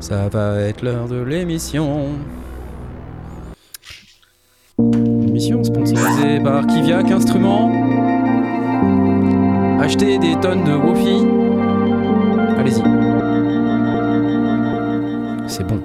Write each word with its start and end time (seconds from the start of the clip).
Ça 0.00 0.28
va 0.28 0.58
être 0.60 0.82
l'heure 0.82 1.08
de 1.08 1.20
l'émission. 1.20 2.08
Émission 4.78 5.62
sponsorisée 5.62 6.40
par 6.40 6.66
Kiviak 6.66 7.10
Instruments. 7.10 7.70
Achetez 9.78 10.18
des 10.18 10.34
tonnes 10.40 10.64
de 10.64 10.72
Wofi. 10.72 11.26
Allez-y. 12.58 12.82
C'est 15.46 15.64
bon. 15.64 15.80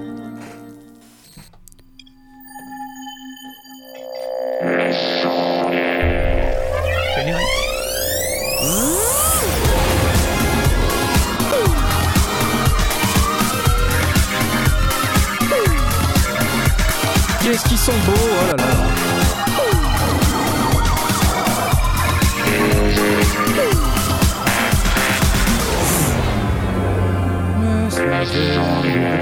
Sont 17.86 17.92
beaux, 18.04 18.12
oh 18.16 18.46
là 18.48 18.56
là. 18.56 18.64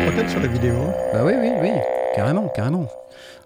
Peut-être 0.06 0.30
sur 0.30 0.40
la 0.40 0.46
vidéo. 0.46 0.74
Bah 1.12 1.24
oui, 1.24 1.34
oui, 1.36 1.50
oui, 1.60 1.68
carrément, 2.16 2.48
carrément. 2.56 2.88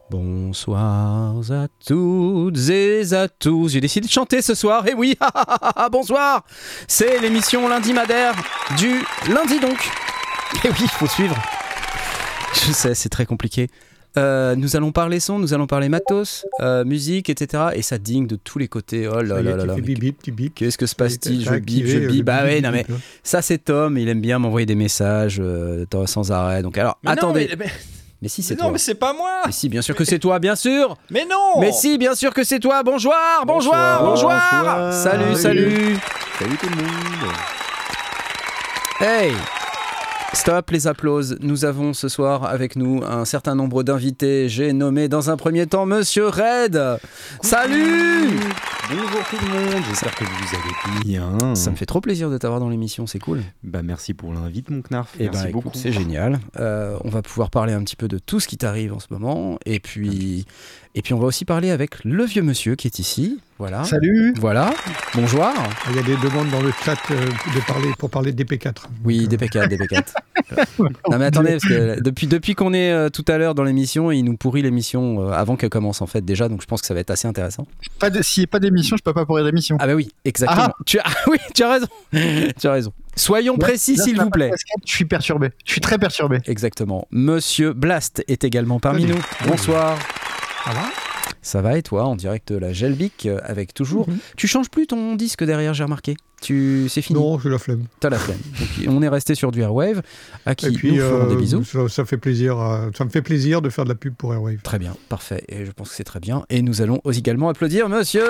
Bonsoir 0.08 1.34
à 1.50 1.66
toutes 1.84 2.68
et 2.68 3.12
à 3.12 3.26
tous. 3.26 3.70
J'ai 3.70 3.80
décidé 3.80 4.06
de 4.06 4.12
chanter 4.12 4.40
ce 4.40 4.54
soir. 4.54 4.86
Et 4.86 4.94
oui, 4.94 5.18
bonsoir. 5.90 6.44
C'est 6.86 7.18
l'émission 7.18 7.68
Lundi 7.68 7.92
Madère 7.92 8.36
du 8.76 9.04
lundi 9.28 9.58
donc. 9.58 9.90
Et 10.62 10.68
oui, 10.68 10.76
il 10.82 10.88
faut 10.88 11.08
suivre. 11.08 11.34
Je 12.54 12.70
sais, 12.70 12.94
c'est 12.94 13.08
très 13.08 13.26
compliqué. 13.26 13.68
Euh, 14.18 14.56
nous 14.56 14.74
allons 14.76 14.90
parler 14.92 15.20
son, 15.20 15.38
nous 15.38 15.54
allons 15.54 15.66
parler 15.66 15.88
matos, 15.88 16.44
euh, 16.60 16.84
musique, 16.84 17.30
etc. 17.30 17.68
Et 17.74 17.82
ça 17.82 17.98
digne 17.98 18.26
de 18.26 18.36
tous 18.36 18.58
les 18.58 18.66
côtés. 18.68 19.06
Oh 19.08 19.22
là 19.22 19.40
là 19.40 19.56
là 19.56 19.74
tu 19.74 19.82
là. 19.82 20.12
Qu'est-ce 20.54 20.76
que 20.76 20.86
se 20.86 20.94
passe-t-il 20.94 21.44
Je 21.44 21.54
bip, 21.54 21.86
je 21.86 21.98
le 21.98 22.08
bip. 22.08 22.24
Bah 22.24 22.42
ouais, 22.42 22.60
non 22.60 22.70
mais 22.72 22.84
ça 23.22 23.42
c'est 23.42 23.58
Tom. 23.58 23.96
Il 23.96 24.08
aime 24.08 24.20
bien 24.20 24.38
m'envoyer 24.38 24.66
des 24.66 24.74
messages 24.74 25.40
euh, 25.42 25.84
sans 26.06 26.32
arrêt. 26.32 26.62
Donc 26.62 26.76
alors, 26.78 26.98
Mais 27.04 27.10
non, 27.10 27.14
attendez. 27.14 27.46
mais, 27.50 27.66
mais- 27.66 27.72
Mais 28.22 28.28
si 28.28 28.42
c'est 28.42 28.56
toi. 28.56 28.66
non, 28.66 28.72
mais 28.72 28.78
c'est 28.78 28.96
pas 28.96 29.12
moi. 29.12 29.42
Mais 29.46 29.52
si, 29.52 29.68
bien 29.68 29.80
sûr 29.82 29.94
que 29.94 30.04
c'est 30.04 30.18
toi, 30.18 30.40
bien 30.40 30.56
sûr. 30.56 30.96
Mais 31.10 31.24
non. 31.24 31.60
Mais 31.60 31.70
si, 31.70 31.98
bien 31.98 32.16
sûr 32.16 32.34
que 32.34 32.42
c'est 32.42 32.58
toi. 32.58 32.82
Bonjour, 32.82 33.14
bonjour, 33.46 33.74
bonjour. 34.00 34.32
Salut. 34.92 35.36
salut. 35.36 35.96
Salut 36.38 36.56
tout 36.60 36.68
le 36.68 36.76
monde 36.82 37.32
Hey. 39.00 39.32
Stop 40.34 40.70
les 40.70 40.86
applauses. 40.86 41.36
Nous 41.40 41.64
avons 41.64 41.92
ce 41.94 42.08
soir 42.08 42.44
avec 42.44 42.76
nous 42.76 43.02
un 43.04 43.24
certain 43.24 43.54
nombre 43.54 43.82
d'invités. 43.82 44.48
J'ai 44.48 44.72
nommé 44.72 45.08
dans 45.08 45.30
un 45.30 45.36
premier 45.36 45.66
temps 45.66 45.86
Monsieur 45.86 46.28
Red. 46.28 46.80
Salut. 47.42 48.38
Bonjour 48.90 49.20
tout 49.28 49.36
le 49.44 49.48
monde, 49.52 49.82
j'espère 49.88 50.14
que 50.14 50.24
vous 50.24 50.30
allez 50.54 51.04
bien. 51.04 51.54
Ça 51.54 51.70
me 51.70 51.76
fait 51.76 51.84
trop 51.84 52.00
plaisir 52.00 52.30
de 52.30 52.38
t'avoir 52.38 52.58
dans 52.58 52.70
l'émission, 52.70 53.06
c'est 53.06 53.18
cool. 53.18 53.42
Bah 53.62 53.82
merci 53.82 54.14
pour 54.14 54.32
l'invite 54.32 54.70
mon 54.70 54.80
Knarf, 54.80 55.10
Eh 55.20 55.24
merci 55.24 55.42
ben, 55.42 55.48
écoute, 55.50 55.64
beaucoup. 55.64 55.76
c'est 55.78 55.92
génial. 55.92 56.40
Euh, 56.58 56.96
on 57.04 57.10
va 57.10 57.20
pouvoir 57.20 57.50
parler 57.50 57.74
un 57.74 57.82
petit 57.84 57.96
peu 57.96 58.08
de 58.08 58.18
tout 58.18 58.40
ce 58.40 58.48
qui 58.48 58.56
t'arrive 58.56 58.94
en 58.94 58.98
ce 59.00 59.08
moment. 59.10 59.58
Et 59.66 59.78
puis, 59.78 60.46
et 60.94 61.02
puis 61.02 61.12
on 61.12 61.18
va 61.18 61.26
aussi 61.26 61.44
parler 61.44 61.70
avec 61.70 62.02
le 62.04 62.24
vieux 62.24 62.42
monsieur 62.42 62.76
qui 62.76 62.86
est 62.86 62.98
ici. 62.98 63.38
Voilà. 63.58 63.82
Salut 63.82 64.34
Voilà. 64.38 64.72
Bonjour. 65.14 65.44
Il 65.90 65.96
y 65.96 65.98
a 65.98 66.02
des 66.02 66.16
demandes 66.16 66.48
dans 66.50 66.62
le 66.62 66.70
chat 66.84 66.96
euh, 67.10 67.26
de 67.26 67.66
parler, 67.66 67.88
pour 67.98 68.08
parler 68.08 68.32
de 68.32 68.44
DP4. 68.44 68.84
Oui, 69.04 69.26
Donc, 69.26 69.32
euh, 69.42 69.46
DP4, 69.46 69.68
DP4. 69.76 70.04
non 71.10 71.18
mais 71.18 71.24
attendez, 71.24 71.50
parce 71.52 71.64
que 71.64 72.00
depuis, 72.00 72.28
depuis 72.28 72.54
qu'on 72.54 72.72
est 72.72 72.92
euh, 72.92 73.08
tout 73.08 73.24
à 73.26 73.36
l'heure 73.36 73.56
dans 73.56 73.64
l'émission, 73.64 74.12
il 74.12 74.22
nous 74.22 74.36
pourrit 74.36 74.62
l'émission 74.62 75.20
euh, 75.28 75.32
avant 75.32 75.56
qu'elle 75.56 75.70
commence 75.70 76.00
en 76.02 76.06
fait 76.06 76.24
déjà, 76.24 76.48
donc 76.48 76.62
je 76.62 76.66
pense 76.66 76.82
que 76.82 76.86
ça 76.86 76.94
va 76.94 77.00
être 77.00 77.10
assez 77.10 77.26
intéressant. 77.26 77.66
pas 77.98 78.10
de- 78.10 78.22
S'il 78.22 78.42
n'y 78.42 78.44
a 78.44 78.46
pas 78.46 78.60
d'émission, 78.60 78.96
je 78.96 79.02
peux 79.02 79.12
pas 79.12 79.26
pourrir 79.26 79.44
d'émission. 79.44 79.76
Ah 79.80 79.88
bah 79.88 79.94
oui, 79.94 80.12
exactement. 80.24 80.72
Tu 80.86 81.00
as, 81.00 81.02
ah 81.06 81.10
oui, 81.28 81.38
tu 81.52 81.62
as 81.64 81.72
raison. 81.72 81.86
tu 82.12 82.66
as 82.68 82.72
raison. 82.72 82.92
Soyons 83.16 83.56
précis 83.56 83.96
là, 83.96 84.04
s'il 84.04 84.20
vous 84.20 84.30
plaît. 84.30 84.52
Je 84.86 84.94
suis 84.94 85.04
perturbé. 85.04 85.50
Je 85.64 85.72
suis 85.72 85.80
très 85.80 85.98
perturbé. 85.98 86.38
Exactement. 86.46 87.08
Monsieur 87.10 87.72
Blast 87.72 88.22
est 88.28 88.44
également 88.44 88.78
parmi 88.78 89.02
Salut. 89.02 89.14
nous. 89.14 89.48
Bonsoir. 89.48 89.98
Ça 91.48 91.62
va 91.62 91.78
et 91.78 91.82
toi 91.82 92.04
en 92.04 92.14
direct 92.14 92.52
de 92.52 92.58
la 92.58 92.74
Gelbic 92.74 93.24
euh, 93.24 93.40
avec 93.42 93.72
toujours. 93.72 94.06
Mhm. 94.06 94.18
Tu 94.36 94.46
changes 94.46 94.68
plus 94.68 94.86
ton 94.86 95.14
disque 95.14 95.42
derrière, 95.44 95.72
j'ai 95.72 95.82
remarqué. 95.82 96.14
Tu 96.42 96.88
c'est 96.90 97.00
fini. 97.00 97.18
Non, 97.18 97.38
j'ai 97.38 97.48
la 97.48 97.56
flemme. 97.56 97.86
T'as 98.00 98.10
la 98.10 98.18
flemme. 98.18 98.36
Donc, 98.60 98.94
on 98.94 99.00
est 99.00 99.08
resté 99.08 99.34
sur 99.34 99.50
du 99.50 99.62
Airwave 99.62 100.02
à 100.44 100.54
qui 100.54 100.66
Et 100.66 100.72
puis, 100.72 100.92
nous 100.92 101.00
ferons 101.00 101.24
euh, 101.24 101.28
des 101.30 101.36
bisous. 101.36 101.64
Ça, 101.64 101.88
ça 101.88 102.04
fait 102.04 102.18
plaisir, 102.18 102.58
ça 102.94 103.02
me 103.06 103.08
fait 103.08 103.22
plaisir 103.22 103.62
de 103.62 103.70
faire 103.70 103.84
de 103.84 103.88
la 103.88 103.94
pub 103.94 104.14
pour 104.14 104.34
Airwave. 104.34 104.58
Très 104.62 104.78
bien, 104.78 104.94
parfait. 105.08 105.42
Et 105.48 105.64
je 105.64 105.70
pense 105.70 105.88
que 105.88 105.94
c'est 105.94 106.04
très 106.04 106.20
bien. 106.20 106.44
Et 106.50 106.60
nous 106.60 106.82
allons 106.82 107.00
aussi 107.04 107.20
également 107.20 107.48
applaudir 107.48 107.88
monsieur 107.88 108.26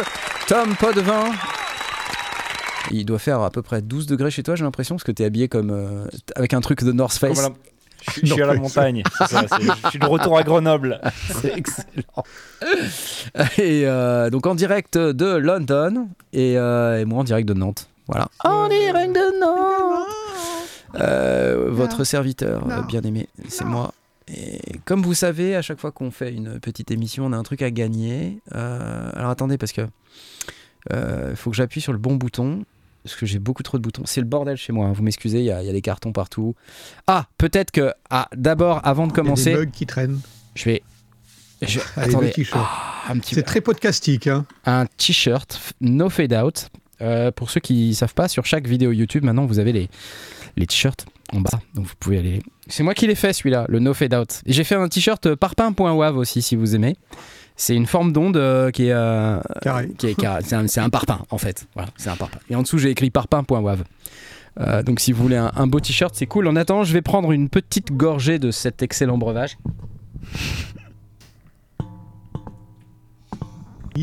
Tom 0.46 0.76
Podevin. 0.76 1.32
Il 2.92 3.04
doit 3.04 3.18
faire 3.18 3.40
à 3.40 3.50
peu 3.50 3.62
près 3.62 3.82
12 3.82 4.06
degrés 4.06 4.30
chez 4.30 4.44
toi, 4.44 4.54
j'ai 4.54 4.64
l'impression, 4.64 4.94
parce 4.94 5.04
que 5.04 5.12
tu 5.12 5.22
es 5.22 5.26
habillé 5.26 5.48
comme 5.48 5.70
euh, 5.70 6.06
avec 6.36 6.54
un 6.54 6.60
truc 6.60 6.84
de 6.84 6.92
North 6.92 7.18
Face. 7.18 7.50
Je, 8.06 8.10
suis- 8.12 8.26
je 8.26 8.32
suis 8.32 8.42
à 8.42 8.46
la 8.46 8.54
montagne. 8.54 9.02
c'est 9.18 9.26
ça, 9.28 9.44
je 9.84 9.88
suis 9.90 9.98
de 9.98 10.06
retour 10.06 10.36
à 10.38 10.42
Grenoble. 10.42 11.00
C'est 11.42 11.56
excellent. 11.58 12.24
Et 13.58 13.86
euh, 13.86 14.30
donc 14.30 14.46
en 14.46 14.54
direct 14.54 14.96
de 14.98 15.36
London 15.36 16.08
et, 16.32 16.56
euh, 16.58 17.00
et 17.00 17.04
moi 17.04 17.20
en 17.20 17.24
direct 17.24 17.48
de 17.48 17.54
Nantes. 17.54 17.88
Voilà. 18.06 18.28
En 18.44 18.68
direct 18.68 19.14
de 19.14 19.40
Nantes. 19.40 20.06
Euh, 21.00 21.66
votre 21.70 22.04
serviteur 22.04 22.64
bien 22.88 23.02
aimé, 23.02 23.28
c'est 23.48 23.64
moi. 23.64 23.92
Et 24.28 24.60
comme 24.84 25.02
vous 25.02 25.14
savez, 25.14 25.54
à 25.56 25.62
chaque 25.62 25.78
fois 25.80 25.90
qu'on 25.92 26.10
fait 26.10 26.32
une 26.32 26.58
petite 26.60 26.90
émission, 26.90 27.26
on 27.26 27.32
a 27.32 27.36
un 27.36 27.42
truc 27.42 27.62
à 27.62 27.70
gagner. 27.70 28.40
Euh, 28.54 29.10
alors 29.14 29.30
attendez, 29.30 29.58
parce 29.58 29.72
que 29.72 29.82
il 30.90 31.36
faut 31.36 31.50
que 31.50 31.56
j'appuie 31.56 31.80
sur 31.82 31.92
le 31.92 31.98
bon 31.98 32.14
bouton. 32.16 32.64
Parce 33.08 33.18
que 33.20 33.26
j'ai 33.26 33.38
beaucoup 33.38 33.62
trop 33.62 33.78
de 33.78 33.82
boutons. 33.82 34.02
C'est 34.04 34.20
le 34.20 34.26
bordel 34.26 34.56
chez 34.56 34.72
moi. 34.72 34.86
hein. 34.86 34.92
Vous 34.92 35.02
m'excusez, 35.02 35.38
il 35.38 35.44
y, 35.46 35.50
a 35.50 35.62
il 35.62 35.66
y 35.66 35.70
a 35.70 35.72
des 35.72 35.80
cartons 35.80 36.12
partout. 36.12 36.54
Ah, 37.06 37.26
peut-être 37.38 37.70
que. 37.70 37.92
Ah, 38.10 38.28
d'abord, 38.36 38.80
avant 38.84 39.06
de 39.06 39.12
Il 39.12 39.16
y 39.16 39.20
a 39.20 39.22
commencer, 39.22 39.50
des 39.52 39.56
bugs 39.64 39.70
qui 39.72 39.86
traînent. 39.86 40.20
je 40.54 40.64
vais. 40.66 40.82
je- 41.62 41.80
Allez, 41.96 42.14
attendez. 42.14 42.32
Ah, 42.52 43.12
petit 43.14 43.34
C'est 43.34 43.42
très 43.42 43.60
podcastique. 43.62 44.26
Hein. 44.26 44.44
un 44.66 44.84
t-shirt 44.98 45.58
no 45.80 46.10
fade 46.10 46.34
out. 46.34 46.68
Euh, 47.00 47.30
pour 47.30 47.48
ceux 47.50 47.60
qui 47.60 47.94
savent 47.94 48.12
pas, 48.14 48.26
sur 48.28 48.44
chaque 48.44 48.66
vidéo 48.66 48.90
YouTube, 48.92 49.24
maintenant 49.24 49.46
vous 49.46 49.58
avez 49.60 49.72
les, 49.72 49.88
les 50.56 50.66
t-shirts 50.66 51.06
en 51.32 51.40
bas. 51.40 51.60
Donc 51.74 51.86
vous 51.86 51.94
pouvez 52.00 52.18
aller. 52.18 52.42
C'est 52.66 52.82
moi 52.82 52.92
qui 52.92 53.06
l'ai 53.06 53.14
fait 53.14 53.32
celui-là, 53.32 53.66
le 53.68 53.78
no 53.78 53.94
fade 53.94 54.12
out. 54.14 54.40
J'ai 54.46 54.64
fait 54.64 54.74
un 54.74 54.88
t-shirt 54.88 55.34
parpaing.wav 55.36 56.16
aussi 56.16 56.42
si 56.42 56.56
vous 56.56 56.74
aimez. 56.74 56.96
C'est 57.60 57.74
une 57.74 57.86
forme 57.86 58.12
d'onde 58.12 58.36
euh, 58.36 58.70
qui 58.70 58.86
est. 58.86 58.92
euh, 58.92 59.40
Carré. 59.62 59.88
qui 59.98 60.06
est 60.06 60.14
carré. 60.14 60.42
C'est 60.44 60.54
un, 60.54 60.66
c'est 60.68 60.80
un 60.80 60.88
parpaing 60.90 61.20
en 61.30 61.38
fait. 61.38 61.66
Voilà, 61.74 61.90
c'est 61.96 62.08
un 62.08 62.14
parpaing. 62.16 62.38
Et 62.48 62.54
en 62.54 62.62
dessous 62.62 62.78
j'ai 62.78 62.90
écrit 62.90 63.10
parpaing.wav. 63.10 63.82
Euh, 64.60 64.82
donc 64.84 65.00
si 65.00 65.12
vous 65.12 65.22
voulez 65.22 65.36
un, 65.36 65.50
un 65.56 65.66
beau 65.66 65.80
t-shirt, 65.80 66.14
c'est 66.14 66.26
cool. 66.26 66.46
En 66.46 66.54
attendant, 66.56 66.84
je 66.84 66.92
vais 66.92 67.02
prendre 67.02 67.32
une 67.32 67.48
petite 67.48 67.92
gorgée 67.92 68.38
de 68.38 68.50
cet 68.52 68.82
excellent 68.82 69.18
breuvage. 69.18 69.58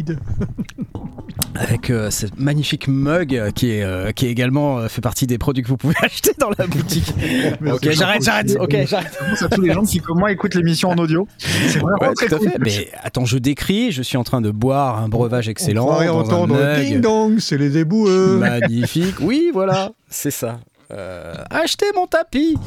Avec 1.56 1.90
euh, 1.90 2.12
ce 2.12 2.26
magnifique 2.38 2.88
mug 2.90 3.34
euh, 3.36 3.50
qui 3.52 3.72
est 3.72 3.84
euh, 3.84 4.12
qui 4.12 4.26
est 4.26 4.30
également 4.30 4.78
euh, 4.78 4.88
fait 4.90 5.00
partie 5.02 5.26
des 5.26 5.38
produits 5.38 5.64
que 5.64 5.70
vous 5.70 5.78
pouvez 5.78 5.96
acheter 6.02 6.32
dans 6.38 6.50
la 6.58 6.68
boutique. 6.68 7.14
ok, 7.66 7.90
j'arrête, 7.92 8.24
j'arrête. 8.24 8.58
Ok, 8.60 8.76
j'arrête. 8.88 9.18
À 9.42 9.48
tous 9.48 9.62
les 9.62 9.72
gens 9.74 9.84
qui, 9.84 10.00
comme 10.00 10.20
moi, 10.20 10.32
écoutent 10.34 10.56
l'émission 10.56 10.90
en 10.90 10.96
audio. 10.98 11.28
C'est 11.38 11.80
vraiment 11.80 11.98
Ouais, 12.02 12.14
très 12.14 12.28
tout 12.28 12.36
à 12.36 12.38
cool. 12.40 12.50
fait. 12.50 12.60
Mais 12.60 12.92
attends, 13.04 13.24
je 13.26 13.38
décris. 13.38 13.92
Je 13.92 14.02
suis 14.02 14.18
en 14.18 14.24
train 14.26 14.42
de 14.42 14.52
boire 14.52 14.98
un 15.02 15.08
breuvage 15.08 15.48
excellent 15.48 15.88
On 15.88 16.06
dans 16.06 16.20
entendre 16.20 16.56
un 16.62 16.80
ding 16.82 16.94
mug 16.96 17.02
dong, 17.02 17.40
c'est 17.40 17.58
les 17.58 17.78
éboueux. 17.78 18.38
magnifique. 18.38 19.16
Oui, 19.22 19.50
voilà, 19.54 19.92
c'est 20.10 20.32
ça. 20.32 20.60
Euh, 20.92 21.34
achetez 21.50 21.88
mon 21.96 22.06
tapis. 22.06 22.58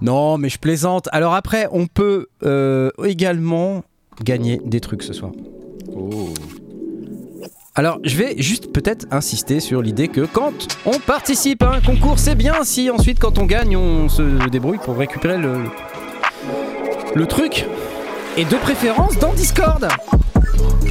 Non, 0.00 0.38
mais 0.38 0.48
je 0.48 0.58
plaisante. 0.58 1.08
Alors 1.12 1.34
après, 1.34 1.68
on 1.72 1.86
peut 1.88 2.28
euh, 2.44 2.90
également 3.04 3.82
gagner 4.22 4.60
des 4.64 4.80
trucs 4.80 5.02
ce 5.02 5.12
soir. 5.12 5.32
Oh. 5.94 6.32
Alors, 7.78 7.98
je 8.04 8.16
vais 8.16 8.36
juste 8.38 8.72
peut-être 8.72 9.06
insister 9.10 9.60
sur 9.60 9.82
l'idée 9.82 10.08
que 10.08 10.22
quand 10.22 10.52
on 10.86 10.98
participe 10.98 11.62
à 11.62 11.72
un 11.72 11.80
concours, 11.80 12.18
c'est 12.18 12.34
bien 12.34 12.54
si 12.62 12.88
ensuite, 12.90 13.18
quand 13.18 13.38
on 13.38 13.44
gagne, 13.44 13.76
on 13.76 14.08
se 14.08 14.22
débrouille 14.48 14.78
pour 14.78 14.96
récupérer 14.96 15.36
le, 15.36 15.64
le 17.14 17.26
truc. 17.26 17.66
Et 18.38 18.44
de 18.46 18.56
préférence 18.56 19.18
dans 19.18 19.32
Discord. 19.34 19.86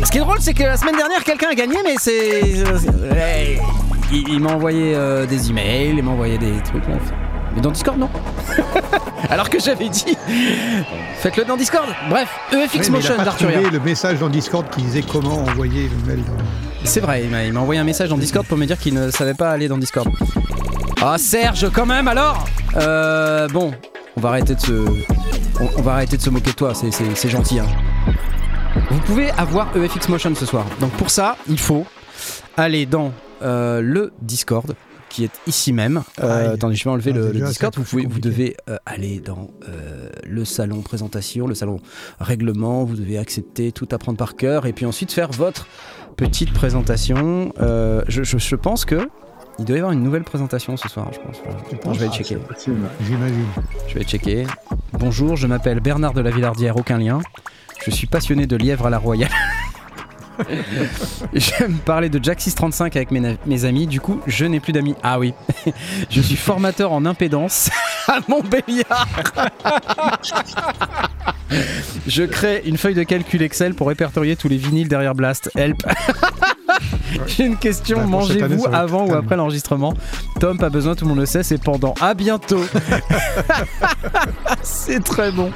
Ce 0.03 0.11
qui 0.11 0.17
est 0.17 0.21
drôle, 0.21 0.37
c'est 0.41 0.53
que 0.53 0.63
la 0.63 0.77
semaine 0.77 0.95
dernière, 0.95 1.23
quelqu'un 1.23 1.49
a 1.49 1.55
gagné, 1.55 1.77
mais 1.83 1.95
c'est. 1.99 2.41
Il, 4.11 4.29
il 4.29 4.39
m'a 4.39 4.51
envoyé 4.53 4.93
euh, 4.95 5.25
des 5.25 5.49
emails, 5.49 5.95
il 5.97 6.03
m'a 6.03 6.11
envoyé 6.11 6.37
des 6.37 6.61
trucs. 6.63 6.87
là. 6.87 6.95
Mais 7.55 7.61
dans 7.61 7.71
Discord, 7.71 7.97
non. 7.97 8.09
Alors 9.29 9.49
que 9.49 9.59
j'avais 9.59 9.89
dit. 9.89 10.15
Faites-le 11.17 11.45
dans 11.45 11.57
Discord. 11.57 11.87
Bref, 12.09 12.29
EFX 12.53 12.87
il 12.87 12.91
Motion 12.91 13.15
d'Arthuria. 13.17 13.61
le 13.71 13.79
message 13.79 14.19
dans 14.19 14.29
Discord 14.29 14.69
qui 14.69 14.83
disait 14.83 15.01
comment 15.11 15.39
envoyer 15.43 15.89
le 15.89 16.07
mail. 16.07 16.23
dans- 16.23 16.74
C'est 16.85 16.99
vrai, 17.01 17.23
il 17.25 17.53
m'a 17.53 17.59
envoyé 17.59 17.81
un 17.81 17.83
message 17.83 18.09
dans 18.09 18.17
Discord 18.17 18.45
pour 18.47 18.57
me 18.57 18.65
dire 18.65 18.77
qu'il 18.77 18.93
ne 18.93 19.09
savait 19.11 19.33
pas 19.33 19.49
aller 19.51 19.67
dans 19.67 19.77
Discord. 19.77 20.07
Ah 21.01 21.17
Serge, 21.17 21.69
quand 21.73 21.85
même 21.85 22.07
alors 22.07 22.45
Euh, 22.77 23.47
Bon, 23.49 23.73
On 24.15 24.21
va 24.21 24.29
arrêter 24.29 24.55
de 24.55 24.59
se, 24.59 24.71
on, 25.59 25.69
on 25.77 25.81
va 25.81 25.93
arrêter 25.93 26.15
de 26.17 26.21
se 26.21 26.29
moquer 26.29 26.51
de 26.51 26.55
toi. 26.55 26.73
C'est- 26.73 27.29
gentil. 27.29 27.59
hein. 27.59 27.65
Vous 28.91 28.99
pouvez 28.99 29.29
avoir 29.31 29.75
EFX 29.75 30.07
Motion 30.09 30.33
ce 30.35 30.45
soir. 30.45 30.65
Donc 30.79 30.91
pour 30.91 31.09
ça, 31.09 31.35
il 31.49 31.59
faut 31.59 31.85
aller 32.55 32.85
dans 32.85 33.11
euh, 33.41 33.81
le 33.81 34.13
Discord 34.21 34.73
qui 35.09 35.23
est 35.25 35.31
ici 35.47 35.71
même. 35.73 36.03
Euh, 36.21 36.53
attendez, 36.53 36.75
je 36.75 36.83
vais 36.83 36.89
enlever 36.89 37.11
Ah, 37.13 37.17
le, 37.17 37.31
Discord. 37.47 37.73
Vous, 37.77 37.83
pouvez, 37.83 38.05
devez 38.19 38.57
euh, 38.69 38.77
aller 38.85 39.19
dans 39.19 39.49
euh, 39.67 40.09
le 40.23 40.43
salon 40.45 40.81
présentation, 40.81 41.47
le 41.47 41.55
salon 41.55 41.79
règlement. 42.19 42.83
Vous 42.83 42.95
devez 42.95 43.17
accepter, 43.17 43.71
tout 43.71 43.87
apprendre 43.91 44.17
par 44.17 44.35
cœur 44.35 44.65
et 44.65 44.73
puis 44.73 44.85
ensuite 44.85 45.11
faire 45.13 45.31
votre 45.31 45.67
petite 46.17 46.53
présentation. 46.53 47.51
Euh, 47.61 48.01
je, 48.07 48.23
je- 48.23 48.37
je 48.37 48.55
pense 48.55 48.85
que 48.85 49.09
il 49.59 49.65
doit 49.65 49.75
y 49.77 49.79
avoir 49.79 49.93
une 49.93 50.03
nouvelle 50.03 50.23
présentation 50.25 50.75
ce 50.75 50.89
soir. 50.89 51.07
Je 51.13 51.19
pense. 51.19 51.95
Je 51.95 51.99
vais 51.99 52.09
checker. 52.09 52.37
J'imagine. 53.01 53.45
Je 53.87 53.93
vais 53.99 54.03
checker. 54.03 54.45
Bonjour, 54.93 55.35
je 55.37 55.47
m'appelle 55.47 55.79
Bernard 55.79 56.13
de 56.13 56.21
la 56.21 56.29
Villardière, 56.31 56.75
aucun 56.77 56.97
lien. 56.97 57.19
Je 57.83 57.91
suis 57.91 58.07
passionné 58.07 58.47
de 58.47 58.55
lièvre 58.57 58.87
à 58.87 58.89
la 58.89 58.97
royale. 58.97 59.29
J'aime 61.33 61.77
parler 61.77 62.09
de 62.09 62.23
Jack 62.23 62.41
635 62.41 62.95
avec 62.95 63.11
mes, 63.11 63.65
amis, 63.65 63.87
du 63.87 64.01
coup, 64.01 64.21
je 64.27 64.45
n'ai 64.45 64.59
plus 64.59 64.73
d'amis. 64.73 64.95
Ah 65.03 65.19
oui. 65.19 65.33
je 66.09 66.21
suis 66.21 66.35
formateur 66.35 66.91
en 66.91 67.05
impédance 67.05 67.69
à 68.07 68.19
Montbéliard. 68.27 69.07
je 72.07 72.23
crée 72.23 72.61
une 72.65 72.77
feuille 72.77 72.95
de 72.95 73.03
calcul 73.03 73.41
Excel 73.41 73.73
pour 73.73 73.87
répertorier 73.87 74.35
tous 74.35 74.47
les 74.47 74.57
vinyles 74.57 74.87
derrière 74.87 75.15
Blast. 75.15 75.51
Help. 75.55 75.83
J'ai 77.27 77.45
une 77.45 77.57
question. 77.57 78.05
Mangez-vous 78.07 78.67
avant 78.71 79.07
ou 79.07 79.13
après 79.13 79.35
l'enregistrement 79.35 79.93
Tom, 80.39 80.57
pas 80.57 80.69
besoin, 80.69 80.95
tout 80.95 81.05
le 81.05 81.09
monde 81.09 81.19
le 81.19 81.25
sait, 81.25 81.43
c'est 81.43 81.61
pendant. 81.61 81.93
À 82.01 82.13
bientôt. 82.13 82.63
c'est 84.61 85.03
très 85.03 85.31
bon. 85.31 85.51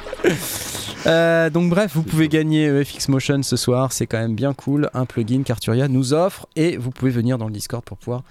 Euh, 1.06 1.50
donc 1.50 1.70
bref, 1.70 1.92
vous 1.94 2.02
pouvez 2.02 2.28
gagner 2.28 2.84
FX 2.84 3.08
Motion 3.08 3.42
ce 3.42 3.56
soir, 3.56 3.92
c'est 3.92 4.06
quand 4.06 4.18
même 4.18 4.34
bien 4.34 4.52
cool. 4.52 4.90
Un 4.94 5.06
plugin 5.06 5.42
qu'Arturia 5.42 5.88
nous 5.88 6.12
offre 6.12 6.46
et 6.56 6.76
vous 6.76 6.90
pouvez 6.90 7.10
venir 7.10 7.38
dans 7.38 7.46
le 7.46 7.52
Discord 7.52 7.82
pour 7.84 7.96
pouvoir 7.96 8.22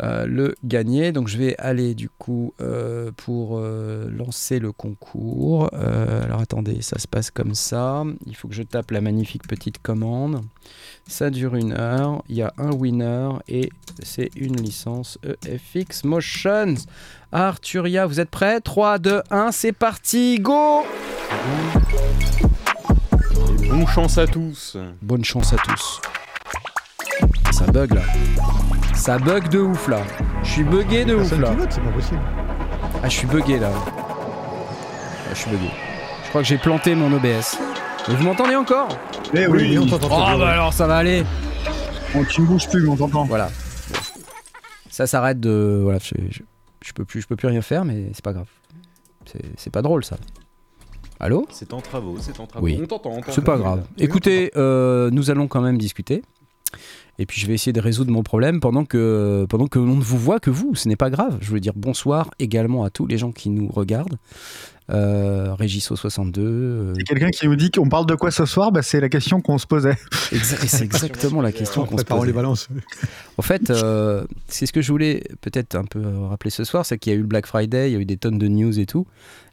euh, 0.00 0.24
le 0.26 0.54
gagner. 0.64 1.12
Donc 1.12 1.28
je 1.28 1.36
vais 1.36 1.54
aller 1.58 1.94
du 1.94 2.08
coup 2.08 2.54
euh, 2.62 3.10
pour 3.14 3.58
euh, 3.58 4.08
lancer 4.10 4.58
le 4.58 4.72
concours. 4.72 5.68
Alors 5.74 6.40
attendez, 6.40 6.80
ça 6.80 6.98
se 6.98 7.06
passe 7.06 7.30
comme 7.30 7.54
ça. 7.54 8.04
Il 8.26 8.34
faut 8.34 8.48
que 8.48 8.54
je 8.54 8.62
tape 8.62 8.90
la 8.90 9.00
magnifique 9.00 9.46
petite 9.46 9.80
commande. 9.82 10.40
Ça 11.06 11.30
dure 11.30 11.56
une 11.56 11.72
heure. 11.72 12.22
Il 12.28 12.36
y 12.36 12.42
a 12.42 12.52
un 12.56 12.72
winner 12.72 13.30
et 13.48 13.68
c'est 14.02 14.30
une 14.36 14.56
licence 14.56 15.18
EFX 15.46 16.04
Motions. 16.04 16.74
Arturia, 17.30 18.06
vous 18.06 18.20
êtes 18.20 18.30
prêts? 18.30 18.60
3, 18.60 18.98
2, 18.98 19.22
1, 19.30 19.52
c'est 19.52 19.72
parti, 19.72 20.38
go 20.38 20.82
Et 23.62 23.68
Bon 23.68 23.86
chance 23.86 24.18
à 24.18 24.26
tous. 24.26 24.76
Bonne 25.00 25.24
chance 25.24 25.52
à 25.52 25.56
tous. 25.56 26.00
Ça 27.64 27.72
bug 27.72 27.94
là. 27.94 28.02
Ça 28.94 29.18
bug 29.18 29.48
de 29.48 29.58
ouf 29.60 29.88
là. 29.88 30.00
Je 30.42 30.50
suis 30.50 30.64
bugué 30.64 31.04
de 31.04 31.14
ouf 31.14 31.30
là. 31.38 31.50
c'est 31.70 31.80
pas 31.82 31.90
possible. 31.90 32.20
Ah, 33.02 33.08
je 33.08 33.16
suis 33.16 33.26
bugué 33.26 33.58
là. 33.58 33.70
Ah, 33.74 35.30
je 35.32 35.38
suis 35.38 35.50
bugué. 35.50 35.70
Je 36.24 36.28
crois 36.28 36.42
que 36.42 36.48
j'ai 36.48 36.58
planté 36.58 36.94
mon 36.94 37.12
OBS. 37.12 37.58
Mais 38.08 38.14
vous 38.16 38.24
m'entendez 38.24 38.56
encore 38.56 38.88
Eh 39.34 39.46
Oui, 39.46 39.58
oui, 39.62 39.78
on 39.78 39.86
t'entend 39.86 40.08
Oh 40.10 40.26
bien. 40.26 40.38
bah 40.38 40.50
alors 40.50 40.72
ça 40.72 40.86
va 40.86 40.96
aller. 40.96 41.24
on, 42.14 42.24
tu 42.24 42.40
ne 42.42 42.46
bouges 42.46 42.68
plus, 42.68 42.82
mais 42.82 42.88
on 42.88 42.96
t'entend. 42.96 43.24
Voilà. 43.24 43.50
Ça 44.90 45.06
s'arrête 45.06 45.40
de. 45.40 45.80
Voilà, 45.82 45.98
je, 46.00 46.14
je- 46.30 46.42
je 46.84 46.92
peux 46.92 47.04
plus, 47.04 47.20
je 47.22 47.26
peux 47.28 47.36
plus 47.36 47.48
rien 47.48 47.62
faire, 47.62 47.84
mais 47.84 48.10
c'est 48.12 48.24
pas 48.24 48.32
grave. 48.32 48.48
C'est- 49.24 49.40
C'est 49.56 49.70
pas 49.72 49.82
drôle 49.82 50.04
ça. 50.04 50.16
Allô 51.20 51.46
C'est 51.50 51.72
en 51.72 51.80
travaux, 51.80 52.16
c'est 52.20 52.40
en 52.40 52.46
travaux. 52.46 52.66
Oui. 52.66 52.78
On 52.82 52.86
t'entend, 52.86 53.10
on 53.10 53.20
t'entend. 53.20 53.32
C'est 53.32 53.44
pas 53.44 53.56
grave. 53.56 53.84
Écoutez, 53.98 54.50
euh, 54.56 55.10
nous 55.12 55.30
allons 55.30 55.46
quand 55.46 55.60
même 55.60 55.78
discuter. 55.78 56.22
Et 57.18 57.26
puis 57.26 57.40
je 57.40 57.46
vais 57.46 57.54
essayer 57.54 57.72
de 57.72 57.80
résoudre 57.80 58.10
mon 58.10 58.22
problème 58.22 58.58
pendant 58.60 58.84
que, 58.84 59.46
pendant 59.48 59.66
que 59.66 59.78
l'on 59.78 59.96
ne 59.96 60.02
vous 60.02 60.18
voit 60.18 60.40
que 60.40 60.50
vous. 60.50 60.74
Ce 60.74 60.88
n'est 60.88 60.96
pas 60.96 61.10
grave. 61.10 61.36
Je 61.40 61.50
veux 61.52 61.60
dire 61.60 61.74
bonsoir 61.76 62.30
également 62.38 62.84
à 62.84 62.90
tous 62.90 63.06
les 63.06 63.18
gens 63.18 63.32
qui 63.32 63.50
nous 63.50 63.68
regardent. 63.68 64.16
Euh, 64.90 65.54
Régisso62. 65.54 66.32
euh, 66.38 66.92
Il 66.96 66.98
y 66.98 67.02
a 67.02 67.04
quelqu'un 67.04 67.30
qui 67.30 67.46
nous 67.46 67.54
dit 67.56 67.70
qu'on 67.70 67.88
parle 67.88 68.04
de 68.06 68.14
quoi 68.14 68.30
ce 68.30 68.44
soir, 68.46 68.72
bah, 68.72 68.82
c'est 68.82 69.00
la 69.00 69.08
question 69.08 69.40
qu'on 69.40 69.56
se 69.58 69.66
posait. 69.66 69.96
c'est 70.32 70.82
exactement 70.82 71.40
la 71.40 71.52
question 71.52 71.82
qu'on 71.84 71.90
se 71.96 72.02
Préparons 72.02 72.22
les 72.24 72.32
posait. 72.32 72.42
balances. 72.42 72.68
En 73.38 73.42
fait, 73.42 73.70
euh, 73.70 74.24
c'est 74.48 74.66
ce 74.66 74.72
que 74.72 74.82
je 74.82 74.90
voulais 74.92 75.22
peut-être 75.40 75.74
un 75.76 75.84
peu 75.84 76.00
euh, 76.00 76.26
rappeler 76.28 76.50
ce 76.50 76.64
soir, 76.64 76.84
c'est 76.84 76.98
qu'il 76.98 77.12
y 77.12 77.14
a 77.14 77.18
eu 77.18 77.22
le 77.22 77.26
Black 77.26 77.46
Friday, 77.46 77.90
il 77.90 77.92
y 77.94 77.96
a 77.96 78.00
eu 78.00 78.04
des 78.04 78.16
tonnes 78.18 78.38
de 78.38 78.48
news 78.48 78.78
et 78.78 78.86
tout. 78.86 79.06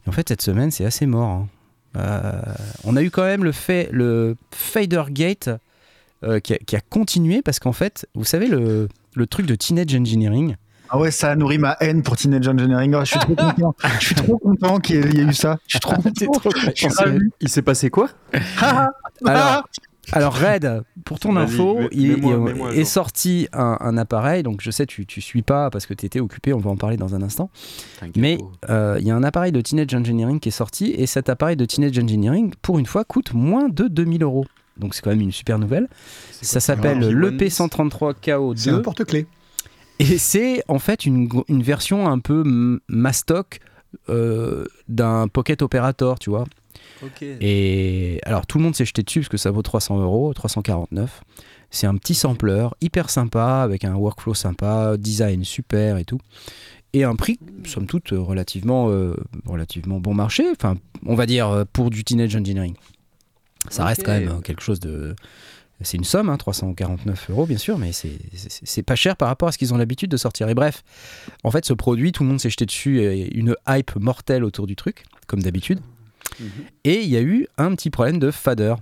Et 0.05 0.09
en 0.09 0.11
fait, 0.11 0.27
cette 0.29 0.41
semaine, 0.41 0.71
c'est 0.71 0.85
assez 0.85 1.05
mort. 1.05 1.29
hein. 1.29 1.47
Euh, 1.95 2.41
on 2.83 2.95
a 2.97 3.01
eu 3.03 3.09
quand 3.09 3.23
même 3.23 3.43
le 3.43 3.51
fait, 3.51 3.89
le 3.91 4.35
Fadergate 4.51 5.49
euh, 6.23 6.39
qui, 6.39 6.53
a, 6.53 6.57
qui 6.57 6.75
a 6.75 6.81
continué 6.81 7.41
parce 7.41 7.59
qu'en 7.59 7.71
fait, 7.73 8.07
vous 8.15 8.25
savez 8.25 8.47
le, 8.47 8.87
le 9.15 9.27
truc 9.27 9.45
de 9.45 9.55
Teenage 9.55 9.95
Engineering. 9.95 10.55
Ah 10.91 10.97
ouais, 10.97 11.11
ça 11.11 11.29
a 11.31 11.35
nourri 11.35 11.59
ma 11.59 11.77
haine 11.81 12.01
pour 12.01 12.17
Teenage 12.17 12.47
Engineering. 12.47 12.95
Oh, 12.95 13.01
je 13.05 13.11
suis 13.11 13.19
trop 13.19 13.35
content. 13.35 13.75
Je 13.99 14.05
suis 14.05 14.15
trop 14.15 14.37
content 14.37 14.79
qu'il 14.79 14.95
y, 15.15 15.19
ait- 15.19 15.23
eu 15.23 15.33
ça. 15.33 15.57
Je 15.67 15.73
suis 15.73 15.79
trop 15.79 15.93
content. 15.93 16.31
trop 16.31 16.49
content. 16.49 17.17
Il 17.41 17.47
s'est 17.49 17.61
passé 17.61 17.89
quoi? 17.91 18.09
Ah, 18.59 18.89
Alors, 19.25 19.67
alors 20.11 20.35
Red, 20.35 20.81
pour 21.05 21.19
ton 21.19 21.35
info, 21.35 21.77
mets- 21.81 21.89
il, 21.91 22.23
est 22.73 22.85
sorti 22.85 23.47
un, 23.53 23.77
un 23.79 23.97
appareil. 23.99 24.41
Donc 24.41 24.61
je 24.61 24.71
sais, 24.71 24.87
tu, 24.87 25.05
tu 25.05 25.21
suis 25.21 25.43
pas 25.43 25.69
parce 25.69 25.85
que 25.85 25.93
tu 25.93 26.07
étais 26.07 26.19
occupé. 26.19 26.53
On 26.53 26.57
va 26.57 26.71
en 26.71 26.77
parler 26.77 26.97
dans 26.97 27.13
un 27.13 27.21
instant. 27.21 27.51
Mais 28.15 28.39
euh, 28.71 28.97
il 28.99 29.05
y 29.05 29.11
a 29.11 29.15
un 29.15 29.23
appareil 29.23 29.51
de 29.51 29.61
Teenage 29.61 29.93
Engineering 29.93 30.39
qui 30.39 30.49
est 30.49 30.51
sorti 30.51 30.91
et 30.91 31.05
cet 31.05 31.29
appareil 31.29 31.55
de 31.55 31.65
Teenage 31.65 31.99
Engineering, 31.99 32.51
pour 32.63 32.79
une 32.79 32.87
fois, 32.87 33.03
coûte 33.03 33.33
moins 33.35 33.69
de 33.69 33.87
2000 33.87 34.23
euros. 34.23 34.45
Donc 34.79 34.95
c'est 34.95 35.01
quand 35.01 35.09
même 35.09 35.21
une 35.21 35.31
super 35.31 35.59
nouvelle. 35.59 35.87
Ça 36.31 36.59
s'appelle 36.59 36.97
Alors, 36.97 37.11
le 37.11 37.31
P110. 37.31 37.69
l'EP133 37.69 38.13
C'est 38.55 38.71
un 38.71 38.79
KO2 38.79 38.81
porte-clés. 38.81 39.27
et 39.99 40.17
c'est 40.17 40.63
en 40.67 40.79
fait 40.79 41.05
une, 41.05 41.29
version 41.49 42.07
un 42.07 42.19
peu 42.19 42.79
mastoc 42.87 43.59
euh, 44.09 44.65
d'un 44.87 45.27
Pocket 45.27 45.61
Operator, 45.61 46.19
tu 46.19 46.29
vois. 46.29 46.45
Ok. 47.03 47.21
Et 47.21 48.19
alors 48.23 48.45
tout 48.45 48.57
le 48.57 48.63
monde 48.63 48.75
s'est 48.75 48.85
jeté 48.85 49.03
dessus 49.03 49.21
parce 49.21 49.29
que 49.29 49.37
ça 49.37 49.51
vaut 49.51 49.61
300 49.61 49.99
euros, 49.99 50.33
349. 50.33 51.21
C'est 51.71 51.87
un 51.87 51.95
petit 51.95 52.15
sampler 52.15 52.67
hyper 52.81 53.09
sympa 53.09 53.61
avec 53.61 53.83
un 53.83 53.93
workflow 53.93 54.33
sympa, 54.33 54.97
design 54.97 55.43
super 55.43 55.97
et 55.97 56.05
tout. 56.05 56.19
Et 56.93 57.03
un 57.03 57.15
prix, 57.15 57.39
somme 57.65 57.85
toute, 57.85 58.09
relativement, 58.09 58.89
euh, 58.89 59.15
relativement 59.45 59.99
bon 59.99 60.15
marché. 60.15 60.45
Enfin, 60.51 60.75
on 61.05 61.13
va 61.13 61.27
dire 61.27 61.49
euh, 61.49 61.63
pour 61.71 61.91
du 61.91 62.03
teenage 62.03 62.35
engineering. 62.35 62.73
Ça 63.69 63.85
reste 63.85 64.03
quand 64.05 64.11
même 64.17 64.41
quelque 64.41 64.61
chose 64.61 64.79
de. 64.79 65.15
C'est 65.81 65.95
une 65.97 66.03
somme, 66.03 66.27
hein, 66.29 66.35
349 66.35 67.29
euros 67.29 67.45
bien 67.45 67.57
sûr, 67.57 67.77
mais 67.77 67.91
c'est- 67.93 68.83
pas 68.83 68.95
cher 68.95 69.15
par 69.15 69.29
rapport 69.29 69.47
à 69.47 69.51
ce 69.53 69.57
qu'ils 69.57 69.73
ont 69.73 69.77
l'habitude 69.77 70.11
de 70.11 70.17
sortir. 70.17 70.49
Et 70.49 70.53
bref, 70.53 70.83
en 71.45 71.51
fait, 71.51 71.63
ce 71.65 71.71
produit, 71.73 72.11
tout 72.11 72.23
le 72.23 72.29
monde 72.29 72.39
s'est 72.41 72.49
jeté 72.49 72.65
dessus, 72.65 72.99
et 73.01 73.33
une 73.37 73.55
hype 73.67 73.95
mortelle 73.95 74.43
autour 74.43 74.67
du 74.67 74.75
truc, 74.75 75.05
comme 75.27 75.41
d'habitude. 75.41 75.79
Mhm. 76.39 76.47
Et 76.83 77.01
il 77.03 77.09
y 77.09 77.15
a 77.15 77.21
eu 77.21 77.47
un 77.57 77.73
petit 77.75 77.89
problème 77.89 78.19
de 78.19 78.29
fader. 78.31 78.75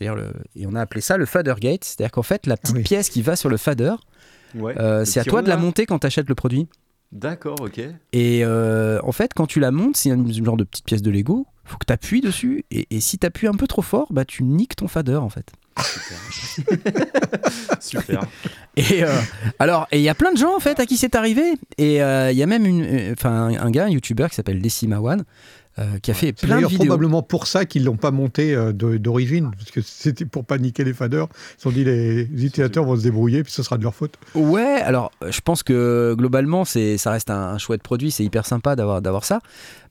Le- 0.00 0.32
et 0.54 0.66
on 0.66 0.74
a 0.74 0.80
appelé 0.80 1.00
ça 1.00 1.16
le 1.16 1.26
fader 1.26 1.54
gate. 1.58 1.82
C'est-à-dire 1.84 2.12
qu'en 2.12 2.22
fait, 2.22 2.46
la 2.46 2.56
petite 2.56 2.76
oui. 2.76 2.82
pièce 2.82 3.08
qui 3.08 3.22
va 3.22 3.34
sur 3.36 3.48
le 3.48 3.56
fader, 3.56 3.94
Ouais. 4.54 4.78
euh, 4.78 5.04
c'est 5.04 5.18
à 5.20 5.24
toi 5.24 5.42
de 5.42 5.48
la 5.48 5.56
monter 5.56 5.86
quand 5.86 5.98
tu 6.00 6.06
achètes 6.06 6.28
le 6.28 6.34
produit. 6.36 6.68
D'accord, 7.14 7.60
ok. 7.60 7.80
Et 8.12 8.44
euh, 8.44 8.98
en 9.04 9.12
fait, 9.12 9.32
quand 9.34 9.46
tu 9.46 9.60
la 9.60 9.70
montes, 9.70 9.96
c'est 9.96 10.10
une 10.10 10.44
genre 10.44 10.56
de 10.56 10.64
petite 10.64 10.84
pièce 10.84 11.00
de 11.00 11.10
Lego. 11.12 11.46
faut 11.64 11.78
que 11.78 11.86
tu 11.86 11.92
appuies 11.92 12.20
dessus. 12.20 12.64
Et, 12.72 12.88
et 12.90 13.00
si 13.00 13.18
tu 13.18 13.26
appuies 13.26 13.46
un 13.46 13.54
peu 13.54 13.68
trop 13.68 13.82
fort, 13.82 14.08
bah, 14.10 14.24
tu 14.24 14.42
niques 14.42 14.74
ton 14.76 14.88
fader 14.88 15.16
en 15.16 15.28
fait. 15.28 15.52
Super. 17.80 18.20
Et 18.76 19.04
euh, 19.04 19.12
alors, 19.58 19.86
et 19.90 19.98
il 19.98 20.02
y 20.02 20.08
a 20.08 20.14
plein 20.14 20.32
de 20.32 20.38
gens 20.38 20.54
en 20.56 20.60
fait 20.60 20.80
à 20.80 20.86
qui 20.86 20.96
c'est 20.96 21.14
arrivé. 21.14 21.54
Et 21.78 22.02
euh, 22.02 22.32
il 22.32 22.38
y 22.38 22.42
a 22.42 22.46
même 22.46 22.66
une, 22.66 22.82
euh, 22.82 23.12
enfin, 23.12 23.30
un, 23.30 23.66
un 23.66 23.70
gars, 23.70 23.84
un 23.84 23.90
youtubeur 23.90 24.28
qui 24.28 24.36
s'appelle 24.36 24.60
Decima 24.60 25.00
One, 25.00 25.24
euh, 25.78 25.98
qui 25.98 26.10
a 26.10 26.14
fait 26.14 26.32
plein 26.32 26.60
de 26.60 26.66
vidéos. 26.66 26.84
probablement 26.84 27.22
pour 27.22 27.46
ça 27.46 27.64
qu'ils 27.64 27.84
l'ont 27.84 27.96
pas 27.96 28.10
monté 28.10 28.54
euh, 28.54 28.72
d'origine, 28.72 29.50
parce 29.56 29.70
que 29.70 29.80
c'était 29.80 30.24
pour 30.24 30.44
pas 30.44 30.58
niquer 30.58 30.84
les 30.84 30.94
faders. 30.94 31.26
Ils 31.32 31.56
se 31.56 31.62
sont 31.62 31.70
dit 31.70 31.84
les 31.84 32.22
utilisateurs 32.22 32.84
vont 32.84 32.96
se 32.96 33.02
débrouiller, 33.02 33.42
puis 33.42 33.52
ce 33.52 33.62
sera 33.62 33.76
de 33.76 33.82
leur 33.82 33.94
faute. 33.94 34.14
Ouais, 34.34 34.80
alors 34.82 35.10
euh, 35.22 35.32
je 35.32 35.40
pense 35.40 35.62
que 35.62 36.14
globalement, 36.16 36.64
c'est, 36.64 36.96
ça 36.96 37.10
reste 37.10 37.30
un, 37.30 37.54
un 37.54 37.58
chouette 37.58 37.82
produit, 37.82 38.10
c'est 38.10 38.24
hyper 38.24 38.46
sympa 38.46 38.76
d'avoir, 38.76 39.02
d'avoir 39.02 39.24
ça. 39.24 39.40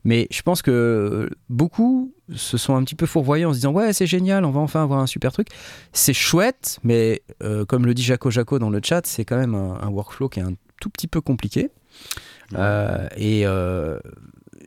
Mais 0.06 0.28
je 0.32 0.42
pense 0.42 0.62
que 0.62 1.30
beaucoup 1.50 2.14
se 2.36 2.58
sont 2.58 2.76
un 2.76 2.84
petit 2.84 2.96
peu 2.96 3.06
fourvoyés 3.06 3.46
en 3.46 3.52
se 3.52 3.58
disant 3.58 3.72
Ouais, 3.72 3.94
c'est 3.94 4.08
génial, 4.08 4.46
on 4.46 4.52
va 4.52 4.60
enfin 4.60 4.84
avoir 4.84 5.00
un 5.00 5.08
super 5.08 5.32
truc. 5.32 5.48
C'est 5.94 6.14
chouette, 6.14 6.80
mais 6.84 7.22
euh, 7.42 7.66
comme 7.66 7.86
le 7.86 7.94
dit 7.94 8.04
Jaco 8.04 8.30
Jaco 8.30 8.60
dans 8.60 8.70
le 8.70 8.80
chat, 8.84 9.06
c'est 9.06 9.26
quand 9.26 9.38
même 9.38 9.56
un, 9.56 9.80
un 9.82 9.90
workflow 9.90 10.30
qui 10.30 10.40
est 10.40 10.44
un 10.44 10.54
tout 10.80 10.90
petit 10.90 11.08
peu 11.08 11.22
compliqué. 11.22 11.70
Euh, 12.56 13.08
et 13.16 13.46
euh, 13.46 14.00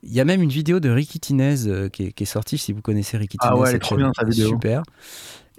il 0.07 0.15
y 0.15 0.21
a 0.21 0.25
même 0.25 0.41
une 0.43 0.51
vidéo 0.51 0.81
de 0.81 0.89
Ricky 0.91 1.21
Tinez 1.21 1.67
euh, 1.67 1.89
qui, 1.89 2.05
est, 2.07 2.13
qui 2.13 2.23
est 2.23 2.27
sortie, 2.27 2.59
si 2.59 2.73
vous 2.73 2.81
connaissez 2.83 3.17
Ricky 3.17 3.37
Ah 3.41 3.49
Tinez. 3.49 3.61
ouais, 3.61 3.71
elle 3.71 3.77
est 3.77 3.79
trop 3.81 3.97
bien, 3.97 4.13
sa 4.19 4.25
vidéo. 4.25 4.49
Super. 4.49 4.83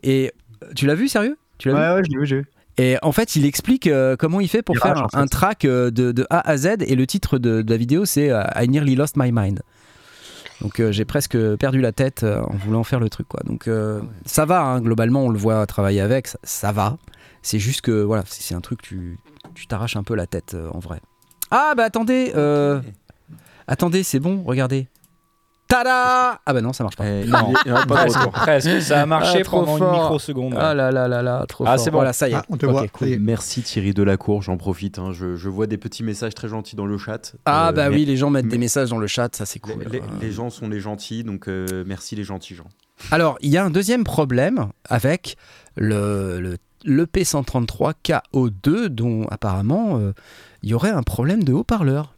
Et 0.04 0.32
euh, 0.64 0.68
tu 0.76 0.86
l'as 0.86 0.96
vu, 0.96 1.08
sérieux? 1.08 1.38
Tu 1.58 1.70
l'as 1.70 1.74
vu? 1.76 1.80
Ouais, 1.82 1.96
ouais, 1.96 2.02
je 2.06 2.12
l'ai 2.12 2.20
vu, 2.20 2.26
j'ai 2.26 2.36
vu. 2.38 2.46
et 2.78 2.98
en 3.02 3.12
fait, 3.12 3.36
il 3.36 3.46
explique 3.46 3.88
euh, 3.88 4.16
comment 4.18 4.40
il 4.40 4.48
fait 4.48 4.62
pour 4.62 4.76
Il 4.76 4.80
faire 4.82 4.96
rage, 4.96 5.08
un, 5.14 5.24
fait. 5.24 5.30
track 5.30 5.66
euh, 5.66 5.92
de, 5.92 6.12
de 6.12 6.26
A 6.30 6.48
à 6.50 6.58
Z. 6.58 6.78
Et 6.82 6.96
le 6.96 7.06
titre 7.08 7.38
de, 7.40 7.62
de 7.62 7.70
la 7.72 7.78
vidéo, 7.78 8.06
c'est 8.06 8.30
euh, 8.32 8.44
I 8.56 8.68
Nearly 8.70 8.96
Lost 8.96 9.16
My 9.18 9.32
Mind. 9.32 9.62
Donc 10.62 10.80
euh, 10.80 10.92
j'ai 10.92 11.06
presque 11.06 11.38
perdu 11.58 11.82
la 11.82 11.92
tête 11.92 12.24
euh, 12.24 12.42
en 12.42 12.56
voulant 12.56 12.84
faire 12.84 13.00
le 13.00 13.10
truc 13.10 13.28
quoi. 13.28 13.42
Donc 13.46 13.68
euh, 13.68 14.02
ça 14.26 14.46
va, 14.46 14.62
hein, 14.64 14.82
globalement 14.82 15.24
on 15.24 15.30
le 15.30 15.38
voit 15.38 15.64
travailler 15.68 16.02
avec, 16.02 16.26
ça, 16.28 16.40
ça 16.42 16.72
va. 16.72 16.98
C'est 17.44 17.60
juste 17.60 17.82
que 17.82 18.02
voilà, 18.02 18.24
c'est 18.26 18.56
un 18.56 18.62
truc 18.62 18.82
tu 18.82 19.20
tu 19.54 19.68
t'arraches 19.68 19.98
un 19.98 20.04
peu 20.04 20.16
la 20.16 20.26
tête 20.26 20.56
euh, 20.56 20.68
en 20.74 20.80
vrai. 20.80 21.00
Ah 21.52 21.74
bah 21.78 21.84
attendez, 21.84 22.32
euh, 22.36 22.82
attendez 23.68 24.04
c'est 24.04 24.20
bon, 24.20 24.44
regardez. 24.46 24.88
Tada 25.70 26.40
Ah 26.46 26.54
bah 26.54 26.62
non 26.62 26.72
ça 26.72 26.86
marche 26.86 26.96
pas. 26.96 27.06
Eh, 27.06 27.26
Non. 27.28 27.52
il 27.66 27.70
est- 27.70 27.72
non, 27.74 27.76
pas 27.76 27.84
de 27.84 27.88
Presque, 27.94 28.18
retour. 28.20 28.32
presque. 28.32 28.82
Ça 28.82 29.02
a 29.02 29.06
marché 29.06 29.40
Ah, 29.40 29.44
trop 29.44 29.60
pendant 29.66 29.78
fort. 29.78 29.94
une 29.94 30.00
microseconde. 30.02 30.56
Ah 30.58 30.74
là 30.74 30.92
là 30.94 31.10
là 31.10 31.22
là, 31.22 31.46
trop 31.46 31.66
Ah, 31.68 31.76
fort. 31.76 31.80
c'est 31.84 31.92
bon. 31.92 31.98
Voilà 31.98 32.14
ça 32.14 32.30
y 32.30 32.32
est. 32.32 32.36
Ah, 32.36 32.46
on 32.50 32.56
te 32.56 32.66
Ok, 32.66 32.72
voit. 32.72 32.88
cool. 32.88 33.08
est. 33.10 33.18
Merci 33.18 33.64
Thierry 33.64 33.94
Delacour, 33.94 34.42
j'en 34.42 34.56
profite. 34.56 34.98
hein. 34.98 35.12
Je, 35.12 35.36
je 35.36 35.50
vois 35.50 35.68
des 35.68 35.78
petits 35.78 36.04
messages 36.04 36.34
très 36.34 36.48
gentils 36.48 36.78
dans 36.78 36.86
le 36.86 36.98
chat. 36.98 37.36
Ah 37.46 37.68
Euh, 37.68 37.72
bah 37.74 37.90
mais 37.90 37.98
oui, 37.98 38.06
les 38.06 38.16
gens 38.16 38.30
mettent 38.30 38.48
des 38.48 38.58
messages 38.58 38.90
dans 38.92 38.98
le 38.98 39.08
chat, 39.08 39.36
ça 39.36 39.46
c'est 39.46 39.60
cool. 39.60 39.84
les- 39.92 40.00
Euh, 40.00 40.04
les 40.22 40.32
gens 40.32 40.50
sont 40.50 40.70
les 40.70 40.80
gentils, 40.80 41.26
donc 41.26 41.50
euh, 41.50 41.84
merci 41.86 42.16
les 42.16 42.24
gentils 42.24 42.56
gens. 42.56 42.68
Alors, 43.12 43.38
il 43.42 43.50
y 43.50 43.58
a 43.58 43.66
un 43.66 43.70
deuxième 43.70 44.06
problème 44.06 44.70
avec 44.86 45.36
le, 45.76 46.40
le, 46.40 46.58
l'EP133 46.86 47.94
KO2 48.06 48.86
dont 48.88 49.26
apparemment 49.30 49.98
euh, 50.00 50.14
il 50.64 50.70
y 50.70 50.74
aurait 50.74 50.92
un 50.92 51.04
problème 51.04 51.44
de 51.44 51.52
haut-parleur. 51.52 52.14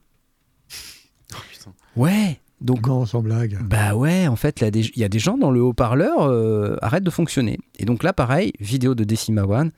Ouais, 1.99 2.39
donc 2.61 2.87
Non, 2.87 3.05
sans 3.05 3.21
blague? 3.21 3.57
bah 3.61 3.93
ouais, 3.95 4.27
en 4.27 4.35
fait, 4.35 4.61
il 4.61 4.97
y 4.97 5.03
a 5.03 5.09
des- 5.09 5.19
gens 5.19 5.37
dans 5.37 5.51
le 5.51 5.61
haut-parleur 5.61 6.21
euh, 6.21 6.75
arrêtent 6.81 7.03
de 7.03 7.09
fonctionner. 7.09 7.57
Et 7.77 7.85
donc 7.85 8.03
là, 8.03 8.13
pareil, 8.13 8.53
vidéo 8.59 8.95
de 8.95 9.03
Decima 9.03 9.43
One 9.43 9.71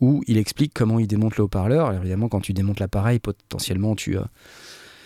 où 0.00 0.22
il 0.28 0.38
explique 0.38 0.72
comment 0.74 1.00
il 1.00 1.08
démonte 1.08 1.36
le 1.36 1.44
haut-parleur. 1.44 1.86
Alors, 1.88 2.00
évidemment, 2.00 2.28
quand 2.28 2.40
tu 2.40 2.52
démontes 2.52 2.78
l'appareil, 2.78 3.18
potentiellement 3.18 3.96
tu, 3.96 4.16
euh, 4.16 4.22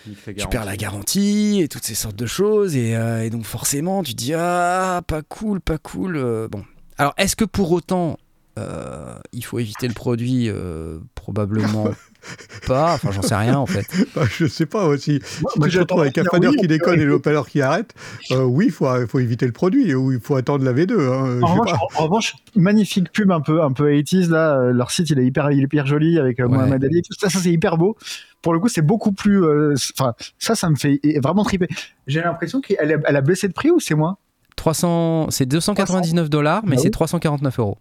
tu 0.05 0.47
perds 0.49 0.65
la 0.65 0.77
garantie 0.77 1.61
et 1.61 1.67
toutes 1.67 1.83
ces 1.85 1.95
sortes 1.95 2.15
de 2.15 2.27
choses. 2.27 2.75
Et, 2.75 2.95
euh, 2.95 3.23
et 3.23 3.29
donc 3.31 3.45
forcément, 3.45 4.03
tu 4.03 4.11
te 4.13 4.17
dis 4.17 4.33
ah 4.35 5.01
pas 5.07 5.23
cool, 5.23 5.59
pas 5.61 5.79
cool. 5.79 6.17
euh, 6.17 6.47
bon, 6.47 6.63
alors 6.99 7.13
est-ce 7.17 7.35
que 7.35 7.45
pour 7.45 7.71
autant 7.71 8.17
euh, 8.59 9.15
il 9.31 9.43
faut 9.43 9.57
éviter 9.57 9.87
le 9.87 9.95
produit 9.95 10.47
Euh, 10.49 10.99
Probablement 11.15 11.89
pas. 12.67 12.93
Enfin, 12.93 13.11
j'en 13.11 13.21
sais 13.21 13.35
rien 13.35 13.57
en 13.57 13.65
fait. 13.65 13.85
Bah, 14.15 14.23
je 14.29 14.45
sais 14.45 14.65
pas 14.65 14.85
aussi. 14.85 15.19
Moi, 15.41 15.51
Si 15.53 15.59
moi, 15.59 15.67
tu 15.67 15.75
te 15.75 15.79
retrouves 15.79 16.01
avec 16.01 16.17
un 16.17 16.23
oui, 16.33 16.55
qui 16.57 16.67
déconne 16.67 16.95
oui. 16.97 17.01
et 17.01 17.05
l'opérateur 17.05 17.47
qui 17.47 17.61
arrête, 17.61 17.93
euh, 18.31 18.43
oui, 18.43 18.65
il 18.67 18.71
faut, 18.71 18.87
faut 19.07 19.19
éviter 19.19 19.45
le 19.45 19.51
produit 19.51 19.93
ou 19.95 20.11
il 20.11 20.19
faut 20.19 20.35
attendre 20.35 20.63
la 20.63 20.73
V2. 20.73 20.93
hein, 20.93 21.39
En 21.41 21.47
revanche, 21.53 21.71
pas. 21.71 21.77
en- 21.77 22.01
en 22.01 22.03
revanche, 22.05 22.35
magnifique 22.55 23.11
pub 23.11 23.31
un 23.31 23.41
peu, 23.41 23.61
un 23.63 23.71
peu 23.71 23.91
80s 23.91 24.29
là. 24.29 24.57
euh, 24.59 24.71
Leur 24.73 24.91
site, 24.91 25.09
il 25.09 25.19
est 25.19 25.25
hyper, 25.25 25.51
il 25.51 25.59
est 25.59 25.63
hyper 25.63 25.85
joli 25.87 26.19
avec 26.19 26.39
euh, 26.39 26.43
Ouais. 26.47 26.57
Mohamed 26.57 26.83
Ali. 26.83 26.99
et 26.99 27.01
Tout 27.01 27.13
ça, 27.19 27.29
ça 27.29 27.39
c'est 27.39 27.51
hyper 27.51 27.77
beau. 27.77 27.95
Pour 28.41 28.53
le 28.53 28.59
coup, 28.59 28.67
c'est 28.67 28.81
beaucoup 28.81 29.11
plus. 29.13 29.43
euh, 29.43 29.73
Enfin, 29.97 30.13
ça, 30.37 30.55
ça 30.55 30.69
me 30.69 30.75
fait 30.75 30.99
vraiment 31.23 31.43
triper. 31.43 31.67
J'ai 32.07 32.21
l'impression 32.21 32.61
qu'elle 32.61 32.91
a, 32.93 32.97
elle 33.05 33.15
a 33.15 33.21
baissé 33.21 33.47
de 33.47 33.53
prix 33.53 33.71
ou 33.71 33.79
c'est 33.79 33.95
moins? 33.95 34.17
300, 34.55 35.27
c'est 35.31 35.45
299 35.47 36.29
dollars, 36.29 36.61
mais 36.65 36.75
Ah 36.75 36.79
c'est 36.79 36.85
oui. 36.85 36.91
349 36.91 37.59
euros. 37.59 37.77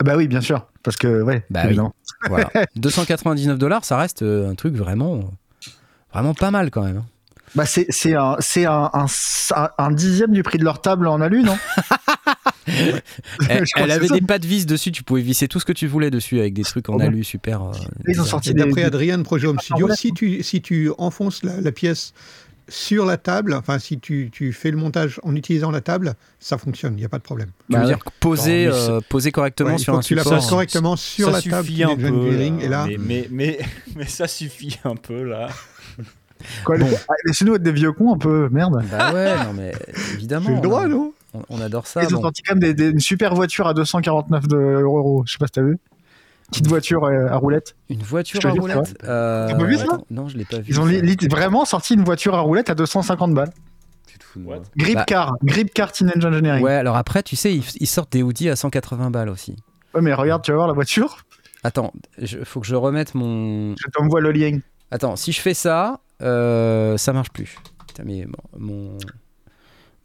Ah 0.00 0.04
Bah 0.04 0.16
oui, 0.16 0.28
bien 0.28 0.40
sûr, 0.40 0.66
parce 0.82 0.96
que 0.96 1.22
ouais. 1.22 1.44
Bah 1.50 1.62
oui. 1.68 1.78
Voilà. 2.28 2.50
299 2.76 3.58
dollars, 3.58 3.84
ça 3.84 3.96
reste 3.98 4.22
euh, 4.22 4.50
un 4.50 4.54
truc 4.54 4.74
vraiment, 4.74 5.20
vraiment 6.12 6.34
pas 6.34 6.50
mal 6.50 6.70
quand 6.70 6.82
même. 6.82 6.98
hein. 6.98 7.06
Bah 7.54 7.66
c'est 7.66 7.86
c'est 7.90 8.16
un 8.16 8.34
c'est 8.40 8.66
un, 8.66 8.90
un, 8.92 9.06
un- 9.54 9.68
un 9.78 9.90
dixième 9.92 10.32
du 10.32 10.42
prix 10.42 10.58
de 10.58 10.64
leur 10.64 10.80
table 10.80 11.06
en 11.06 11.20
alu, 11.20 11.44
non? 11.44 11.56
Elle, 13.48 13.90
avait 13.90 14.08
ça. 14.08 14.14
des 14.14 14.20
pas 14.22 14.38
de 14.38 14.46
vis 14.46 14.66
dessus, 14.66 14.90
tu 14.90 15.02
pouvais 15.02 15.20
visser 15.20 15.48
tout 15.48 15.60
ce 15.60 15.64
que 15.64 15.72
tu 15.72 15.86
voulais 15.86 16.10
dessus 16.10 16.40
avec 16.40 16.54
des 16.54 16.62
trucs 16.62 16.88
en 16.88 16.94
Ah 16.94 16.98
bon 16.98 17.06
alu 17.08 17.22
super. 17.24 17.62
euh, 17.62 17.72
Ils 18.08 18.20
ont 18.20 18.24
sorti 18.24 18.54
d'après 18.54 18.80
des- 18.82 18.86
Adrien 18.86 19.22
Projet 19.22 19.46
Home 19.46 19.58
Ah, 19.60 19.62
Studio, 19.62 19.88
si 19.94 20.12
tu, 20.12 20.42
si 20.42 20.62
tu 20.62 20.90
enfonces 20.98 21.42
la, 21.44 21.60
la 21.60 21.72
pièce 21.72 22.12
sur 22.68 23.04
la 23.06 23.16
table, 23.16 23.52
enfin 23.54 23.78
si 23.78 23.98
tu, 23.98 24.30
tu 24.32 24.52
fais 24.52 24.70
le 24.70 24.76
montage 24.76 25.20
en 25.22 25.34
utilisant 25.36 25.70
la 25.70 25.80
table, 25.80 26.14
ça 26.40 26.56
fonctionne, 26.58 26.94
il 26.94 27.00
n'y 27.00 27.04
a 27.04 27.08
pas 27.08 27.18
de 27.18 27.22
problème. 27.22 27.48
Tu 27.68 27.72
Bah 27.72 27.78
veux 27.80 27.84
ouais. 27.86 27.94
dire 27.94 28.04
poser, 28.20 28.66
euh, 28.72 29.00
poser 29.08 29.32
correctement 29.32 29.72
Ouais, 29.72 29.78
sur 29.78 29.92
faut 29.92 29.98
un 29.98 30.02
que 30.02 30.06
tu 30.06 30.14
la 30.14 30.22
support. 30.22 30.38
poses 30.38 30.48
correctement 30.50 30.96
sur 30.96 31.26
ça 31.26 31.32
la 31.32 31.42
table 31.42 31.66
suffit 31.66 31.82
un 31.84 31.96
peu. 31.96 32.30
Là, 32.30 32.44
et 32.62 32.68
là, 32.68 32.86
mais, 32.86 32.96
mais, 32.98 33.28
mais, 33.30 33.58
mais 33.96 34.06
ça 34.06 34.26
suffit 34.26 34.78
un 34.84 34.96
peu 34.96 35.22
là. 35.24 35.48
Quoi, 36.64 36.76
les- 36.76 36.86
Ah, 37.08 37.14
Laissez-nous 37.24 37.54
être 37.54 37.62
des 37.62 37.72
vieux 37.72 37.92
cons 37.92 38.14
un 38.14 38.18
peu, 38.18 38.48
merde. 38.50 38.82
Bah 38.90 39.12
ouais, 39.14 39.34
non 39.44 39.52
mais 39.54 39.72
évidemment. 40.14 40.46
c'est 40.48 40.54
le 40.56 40.60
droit, 40.60 40.84
on, 40.84 40.88
non? 40.88 41.12
On- 41.34 41.42
on 41.48 41.60
adore 41.60 41.86
ça. 41.86 42.02
Ils 42.02 42.08
ont 42.14 42.18
bon. 42.18 42.22
sorti 42.22 42.42
quand 42.42 42.54
même 42.54 42.60
des, 42.62 42.74
des- 42.74 42.90
une 42.90 43.00
super 43.00 43.34
voiture 43.34 43.66
à 43.66 43.74
249 43.74 44.46
de- 44.48 44.56
euros. 44.56 45.22
Je 45.26 45.32
sais 45.32 45.38
pas 45.38 45.46
si 45.46 45.52
t'as 45.52 45.62
vu. 45.62 45.78
Petite 46.50 46.66
voiture 46.68 47.04
euh, 47.04 47.26
à 47.28 47.36
roulette. 47.36 47.74
Une 47.88 48.02
voiture 48.02 48.44
à 48.46 48.50
roulette. 48.50 48.96
euh, 49.04 49.48
T'as 49.48 49.54
pas 49.56 49.64
vu 49.64 49.76
ça 49.76 49.84
attends, 49.84 50.04
Non, 50.10 50.28
je 50.28 50.36
l'ai 50.36 50.44
pas 50.44 50.58
vu. 50.58 50.66
Ils 50.68 50.80
ont 50.80 50.86
vraiment 51.30 51.64
sorti 51.64 51.94
une 51.94 52.04
voiture 52.04 52.34
à 52.34 52.40
roulette 52.40 52.70
à 52.70 52.74
250 52.74 53.34
balles. 53.34 53.52
Tu 54.06 54.18
te 54.18 54.24
fous 54.24 54.38
de 54.38 54.44
moi. 54.44 54.56
What? 54.58 54.62
Grip 54.76 54.94
Bah. 54.94 55.04
car, 55.06 55.32
grip 55.42 55.72
car 55.74 55.90
Teenage 55.90 56.24
Engineering. 56.24 56.62
Ouais, 56.62 56.74
alors 56.74 56.96
après, 56.96 57.22
tu 57.22 57.34
sais, 57.34 57.54
ils, 57.54 57.64
ils 57.80 57.86
sortent 57.86 58.12
des 58.12 58.22
hoodies 58.22 58.50
à 58.50 58.56
180 58.56 59.10
balles 59.10 59.30
aussi. 59.30 59.56
Ouais, 59.94 60.00
mais 60.02 60.12
regarde, 60.14 60.42
tu 60.42 60.50
vas 60.52 60.56
voir 60.58 60.68
la 60.68 60.74
voiture. 60.74 61.18
Attends, 61.64 61.92
il 62.18 62.44
faut 62.44 62.60
que 62.60 62.66
je 62.66 62.74
remette 62.76 63.14
mon. 63.14 63.74
Je 63.76 63.88
t'envoie 63.92 64.20
le 64.20 64.30
lien. 64.30 64.58
Attends, 64.90 65.16
si 65.16 65.32
je 65.32 65.40
fais 65.40 65.54
ça, 65.54 66.00
euh, 66.22 66.96
ça 66.98 67.12
marche 67.12 67.30
plus. 67.30 67.56
Putain, 67.88 68.02
mais 68.04 68.26
mon, 68.58 68.60
mon, 68.66 68.98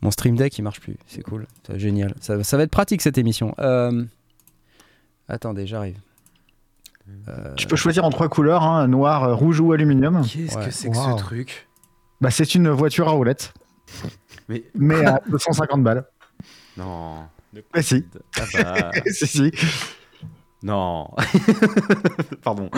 mon 0.01 0.10
stream 0.12 0.36
deck 0.38 0.58
il 0.58 0.62
marche 0.63 0.79
plus. 0.79 0.96
C'est 1.05 1.22
cool, 1.22 1.46
c'est 1.67 1.77
génial. 1.77 2.13
Ça, 2.22 2.41
ça 2.43 2.55
va 2.58 2.63
être 2.63 2.72
pratique 2.72 3.01
cette 3.01 3.17
émission. 3.17 3.53
Euh, 3.60 4.05
Attendez, 5.27 5.67
j'arrive. 5.67 5.98
Euh, 7.28 7.54
Tu 7.56 7.68
peux 7.68 7.75
choisir 7.75 8.04
en 8.06 8.10
trois 8.10 8.30
couleurs, 8.30 8.63
hein, 8.63 8.88
noir, 8.88 9.24
euh, 9.24 9.34
rouge 9.36 9.60
ou 9.60 9.72
aluminium. 9.74 10.22
Qu'est-ce 10.24 10.58
Ouais. 10.58 10.66
que 10.66 10.72
c'est 10.72 10.89
que 10.89 10.98
Wow. 10.98 11.18
ce 11.18 11.24
truc? 11.24 11.68
Bah, 12.22 12.32
c'est 12.32 12.56
une 12.56 12.70
voiture 12.70 13.08
à 13.08 13.12
roulette, 13.12 13.54
Mais 14.48 14.63
mais 14.75 15.06
à 15.06 15.22
250 15.30 15.84
balles. 15.84 16.06
non. 16.78 17.20
Mais 17.74 17.82
si, 17.82 18.06
Ah 18.38 18.42
bah, 18.54 18.92
si, 19.12 19.25
si. 19.28 19.51
non. 20.62 21.10
Pardon. 22.44 22.70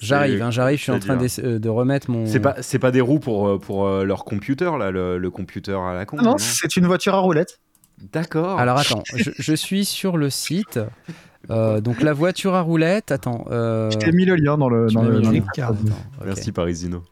J'arrive, 0.00 0.40
hein, 0.42 0.50
j'arrive. 0.50 0.78
Je 0.78 0.82
suis 0.84 0.92
en 0.92 0.98
train 0.98 1.18
euh, 1.40 1.58
de 1.58 1.68
remettre 1.68 2.10
mon. 2.10 2.26
C'est 2.26 2.40
pas, 2.40 2.56
c'est 2.62 2.78
pas 2.78 2.90
des 2.90 3.00
roues 3.02 3.18
pour, 3.18 3.48
euh, 3.48 3.58
pour 3.58 3.86
leur 3.88 4.24
computer, 4.24 4.70
là, 4.78 4.90
le, 4.90 5.18
le 5.18 5.30
computer 5.30 5.72
à 5.78 5.92
la 5.92 6.06
con. 6.06 6.16
Non, 6.16 6.22
non? 6.22 6.38
c'est 6.38 6.76
une 6.76 6.86
voiture 6.86 7.14
à 7.14 7.18
roulette. 7.18 7.60
D'accord. 8.12 8.58
Alors 8.58 8.78
attends, 8.78 9.02
je, 9.14 9.30
je 9.38 9.54
suis 9.54 9.84
sur 9.84 10.16
le 10.16 10.28
site. 10.30 10.80
Euh, 11.50 11.80
donc 11.80 12.00
la 12.00 12.12
voiture 12.12 12.54
à 12.54 12.60
roulette. 12.62 13.10
Attends. 13.12 13.44
Euh... 13.50 13.90
Je 13.90 13.98
t'ai 13.98 14.12
mis 14.12 14.24
le 14.24 14.36
lien 14.36 14.56
dans 14.58 14.68
le. 14.68 14.86
Dans 14.90 15.02
le, 15.02 15.20
dans 15.20 15.30
le. 15.30 15.42
Attends. 15.58 15.76
Merci 16.24 16.52
Parisino. 16.52 17.02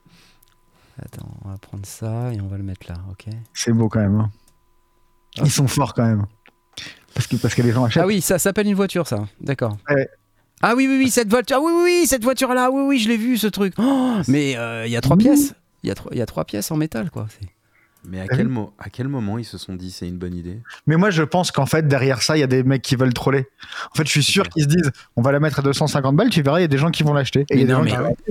Attends, 1.02 1.28
on 1.44 1.48
va 1.48 1.56
prendre 1.58 1.86
ça 1.86 2.32
et 2.32 2.40
on 2.40 2.46
va 2.46 2.56
le 2.58 2.62
mettre 2.62 2.86
là, 2.88 2.96
ok 3.10 3.26
C'est 3.54 3.72
beau 3.72 3.88
quand 3.88 4.00
même. 4.00 4.16
hein. 4.20 4.30
Ils 5.42 5.50
sont 5.50 5.66
forts 5.66 5.94
quand 5.94 6.04
même. 6.04 6.26
Parce 7.14 7.26
que, 7.26 7.36
parce 7.36 7.54
que 7.54 7.62
les 7.62 7.72
gens 7.72 7.84
achètent. 7.84 8.02
Ah 8.02 8.06
oui, 8.06 8.20
ça 8.20 8.38
s'appelle 8.38 8.66
une 8.66 8.74
voiture, 8.74 9.06
ça. 9.08 9.24
D'accord. 9.40 9.76
Ouais. 9.88 10.08
Ah 10.60 10.74
oui, 10.76 10.86
oui, 10.88 10.96
oui, 10.98 11.10
cette 11.10 11.28
voiture. 11.30 11.56
Ah 11.58 11.62
oui, 11.64 11.72
oui, 11.74 11.82
oui, 12.00 12.06
cette 12.06 12.22
voiture-là. 12.22 12.70
Oui, 12.70 12.82
oui, 12.86 12.98
je 12.98 13.08
l'ai 13.08 13.16
vu, 13.16 13.36
ce 13.38 13.46
truc. 13.46 13.74
Oh, 13.78 14.16
mais 14.28 14.56
euh, 14.56 14.86
il 14.86 14.92
y 14.92 14.96
a 14.96 15.00
trois 15.00 15.16
Ouh. 15.16 15.18
pièces. 15.18 15.54
Il 15.82 15.88
y, 15.88 15.90
a 15.90 15.94
trois- 15.94 16.12
il 16.12 16.18
y 16.18 16.22
a 16.22 16.26
trois 16.26 16.44
pièces 16.44 16.70
en 16.70 16.76
métal, 16.76 17.10
quoi. 17.10 17.26
C'est- 17.30 17.48
Mais 18.04 18.20
à 18.20 18.24
Ah 18.28 18.36
quel, 18.36 18.46
oui. 18.48 18.52
mo- 18.52 18.72
à 18.78 18.90
quel 18.90 19.06
moment 19.08 19.38
ils 19.38 19.44
se 19.44 19.58
sont 19.58 19.74
dit 19.74 19.90
c'est 19.90 20.08
une 20.08 20.16
bonne 20.18 20.34
idée? 20.34 20.58
Mais 20.86 20.96
moi, 20.96 21.10
je 21.10 21.22
pense 21.22 21.50
qu'en 21.52 21.66
fait, 21.66 21.86
derrière 21.86 22.20
ça, 22.22 22.36
il 22.36 22.40
y 22.40 22.42
a 22.42 22.48
des 22.48 22.62
mecs 22.64 22.82
qui 22.82 22.96
veulent 22.96 23.14
troller. 23.14 23.46
En 23.92 23.96
fait, 23.96 24.04
je 24.06 24.10
suis 24.10 24.22
sûr 24.24 24.48
qu'ils 24.48 24.64
se 24.64 24.68
disent, 24.68 24.90
on 25.16 25.22
va 25.22 25.30
la 25.32 25.38
mettre 25.40 25.60
à 25.60 25.62
250 25.62 26.16
balles, 26.16 26.30
tu 26.30 26.42
verras, 26.42 26.58
il 26.58 26.62
y 26.62 26.64
a 26.64 26.68
des 26.68 26.78
gens 26.78 26.90
qui 26.90 27.02
vont 27.04 27.12
l'acheter. 27.12 27.46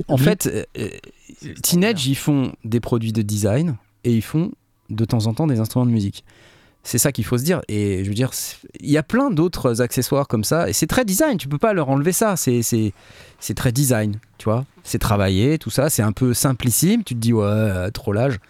En 0.08 0.16
fait, 0.18 0.46
euh, 0.46 0.64
euh, 0.78 0.88
Teenage, 1.62 2.06
ils 2.06 2.14
font 2.16 2.52
des 2.64 2.80
produits 2.80 3.12
de 3.12 3.22
design 3.22 3.76
et 4.04 4.12
ils 4.14 4.22
font 4.22 4.52
de 4.90 5.04
temps 5.04 5.26
en 5.26 5.34
temps 5.34 5.46
des 5.46 5.58
instruments 5.60 5.86
de 5.86 5.90
musique. 5.90 6.24
C'est 6.84 6.98
ça 6.98 7.12
qu'il 7.12 7.24
faut 7.24 7.38
se 7.38 7.44
dire. 7.44 7.62
Et 7.68 8.02
je 8.02 8.08
veux 8.08 8.14
dire, 8.14 8.30
il 8.80 8.90
y 8.90 8.98
a 8.98 9.04
plein 9.04 9.30
d'autres 9.30 9.80
accessoires 9.80 10.26
comme 10.26 10.42
ça. 10.42 10.68
Et 10.68 10.72
c'est 10.72 10.88
très 10.88 11.04
design. 11.04 11.38
Tu 11.38 11.46
peux 11.48 11.56
pas 11.58 11.72
leur 11.74 11.88
enlever 11.88 12.10
ça. 12.12 12.34
C'est, 12.36 12.62
c'est, 12.62 12.92
c'est 13.38 13.54
très 13.54 13.70
design. 13.70 14.18
Tu 14.36 14.44
vois 14.46 14.64
C'est 14.82 14.98
travaillé, 14.98 15.58
tout 15.58 15.70
ça. 15.70 15.90
C'est 15.90 16.02
un 16.02 16.10
peu 16.10 16.34
simplissime. 16.34 17.04
Tu 17.04 17.14
te 17.14 17.20
dis, 17.20 17.32
ouais, 17.32 17.44
euh, 17.46 17.90
trollage. 17.90 18.40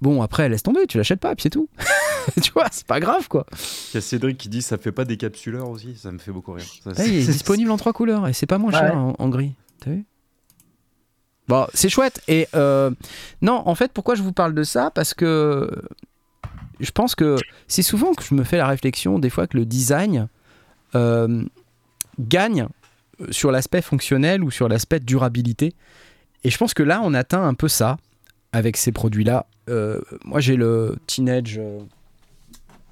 Bon, 0.00 0.20
après, 0.22 0.48
laisse 0.48 0.62
tomber. 0.62 0.86
Tu 0.86 0.98
l'achètes 0.98 1.20
pas, 1.20 1.34
puis 1.34 1.42
c'est 1.44 1.50
tout. 1.50 1.68
tu 2.42 2.52
vois, 2.52 2.66
c'est 2.70 2.86
pas 2.86 3.00
grave, 3.00 3.28
quoi. 3.28 3.46
Il 3.92 3.94
y 3.94 3.96
a 3.96 4.00
Cédric 4.00 4.36
qui 4.38 4.48
dit 4.48 4.62
ça 4.62 4.76
fait 4.78 4.92
pas 4.92 5.04
des 5.04 5.16
capsuleurs 5.16 5.68
aussi, 5.70 5.96
ça 5.96 6.12
me 6.12 6.18
fait 6.18 6.32
beaucoup 6.32 6.52
rire. 6.52 6.66
Ça, 6.84 6.90
Là, 6.92 7.06
il 7.06 7.14
est 7.16 7.22
c'est- 7.22 7.32
disponible 7.32 7.70
en 7.70 7.76
trois 7.76 7.92
couleurs 7.92 8.28
et 8.28 8.32
c'est 8.32 8.46
pas 8.46 8.58
moins 8.58 8.72
Ouais. 8.72 8.78
cher 8.78 8.96
en, 8.96 9.14
en 9.18 9.28
gris. 9.28 9.54
T'as 9.80 9.90
vu? 9.90 10.04
Bon, 11.48 11.66
c'est 11.74 11.88
chouette. 11.88 12.20
Et 12.28 12.48
euh, 12.54 12.90
non, 13.40 13.62
en 13.66 13.74
fait, 13.74 13.92
pourquoi 13.92 14.16
je 14.16 14.22
vous 14.22 14.32
parle 14.32 14.52
de 14.54 14.64
ça? 14.64 14.90
Parce 14.90 15.14
que 15.14 15.70
je 16.80 16.90
pense 16.90 17.14
que 17.14 17.36
c'est 17.68 17.82
souvent 17.82 18.12
que 18.14 18.22
je 18.24 18.34
me 18.34 18.42
fais 18.44 18.56
la 18.58 18.66
réflexion, 18.66 19.18
des 19.18 19.30
fois, 19.30 19.46
que 19.46 19.56
le 19.56 19.64
design 19.64 20.28
euh, 20.94 21.44
gagne 22.18 22.66
sur 23.30 23.50
l'aspect 23.52 23.80
fonctionnel 23.80 24.42
ou 24.42 24.50
sur 24.50 24.68
l'aspect 24.68 25.00
durabilité. 25.00 25.72
Et 26.44 26.50
je 26.50 26.58
pense 26.58 26.74
que 26.74 26.82
là, 26.82 27.00
on 27.02 27.14
atteint 27.14 27.42
un 27.46 27.54
peu 27.54 27.68
ça 27.68 27.96
avec 28.52 28.76
ces 28.76 28.92
produits-là. 28.92 29.46
Euh, 29.68 30.00
moi, 30.24 30.40
j'ai 30.40 30.56
le 30.56 30.96
Teenage. 31.06 31.58
euh, 31.58 31.80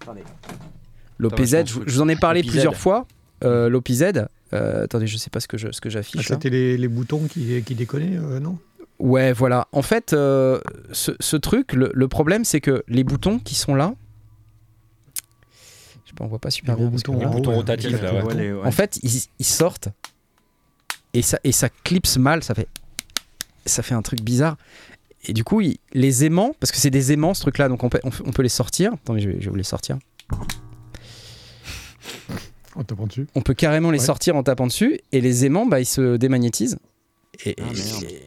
Attendez. 0.02 0.22
L'OPZ, 1.18 1.64
je, 1.66 1.74
vous 1.80 2.00
en 2.00 2.08
ai 2.08 2.16
parlé 2.16 2.42
plusieurs 2.42 2.76
fois. 2.76 3.06
Euh, 3.44 3.68
L'OPZ. 3.68 4.26
Euh, 4.52 4.84
attendez, 4.84 5.06
je 5.06 5.16
sais 5.16 5.30
pas 5.30 5.40
ce 5.40 5.48
que 5.48 5.56
je- 5.56 5.70
ce 5.72 5.80
que 5.80 5.88
Ah, 5.88 5.92
j'affiche. 5.92 6.28
là. 6.28 6.36
C'était 6.36 6.50
les, 6.50 6.76
les 6.76 6.88
boutons 6.88 7.26
qui, 7.26 7.62
qui 7.62 7.74
déconnaient, 7.74 8.16
euh, 8.16 8.40
non? 8.40 8.58
Ouais, 8.98 9.32
voilà. 9.32 9.66
En 9.72 9.82
fait, 9.82 10.12
euh, 10.12 10.60
ce, 10.92 11.12
ce 11.20 11.36
truc, 11.36 11.72
le, 11.72 11.90
le 11.92 12.08
problème, 12.08 12.44
c'est 12.44 12.60
que 12.60 12.84
les 12.88 13.02
boutons 13.04 13.38
qui 13.38 13.54
sont 13.54 13.74
là. 13.74 13.94
Je 16.04 16.10
sais 16.10 16.14
pas, 16.14 16.24
on 16.24 16.28
voit 16.28 16.38
pas 16.38 16.50
super 16.50 16.76
Les 16.76 16.82
bien. 16.82 16.90
boutons 16.90 17.12
voilà. 17.14 17.28
en 17.28 17.32
haut, 17.32 17.34
bouton 17.36 17.50
ouais. 17.50 17.56
rotatif, 17.56 18.00
là, 18.02 18.14
ouais. 18.14 18.22
Ouais, 18.22 18.34
les- 18.34 18.52
ouais. 18.52 18.66
En 18.66 18.70
fait, 18.70 18.98
ils, 19.02 19.22
ils 19.38 19.44
sortent 19.46 19.88
et 21.12 21.22
ça, 21.22 21.38
et 21.44 21.52
ça 21.52 21.68
clipse 21.68 22.16
mal, 22.18 22.42
ça 22.44 22.54
fait, 22.54 22.68
ça 23.66 23.82
fait 23.82 23.94
un 23.94 24.02
truc 24.02 24.20
bizarre. 24.20 24.56
Et 25.26 25.32
du 25.32 25.44
coup, 25.44 25.60
il- 25.60 25.78
les 25.92 26.24
aimants, 26.24 26.54
parce 26.60 26.70
que 26.72 26.78
c'est 26.78 26.90
des 26.90 27.12
aimants 27.12 27.34
ce 27.34 27.40
truc-là, 27.42 27.68
donc 27.68 27.82
on 27.82 27.88
peut, 27.88 28.00
on, 28.04 28.10
peut- 28.10 28.24
on 28.26 28.32
peut 28.32 28.42
les 28.42 28.48
sortir. 28.48 28.92
Attendez, 28.94 29.20
je 29.20 29.28
vais, 29.30 29.36
je 29.40 29.44
vais 29.46 29.50
vous 29.50 29.56
les 29.56 29.62
sortir. 29.62 29.98
On 32.76 32.82
tapant 32.82 33.06
dessus. 33.06 33.26
On 33.34 33.40
peut 33.40 33.54
carrément 33.54 33.90
les 33.90 34.00
Ouais. 34.00 34.04
sortir 34.04 34.36
en 34.36 34.42
tapant 34.42 34.66
dessus 34.66 34.98
et 35.12 35.20
les 35.20 35.44
aimants, 35.46 35.66
bah, 35.66 35.80
ils 35.80 35.86
se 35.86 36.16
démagnétisent. 36.16 36.76
Et, 37.44 37.54
Ah, 37.60 37.64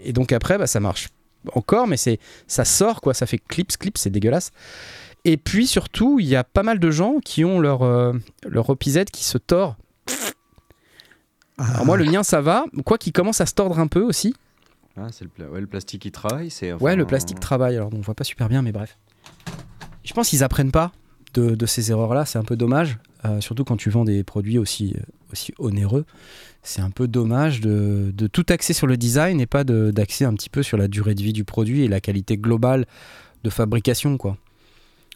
et- 0.03 0.09
et 0.09 0.13
donc 0.13 0.31
après, 0.31 0.57
bah, 0.57 0.67
ça 0.67 0.79
marche 0.79 1.09
encore, 1.53 1.87
mais 1.87 1.97
c'est 1.97 2.19
ça 2.47 2.65
sort 2.65 3.01
quoi, 3.01 3.13
ça 3.13 3.25
fait 3.25 3.37
clips, 3.37 3.77
clips, 3.77 3.97
c'est 3.97 4.09
dégueulasse. 4.09 4.51
Et 5.25 5.35
puis 5.37 5.67
surtout, 5.67 6.19
il 6.19 6.27
y 6.27 6.35
a 6.35 6.43
pas 6.45 6.63
mal 6.63 6.79
de 6.79 6.91
gens 6.91 7.15
qui 7.23 7.43
ont 7.43 7.59
leur 7.59 7.83
euh, 7.83 8.13
leur 8.45 8.69
OPZ 8.69 9.05
qui 9.11 9.23
se 9.25 9.37
tord. 9.37 9.75
Alors 11.57 11.85
moi, 11.85 11.97
le 11.97 12.05
mien, 12.05 12.23
ça 12.23 12.39
va. 12.39 12.65
Quoi 12.85 12.97
qu'il 12.97 13.11
commence 13.13 13.41
à 13.41 13.45
se 13.45 13.53
tordre 13.53 13.79
un 13.79 13.87
peu 13.87 14.01
aussi. 14.01 14.33
Ah, 14.97 15.07
c'est 15.11 15.23
le, 15.25 15.29
pla- 15.29 15.47
ouais, 15.49 15.61
le 15.61 15.67
plastique 15.67 16.01
qui 16.01 16.11
travaille. 16.11 16.49
C'est, 16.49 16.73
Ouais, 16.73 16.95
le 16.95 17.05
plastique 17.05 17.39
travaille. 17.39 17.75
Alors 17.75 17.89
on 17.93 17.99
voit 17.99 18.15
pas 18.15 18.23
super 18.23 18.49
bien, 18.49 18.61
mais 18.61 18.71
bref. 18.71 18.97
Je 20.03 20.13
pense 20.13 20.29
qu'ils 20.29 20.43
apprennent 20.43 20.71
pas 20.71 20.91
de, 21.33 21.55
de 21.55 21.65
ces 21.65 21.91
erreurs-là. 21.91 22.25
C'est 22.25 22.39
un 22.39 22.43
peu 22.43 22.55
dommage, 22.55 22.97
euh, 23.25 23.41
surtout 23.41 23.63
quand 23.63 23.77
tu 23.77 23.89
vends 23.89 24.05
des 24.05 24.23
produits 24.23 24.57
aussi 24.57 24.95
euh, 24.97 25.01
aussi 25.31 25.53
onéreux. 25.59 26.05
C'est 26.63 26.81
un 26.81 26.89
peu 26.89 27.07
dommage 27.07 27.61
de, 27.61 28.11
de 28.15 28.27
tout 28.27 28.45
axer 28.49 28.73
sur 28.73 28.87
le 28.87 28.97
design 28.97 29.39
et 29.39 29.45
pas 29.45 29.63
de- 29.63 29.91
d'axer 29.91 30.25
un 30.25 30.33
petit 30.33 30.49
peu 30.49 30.63
sur 30.63 30.77
la 30.77 30.87
durée 30.87 31.15
de 31.15 31.21
vie 31.21 31.33
du 31.33 31.43
produit 31.43 31.83
et 31.83 31.87
la 31.87 31.99
qualité 32.01 32.37
globale 32.37 32.85
de 33.43 33.49
fabrication, 33.49 34.17
quoi. 34.17 34.37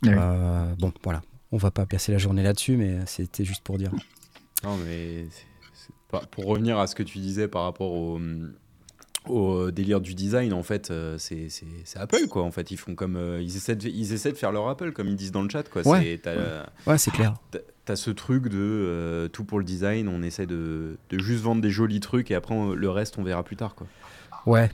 Ouais. 0.04 0.14
Euh, 0.16 0.74
bon, 0.80 0.92
voilà. 1.04 1.22
On 1.52 1.58
va 1.58 1.72
pas 1.72 1.86
passer 1.86 2.12
la 2.12 2.18
journée 2.18 2.44
là-dessus, 2.44 2.78
mais 2.78 3.00
c'était 3.06 3.44
juste 3.46 3.64
pour 3.64 3.78
dire. 3.78 3.92
Non, 4.64 4.78
mais 4.86 5.26
c'est- 5.32 5.46
c'est 5.74 5.94
pas- 6.10 6.24
pour 6.32 6.46
revenir 6.46 6.78
à 6.78 6.88
ce 6.88 6.96
que 6.96 7.04
tu 7.04 7.18
disais 7.20 7.48
par 7.48 7.64
rapport 7.64 7.92
au, 7.92 8.20
au 9.28 9.70
délire 9.72 10.02
du 10.02 10.14
design, 10.16 10.52
en 10.54 10.64
fait, 10.64 10.90
euh, 10.92 11.18
c'est 11.20 11.48
c'est- 11.50 11.66
c'est 11.86 12.00
Apple, 12.00 12.28
quoi. 12.30 12.44
En 12.44 12.52
fait, 12.52 12.72
ils 12.72 12.78
font 12.78 12.96
comme 12.96 13.16
euh, 13.16 13.42
ils 13.42 13.56
essaient 13.56 13.76
de, 13.76 13.88
ils 13.88 14.14
essaient 14.14 14.32
de 14.32 14.38
faire 14.38 14.52
leur 14.52 14.68
Apple, 14.68 14.92
comme 14.94 15.08
ils 15.08 15.16
disent 15.16 15.32
dans 15.32 15.44
le 15.44 15.50
chat, 15.50 15.64
quoi. 15.70 15.88
Ouais. 15.88 16.02
C'est- 16.02 16.22
T'as 16.24 16.66
Ouais, 16.88 16.98
c'est 16.98 17.12
clair. 17.12 17.36
t'as- 17.52 17.60
ce 17.96 18.10
truc 18.10 18.48
de 18.48 18.58
euh, 18.58 19.28
tout 19.28 19.44
pour 19.44 19.60
le 19.60 19.66
design. 19.66 20.08
On 20.08 20.24
essaie 20.24 20.46
de, 20.46 20.96
de 21.10 21.20
juste 21.20 21.44
vendre 21.44 21.62
des 21.62 21.70
jolis 21.70 22.00
trucs 22.00 22.32
et 22.32 22.36
après 22.36 22.56
on- 22.56 22.74
le 22.74 22.90
reste, 22.90 23.18
on 23.18 23.24
verra 23.24 23.44
plus 23.44 23.58
tard, 23.58 23.76
quoi. 23.76 23.86
Ouais, 24.46 24.72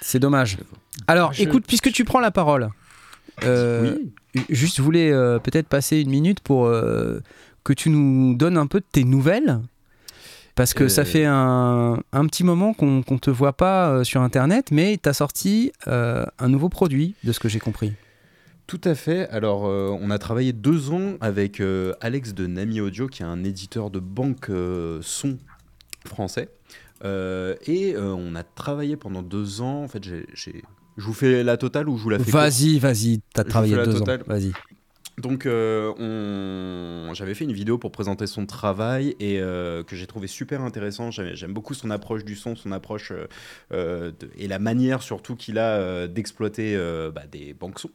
c'est 0.00 0.20
dommage. 0.20 0.56
Alors, 1.08 1.32
Je- 1.32 1.42
écoute, 1.42 1.64
puisque 1.66 1.90
tu 1.90 2.04
prends 2.04 2.20
la 2.20 2.30
parole, 2.30 2.70
euh, 3.42 3.96
oui. 4.34 4.44
juste 4.50 4.76
je 4.76 4.82
voulais 4.82 5.10
euh, 5.10 5.38
peut-être 5.40 5.66
passer 5.66 5.98
une 6.00 6.10
minute 6.10 6.40
pour 6.40 6.66
euh, 6.66 7.18
que 7.64 7.72
tu 7.72 7.90
nous 7.90 8.34
donnes 8.36 8.56
un 8.56 8.66
peu 8.68 8.80
de 8.80 8.86
tes 8.90 9.02
nouvelles. 9.04 9.60
Parce 10.54 10.74
que 10.74 10.88
ça 10.88 11.02
Euh. 11.02 11.04
fait 11.04 11.24
un, 11.24 12.02
un 12.12 12.26
petit 12.26 12.44
moment 12.44 12.74
qu'on 12.74 13.02
qu'on 13.02 13.18
te 13.18 13.30
voit 13.30 13.52
pas 13.54 13.90
euh, 13.90 14.04
sur 14.04 14.20
Internet, 14.22 14.70
mais 14.70 14.98
tu 15.02 15.08
as 15.08 15.12
sorti 15.14 15.72
euh, 15.86 16.24
un 16.38 16.48
nouveau 16.48 16.68
produit, 16.68 17.14
de 17.24 17.32
ce 17.32 17.40
que 17.40 17.48
j'ai 17.48 17.60
compris. 17.60 17.92
Tout 18.66 18.80
à 18.84 18.94
fait. 18.94 19.28
Alors, 19.30 19.66
euh, 19.66 19.96
on 20.00 20.10
a 20.10 20.18
travaillé 20.18 20.52
deux 20.52 20.90
ans 20.90 21.14
avec 21.20 21.60
Alex 22.00 22.34
de 22.34 22.46
Nami 22.46 22.80
Audio, 22.80 23.08
qui 23.08 23.22
est 23.22 23.26
un 23.26 23.42
éditeur 23.42 23.90
de 23.90 23.98
banque 23.98 24.50
son 25.00 25.38
français. 26.06 26.48
Et 27.04 27.94
on 27.98 28.34
a 28.36 28.42
travaillé 28.44 28.96
pendant 28.96 29.22
deux 29.22 29.60
ans. 29.60 29.82
En 29.84 29.88
fait, 29.88 30.04
j'ai, 30.04 30.24
je 30.96 31.04
vous 31.04 31.14
fais 31.14 31.42
la 31.42 31.56
totale 31.56 31.88
ou 31.88 31.96
je 31.96 32.02
vous 32.04 32.10
la 32.10 32.18
fais 32.18 32.30
Vas-y, 32.30 32.78
vas-y, 32.78 33.20
t'as 33.34 33.42
travaillé 33.44 33.74
deux 33.76 33.94
totale. 33.94 34.20
ans. 34.20 34.24
Vas-y. 34.28 34.52
Donc, 35.18 35.46
euh, 35.46 37.12
j'avais 37.14 37.34
fait 37.34 37.44
une 37.44 37.52
vidéo 37.52 37.78
pour 37.78 37.92
présenter 37.92 38.26
son 38.26 38.46
travail 38.46 39.16
et 39.20 39.40
euh, 39.40 39.82
que 39.82 39.96
j'ai 39.96 40.06
trouvé 40.06 40.26
super 40.26 40.62
intéressant. 40.62 41.10
J'aime, 41.10 41.52
beaucoup 41.52 41.74
son 41.74 41.90
approche 41.90 42.24
du 42.24 42.36
son, 42.36 42.56
son 42.56 42.72
approche 42.72 43.12
euh, 43.72 44.12
et 44.36 44.48
la 44.48 44.58
manière 44.58 45.02
surtout 45.02 45.36
qu'il 45.36 45.58
a 45.58 46.06
d'exploiter 46.06 46.76
bah, 47.14 47.26
des 47.30 47.54
banques 47.54 47.80
son. 47.80 47.90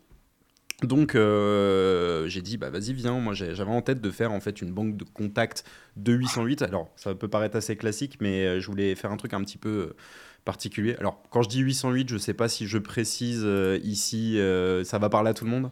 Donc, 0.83 1.13
j'ai 1.13 2.41
dit, 2.41 2.57
bah 2.57 2.69
vas-y, 2.69 2.93
viens. 2.93 3.19
Moi, 3.19 3.33
j'avais 3.33 3.63
en 3.71 3.81
tête 3.81 4.01
de 4.01 4.11
faire 4.11 4.31
en 4.31 4.39
fait 4.39 4.61
une 4.61 4.71
banque 4.71 4.97
de 4.97 5.05
contact 5.05 5.63
de 5.95 6.13
808. 6.13 6.61
Alors, 6.61 6.91
ça 6.95 7.15
peut 7.15 7.27
paraître 7.27 7.55
assez 7.55 7.75
classique, 7.75 8.17
mais 8.19 8.59
je 8.59 8.67
voulais 8.67 8.93
faire 8.95 9.11
un 9.11 9.17
truc 9.17 9.33
un 9.33 9.41
petit 9.41 9.57
peu 9.57 9.93
particulier. 10.43 10.95
Alors, 10.99 11.23
quand 11.31 11.41
je 11.41 11.49
dis 11.49 11.59
808, 11.59 12.09
je 12.09 12.17
sais 12.17 12.35
pas 12.35 12.49
si 12.49 12.67
je 12.67 12.77
précise 12.77 13.47
ici, 13.83 14.37
ça 14.83 14.99
va 14.99 15.09
parler 15.09 15.31
à 15.31 15.33
tout 15.33 15.45
le 15.45 15.51
monde? 15.51 15.71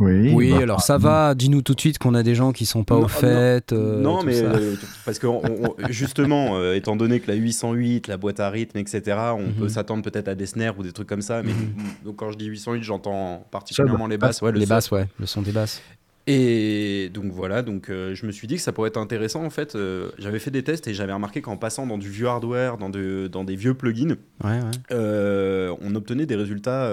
Oui, 0.00 0.32
Oui, 0.34 0.50
bah, 0.50 0.58
alors 0.62 0.80
ça 0.80 0.98
va, 0.98 1.34
dis-nous 1.36 1.62
tout 1.62 1.74
de 1.74 1.80
suite 1.80 1.98
qu'on 1.98 2.14
a 2.14 2.24
des 2.24 2.34
gens 2.34 2.50
qui 2.52 2.66
sont 2.66 2.82
pas 2.82 2.96
Non, 2.96 3.04
au 3.04 3.08
fait. 3.08 3.72
euh, 3.72 4.02
non, 4.02 4.18
tout 4.18 4.26
mais 4.26 4.40
euh, 4.42 4.74
parce 5.04 5.20
que 5.20 5.28
on- 5.28 5.40
on- 5.44 5.74
justement, 5.88 6.56
euh, 6.56 6.74
étant 6.74 6.96
donné 6.96 7.20
que 7.20 7.30
la 7.30 7.36
808, 7.36 8.08
la 8.08 8.16
boîte 8.16 8.40
à 8.40 8.50
rythme, 8.50 8.76
etc., 8.78 9.02
on 9.36 9.42
Mhm. 9.46 9.52
peut 9.52 9.68
s'attendre 9.68 10.02
peut-être 10.02 10.26
à 10.26 10.34
des 10.34 10.46
snares 10.46 10.76
ou 10.78 10.82
des 10.82 10.90
trucs 10.90 11.08
comme 11.08 11.22
ça. 11.22 11.42
Mais 11.44 11.52
Mhm. 11.52 11.74
donc 12.04 12.16
quand 12.16 12.32
je 12.32 12.38
dis 12.38 12.46
808, 12.46 12.82
j'entends 12.82 13.46
particulièrement 13.52 14.08
les 14.08 14.18
basses. 14.18 14.42
Ouais, 14.42 14.50
le 14.50 14.58
les 14.58 14.66
son. 14.66 14.74
basses, 14.74 14.90
ouais, 14.90 15.06
le 15.20 15.26
son 15.26 15.42
des 15.42 15.52
basses. 15.52 15.80
Et 16.26 17.10
donc 17.12 17.32
voilà, 17.32 17.60
donc 17.62 17.90
euh, 17.90 18.14
je 18.14 18.24
me 18.24 18.32
suis 18.32 18.46
dit 18.46 18.54
que 18.56 18.62
ça 18.62 18.72
pourrait 18.72 18.88
être 18.88 18.96
intéressant 18.96 19.44
en 19.44 19.50
fait. 19.50 19.74
euh, 19.76 20.10
j'avais 20.18 20.38
fait 20.38 20.50
des 20.50 20.62
tests 20.62 20.88
et 20.88 20.94
j'avais 20.94 21.12
remarqué 21.12 21.42
qu'en 21.42 21.58
passant 21.58 21.86
dans 21.86 21.98
du 21.98 22.08
vieux 22.08 22.28
hardware, 22.28 22.78
dans, 22.78 22.88
de- 22.88 23.28
dans 23.30 23.44
des 23.44 23.56
vieux 23.56 23.74
plugins, 23.74 24.16
Ouais, 24.42 24.50
ouais. 24.52 24.60
euh, 24.90 25.74
on 25.82 25.94
obtenait 25.94 26.24
des 26.24 26.36
résultats 26.36 26.88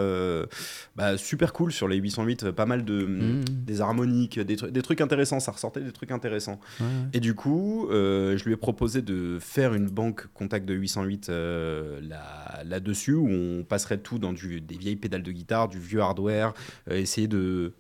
bah, 0.98 1.18
super 1.18 1.54
cool 1.54 1.72
sur 1.72 1.88
les 1.88 1.96
808, 1.98 2.44
euh, 2.44 2.52
pas 2.52 2.66
mal 2.66 2.84
de 2.84 3.06
Mhm. 3.06 3.44
des 3.66 3.80
harmoniques, 3.80 4.38
des, 4.40 4.58
tru- 4.58 4.70
des 4.70 4.82
trucs 4.82 5.00
intéressants, 5.00 5.40
ça 5.40 5.52
ressortait 5.54 5.80
des 5.82 5.94
trucs 5.94 6.12
intéressants. 6.12 6.60
Ouais. 6.82 6.86
Et 7.14 7.20
du 7.22 7.34
coup, 7.34 7.88
je 7.90 8.44
lui 8.44 8.52
ai 8.54 8.58
proposé 8.58 9.02
de 9.02 9.38
faire 9.40 9.74
une 9.74 9.88
banque 9.88 10.28
contact 10.34 10.66
de 10.68 10.74
808 10.74 11.30
euh, 11.30 12.02
là- 12.02 12.64
là-dessus, 12.66 13.14
où 13.14 13.30
on 13.30 13.64
passerait 13.64 14.00
tout 14.00 14.20
dans 14.20 14.34
du, 14.34 14.60
des 14.60 14.76
vieilles 14.76 14.98
pédales 14.98 15.24
de 15.24 15.32
guitare, 15.32 15.70
du 15.70 15.80
vieux 15.80 16.02
hardware, 16.02 16.54
essayer 16.90 17.28
de, 17.28 17.72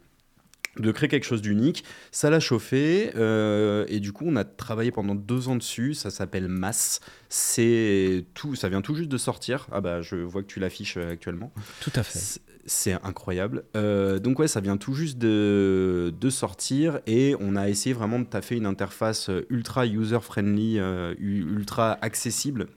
de 0.79 0.91
créer 0.91 1.09
quelque 1.09 1.25
chose 1.25 1.41
d'unique. 1.41 1.83
Ça 2.11 2.29
l'a 2.29 2.39
chauffé, 2.39 3.11
euh, 3.15 3.85
et 3.89 3.99
du 3.99 4.13
coup, 4.13 4.23
on 4.27 4.35
a 4.35 4.43
travaillé 4.45 4.91
pendant 4.91 5.15
deux 5.15 5.47
ans 5.49 5.55
dessus. 5.55 5.93
Ça 5.93 6.09
s'appelle 6.09 6.47
Mass. 6.47 7.01
C'est 7.29 8.25
tout, 8.33 8.55
ça 8.55 8.69
vient 8.69 8.81
tout 8.81 8.95
juste 8.95 9.09
de 9.09 9.17
sortir. 9.17 9.67
Ah 9.71 9.81
bah, 9.81 10.01
je 10.01 10.15
vois 10.15 10.41
que 10.43 10.47
tu 10.47 10.59
l'affiches 10.59 10.97
euh, 10.97 11.11
actuellement. 11.11 11.51
Tout 11.81 11.91
à 11.95 12.03
fait. 12.03 12.19
C'est- 12.19 12.41
incroyable. 13.03 13.63
Euh, 13.75 14.19
donc 14.19 14.37
ouais, 14.37 14.47
ça 14.47 14.61
vient 14.61 14.77
tout 14.77 14.93
juste 14.93 15.17
de, 15.17 16.13
de 16.21 16.29
sortir 16.29 16.99
et 17.07 17.35
on 17.39 17.55
a 17.55 17.67
essayé 17.69 17.91
vraiment 17.93 18.19
de 18.19 18.25
taffer 18.25 18.55
une 18.55 18.67
interface 18.67 19.31
ultra 19.49 19.87
user-friendly, 19.87 20.77
euh, 20.77 21.15
u- 21.17 21.43
ultra 21.55 21.97
accessible, 22.03 22.67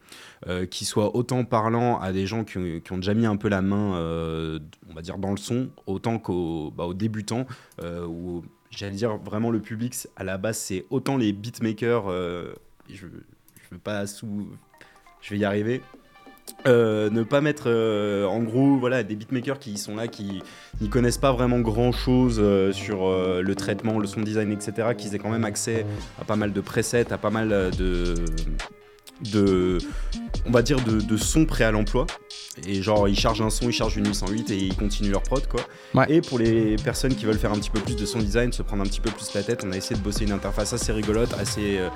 euh, 0.47 0.67
qui 0.67 0.85
soit 0.85 1.17
autant 1.17 1.45
parlant 1.45 1.99
à 2.01 2.13
des 2.13 2.27
gens 2.27 2.45
qui 2.45 2.59
ont, 2.59 2.99
déjà 2.99 3.15
mis 3.15 3.25
un 3.25 3.37
peu 3.37 3.49
la 3.49 3.63
main, 3.63 3.97
euh, 3.97 4.59
on 4.91 4.93
va 4.93 5.01
dire, 5.01 5.17
dans 5.17 5.31
le 5.31 5.39
son, 5.39 5.71
autant 5.87 6.19
qu'aux 6.19 6.71
bah, 6.77 6.85
débutants, 6.95 7.47
euh, 7.83 8.07
j'allais 8.69 8.95
dire 8.95 9.17
vraiment 9.17 9.51
le 9.51 9.61
public, 9.61 9.95
à 10.17 10.25
la 10.25 10.37
base, 10.37 10.59
c'est 10.59 10.85
autant 10.91 11.17
les 11.17 11.33
beatmakers, 11.33 12.11
je, 12.91 13.07
je 13.07 13.71
veux 13.71 13.79
pas 13.83 14.07
sous... 14.07 14.49
Je 15.23 15.31
vais 15.31 15.39
y 15.39 15.47
arriver. 15.47 15.81
Ne 16.67 17.23
pas 17.23 17.41
mettre 17.41 17.71
en 18.29 18.43
gros 18.43 18.77
voilà 18.77 19.03
des 19.03 19.17
beatmakers 19.17 19.59
qui 19.59 19.79
sont 19.79 19.97
là 19.97 20.09
qui 20.09 20.43
n'y 20.83 20.91
connaissent 20.91 21.17
pas 21.17 21.33
vraiment 21.33 21.61
grand 21.61 21.93
chose 21.93 22.35
sur 22.75 23.11
le 23.11 23.55
traitement 23.55 23.99
le 23.99 24.07
son 24.07 24.21
design 24.21 24.53
etc 24.53 24.89
qui 24.95 25.09
aient 25.15 25.19
quand 25.19 25.31
même 25.31 25.47
accès 25.47 25.87
à 26.21 26.27
pas 26.27 26.37
mal 26.37 26.53
de 26.53 26.61
presets 26.61 27.11
à 27.11 27.17
pas 27.17 27.31
mal 27.31 27.49
de 27.49 28.15
de 29.33 29.79
on 30.47 30.51
va 30.51 30.63
dire 30.63 30.83
de, 30.85 31.01
de 31.01 31.17
sons 31.17 31.47
prêts 31.47 31.65
à 31.65 31.71
l'emploi 31.71 32.07
et 32.67 32.83
genre 32.83 33.09
ils 33.09 33.19
chargent 33.19 33.43
un 33.43 33.51
son 33.51 33.69
ils 33.69 33.73
chargent 33.73 33.97
une 33.97 34.07
808 34.07 34.51
et 34.51 34.57
ils 34.57 34.77
continuent 34.77 35.13
leur 35.13 35.23
prod 35.23 35.47
quoi 35.47 35.61
Ouais. 35.95 36.07
et 36.09 36.21
pour 36.21 36.39
les 36.39 36.77
personnes 36.77 37.15
qui 37.15 37.25
veulent 37.25 37.39
faire 37.39 37.53
un 37.53 37.59
petit 37.59 37.71
peu 37.71 37.81
plus 37.81 37.97
de 37.97 38.05
son 38.05 38.19
design 38.19 38.53
se 38.53 38.63
prendre 38.63 38.83
un 38.83 38.87
petit 38.87 39.01
peu 39.01 39.11
plus 39.11 39.33
la 39.35 39.43
tête 39.43 39.65
on 39.67 39.73
a 39.73 39.77
essayé 39.77 39.97
de 39.97 40.05
bosser 40.05 40.25
une 40.25 40.33
interface 40.33 40.73
assez 40.73 40.93
rigolote 40.93 41.33
assez 41.35 41.79
euh, 41.79 41.89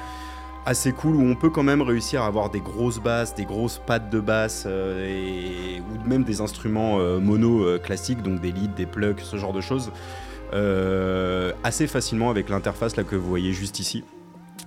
assez 0.66 0.92
cool 0.92 1.16
où 1.16 1.22
on 1.22 1.34
peut 1.34 1.48
quand 1.50 1.62
même 1.62 1.80
réussir 1.80 2.22
à 2.22 2.26
avoir 2.26 2.50
des 2.50 2.60
grosses 2.60 2.98
basses, 3.00 3.34
des 3.34 3.46
grosses 3.46 3.80
pattes 3.86 4.10
de 4.10 4.20
basse 4.20 4.64
euh, 4.66 5.06
et, 5.06 5.80
ou 5.80 6.06
même 6.08 6.24
des 6.24 6.42
instruments 6.42 6.98
euh, 6.98 7.18
mono 7.20 7.64
euh, 7.64 7.78
classiques, 7.78 8.22
donc 8.22 8.42
des 8.42 8.52
leads, 8.52 8.74
des 8.76 8.84
plugs, 8.84 9.20
ce 9.20 9.36
genre 9.38 9.54
de 9.54 9.62
choses, 9.62 9.90
assez 11.64 11.86
facilement 11.86 12.28
avec 12.28 12.50
l'interface 12.50 12.96
là 12.96 13.02
que 13.04 13.16
vous 13.16 13.28
voyez 13.28 13.52
juste 13.54 13.78
ici. 13.80 14.04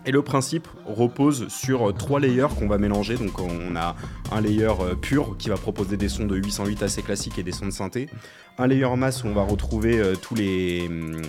Et 0.06 0.12
le 0.12 0.22
principe 0.24 0.68
repose 0.88 1.48
sur 1.50 1.94
trois 1.96 2.20
layers 2.20 2.48
qu'on 2.58 2.68
va 2.68 2.78
mélanger. 2.78 3.16
Donc 3.18 3.40
on 3.40 3.76
a 3.76 3.96
un 4.32 4.42
layer 4.42 4.66
euh, 4.82 4.96
pur 4.96 5.36
qui 5.38 5.50
va 5.50 5.58
proposer 5.58 5.96
des 5.98 6.10
sons 6.10 6.26
de 6.26 6.36
808 6.36 6.82
assez 6.84 7.02
classiques 7.04 7.38
et 7.38 7.44
des 7.44 7.52
sons 7.52 7.68
de 7.68 7.72
synthé. 7.72 8.10
Un 8.58 8.68
layer 8.68 8.96
masse 8.98 9.24
où 9.24 9.28
on 9.28 9.34
va 9.34 9.44
retrouver 9.44 9.98
euh, 10.00 10.16
tous 10.22 10.36
les 10.36 10.86
hum, 10.88 11.22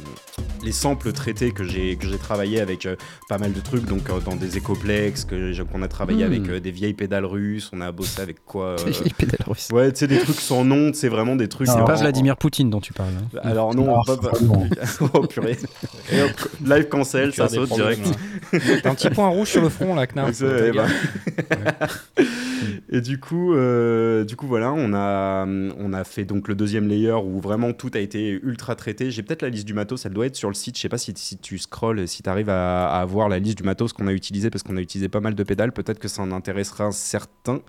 les 0.64 0.72
samples 0.72 1.12
traités 1.12 1.52
que 1.52 1.64
j'ai 1.64 1.96
que 1.96 2.08
j'ai 2.08 2.18
travaillé 2.18 2.60
avec 2.60 2.84
euh, 2.86 2.96
pas 3.28 3.38
mal 3.38 3.52
de 3.52 3.60
trucs, 3.60 3.84
donc 3.84 4.08
euh, 4.10 4.20
dans 4.20 4.36
des 4.36 4.56
écoplex, 4.56 5.26
qu'on 5.70 5.82
a 5.82 5.88
travaillé 5.88 6.24
Hmm. 6.24 6.32
avec 6.32 6.48
euh, 6.48 6.60
des 6.60 6.70
vieilles 6.70 6.92
pédales 6.94 7.24
russes, 7.24 7.70
on 7.72 7.80
a 7.80 7.90
bossé 7.92 8.20
avec 8.22 8.44
quoi 8.44 8.76
euh, 8.80 8.92
Il 9.04 9.14
pédale 9.14 9.38
russe. 9.46 9.68
Ouais, 9.72 9.92
tu 9.92 10.00
sais, 10.00 10.06
des 10.08 10.18
trucs 10.18 10.40
sans 10.40 10.64
nom, 10.64 10.90
c'est 10.94 11.08
vraiment 11.08 11.36
des 11.36 11.48
trucs. 11.48 11.68
C'est 11.68 11.84
pas 11.84 11.94
en- 11.96 12.00
Vladimir 12.00 12.36
Poutine 12.36 12.70
dont 12.70 12.80
tu 12.80 12.92
parles. 12.92 13.12
hein. 13.34 13.38
Alors 13.44 13.74
non, 13.74 13.94
Ah, 13.96 14.02
pas, 14.06 14.16
pas- 14.16 14.30
oh 15.14 15.26
purée. 15.26 15.58
Et 16.12 16.22
hop, 16.22 16.30
live 16.64 16.88
cancel, 16.88 17.32
ça 17.34 17.46
des 17.46 17.54
saute 17.56 17.70
direct. 17.72 18.06
T'as 18.82 18.90
un 18.90 18.94
petit 18.94 19.10
point 19.10 19.28
rouge 19.28 19.48
sur 19.48 19.62
le 19.62 19.68
front 19.68 19.94
là, 19.94 20.06
Knarf. 20.06 20.40
Ben. 20.40 20.86
Et 22.90 23.00
du 23.00 23.18
coup, 23.18 23.54
euh, 23.54 24.24
du 24.24 24.36
coup 24.36 24.46
voilà, 24.46 24.72
on 24.72 24.92
a, 24.94 25.46
on 25.46 25.92
a 25.92 26.04
fait 26.04 26.24
donc 26.24 26.46
le 26.46 26.54
deuxième 26.54 26.86
layer 26.88 27.12
où 27.12 27.40
vraiment 27.40 27.72
tout 27.72 27.90
a 27.94 27.98
été 27.98 28.30
ultra 28.42 28.74
traité. 28.76 29.10
J'ai 29.10 29.22
peut-être 29.22 29.42
la 29.42 29.48
liste 29.48 29.66
du 29.66 29.74
matos, 29.74 30.04
elle 30.04 30.12
doit 30.12 30.26
être 30.26 30.36
sur 30.36 30.48
le 30.48 30.54
site. 30.54 30.76
Je 30.76 30.82
sais 30.82 30.88
pas 30.88 30.98
si, 30.98 31.12
si 31.16 31.38
tu 31.38 31.58
scrolls, 31.58 32.06
si 32.06 32.22
tu 32.22 32.28
arrives 32.28 32.50
à, 32.50 32.88
à 32.88 33.00
avoir 33.00 33.28
la 33.28 33.38
liste 33.38 33.58
du 33.58 33.64
matos 33.64 33.92
qu'on 33.92 34.06
a 34.06 34.12
utilisé 34.12 34.50
parce 34.50 34.62
qu'on 34.62 34.76
a 34.76 34.80
utilisé 34.80 35.08
pas 35.08 35.20
mal 35.20 35.34
de 35.34 35.42
pédales. 35.42 35.72
Peut-être 35.72 35.98
que 35.98 36.08
ça 36.08 36.22
en 36.22 36.32
intéressera 36.32 36.92
certains. 36.92 37.60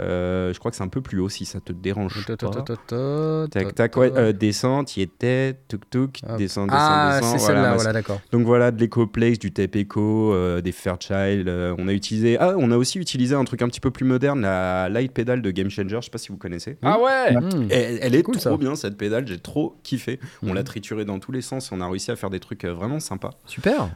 Euh, 0.00 0.52
je 0.52 0.58
crois 0.58 0.70
que 0.70 0.76
c'est 0.76 0.82
un 0.82 0.88
peu 0.88 1.00
plus 1.00 1.20
haut 1.20 1.28
si 1.28 1.44
ça 1.44 1.60
te 1.60 1.72
dérange. 1.72 2.24
pas. 2.26 3.46
Tac 3.50 3.74
tac, 3.74 3.96
ouais, 3.96 4.12
euh, 4.16 4.32
descente, 4.32 4.96
y 4.96 5.02
était, 5.02 5.54
tuk 5.68 5.88
tuk, 5.88 6.20
descente, 6.36 6.68
descente, 6.70 6.70
Ah, 6.70 7.20
c'est 7.22 7.38
celle-là, 7.38 7.74
voilà, 7.74 7.92
d'accord. 7.92 8.20
donc 8.32 8.44
voilà, 8.44 8.70
de 8.70 8.80
l'Ecoplex, 8.80 9.38
du 9.38 9.52
Tepeco, 9.52 10.33
euh, 10.34 10.60
des 10.60 10.72
Fairchild. 10.72 11.48
euh, 11.48 11.74
on 11.78 11.88
a 11.88 11.92
utilisé. 11.92 12.36
Ah, 12.38 12.54
on 12.58 12.70
a 12.70 12.76
aussi 12.76 12.98
utilisé 12.98 13.34
un 13.34 13.44
truc 13.44 13.62
un 13.62 13.68
petit 13.68 13.80
peu 13.80 13.90
plus 13.90 14.04
moderne, 14.04 14.40
la 14.42 14.88
Light 14.88 15.12
Pedal 15.12 15.40
de 15.42 15.50
Game 15.50 15.70
Changer. 15.70 15.96
Je 16.00 16.04
sais 16.06 16.10
pas 16.10 16.18
si 16.18 16.28
vous 16.28 16.36
connaissez. 16.36 16.76
Ah 16.82 16.98
ouais 17.00 17.34
Hmm. 17.34 17.68
Et 17.70 17.74
elle, 17.74 17.98
elle 18.02 18.14
est 18.14 18.22
cool, 18.22 18.36
trop 18.36 18.42
ça. 18.50 18.56
bien 18.56 18.74
cette 18.74 18.96
pédale, 18.96 19.26
j'ai 19.26 19.38
trop 19.38 19.76
kiffé. 19.82 20.20
On 20.42 20.48
Mhm. 20.48 20.54
l'a 20.54 20.62
triturée 20.64 21.04
dans 21.04 21.18
tous 21.18 21.32
les 21.32 21.40
sens, 21.42 21.70
on 21.72 21.80
a 21.80 21.88
réussi 21.88 22.10
à 22.10 22.16
faire 22.16 22.30
des 22.30 22.40
trucs 22.40 22.64
euh, 22.64 22.72
vraiment 22.74 23.00
sympas. 23.00 23.30
Super. 23.46 23.88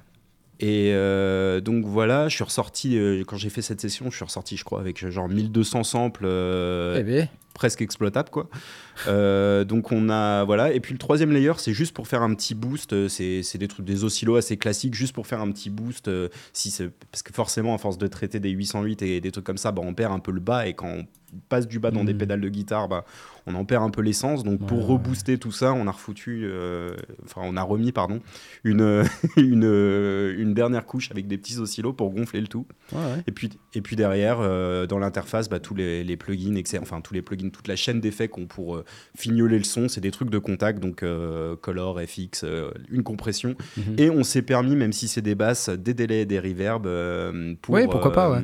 Et 0.61 0.90
euh, 0.92 1.61
donc 1.61 1.85
voilà, 1.85 2.29
je 2.29 2.35
suis 2.35 2.42
ressorti, 2.44 2.98
euh, 2.98 3.22
quand 3.24 3.37
j'ai 3.37 3.48
fait 3.51 3.62
cette 3.62 3.81
session, 3.81 4.11
je 4.11 4.16
suis 4.16 4.24
ressorti, 4.24 4.57
je 4.57 4.64
crois, 4.64 4.81
avec 4.81 5.09
genre 5.09 5.29
1200 5.29 5.85
samples 5.85 6.24
euh, 6.27 6.96
Eh 6.98 7.03
ben, 7.05 7.29
presque 7.59 7.83
exploitable 7.83 8.31
quoi. 8.31 8.49
Euh, 9.09 9.64
donc 9.64 9.92
on 9.92 10.09
a 10.11 10.44
voilà 10.44 10.73
et 10.73 10.81
puis 10.81 10.92
le 10.92 10.99
troisième 10.99 11.31
layer 11.33 11.53
c'est 11.59 11.73
juste 11.73 11.92
pour 11.94 12.09
faire 12.09 12.23
un 12.23 12.35
petit 12.35 12.55
boost 12.55 12.92
euh, 12.92 13.09
c'est 13.09 13.59
des 13.59 13.68
trucs 13.68 13.85
des 13.85 14.05
oscillos 14.05 14.37
assez 14.37 14.57
classiques 14.57 14.94
juste 14.94 15.12
pour 15.12 15.27
faire 15.27 15.40
un 15.40 15.51
petit 15.51 15.68
boost 15.71 16.09
euh, 16.09 16.29
si 16.53 16.75
parce 17.12 17.23
que 17.23 17.33
forcément 17.33 17.75
à 17.75 17.79
force 17.79 17.99
de 17.99 18.07
traiter 18.07 18.40
des 18.40 18.51
808 18.51 19.03
et 19.03 19.21
des 19.21 19.31
trucs 19.33 19.44
comme 19.44 19.59
ça 19.59 19.71
bah, 19.73 19.83
on 19.85 19.92
perd 19.94 20.12
un 20.12 20.18
peu 20.21 20.33
le 20.33 20.40
bas 20.40 20.66
et 20.66 20.75
quand 20.75 20.88
on 20.88 21.07
passe 21.51 21.68
du 21.68 21.79
bas 21.79 21.90
dans 21.90 22.05
des 22.05 22.12
Mhm. 22.14 22.18
pédales 22.18 22.40
de 22.40 22.49
guitare 22.49 22.88
bah, 22.88 23.05
on 23.47 23.55
en 23.55 23.64
perd 23.64 23.83
un 23.85 23.90
peu 23.90 24.01
l'essence 24.03 24.44
donc 24.44 24.66
pour 24.66 24.79
Ouais, 24.79 24.85
ouais. 24.85 24.92
rebooster 24.94 25.38
tout 25.38 25.53
ça 25.53 25.73
on 25.75 25.87
a 25.87 25.90
refoutu 25.92 26.42
euh, 26.44 26.97
enfin 27.25 27.42
on 27.44 27.57
a 27.57 27.62
remis 27.62 27.92
pardon 27.92 28.21
une 28.64 29.05
une, 29.37 30.35
une 30.38 30.55
dernière 30.55 30.87
couche 30.87 31.11
avec 31.11 31.27
des 31.29 31.37
petits 31.38 31.59
oscillos 31.59 31.92
pour 31.92 32.11
gonfler 32.11 32.40
le 32.40 32.49
tout 32.49 32.66
ouais, 32.92 33.23
et 33.27 33.33
puis, 33.33 33.51
et 33.75 33.81
puis 33.83 33.94
derrière, 33.97 34.38
dans 34.88 34.99
l'interface, 34.99 35.49
bah, 35.49 35.61
tous 35.61 35.75
les, 35.75 36.03
les 36.05 36.16
plugins, 36.16 36.55
etc. 36.57 36.79
enfin 36.83 37.01
tous 37.01 37.12
les 37.14 37.23
plugins, 37.23 37.47
toute 37.50 37.68
la 37.68 37.76
chaîne 37.76 38.00
d'effets 38.00 38.28
qu'on 38.28 38.46
pour 38.46 38.76
euh, 38.76 38.84
fignoler 39.16 39.58
le 39.58 39.64
son, 39.64 39.88
c'est 39.88 40.00
des 40.00 40.11
trucs 40.11 40.30
de 40.30 40.38
contact, 40.38 40.80
donc 40.80 41.02
euh, 41.02 41.56
Color, 41.56 42.00
FX, 42.00 42.44
euh, 42.44 42.70
une 42.90 43.02
compression. 43.02 43.54
Mhm. 43.76 43.94
Et 43.98 44.11
on 44.11 44.24
s'est 44.24 44.42
permis, 44.42 44.76
même 44.76 44.92
si 44.92 45.08
c'est 45.08 45.22
des 45.22 45.34
basses, 45.34 45.68
des 45.68 45.94
délais 45.94 46.22
et 46.22 46.26
des 46.26 46.40
reverbs 46.40 46.88
pour, 47.61 47.74
Oui, 47.74 47.87
pourquoi 47.90 48.12
pas, 48.12 48.30
ouais. 48.30 48.42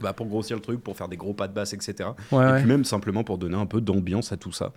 Bah, 0.00 0.12
pour 0.12 0.26
grossir 0.26 0.56
le 0.56 0.62
truc, 0.62 0.82
pour 0.82 0.96
faire 0.96 1.08
des 1.08 1.16
gros 1.16 1.34
pas 1.34 1.46
de 1.46 1.54
basse, 1.54 1.72
etc. 1.72 2.10
Ouais, 2.32 2.42
Et 2.44 2.50
ouais. 2.52 2.58
puis 2.58 2.66
même 2.68 2.84
simplement 2.84 3.22
pour 3.22 3.38
donner 3.38 3.56
un 3.56 3.66
peu 3.66 3.80
d'ambiance 3.80 4.32
à 4.32 4.36
tout 4.36 4.50
ça. 4.52 4.72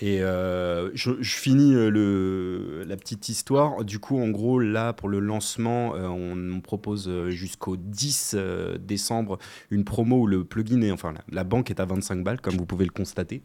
Et 0.00 0.22
euh, 0.22 0.90
je, 0.94 1.12
je 1.20 1.36
finis 1.36 1.72
euh, 1.74 1.88
le, 1.88 2.84
la 2.86 2.96
petite 2.96 3.28
histoire. 3.28 3.84
Du 3.84 3.98
coup, 4.00 4.20
en 4.20 4.28
gros, 4.28 4.58
là, 4.58 4.92
pour 4.92 5.08
le 5.08 5.20
lancement, 5.20 5.94
euh, 5.94 6.08
on, 6.08 6.56
on 6.56 6.60
propose 6.60 7.08
jusqu'au 7.28 7.76
10 7.76 8.34
euh, 8.36 8.76
décembre 8.78 9.38
une 9.70 9.84
promo 9.84 10.22
où 10.22 10.26
le 10.26 10.44
plugin 10.44 10.82
est, 10.82 10.90
enfin, 10.90 11.12
la, 11.12 11.20
la 11.30 11.44
banque 11.44 11.70
est 11.70 11.78
à 11.80 11.84
25 11.84 12.24
balles, 12.24 12.40
comme 12.40 12.56
vous 12.56 12.66
pouvez 12.66 12.84
le 12.84 12.90
constater. 12.90 13.42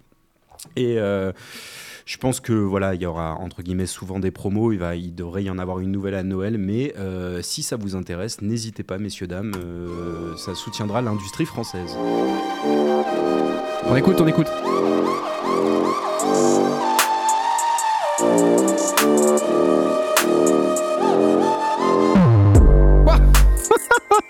Et 0.75 0.97
je 2.05 2.17
pense 2.17 2.39
que 2.39 2.53
voilà, 2.53 2.95
il 2.95 3.01
y 3.01 3.05
aura 3.05 3.35
entre 3.35 3.61
guillemets 3.61 3.85
souvent 3.85 4.19
des 4.19 4.31
promos. 4.31 4.71
Il, 4.71 4.79
va, 4.79 4.95
il 4.95 5.13
devrait 5.15 5.43
y 5.43 5.49
en 5.49 5.57
avoir 5.57 5.79
une 5.79 5.91
nouvelle 5.91 6.15
à 6.15 6.23
Noël. 6.23 6.57
Mais 6.57 6.93
euh, 6.97 7.41
si 7.41 7.63
ça 7.63 7.75
vous 7.75 7.95
intéresse, 7.95 8.41
n'hésitez 8.41 8.83
pas, 8.83 8.97
messieurs 8.97 9.27
dames. 9.27 9.53
euh, 9.57 10.35
ça 10.37 10.55
soutiendra 10.55 11.01
l'industrie 11.01 11.45
française. 11.45 11.95
On 13.85 13.95
écoute, 13.95 14.21
on 14.21 14.27
écoute. 14.27 14.47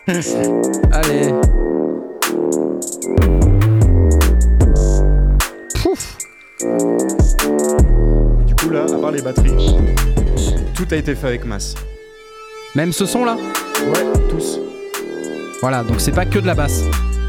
Allez. 0.91 1.34
Pouf. 5.81 6.17
Là, 8.71 8.86
à 8.86 8.97
part 8.99 9.12
les 9.12 9.21
batteries, 9.21 9.75
tout 10.75 10.86
a 10.91 10.95
été 10.95 11.13
fait 11.13 11.27
avec 11.27 11.45
masse. 11.45 11.75
Même 12.73 12.93
ce 12.93 13.05
son 13.05 13.25
là 13.25 13.36
Ouais, 13.36 14.29
tous. 14.29 14.60
Voilà, 15.60 15.84
donc 15.84 15.99
c'est 15.99 16.13
pas 16.13 16.25
que 16.25 16.39
de 16.39 16.45
la 16.47 16.55
basse. 16.55 16.84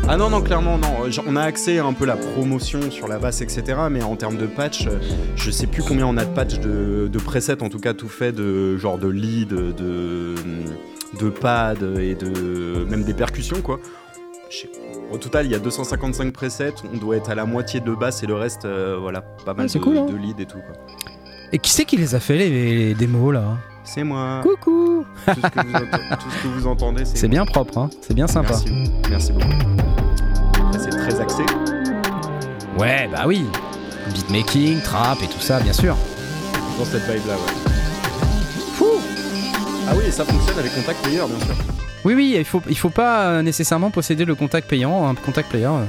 Ah 0.09 0.17
non, 0.17 0.31
non, 0.31 0.41
clairement, 0.41 0.79
non. 0.79 1.11
Genre, 1.11 1.25
On 1.27 1.35
a 1.35 1.43
accès 1.43 1.79
à 1.79 1.85
un 1.85 1.95
peu 1.95 2.07
la 2.07 2.17
promotion 2.17 2.91
sur 2.93 3.09
la 3.09 3.19
basse, 3.19 3.41
etc. 3.41 3.63
Mais 3.91 4.03
en 4.03 4.15
termes 4.15 4.37
de 4.37 4.47
patch, 4.47 4.87
euh, 4.87 4.99
je 5.35 5.51
sais 5.51 5.67
plus 5.67 5.83
combien 5.83 6.07
on 6.07 6.17
a 6.17 6.25
de 6.25 6.31
patch 6.35 6.61
de, 6.61 7.09
de 7.09 7.19
presets, 7.19 7.61
en 7.63 7.69
tout 7.69 7.81
cas 7.81 7.93
tout 7.95 8.09
fait 8.09 8.31
de 8.33 8.77
genre 8.77 8.99
de 8.99 9.09
lead, 9.09 9.49
de, 9.49 10.35
de 11.21 11.29
pad 11.31 11.83
et 11.99 12.15
de 12.15 12.85
même 12.89 13.03
des 13.03 13.15
percussions, 13.15 13.63
quoi. 13.63 13.81
Au 15.11 15.19
total, 15.19 15.47
il 15.47 15.53
y 15.53 15.55
a 15.55 15.59
255 15.59 16.33
presets. 16.33 16.75
On 16.93 16.97
doit 16.99 17.17
être 17.17 17.31
à 17.31 17.35
la 17.35 17.47
moitié 17.47 17.81
de 17.81 17.95
basse 17.95 18.23
et 18.23 18.27
le 18.27 18.35
reste, 18.35 18.65
euh, 18.65 18.97
voilà, 19.01 19.23
pas 19.23 19.55
mal 19.55 19.67
de, 19.69 19.79
cool, 19.79 19.97
hein. 19.99 20.07
de 20.07 20.17
lead 20.17 20.39
et 20.41 20.47
tout. 20.47 20.59
quoi. 20.59 21.12
Et 21.53 21.59
qui 21.59 21.71
c'est 21.71 21.85
qui 21.85 21.97
les 21.97 22.15
a 22.15 22.21
fait 22.21 22.37
les, 22.37 22.49
les 22.89 22.95
démos 22.95 23.33
là 23.35 23.43
C'est 23.85 24.05
moi. 24.05 24.41
Coucou 24.43 25.05
Tout 25.27 25.33
ce, 25.35 25.49
que 25.49 25.67
vous 25.67 25.75
ent- 25.75 26.17
tout 26.17 26.31
ce 26.31 26.43
que 26.43 26.49
vous 26.49 26.67
entendez, 26.67 27.05
c'est 27.05 27.17
C'est 27.19 27.29
bien 27.29 27.45
propre, 27.45 27.79
hein 27.79 27.91
c'est 28.01 28.15
bien 28.15 28.27
sympa. 28.27 28.51
Merci, 28.51 28.91
merci 29.11 29.33
beaucoup. 29.33 29.49
C'est 30.73 30.91
très 30.91 31.21
axé. 31.21 31.43
Ouais, 32.79 33.09
bah 33.13 33.25
oui. 33.27 33.45
Beatmaking, 34.15 34.81
trap 34.81 35.23
et 35.23 35.27
tout 35.27 35.41
ça, 35.41 35.61
bien 35.61 35.73
sûr. 35.73 35.95
Dans 36.79 36.85
cette 36.87 37.03
vibe-là, 37.03 37.35
ouais. 37.35 38.89
Ah 39.89 39.93
oui, 39.97 40.05
et 40.07 40.11
ça 40.11 40.25
fonctionne 40.25 40.59
avec 40.59 40.75
Contact 40.75 41.03
Player, 41.03 41.19
bien 41.19 41.45
sûr. 41.47 41.55
Oui, 42.05 42.15
oui, 42.15 42.35
il 42.39 42.45
faut, 42.45 42.63
il 42.69 42.79
faut 42.79 42.89
pas 42.91 43.27
euh, 43.27 43.43
nécessairement 43.43 43.91
posséder 43.91 44.25
le 44.25 44.35
contact 44.35 44.69
payant. 44.69 45.07
Un 45.09 45.15
contact 45.15 45.51
player 45.51 45.67
euh. 45.67 45.85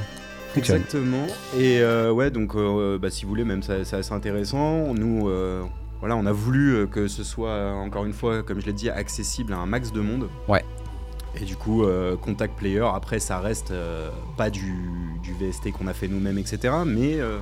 Exactement. 0.55 1.25
Et 1.57 1.79
euh, 1.81 2.11
ouais, 2.11 2.31
donc 2.31 2.55
euh, 2.55 2.97
bah, 2.97 3.09
si 3.09 3.23
vous 3.23 3.29
voulez, 3.29 3.43
même 3.45 3.63
ça- 3.63 3.83
c'est 3.85 3.95
assez 3.97 4.13
intéressant. 4.13 4.93
Nous, 4.93 5.27
euh, 5.29 5.63
voilà, 5.99 6.15
on 6.15 6.25
a 6.25 6.31
voulu 6.31 6.87
que 6.91 7.07
ce 7.07 7.23
soit, 7.23 7.71
encore 7.73 8.05
une 8.05 8.13
fois, 8.13 8.43
comme 8.43 8.59
je 8.59 8.65
l'ai 8.65 8.73
dit, 8.73 8.89
accessible 8.89 9.53
à 9.53 9.57
un 9.57 9.65
max 9.65 9.91
de 9.91 10.01
monde. 10.01 10.27
Ouais. 10.47 10.63
Et 11.41 11.45
du 11.45 11.55
coup, 11.55 11.83
euh, 11.83 12.15
Contact 12.15 12.55
Player, 12.57 12.85
après, 12.93 13.19
ça 13.19 13.39
reste 13.39 13.71
euh, 13.71 14.09
pas 14.37 14.49
du, 14.51 14.75
du 15.23 15.33
VST 15.33 15.71
qu'on 15.71 15.87
a 15.87 15.93
fait 15.93 16.07
nous-mêmes, 16.07 16.37
etc. 16.37 16.73
Mais 16.85 17.19
euh, 17.19 17.39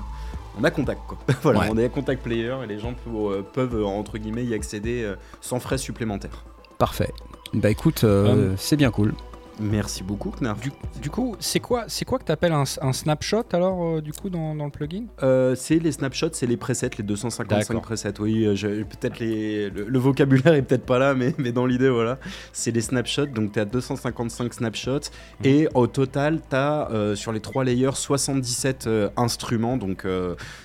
on 0.59 0.63
a 0.63 0.71
Contact, 0.71 1.01
quoi. 1.07 1.17
voilà, 1.41 1.59
Ouais. 1.61 1.67
on 1.71 1.77
est 1.77 1.85
à 1.85 1.89
Contact 1.89 2.23
Player 2.23 2.55
et 2.63 2.67
les 2.67 2.79
gens 2.79 2.93
peuvent, 2.93 3.43
peuvent, 3.51 3.83
entre 3.85 4.17
guillemets, 4.17 4.45
y 4.45 4.53
accéder 4.53 5.03
euh, 5.03 5.15
sans 5.41 5.59
frais 5.59 5.77
supplémentaires. 5.77 6.45
Parfait. 6.77 7.11
Bah 7.53 7.69
écoute, 7.69 8.05
euh, 8.05 8.51
Um. 8.51 8.55
c'est 8.57 8.77
bien 8.77 8.91
cool. 8.91 9.13
Merci 9.59 10.03
beaucoup, 10.03 10.31
Knarf. 10.39 10.59
Du, 10.59 10.71
du 11.01 11.09
coup, 11.09 11.35
c'est 11.39 11.59
quoi, 11.59 11.85
c'est 11.87 12.05
quoi 12.05 12.19
que 12.19 12.23
t'appelles 12.23 12.53
un, 12.53 12.63
un 12.81 12.93
snapshot 12.93 13.43
alors 13.53 13.83
euh, 13.97 14.01
du 14.01 14.11
coup 14.13 14.29
dans, 14.29 14.55
dans 14.55 14.65
le 14.65 14.71
plugin? 14.71 15.05
Euh, 15.23 15.55
c'est 15.55 15.77
les 15.79 15.91
snapshots, 15.91 16.29
c'est 16.33 16.47
les 16.47 16.57
presets, 16.57 16.89
les 16.97 17.03
255 17.03 17.67
D'accord. 17.67 17.81
presets. 17.81 18.13
Oui, 18.19 18.45
euh, 18.45 18.83
peut-être 18.83 19.19
les, 19.19 19.69
le, 19.69 19.85
le 19.85 19.99
vocabulaire 19.99 20.53
est 20.53 20.61
peut-être 20.61 20.85
pas 20.85 20.99
là, 20.99 21.13
mais, 21.13 21.35
mais 21.37 21.51
dans 21.51 21.65
l'idée, 21.65 21.89
voilà. 21.89 22.17
C'est 22.53 22.71
les 22.71 22.81
snapshots, 22.81 23.27
donc 23.27 23.51
tu 23.53 23.59
as 23.59 23.65
255 23.65 24.53
snapshots. 24.53 25.11
Et 25.43 25.67
au 25.73 25.87
total, 25.87 26.41
tu 26.49 26.55
as 26.55 26.87
sur 27.15 27.31
les 27.31 27.39
trois 27.39 27.63
layers 27.63 27.93
77 27.93 28.87
euh, 28.87 29.09
instruments. 29.17 29.77
Donc 29.77 30.05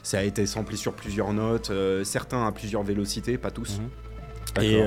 ça 0.02 0.18
a 0.18 0.22
été 0.22 0.46
samplé 0.46 0.76
sur 0.76 0.92
plusieurs 0.92 1.32
notes, 1.32 1.70
certains 2.04 2.46
à 2.46 2.52
plusieurs 2.52 2.82
vélocités, 2.82 3.38
pas 3.38 3.50
tous. 3.50 3.80
Mhm. 4.58 4.62
Et 4.62 4.82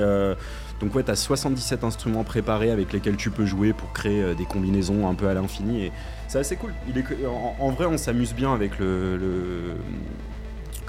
donc 0.80 0.94
ouais, 0.94 1.02
tu 1.04 1.10
as 1.10 1.16
77 1.16 1.84
instruments 1.84 2.24
préparés 2.24 2.70
avec 2.70 2.92
lesquels 2.92 3.16
tu 3.16 3.30
peux 3.30 3.44
jouer 3.46 3.72
pour 3.72 3.92
créer 3.92 4.22
euh, 4.22 4.34
des 4.34 4.44
combinaisons 4.46 5.08
un 5.08 5.14
peu 5.14 5.28
à 5.28 5.34
l'infini. 5.34 5.84
Et 5.86 5.92
c'est 6.26 6.38
assez 6.38 6.56
cool. 6.56 6.72
Il 6.88 6.96
est, 6.98 7.04
en, 7.26 7.54
en 7.58 7.70
vrai, 7.70 7.86
on 7.86 7.98
s'amuse 7.98 8.32
bien 8.34 8.52
avec 8.54 8.78
le, 8.78 9.16
le- 9.16 9.74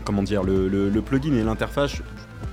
comment 0.06 0.24
dire, 0.24 0.44
le, 0.44 0.68
le- 0.68 0.90
le 0.90 1.02
plugin 1.02 1.34
et 1.34 1.44
l'interface. 1.44 2.02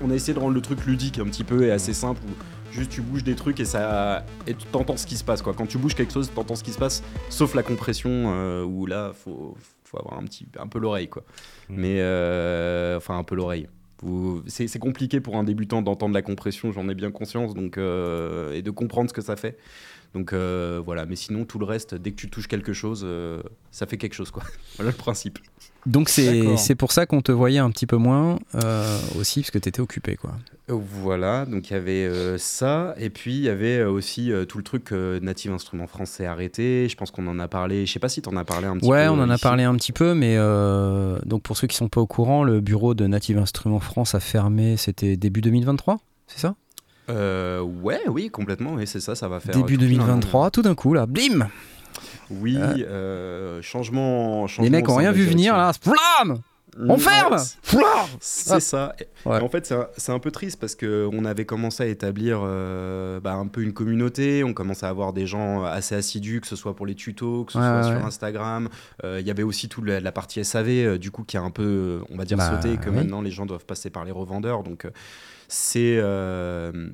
On 0.03 0.11
a 0.11 0.15
essayé 0.15 0.35
de 0.35 0.39
rendre 0.39 0.55
le 0.55 0.61
truc 0.61 0.85
ludique 0.87 1.19
un 1.19 1.25
petit 1.25 1.45
peu 1.45 1.65
et 1.65 1.71
assez 1.71 1.93
simple. 1.95 2.21
Où 2.27 2.73
juste 2.73 2.91
tu 2.91 3.01
bouges 3.01 3.25
des 3.25 3.35
trucs 3.35 3.61
et 3.61 3.65
ça 3.65 4.25
et 4.47 4.55
tu 4.55 4.67
t'entends 4.67 4.97
ce 4.99 5.07
qui 5.07 5.17
se 5.17 5.25
passe 5.25 5.41
quoi. 5.41 5.55
Quand 5.55 5.67
tu 5.67 5.79
bouges 5.79 5.95
quelque 5.95 6.13
chose, 6.13 6.31
t'entends 6.35 6.55
ce 6.57 6.63
qui 6.63 6.73
se 6.73 6.79
passe, 6.79 7.03
sauf 7.31 7.55
la 7.55 7.63
compression 7.63 8.11
euh, 8.11 8.63
où 8.63 8.85
là 8.87 9.13
faut 9.15 9.57
faut 9.85 9.99
avoir 9.99 10.19
un 10.21 10.25
petit 10.25 10.47
un 10.61 10.67
peu 10.67 10.79
l'oreille 10.79 11.09
quoi. 11.09 11.23
Mm. 11.71 11.75
Mais 11.77 11.97
euh, 12.01 12.99
enfin 12.99 13.17
un 13.19 13.25
peu 13.25 13.35
l'oreille. 13.37 13.69
C'est 14.47 14.79
compliqué 14.79 15.21
pour 15.21 15.37
un 15.37 15.45
débutant 15.45 15.83
d'entendre 15.83 16.15
la 16.15 16.23
compression, 16.23 16.73
j'en 16.73 16.89
ai 16.89 16.95
bien 16.95 17.11
conscience, 17.11 17.55
donc, 17.55 17.79
euh, 17.79 18.53
et 18.55 18.63
de 18.63 18.71
comprendre 18.71 19.11
ce 19.11 19.15
que 19.15 19.23
ça 19.23 19.37
fait. 19.37 19.59
Donc 20.15 20.33
euh, 20.33 20.81
voilà, 20.85 21.07
mais 21.07 21.17
sinon 21.17 21.45
tout 21.45 21.59
le 21.59 21.67
reste, 21.67 21.95
dès 21.95 22.11
que 22.11 22.17
tu 22.17 22.31
touches 22.31 22.49
quelque 22.49 22.73
chose, 22.73 23.03
euh, 23.05 23.43
ça 23.71 23.87
fait 23.87 23.99
quelque 23.99 24.15
chose 24.15 24.31
quoi. 24.31 24.43
voilà 24.77 24.91
le 24.91 24.97
principe. 24.97 25.39
Donc 25.87 26.09
c'est 26.09 26.75
pour 26.75 26.93
ça 26.93 27.07
qu'on 27.07 27.23
te 27.23 27.33
voyait 27.33 27.59
un 27.61 27.71
petit 27.71 27.87
peu 27.87 27.97
moins 27.97 28.39
euh, 28.57 28.99
aussi, 29.19 29.41
parce 29.41 29.51
que 29.51 29.59
tu 29.59 29.69
étais 29.69 29.81
occupé. 29.81 30.17
Quoi. 30.17 30.33
Voilà, 30.69 31.47
donc 31.47 31.71
il 31.71 31.73
y 31.73 31.77
avait 31.77 32.05
euh, 32.05 32.37
ça, 32.37 32.95
et 32.99 33.09
puis 33.09 33.37
il 33.37 33.43
y 33.43 33.49
avait 33.49 33.85
aussi 33.85 34.31
euh, 34.31 34.45
tout 34.45 34.59
le 34.59 34.65
truc 34.65 34.93
euh, 34.93 35.19
Native 35.21 35.53
Instruments 35.53 35.87
français 35.87 36.27
arrêté. 36.27 36.89
Je 36.91 36.97
pense 36.97 37.11
qu'on 37.11 37.27
en 37.27 37.39
a 37.39 37.49
parlé. 37.49 37.87
Je 37.87 37.93
sais 37.93 38.01
pas 38.01 38.11
si 38.11 38.21
tu 38.21 38.29
en 38.29 38.37
as 38.37 38.45
parlé 38.45 38.67
un 38.67 38.77
petit 38.77 38.87
peu. 38.87 38.93
Ouais, 38.93 39.09
on 39.09 39.15
en 39.19 39.31
a 39.31 39.39
parlé 39.39 39.65
un 39.65 39.75
petit 39.77 39.93
peu, 39.93 40.15
mais 40.15 40.35
euh, 40.37 41.19
donc 41.25 41.43
pour 41.43 41.57
ceux 41.57 41.67
qui 41.67 41.77
sont 41.77 41.89
pas 41.89 42.01
au 42.03 42.07
courant, 42.07 42.45
le 42.45 42.61
bureau 42.61 42.95
de 42.95 43.07
Native 43.07 43.39
Instruments 43.39 43.81
France 43.81 44.15
a 44.15 44.21
fermé, 44.21 44.77
c'était 44.77 45.17
début 45.17 45.41
2023, 45.41 45.99
c'est 46.27 46.41
ça? 46.41 46.55
Euh, 47.11 47.61
ouais, 47.61 48.01
oui, 48.09 48.31
complètement. 48.31 48.75
Oui, 48.75 48.87
c'est 48.87 49.01
ça, 49.01 49.15
ça 49.15 49.29
va 49.29 49.41
faire. 49.41 49.55
Début 49.55 49.75
tout 49.79 49.85
pile 49.87 50.01
un 50.01 50.05
an. 50.05 50.07
2023, 50.07 50.51
tout 50.51 50.63
d'un 50.63 50.75
coup, 50.75 50.95
là, 50.95 51.07
blim 51.07 51.49
Oui, 52.31 52.57
euh, 52.59 53.63
changement, 53.63 54.47
changement. 54.47 54.65
Les 54.65 54.71
mecs 54.71 54.89
ont 54.89 54.97
rien 54.97 55.13
vu 55.13 55.25
venir, 55.25 55.57
là, 55.57 55.73
splam 55.73 56.41
On 56.87 56.97
ferme 56.99 57.39
C'est 58.21 58.53
Ah. 58.53 58.61
ça. 58.61 58.95
Ouais. 59.27 59.41
En 59.41 59.49
fait, 59.49 59.73
c'est 59.97 60.13
un, 60.13 60.19
peu 60.21 60.31
triste 60.31 60.61
parce 60.61 60.77
qu'on 60.77 61.25
avait 61.25 61.45
commencé 61.45 61.83
à 61.83 61.87
établir 61.87 62.41
euh, 62.43 63.19
bah, 63.21 63.33
un 63.35 63.47
peu 63.47 63.63
une 63.63 63.73
communauté. 63.73 64.45
On 64.45 64.53
commençait 64.53 64.87
à 64.87 64.91
avoir 64.91 65.13
des 65.13 65.27
gens 65.27 65.65
assez 65.65 65.95
assidus, 65.97 66.41
que 66.41 66.47
ce 66.47 66.55
soit 66.57 66.77
pour 66.77 66.87
les 66.87 66.95
tutos, 66.95 67.45
que 67.45 67.53
ce 67.53 67.59
Ouais, 67.59 67.65
soit 67.65 67.83
sur. 67.97 68.07
Instagram. 68.07 68.69
Euh, 69.03 69.17
Il 69.21 69.27
y 69.27 69.31
avait 69.31 69.43
aussi 69.43 69.69
toute 69.69 69.87
la, 69.87 69.99
la 70.01 70.13
partie 70.13 70.45
SAV, 70.45 70.69
euh, 70.69 70.99
du 70.99 71.11
coup, 71.11 71.25
qui 71.25 71.37
a 71.37 71.43
un 71.43 71.51
peu, 71.51 71.65
euh, 71.65 72.01
on 72.11 72.17
va 72.17 72.25
dire, 72.25 72.37
Bah, 72.37 72.51
sauté, 72.63 72.77
que 72.77 72.91
maintenant 72.91 73.23
les 73.23 73.31
gens 73.33 73.47
doivent 73.47 73.65
passer 73.67 73.91
par 73.91 74.05
les 74.05 74.13
revendeurs. 74.13 74.63
Donc, 74.63 74.85
euh, 74.85 74.91
c'est. 75.49 75.99
euh, 76.01 76.91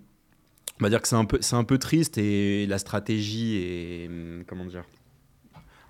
on 0.81 0.85
va 0.85 0.91
dire 0.91 1.01
que 1.03 1.07
c'est 1.09 1.17
un, 1.17 1.25
peu- 1.25 1.39
c'est 1.41 1.57
un 1.57 1.65
peu 1.65 1.79
triste 1.79 2.19
et 2.19 2.67
la 2.67 2.79
stratégie 2.79 3.57
est. 3.57 4.09
hum, 4.09 4.45
Comment 4.47 4.65
dire 4.65 4.85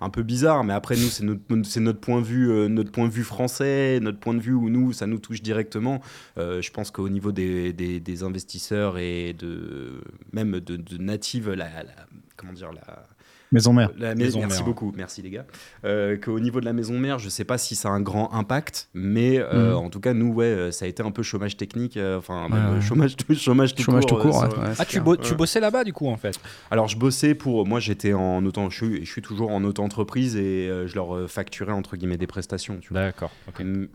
un 0.01 0.09
peu 0.09 0.23
bizarre, 0.23 0.65
mais 0.65 0.73
après 0.73 0.95
nous 0.95 1.07
c'est 1.07 1.23
notre, 1.23 1.41
c'est 1.63 1.79
notre 1.79 2.01
point 2.01 2.19
de 2.19 2.25
vue, 2.25 2.51
euh, 2.51 2.67
notre 2.67 2.91
point 2.91 3.07
de 3.07 3.13
vue 3.13 3.23
français, 3.23 3.99
notre 4.01 4.19
point 4.19 4.33
de 4.33 4.41
vue 4.41 4.53
où 4.53 4.69
nous 4.69 4.91
ça 4.91 5.07
nous 5.07 5.19
touche 5.19 5.41
directement. 5.41 6.01
Euh, 6.37 6.61
je 6.61 6.69
pense 6.69 6.91
qu'au 6.91 7.07
niveau 7.07 7.31
des, 7.31 7.71
des, 7.71 8.23
investisseurs 8.23 8.97
et 8.97 9.31
de 9.33 10.01
même 10.33 10.59
de, 10.59 10.75
de 10.75 10.97
native, 10.97 11.49
la, 11.51 11.83
la- 11.83 12.07
comment 12.35 12.51
dire 12.51 12.73
la, 12.73 13.07
Maison 13.55 13.73
mère. 13.73 13.89
la 13.97 14.13
Maison 14.15 14.39
merci 14.39 14.57
mère. 14.57 14.65
beaucoup, 14.65 14.93
merci 14.95 15.21
les 15.21 15.29
gars. 15.31 15.45
Euh, 15.85 16.17
Qu'au 16.17 16.39
niveau 16.39 16.59
de 16.59 16.65
la 16.65 16.73
maison 16.73 16.99
mère, 16.99 17.17
je 17.19 17.29
sais 17.29 17.43
pas 17.45 17.57
si 17.57 17.75
ça 17.75 17.89
a 17.89 17.91
un 17.91 18.01
grand 18.01 18.31
impact, 18.33 18.89
mais 18.93 19.39
euh, 19.39 19.71
Mhm. 19.71 19.77
en 19.85 19.89
tout 19.89 19.99
cas 19.99 20.13
nous 20.13 20.31
ouais, 20.33 20.45
euh, 20.45 20.71
ça 20.71 20.85
a 20.85 20.87
été 20.87 21.01
un 21.01 21.11
peu 21.11 21.23
chômage 21.23 21.57
technique, 21.57 21.97
euh, 21.97 22.17
enfin 22.19 22.47
Ouais, 22.51 22.57
euh, 22.57 22.81
chômage, 22.81 23.15
tout- 23.15 23.33
chômage 23.33 23.73
tout 23.73 23.81
Chômage 23.83 24.05
tout 24.05 24.15
court. 24.15 24.23
court, 24.29 24.43
euh, 24.43 24.47
ouais, 24.47 24.51
sur- 24.53 24.61
ouais, 24.63 24.69
Ah, 24.77 24.85
tu, 24.85 24.99
bo- 24.99 25.15
bossais 25.37 25.59
là-bas 25.59 25.83
du 25.83 25.93
coup 25.93 26.07
en 26.07 26.17
fait? 26.17 26.39
Alors 26.69 26.87
je 26.87 26.97
bossais 26.97 27.33
pour 27.33 27.65
moi 27.65 27.79
j'étais 27.79 28.13
en 28.13 28.45
auto 28.45 28.69
je 28.69 28.75
suis, 28.75 29.05
je 29.05 29.09
suis 29.11 29.21
toujours 29.21 29.51
en 29.51 29.63
auto-entreprise 29.63 30.35
et 30.35 30.67
euh, 30.69 30.87
je 30.87 30.95
leur 30.95 31.29
facturais 31.29 31.71
entre 31.71 31.95
guillemets 31.97 32.17
des 32.17 32.27
prestations 32.27 32.77
tu 32.81 32.89
vois. 32.93 33.01
D'accord. 33.03 33.31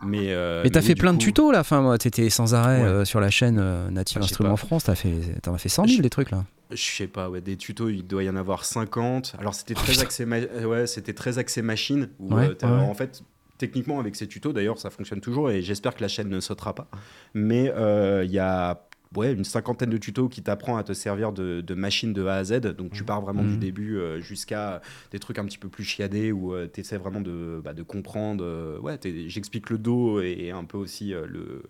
Mais 0.05 0.33
euh, 0.33 0.62
Mais 0.64 0.70
t'as 0.70 0.81
fait 0.83 0.94
plein 0.94 1.12
de 1.12 1.18
tutos 1.18 1.53
là, 1.53 1.61
enfin, 1.61 1.81
moi, 1.83 1.99
t'étais 1.99 2.31
sans 2.31 2.55
arrêt 2.55 2.81
Ouais. 2.81 2.87
euh, 2.87 3.05
sur 3.05 3.20
la 3.20 3.31
chaîne 3.31 3.59
euh, 3.61 3.90
Native 3.90 4.18
Ah, 4.20 4.25
Instruments. 4.25 4.57
France, 4.57 4.85
t'as 4.85 4.94
fait, 4.94 5.12
t'en 5.42 5.55
as 5.55 5.59
fait 5.59 5.68
100 5.68 5.85
000 5.87 5.96
Je- 5.99 6.03
des 6.03 6.11
trucs 6.11 6.31
là. 6.31 6.44
Je 6.71 6.77
sais 6.83 7.07
pas, 7.07 7.29
ouais, 7.31 7.41
des 7.41 7.57
tutos, 7.57 7.89
il 7.89 8.07
doit 8.07 8.23
y 8.25 8.31
en 8.31 8.37
avoir 8.37 8.65
50. 8.65 9.35
Alors 9.39 9.55
c'était 9.55 9.75
très 9.75 9.93
putain. 9.93 10.03
axé, 10.05 10.25
euh, 10.31 10.65
ouais, 10.65 10.87
c'était 10.87 11.15
très 11.15 11.39
axé 11.39 11.63
machine. 11.63 12.09
Où, 12.19 12.35
Ouais, 12.35 12.49
euh, 12.51 12.55
t'as- 12.55 12.73
ouais. 12.73 12.83
En 12.85 12.95
fait, 12.95 13.23
techniquement 13.59 13.99
avec 14.01 14.17
ces 14.17 14.27
tutos, 14.27 14.53
d'ailleurs, 14.53 14.79
ça 14.79 14.91
fonctionne 14.91 15.21
toujours 15.21 15.51
et 15.51 15.63
j'espère 15.63 15.95
que 15.95 16.01
la 16.03 16.09
chaîne 16.09 16.29
ne 16.29 16.41
sautera 16.41 16.75
pas. 16.75 16.89
Mais 17.35 17.71
euh, 17.75 18.25
il 18.25 18.31
y 18.31 18.39
a 18.39 18.87
ouais, 19.17 19.33
une 19.33 19.43
cinquantaine 19.43 19.91
de 19.91 19.97
tutos 19.99 20.29
qui 20.29 20.41
t'apprend 20.41 20.77
à 20.77 20.85
te 20.85 20.93
servir 20.93 21.33
de, 21.33 21.61
de 21.63 21.75
machine 21.75 22.13
de 22.13 22.25
A 22.27 22.37
à 22.37 22.45
Z. 22.45 22.61
Donc 22.77 22.93
tu 22.93 23.03
pars 23.03 23.21
vraiment 23.21 23.43
du 23.43 23.57
début 23.57 23.97
euh, 23.99 24.21
jusqu'à 24.21 24.81
des 25.11 25.19
trucs 25.19 25.39
un 25.41 25.45
petit 25.45 25.59
peu 25.59 25.69
plus 25.69 25.83
chiadés 25.83 26.31
où 26.31 26.55
tu 26.73 26.81
essaies 26.81 26.97
vraiment 26.97 27.21
de, 27.21 27.61
bah, 27.65 27.73
de 27.73 27.83
comprendre. 27.83 28.45
euh, 28.45 28.79
ouais, 28.79 28.99
j'explique 29.27 29.69
le 29.71 29.79
dos 29.79 30.21
et 30.21 30.53
un 30.53 30.63
peu 30.65 30.79
aussi 30.79 31.13
euh, 31.13 31.27
le, 31.27 31.65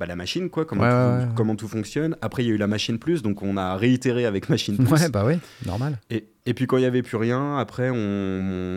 bah, 0.00 0.06
la 0.06 0.16
machine, 0.16 0.50
quoi, 0.50 0.64
comment, 0.64 0.82
Ouais, 0.82 0.88
tout, 0.90 0.96
ouais, 0.96 1.28
ouais. 1.28 1.34
comment 1.36 1.54
tout 1.54 1.68
fonctionne. 1.68 2.16
Après, 2.22 2.42
il 2.42 2.48
y 2.48 2.50
a 2.50 2.54
eu 2.54 2.58
la 2.58 2.66
machine 2.66 2.98
plus, 2.98 3.22
donc 3.22 3.42
on 3.42 3.56
a 3.56 3.76
réitéré 3.76 4.24
avec 4.26 4.48
machine 4.48 4.76
plus. 4.76 4.86
Ouais, 4.92 5.08
bah 5.10 5.24
oui, 5.26 5.34
normal. 5.66 5.98
Et, 6.10 6.24
et 6.46 6.54
puis 6.54 6.66
quand 6.66 6.78
il 6.78 6.80
n'y 6.80 6.86
avait 6.86 7.02
plus 7.02 7.18
rien, 7.18 7.58
après 7.58 7.90
on, 7.90 7.96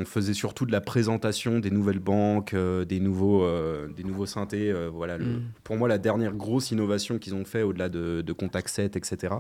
on 0.02 0.06
faisait 0.06 0.34
surtout 0.34 0.66
de 0.68 0.72
la 0.72 0.82
présentation 0.82 1.58
des 1.60 1.72
nouvelles 1.72 2.00
banques, 2.00 2.54
euh, 2.54 2.86
des, 2.86 3.00
nouveaux, 3.00 3.44
euh, 3.44 3.88
des 3.96 4.04
nouveaux 4.04 4.26
synthés. 4.28 4.70
euh, 4.72 4.90
voilà, 4.94 5.18
le- 5.18 5.24
Mm. 5.26 5.42
Pour 5.64 5.78
moi, 5.78 5.88
la 5.88 5.98
dernière 5.98 6.34
grosse 6.34 6.72
innovation 6.72 7.18
qu'ils 7.18 7.34
ont 7.34 7.46
fait 7.46 7.64
au-delà 7.64 7.88
de, 7.90 8.22
de 8.22 8.34
Contact 8.34 8.68
7, 8.68 8.96
etc., 8.98 9.34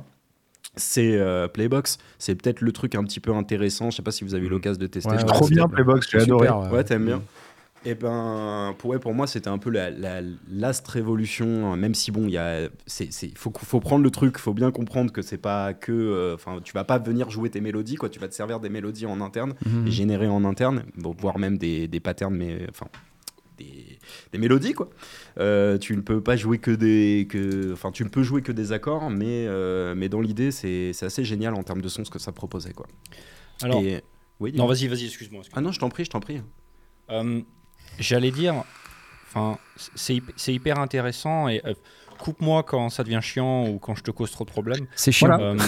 c'est 0.75 1.17
euh, 1.19 1.47
Playbox. 1.47 1.97
C'est 2.17 2.33
peut-être 2.35 2.61
le 2.61 2.71
truc 2.71 2.95
un 2.95 3.03
petit 3.03 3.19
peu 3.19 3.31
intéressant. 3.35 3.91
Je 3.91 3.97
sais 3.97 4.01
pas 4.01 4.11
si 4.11 4.23
vous 4.23 4.33
avez 4.33 4.47
eu 4.47 4.49
l'occasion 4.49 4.79
de 4.81 4.87
tester. 4.87 5.11
Ouais, 5.11 5.17
ouais. 5.17 5.23
Trop 5.25 5.47
bien 5.47 5.67
Playbox, 5.67 6.07
j'ai 6.09 6.21
Super, 6.21 6.35
adoré. 6.35 6.49
ouais. 6.69 6.77
Ouais, 6.77 6.83
t'aimes 6.83 7.05
bien. 7.05 7.21
Et 7.85 7.95
ben, 7.95 8.73
pour, 8.77 8.91
ouais, 8.91 8.99
pour 8.99 9.13
moi, 9.13 9.27
c'était 9.27 9.49
un 9.49 9.57
peu 9.57 9.69
la, 9.69 9.89
la 9.89 10.21
last 10.49 10.87
révolution, 10.87 11.71
hein, 11.73 11.75
même 11.75 11.93
si 11.93 12.11
bon, 12.11 12.23
il 12.27 12.31
y 12.31 12.37
a, 12.37 12.69
c'est, 12.85 13.11
c'est- 13.11 13.37
faut, 13.37 13.51
faut 13.57 13.81
prendre 13.81 14.03
le 14.05 14.09
truc, 14.09 14.37
faut 14.37 14.53
bien 14.53 14.71
comprendre 14.71 15.11
que 15.11 15.21
c'est 15.21 15.37
pas 15.37 15.73
que, 15.73 15.91
euh, 15.91 16.35
enfin, 16.35 16.59
tu 16.63 16.71
vas 16.71 16.85
pas 16.85 16.97
venir 16.97 17.29
jouer 17.29 17.49
tes 17.49 17.59
mélodies, 17.59 17.95
quoi, 17.95 18.07
tu 18.07 18.19
vas 18.19 18.29
te 18.29 18.33
servir 18.33 18.61
des 18.61 18.69
mélodies 18.69 19.05
en 19.05 19.19
interne, 19.19 19.53
Mhm. 19.65 19.87
et 19.87 19.91
générer 19.91 20.27
en 20.27 20.45
interne, 20.45 20.85
bon, 20.95 21.13
voire 21.19 21.37
même 21.39 21.57
des, 21.57 21.89
des 21.89 21.99
patterns, 21.99 22.33
mais 22.35 22.65
enfin, 22.69 22.87
des, 23.57 23.99
des 24.31 24.37
mélodies, 24.37 24.71
quoi. 24.73 24.89
Euh, 25.39 25.77
tu 25.77 25.93
ne 25.97 26.01
peux 26.01 26.21
pas 26.21 26.37
jouer 26.37 26.59
que 26.59 26.71
des, 26.71 27.27
que, 27.29 27.73
enfin, 27.73 27.91
tu 27.91 28.05
ne 28.05 28.09
peux 28.09 28.23
jouer 28.23 28.41
que 28.41 28.53
des 28.53 28.71
accords, 28.71 29.09
mais, 29.09 29.45
euh, 29.47 29.93
mais 29.93 30.07
dans 30.07 30.21
l'idée, 30.21 30.51
c'est, 30.51 30.91
c'est 30.93 31.05
assez 31.05 31.25
génial 31.25 31.53
en 31.53 31.63
termes 31.63 31.81
de 31.81 31.89
son 31.89 32.05
ce 32.05 32.09
que 32.11 32.19
ça 32.19 32.31
proposait, 32.31 32.71
quoi. 32.71 32.87
Alors, 33.61 33.81
Et- 33.83 34.01
oui. 34.39 34.53
non, 34.55 34.67
vas-y, 34.67 34.87
vas-y, 34.87 35.05
excuse-moi. 35.07 35.41
Ah 35.53 35.59
non, 35.59 35.73
je 35.73 35.79
t'en 35.81 35.89
prie, 35.89 36.05
je 36.05 36.09
t'en 36.11 36.21
prie. 36.21 36.41
Euh, 37.09 37.41
J'allais 37.99 38.31
dire, 38.31 38.55
enfin, 39.29 39.57
c'est 39.95 40.15
hyp- 40.15 40.33
c'est 40.35 40.53
hyper 40.53 40.79
intéressant 40.79 41.47
et 41.47 41.61
euh, 41.65 41.73
coupe-moi 42.19 42.63
quand 42.63 42.89
ça 42.89 43.03
devient 43.03 43.19
chiant 43.21 43.67
ou 43.67 43.79
quand 43.79 43.95
je 43.95 44.03
te 44.03 44.11
cause 44.11 44.31
trop 44.31 44.45
de 44.45 44.49
problèmes. 44.49 44.85
C'est 44.95 45.11
chiant. 45.11 45.27
Voilà. 45.27 45.53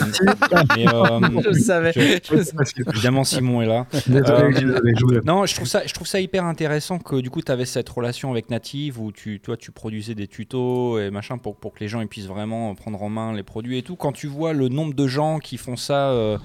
Euh, 0.55 0.69
mais, 0.77 0.87
euh, 0.87 1.41
Je 1.51 1.59
savais. 1.59 1.91
je- 1.93 2.89
évidemment, 2.91 3.23
Simon 3.23 3.61
est 3.61 3.65
là. 3.65 3.85
Euh, 4.09 5.21
Non, 5.25 5.45
je 5.45 5.55
trouve 5.55 5.67
ça, 5.67 5.81
je 5.85 5.93
trouve 5.93 6.07
ça 6.07 6.19
hyper 6.21 6.45
intéressant 6.45 6.97
que 6.99 7.17
du 7.19 7.29
coup 7.29 7.41
tu 7.41 7.51
avais 7.51 7.65
cette 7.65 7.89
relation 7.89 8.31
avec 8.31 8.49
Native 8.49 8.99
où 9.01 9.11
tu, 9.11 9.39
toi, 9.41 9.57
tu 9.57 9.71
produisais 9.71 10.15
des 10.15 10.27
tutos 10.27 10.99
et 10.99 11.09
machin 11.09 11.37
pour, 11.37 11.55
pour 11.57 11.73
que 11.73 11.79
les 11.79 11.87
gens 11.87 11.99
ils 12.01 12.07
puissent 12.07 12.27
vraiment 12.27 12.73
prendre 12.75 13.01
en 13.01 13.09
main 13.09 13.33
les 13.33 13.43
produits 13.43 13.77
et 13.79 13.83
tout. 13.83 13.95
Quand 13.95 14.11
tu 14.13 14.27
vois 14.27 14.53
le 14.53 14.69
nombre 14.69 14.93
de 14.93 15.07
gens 15.07 15.39
qui 15.39 15.57
font 15.57 15.75
ça, 15.75 16.09
euh, 16.11 16.37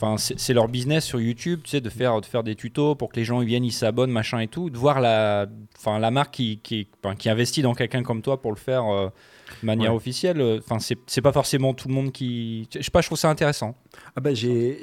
enfin 0.00 0.16
c'est 0.18 0.52
leur 0.52 0.68
business 0.68 1.04
sur 1.04 1.20
YouTube, 1.20 1.60
tu 1.64 1.70
sais, 1.70 1.80
de 1.80 1.88
faire, 1.90 2.20
de 2.20 2.26
faire 2.26 2.42
des 2.42 2.54
tutos 2.54 2.94
pour 2.94 3.08
que 3.10 3.16
les 3.16 3.24
gens 3.24 3.40
ils 3.40 3.46
viennent, 3.48 3.64
ils 3.64 3.72
s'abonnent, 3.72 4.10
machin 4.12 4.38
et 4.40 4.48
tout, 4.48 4.70
de 4.70 4.76
voir 4.76 5.00
la, 5.00 5.46
enfin 5.78 5.98
la 5.98 6.10
marque 6.10 6.34
qui, 6.34 6.58
qui, 6.62 6.86
investit 7.26 7.62
dans 7.62 7.74
quelqu'un 7.74 8.02
comme 8.02 8.22
toi 8.22 8.40
pour 8.40 8.50
le 8.52 8.56
faire 8.58 8.84
euh, 8.86 9.08
de 9.62 9.66
manière 9.66 9.90
Ouais. 9.92 9.96
officielle. 9.96 10.42
Enfin 10.58 10.78
c'est 11.06 11.20
pas 11.20 11.32
forcément 11.32 11.72
tout 11.74 11.88
le 11.88 11.94
monde 11.94 12.12
qui, 12.12 12.68
je 12.74 12.82
sais 12.82 12.90
pas, 12.90 13.00
je 13.00 13.06
trouve 13.08 13.18
ça 13.18 13.30
intéressant. 13.30 13.74
Ah 14.14 14.20
bah 14.20 14.34
j'ai, 14.34 14.78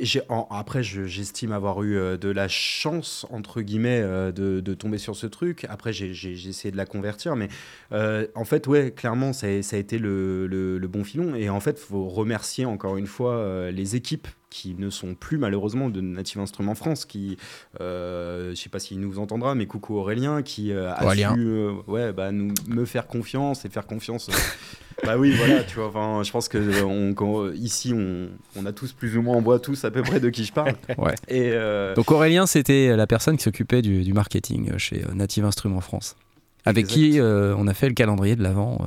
après 0.50 0.82
je- 0.84 1.06
j'estime 1.06 1.52
avoir 1.52 1.84
eu 1.84 1.96
euh, 1.98 2.18
de 2.18 2.30
la 2.30 2.48
chance 2.48 3.26
entre 3.30 3.62
guillemets 3.62 4.02
euh, 4.02 4.32
de, 4.32 4.60
de 4.60 4.74
tomber 4.74 4.98
sur 4.98 5.16
ce 5.16 5.28
truc. 5.28 5.66
Après 5.70 5.94
j'ai, 5.94 6.12
essayé 6.12 6.72
de 6.72 6.78
la 6.78 6.86
convertir, 6.86 7.36
mais 7.36 7.50
euh, 7.92 8.26
en 8.36 8.46
fait 8.46 8.66
ouais 8.68 8.92
clairement 8.92 9.32
ça, 9.34 9.48
a- 9.48 9.62
ça 9.62 9.76
a 9.76 9.80
été 9.80 9.98
le, 10.00 10.48
le- 10.48 10.78
le 10.80 10.88
bon 10.88 11.04
filon. 11.04 11.36
Et 11.36 11.50
en 11.50 11.60
fait 11.60 11.78
faut 11.78 12.08
remercier 12.08 12.66
encore 12.66 12.98
une 12.98 13.08
fois 13.08 13.70
les 13.72 13.96
équipes 13.96 14.28
qui 14.54 14.76
ne 14.78 14.92
sont 14.92 15.16
plus 15.16 15.40
malheureusement 15.40 15.90
de 15.90 16.00
Native 16.00 16.40
Instruments 16.40 16.76
France, 16.76 17.06
qui 17.06 17.38
euh, 17.82 18.52
je 18.52 18.56
sais 18.56 18.70
pas 18.70 18.78
s'il 18.78 19.00
nous 19.00 19.18
entendra, 19.18 19.56
mais 19.56 19.66
coucou 19.66 19.96
Aurélien 19.98 20.44
qui 20.44 20.72
euh, 20.72 20.94
a 20.94 21.16
su 21.16 21.24
euh, 21.28 21.74
ouais 21.88 22.14
bah 22.14 22.32
nous 22.32 22.54
me 22.68 22.86
faire 22.86 23.08
confiance 23.08 23.66
et 23.66 23.70
faire 23.70 23.88
confiance. 23.88 24.30
bah 25.04 25.18
oui, 25.18 25.34
voilà, 25.36 25.64
tu 25.64 25.78
vois. 25.78 25.88
Enfin, 25.88 26.22
je 26.24 26.32
pense 26.32 26.50
que 26.50 26.84
on, 26.84 27.16
quand- 27.16 27.52
ici, 27.54 27.94
on, 27.96 28.30
on 28.56 28.68
a 28.68 28.72
tous 28.72 28.94
plus 28.94 29.18
ou 29.18 29.24
moins, 29.24 29.36
on 29.36 29.42
voit 29.42 29.60
tous 29.60 29.84
à 29.86 29.90
peu 29.92 30.04
près 30.04 30.20
de 30.20 30.30
qui 30.30 30.46
je 30.46 30.54
parle. 30.54 30.76
Ouais. 31.00 31.16
Et 31.28 31.52
Donc 31.96 32.12
Aurélien, 32.12 32.46
c'était 32.46 32.96
la 32.96 33.08
personne 33.08 33.38
qui 33.38 33.44
s'occupait 33.44 33.82
du, 33.82 34.04
du 34.04 34.14
marketing 34.14 34.78
chez 34.78 35.04
Native 35.16 35.46
Instruments 35.46 35.82
France, 35.82 36.16
avec 36.64 36.86
Exact. 36.86 36.96
qui 36.96 37.20
on 37.20 37.68
a 37.68 37.74
fait 37.74 37.88
le 37.88 37.96
calendrier 37.96 38.36
de 38.36 38.44
l'avant 38.44 38.86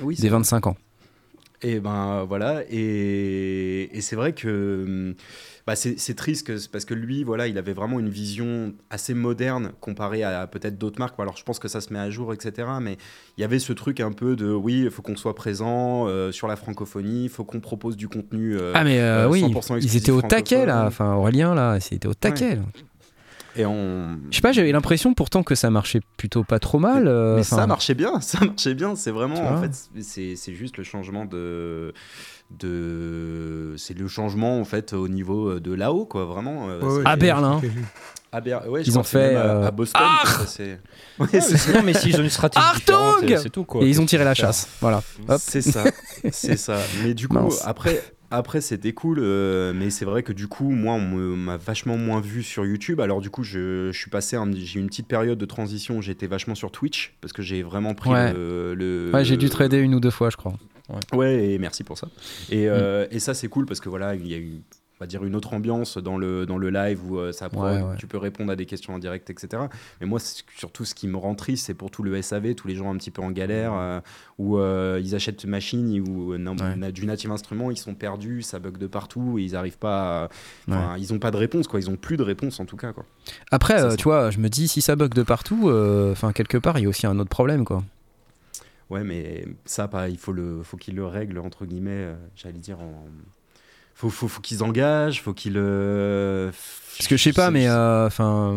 oui, 0.00 0.16
des 0.16 0.28
25 0.28 0.66
ans. 0.66 0.76
Et 1.62 1.78
ben 1.78 2.24
voilà, 2.26 2.62
et, 2.70 3.90
et 3.96 4.00
c'est 4.00 4.16
vrai 4.16 4.32
que 4.32 4.84
hum, 4.86 5.14
bah, 5.66 5.76
c'est 5.76 6.14
triste 6.14 6.46
que- 6.46 6.68
parce 6.68 6.86
que 6.86 6.94
lui, 6.94 7.22
voilà, 7.22 7.46
il 7.48 7.58
avait 7.58 7.74
vraiment 7.74 8.00
une 8.00 8.08
vision 8.08 8.72
assez 8.88 9.12
moderne 9.12 9.72
comparée 9.80 10.22
à 10.22 10.46
peut-être 10.46 10.78
d'autres 10.78 10.98
marques. 10.98 11.20
Alors 11.20 11.36
je 11.36 11.44
pense 11.44 11.58
que 11.58 11.68
ça 11.68 11.80
se 11.82 11.92
met 11.92 11.98
à 11.98 12.08
jour, 12.08 12.32
etc. 12.32 12.66
Mais 12.80 12.96
il 13.36 13.42
y 13.42 13.44
avait 13.44 13.58
ce 13.58 13.74
truc 13.74 14.00
un 14.00 14.10
peu 14.12 14.36
de 14.36 14.50
oui, 14.50 14.82
il 14.84 14.90
faut 14.90 15.02
qu'on 15.02 15.16
soit 15.16 15.34
présent 15.34 16.06
euh, 16.08 16.32
sur 16.32 16.48
la 16.48 16.56
francophonie, 16.56 17.24
il 17.24 17.28
faut 17.28 17.44
qu'on 17.44 17.60
propose 17.60 17.96
du 17.96 18.08
contenu. 18.08 18.56
euh, 18.56 18.72
Ah 18.74 18.82
mais 18.82 18.98
euh, 18.98 19.28
oui, 19.28 19.42
100% 19.42 19.76
ils 19.82 19.96
étaient 19.98 20.10
au 20.12 20.22
taquet 20.22 20.64
là, 20.66 20.86
enfin 20.86 21.12
Aurélien 21.14 21.54
là, 21.54 21.78
c'était 21.78 22.08
au 22.08 22.14
taquet. 22.14 22.56
là. 22.56 22.62
Et 23.56 23.66
on... 23.66 24.18
Je 24.30 24.36
sais 24.36 24.40
pas, 24.42 24.52
j'avais 24.52 24.72
l'impression 24.72 25.12
pourtant 25.14 25.42
que 25.42 25.54
ça 25.54 25.70
marchait 25.70 26.00
plutôt 26.16 26.44
pas 26.44 26.58
trop 26.58 26.78
mal. 26.78 27.08
euh, 27.08 27.34
Mais 27.34 27.40
enfin, 27.40 27.56
ça 27.56 27.66
marchait 27.66 27.94
bien, 27.94 28.20
ça 28.20 28.44
marchait 28.44 28.74
bien. 28.74 28.94
C'est 28.96 29.10
vraiment, 29.10 29.40
en 29.42 29.60
fait, 29.62 29.72
c'est 30.02 30.36
c'est 30.36 30.54
juste 30.54 30.76
le 30.76 30.84
changement 30.84 31.24
de. 31.24 31.92
de 32.58 33.74
c'est 33.76 33.96
le 33.96 34.08
changement 34.08 34.60
en 34.60 34.64
fait 34.64 34.92
au 34.92 35.08
niveau 35.08 35.58
de 35.60 35.72
là-haut 35.74 36.04
quoi 36.06 36.24
vraiment 36.24 36.68
euh, 36.68 36.80
Ouais, 36.80 36.96
ouais, 36.98 37.02
À 37.04 37.16
Berlin. 37.16 37.60
à 38.32 38.40
Ber- 38.40 38.68
ouais, 38.68 38.82
Ils 38.84 38.98
ont 38.98 39.02
fait, 39.02 39.34
euh, 39.34 39.66
à 39.66 39.70
Boston 39.70 40.00
Ah 40.04 40.22
ça, 40.24 40.46
c'est 40.46 40.78
Ouais, 41.18 41.26
mais 41.32 41.40
sinon, 41.40 41.82
mais 41.84 41.94
s'ils 41.94 42.20
ont 42.20 42.22
une 42.24 42.30
stratégie 42.30 42.64
euh, 42.90 43.36
c'est 43.42 43.50
tout 43.50 43.64
quoi. 43.64 43.82
Et 43.82 43.88
ils 43.88 44.00
ont 44.00 44.06
tiré 44.06 44.24
la 44.24 44.34
chasse. 44.34 44.68
Voilà. 44.80 45.02
C'est 45.38 45.62
ça, 45.62 45.84
c'est 46.30 46.56
ça. 46.56 46.78
Mais 47.02 47.14
du 47.14 47.26
coup, 47.28 47.34
Mince. 47.40 47.62
après, 47.66 48.00
après 48.30 48.60
c'était 48.60 48.92
cool. 48.92 49.18
euh, 49.20 49.72
mais 49.74 49.90
c'est 49.90 50.04
vrai 50.04 50.22
que 50.22 50.32
du 50.32 50.46
coup, 50.48 50.70
moi, 50.70 50.94
on 50.94 51.36
m'a 51.36 51.56
vachement 51.56 51.96
moins 51.96 52.20
vu 52.20 52.42
sur 52.42 52.64
YouTube. 52.64 53.00
Alors 53.00 53.20
du 53.20 53.30
coup, 53.30 53.42
je, 53.42 53.90
je 53.92 53.98
suis 53.98 54.10
passé, 54.10 54.36
un- 54.36 54.50
j'ai 54.52 54.78
eu 54.78 54.82
une 54.82 54.88
petite 54.88 55.06
période 55.08 55.38
de 55.38 55.44
transition. 55.46 55.98
où 55.98 56.02
J'étais 56.02 56.26
vachement 56.26 56.54
sur 56.54 56.70
Twitch 56.70 57.14
parce 57.20 57.32
que 57.32 57.42
j'ai 57.42 57.62
vraiment 57.62 57.94
pris 57.94 58.10
Ouais. 58.10 58.32
le, 58.32 58.74
le- 58.74 59.10
Ouais, 59.12 59.24
j'ai 59.24 59.36
dû 59.36 59.48
trader 59.50 59.78
une 59.78 59.94
ou 59.94 60.00
deux 60.00 60.10
fois, 60.10 60.30
je 60.30 60.36
crois. 60.36 60.54
Ouais, 61.12 61.50
et 61.52 61.58
merci 61.58 61.84
pour 61.84 61.96
ça. 61.98 62.08
Et, 62.50 62.66
Mm. 62.66 62.68
euh, 62.70 63.06
et 63.12 63.20
ça, 63.20 63.32
c'est 63.34 63.46
cool 63.48 63.64
parce 63.66 63.78
que 63.80 63.88
voilà, 63.88 64.14
il 64.16 64.26
y 64.26 64.34
a 64.34 64.38
eu 64.38 64.60
on 65.00 65.04
va 65.04 65.06
dire 65.06 65.24
une 65.24 65.34
autre 65.34 65.54
ambiance 65.54 65.96
dans 65.96 66.18
le, 66.18 66.44
dans 66.44 66.58
le 66.58 66.68
live 66.68 67.00
où 67.10 67.18
euh, 67.18 67.32
ça 67.32 67.48
prend, 67.48 67.64
Ouais, 67.64 67.80
ouais. 67.80 67.96
tu 67.96 68.06
peux 68.06 68.18
répondre 68.18 68.52
à 68.52 68.56
des 68.56 68.66
questions 68.66 68.92
en 68.92 68.98
direct, 68.98 69.30
etc. 69.30 69.62
Mais 69.98 70.06
moi, 70.06 70.18
surtout 70.58 70.84
ce 70.84 70.94
qui 70.94 71.08
me 71.08 71.16
rend 71.16 71.34
triste, 71.34 71.64
c'est 71.64 71.72
pour 71.74 71.90
tout 71.90 72.02
le 72.02 72.20
SAV, 72.20 72.54
tous 72.54 72.68
les 72.68 72.74
gens 72.74 72.92
un 72.92 72.96
petit 72.98 73.10
peu 73.10 73.22
en 73.22 73.30
galère, 73.30 73.72
euh, 73.72 74.00
où 74.36 74.58
euh, 74.58 75.00
ils 75.02 75.14
achètent 75.14 75.42
une 75.42 75.50
machine 75.50 76.00
ou 76.06 76.34
Ouais. 76.34 76.92
du 76.92 77.06
native 77.06 77.30
instrument, 77.30 77.70
ils 77.70 77.78
sont 77.78 77.94
perdus, 77.94 78.42
ça 78.42 78.58
bug 78.58 78.76
de 78.76 78.86
partout 78.86 79.38
et 79.38 79.42
ils 79.42 79.52
n'arrivent 79.52 79.78
pas. 79.78 80.28
à- 80.70 80.96
Ils 80.98 81.10
n'ont 81.12 81.18
pas 81.18 81.30
de 81.30 81.38
réponse, 81.38 81.66
quoi. 81.66 81.80
Ils 81.80 81.88
n'ont 81.88 81.96
plus 81.96 82.18
de 82.18 82.22
réponse 82.22 82.60
en 82.60 82.66
tout 82.66 82.76
cas, 82.76 82.92
quoi. 82.92 83.06
Après, 83.50 83.78
Ça, 83.78 83.96
tu 83.96 84.04
vois, 84.04 84.30
je 84.30 84.38
me 84.38 84.48
dis, 84.50 84.68
si 84.68 84.82
ça 84.82 84.96
bug 84.96 85.14
de 85.14 85.22
partout, 85.22 85.70
enfin, 86.12 86.32
quelque 86.32 86.58
part, 86.58 86.78
il 86.78 86.82
y 86.82 86.86
a 86.86 86.88
aussi 86.90 87.06
un 87.06 87.18
autre 87.18 87.30
problème, 87.30 87.64
quoi. 87.64 87.82
Ouais, 88.90 89.02
mais 89.04 89.46
ça, 89.64 89.88
il 90.10 90.18
faut 90.18 90.32
le, 90.32 90.62
faut 90.62 90.76
qu'ils 90.76 90.96
le 90.96 91.06
règlent 91.06 91.38
entre 91.38 91.64
guillemets. 91.64 92.08
J'allais 92.36 92.58
dire 92.58 92.80
en. 92.80 93.04
Faut, 94.00 94.08
faut, 94.08 94.28
faut 94.28 94.40
qu'ils 94.40 94.62
engagent, 94.62 95.20
faut 95.20 95.34
qu'ils. 95.34 95.58
euh, 95.58 96.50
Parce 96.96 97.06
que 97.06 97.18
je 97.18 97.22
sais 97.22 97.34
pas, 97.34 97.50
mais 97.50 97.68
euh, 97.68 98.06
enfin, 98.06 98.52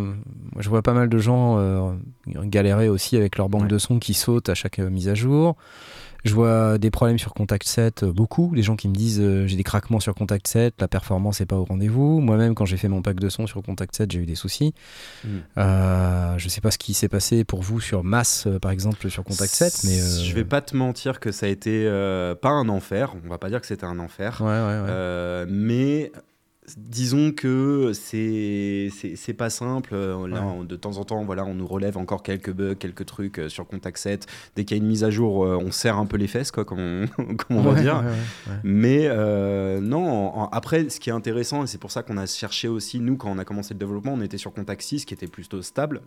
moi, 0.54 0.62
je 0.62 0.70
vois 0.70 0.82
pas 0.82 0.94
mal 0.94 1.10
de 1.10 1.18
gens 1.18 1.58
euh, 1.60 1.92
galérer 2.28 2.88
aussi 2.88 3.18
avec 3.18 3.38
leur 3.38 3.50
banque 3.50 3.64
Ouais. 3.64 3.68
de 3.68 3.78
son 3.78 4.00
qui 4.00 4.14
saute 4.14 4.48
à 4.48 4.56
chaque 4.56 4.80
euh, 4.80 4.90
mise 4.90 5.10
à 5.10 5.16
jour. 5.16 5.58
Je 6.26 6.34
vois 6.34 6.78
des 6.78 6.90
problèmes 6.90 7.18
sur 7.20 7.34
Contact 7.34 7.68
7, 7.68 8.04
euh, 8.04 8.14
beaucoup. 8.14 8.54
Les 8.54 8.64
gens 8.64 8.76
qui 8.76 8.88
me 8.88 8.96
disent 8.96 9.20
euh, 9.22 9.46
j'ai 9.46 9.58
des 9.58 9.64
craquements 9.64 10.00
sur 10.00 10.16
Contact 10.16 10.48
7, 10.48 10.76
la 10.80 10.88
performance 10.88 11.42
est 11.42 11.46
pas 11.46 11.58
au 11.58 11.66
rendez-vous. 11.66 12.22
Moi-même, 12.22 12.56
quand 12.56 12.66
j'ai 12.66 12.78
fait 12.78 12.88
mon 12.88 13.02
pack 13.02 13.20
de 13.20 13.28
son 13.30 13.46
sur 13.46 13.62
Contact 13.62 13.96
7, 13.96 14.12
j'ai 14.12 14.20
eu 14.20 14.26
des 14.26 14.36
soucis. 14.36 14.74
Mm. 15.26 15.28
Euh, 15.58 16.38
je 16.38 16.48
sais 16.50 16.62
pas 16.62 16.72
ce 16.72 16.78
qui 16.78 16.94
s'est 16.94 17.10
passé 17.10 17.44
pour 17.44 17.62
vous 17.62 17.82
sur 17.82 18.04
Mass, 18.04 18.48
par 18.62 18.72
exemple, 18.72 19.10
sur 19.10 19.24
Contact 19.24 19.54
7, 19.54 19.82
mais. 19.84 20.00
euh, 20.00 20.24
Je 20.24 20.34
vais 20.34 20.46
pas 20.46 20.62
te 20.62 20.76
mentir 20.78 21.20
que 21.20 21.32
ça 21.32 21.46
a 21.46 21.50
été 21.50 21.84
pas 22.42 22.50
un 22.50 22.70
enfer. 22.70 23.14
On 23.26 23.30
va 23.30 23.38
pas 23.38 23.50
dire 23.50 23.60
que 23.60 23.68
c'était 23.68 23.86
un 23.86 24.00
enfer. 24.00 24.40
Ouais, 24.42 24.48
ouais, 24.48 24.82
ouais. 24.82 25.46
Mais 25.50 26.12
disons 26.78 27.32
que 27.32 27.92
c'est 27.94 28.90
c'est 29.16 29.34
pas 29.34 29.50
simple. 29.50 29.92
Euh, 29.94 30.28
Là, 30.28 30.42
Ouais. 30.42 30.54
on- 30.60 30.64
de 30.64 30.76
temps 30.76 30.98
en 30.98 31.04
temps, 31.04 31.24
voilà, 31.26 31.44
on 31.46 31.54
nous 31.54 31.68
relève 31.68 31.98
encore 31.98 32.24
quelques 32.24 32.52
bugs, 32.52 32.76
quelques 32.76 33.06
trucs 33.06 33.40
euh, 33.40 33.50
sur 33.50 33.68
Contact 33.68 33.98
7. 33.98 34.28
Dès 34.56 34.64
qu'il 34.64 34.78
y 34.78 34.80
a 34.80 34.84
une 34.84 34.88
mise 34.90 35.04
à 35.04 35.10
jour, 35.10 35.46
euh, 35.46 35.58
on 35.58 35.72
serre 35.72 35.98
un 35.98 36.06
peu 36.06 36.18
les 36.18 36.28
fesses, 36.28 36.52
quoi, 36.52 36.64
comme 36.66 36.80
on, 36.80 37.08
comme 37.36 37.58
on 37.58 37.62
va 37.62 37.72
Ouais, 37.74 37.82
dire. 37.82 37.96
ouais, 37.98 38.52
ouais. 38.54 38.60
Mais 38.64 39.08
euh, 39.08 39.82
non, 39.82 40.06
en- 40.08 40.44
en- 40.44 40.48
après, 40.50 40.90
ce 40.90 41.00
qui 41.00 41.10
est 41.10 41.14
intéressant, 41.14 41.64
et 41.64 41.68
c'est 41.68 41.78
pour 41.80 41.92
ça 41.92 42.04
qu'on 42.04 42.18
a 42.18 42.26
cherché 42.26 42.68
aussi, 42.68 43.00
nous, 43.00 43.18
quand 43.18 43.30
on 43.32 43.38
a 43.40 43.46
commencé 43.46 43.74
le 43.74 43.80
développement, 43.80 44.14
on 44.14 44.22
était 44.22 44.38
sur 44.38 44.54
Contact 44.54 44.82
6, 44.82 45.06
qui 45.06 45.14
était 45.14 45.28
plutôt 45.28 45.62
stable. 45.62 46.02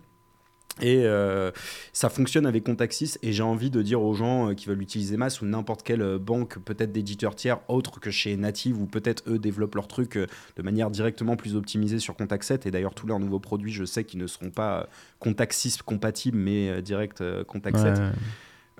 Et 0.81 1.05
euh, 1.05 1.51
ça 1.93 2.11
fonctionne 2.11 2.45
avec 2.45 2.65
Contact 2.65 2.93
6, 2.93 3.19
et 3.23 3.33
j'ai 3.33 3.43
envie 3.43 3.71
de 3.71 3.81
dire 3.81 4.03
aux 4.03 4.13
gens 4.13 4.51
euh, 4.51 4.55
qui 4.55 4.67
veulent 4.67 4.83
utiliser 4.83 5.17
Mass 5.17 5.41
ou 5.41 5.47
n'importe 5.47 5.83
quelle 5.83 6.03
euh, 6.03 6.19
banque, 6.19 6.59
peut-être 6.59 6.93
d'éditeurs 6.93 7.35
tiers, 7.35 7.61
autres 7.69 7.99
que 7.99 8.11
chez 8.11 8.37
Native, 8.37 8.81
ou 8.81 8.87
peut-être 8.87 9.23
eux 9.27 9.39
développent 9.39 9.75
leur 9.75 9.89
truc 9.89 10.19
de 10.19 10.63
manière 10.63 10.91
directement 10.91 11.37
plus 11.37 11.57
optimisée 11.57 11.99
sur 11.99 12.15
Contact 12.15 12.45
7. 12.45 12.67
Et 12.67 12.71
d'ailleurs, 12.71 12.95
tous 12.95 13.07
leurs 13.07 13.19
nouveaux 13.19 13.41
produits, 13.41 13.73
je 13.73 13.85
sais 13.85 14.05
qu'ils 14.05 14.21
ne 14.21 14.27
seront 14.27 14.51
pas 14.51 14.89
6 15.51 15.83
compatibles, 15.83 16.39
mais 16.39 16.83
direct 16.83 17.21
euh, 17.21 17.45
Contact 17.45 17.79
7. 17.79 17.85
Ouais, 17.87 18.01
ouais. 18.01 18.11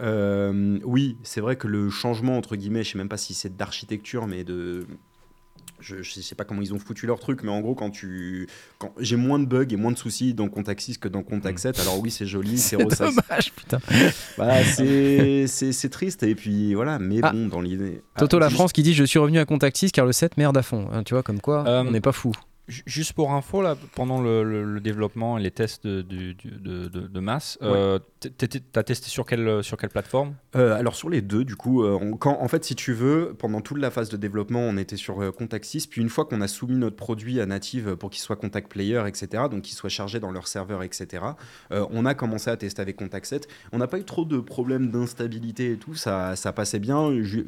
Euh, 0.01 0.79
oui, 0.85 1.17
c'est 1.23 1.41
vrai 1.41 1.57
que 1.57 1.67
le 1.67 1.91
changement, 1.91 2.37
entre 2.37 2.57
guillemets, 2.57 2.85
je 2.85 2.93
sais 2.93 2.99
même 2.99 3.09
pas 3.09 3.17
si 3.17 3.35
c'est 3.35 3.57
d'architecture, 3.57 4.27
mais 4.27 4.45
de. 4.45 4.87
Je, 5.81 6.03
je 6.03 6.21
sais 6.21 6.35
pas 6.35 6.45
comment 6.45 6.63
ils 6.63 6.73
ont 6.73 6.79
foutu 6.79 7.07
leur 7.07 7.19
truc, 7.21 7.43
mais 7.43 7.51
en 7.51 7.61
gros, 7.61 7.75
quand 7.75 7.91
tu. 7.91 8.49
Quand... 8.79 8.93
J'ai 8.99 9.17
moins 9.17 9.39
de 9.39 9.45
bugs 9.45 9.67
et 9.71 9.77
moins 9.77 9.93
de 9.93 9.99
soucis 9.99 10.33
dans 10.35 10.49
Contact 10.49 10.81
6 10.81 10.99
que 10.99 11.09
dans 11.09 11.23
Contact 11.23 11.59
7. 11.59 11.79
Alors 11.81 12.01
oui, 12.01 12.11
c'est 12.11 12.27
joli, 12.27 12.57
c'est 12.59 12.77
C'est 12.77 12.83
ressassé. 12.83 13.17
dommage, 13.29 13.53
putain. 13.53 13.79
Bah, 14.39 14.65
c'est 14.65 15.47
c'est- 15.47 15.73
c'est 15.73 15.89
triste, 15.91 16.23
et 16.23 16.35
puis 16.35 16.75
voilà, 16.75 16.99
mais 16.99 17.21
Ah. 17.23 17.33
bon, 17.33 17.47
dans 17.49 17.61
l'idée. 17.61 18.03
Toto 18.19 18.37
Ah, 18.37 18.41
La 18.41 18.49
juste- 18.49 18.57
France 18.59 18.73
qui 18.73 18.83
dit 18.83 18.95
je 18.95 19.05
suis 19.05 19.19
revenu 19.19 19.39
à 19.39 19.45
Contact 19.45 19.77
6 19.77 19.93
car 19.93 20.07
le 20.07 20.13
7 20.13 20.37
merde 20.37 20.57
à 20.57 20.63
fond. 20.63 20.89
Hein, 20.93 21.03
tu 21.03 21.15
vois, 21.15 21.23
comme 21.23 21.41
quoi, 21.41 21.65
Euh, 21.67 21.83
on 21.87 21.91
n'est 21.91 22.01
pas 22.01 22.13
fou. 22.13 22.33
Ju- 22.69 22.83
Juste 22.87 23.13
pour 23.13 23.33
info, 23.33 23.63
là, 23.63 23.77
pendant 23.95 24.21
le, 24.21 24.43
le- 24.43 24.65
le 24.65 24.81
développement 24.81 25.39
et 25.39 25.43
les 25.43 25.53
tests 25.53 25.87
de, 25.87 26.03
du- 26.03 26.35
du- 26.35 26.51
de, 26.51 26.89
de- 26.89 27.07
de 27.07 27.21
masse, 27.21 27.59
euh, 27.63 28.01
t- 28.19 28.29
t'étais- 28.31 28.61
t'as 28.73 28.83
testé 28.83 29.09
sur 29.09 29.25
quelle, 29.25 29.63
sur 29.63 29.77
quelle 29.77 29.91
plateforme? 29.91 30.35
Euh, 30.57 30.75
alors 30.77 30.97
sur 30.97 31.09
les 31.09 31.23
deux, 31.23 31.45
du 31.45 31.55
coup, 31.55 31.85
euh, 31.85 31.97
on- 32.01 32.17
quand, 32.17 32.39
en 32.41 32.49
fait, 32.49 32.65
si 32.65 32.75
tu 32.75 32.93
veux, 32.93 33.35
pendant 33.39 33.61
toute 33.61 33.79
la 33.79 33.93
phase 33.93 34.09
de 34.09 34.17
développement, 34.17 34.61
on 34.61 34.77
était 34.79 34.97
sur 34.97 35.33
Contact 35.37 35.65
6, 35.65 35.87
puis 35.87 36.01
une 36.03 36.09
fois 36.09 36.25
qu'on 36.25 36.41
a 36.41 36.49
soumis 36.49 36.77
notre 36.77 36.97
produit 36.97 37.41
à 37.41 37.47
Native 37.47 37.95
pour 37.95 38.11
qu'il 38.11 38.21
soit 38.21 38.37
Contact 38.37 38.69
Player, 38.71 39.03
etc., 39.07 39.45
donc 39.49 39.63
qu'il 39.63 39.75
soit 39.77 39.89
chargé 39.91 40.19
dans 40.19 40.33
leur 40.33 40.49
serveur, 40.49 40.83
etc., 40.83 41.23
on 41.71 42.05
a 42.05 42.15
commencé 42.15 42.51
à 42.51 42.57
tester 42.57 42.83
avec 42.83 42.97
Contact 42.97 43.27
7. 43.27 43.47
On 43.73 43.79
n'a 43.79 43.87
pas 43.87 43.99
eu 43.99 44.05
trop 44.05 44.25
de 44.25 44.39
problèmes 44.41 44.91
d'instabilité 44.91 45.73
et 45.73 45.77
tout, 45.77 45.95
ça, 45.95 46.35
ça 46.35 46.53
passait 46.53 46.81
bien. 46.81 47.23
Je- 47.23 47.43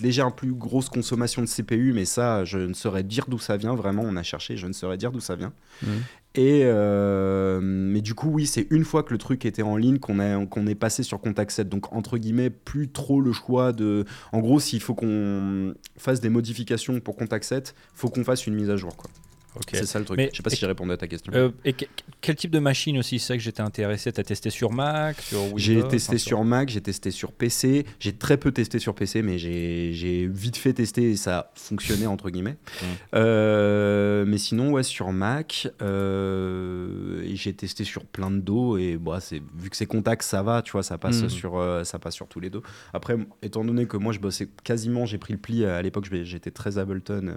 Légère 0.00 0.32
plus 0.32 0.52
grosse 0.52 0.88
consommation 0.88 1.42
de 1.42 1.48
CPU, 1.48 1.92
mais 1.92 2.04
ça, 2.04 2.44
je 2.44 2.58
ne 2.58 2.72
saurais 2.72 3.02
dire 3.02 3.24
d'où 3.28 3.38
ça 3.38 3.56
vient. 3.56 3.74
Vraiment, 3.74 4.02
on 4.04 4.16
a 4.16 4.22
cherché, 4.22 4.56
je 4.56 4.66
ne 4.66 4.72
saurais 4.72 4.96
dire 4.96 5.10
d'où 5.10 5.20
ça 5.20 5.34
vient. 5.34 5.52
Mhm. 5.82 6.02
Et 6.34 6.62
euh, 6.64 7.58
mais 7.62 8.00
du 8.00 8.14
coup, 8.14 8.28
oui, 8.28 8.46
c'est 8.46 8.68
une 8.70 8.84
fois 8.84 9.02
que 9.02 9.12
le 9.12 9.18
truc 9.18 9.44
était 9.44 9.62
en 9.62 9.76
ligne 9.76 9.98
qu'on 9.98 10.46
qu'on 10.46 10.66
est 10.68 10.76
passé 10.76 11.02
sur 11.02 11.20
Contact 11.20 11.50
7. 11.50 11.68
Donc, 11.68 11.92
entre 11.92 12.16
guillemets, 12.16 12.50
plus 12.50 12.88
trop 12.88 13.20
le 13.20 13.32
choix 13.32 13.72
de. 13.72 14.04
En 14.32 14.38
gros, 14.38 14.60
s'il 14.60 14.80
faut 14.80 14.94
qu'on 14.94 15.74
fasse 15.96 16.20
des 16.20 16.28
modifications 16.28 17.00
pour 17.00 17.16
Contact 17.16 17.44
7, 17.44 17.74
faut 17.94 18.08
qu'on 18.08 18.24
fasse 18.24 18.46
une 18.46 18.54
mise 18.54 18.70
à 18.70 18.76
jour. 18.76 18.96
Quoi. 18.96 19.10
Ok. 19.58 19.70
C'est 19.72 19.86
ça 19.86 19.98
le 19.98 20.04
truc. 20.04 20.16
Mais- 20.16 20.30
Je 20.32 20.36
sais 20.38 20.42
pas 20.42 20.50
si 20.50 20.56
j'ai 20.56 20.66
répondu 20.66 20.92
à 20.92 20.96
ta 20.96 21.06
question. 21.06 21.32
Euh, 21.34 21.50
et 21.64 21.72
que- 21.72 21.84
quel 22.20 22.36
type 22.36 22.50
de 22.50 22.58
machine 22.60 22.96
aussi 22.98 23.18
C'est 23.18 23.26
ça 23.28 23.36
que 23.36 23.42
j'étais 23.42 23.60
intéressé? 23.60 24.12
T'as 24.12 24.22
testé 24.22 24.50
sur 24.50 24.72
Mac, 24.72 25.20
sur 25.20 25.40
Windows 25.42 25.58
J'ai 25.58 25.82
testé 25.88 26.10
enfin, 26.14 26.18
sur 26.18 26.44
Mac, 26.44 26.68
j'ai 26.68 26.80
testé 26.80 27.10
sur 27.10 27.32
PC, 27.32 27.84
j'ai 28.00 28.12
très 28.12 28.36
peu 28.36 28.52
testé 28.52 28.78
sur 28.78 28.94
PC, 28.94 29.22
mais 29.22 29.38
j'ai 29.38 30.26
vite 30.32 30.56
fait 30.56 30.72
tester 30.72 31.10
et 31.10 31.16
ça 31.16 31.38
a 31.38 31.50
fonctionné 31.54 32.06
entre 32.06 32.30
guillemets. 32.30 32.56
Mm. 32.82 32.84
Euh, 33.14 34.24
mais 34.26 34.38
sinon, 34.38 34.70
ouais, 34.72 34.82
sur 34.82 35.10
Mac, 35.12 35.68
euh, 35.82 37.22
j'ai 37.34 37.52
testé 37.52 37.84
sur 37.84 38.04
plein 38.04 38.30
de 38.30 38.38
dos 38.38 38.76
et 38.78 38.96
bah, 38.96 39.18
vu 39.56 39.70
que 39.70 39.76
c'est 39.76 39.86
contact, 39.86 40.22
ça 40.22 40.42
va, 40.42 40.62
tu 40.62 40.72
vois, 40.72 40.82
ça 40.82 40.98
passe 40.98 41.22
Mm. 41.22 41.28
sur, 41.28 41.80
ça 41.84 41.98
passe 41.98 42.14
sur 42.14 42.28
tous 42.28 42.40
les 42.40 42.50
dos. 42.50 42.62
Après, 42.92 43.16
étant 43.42 43.64
donné 43.64 43.86
que 43.86 43.96
moi 43.96 44.12
je 44.12 44.18
bossais 44.20 44.48
quasiment, 44.64 45.06
j'ai 45.06 45.18
pris 45.18 45.32
le 45.32 45.38
pli 45.38 45.64
à 45.64 45.80
l'époque, 45.82 46.08
j'étais 46.24 46.50
très 46.50 46.78
Ableton 46.78 47.34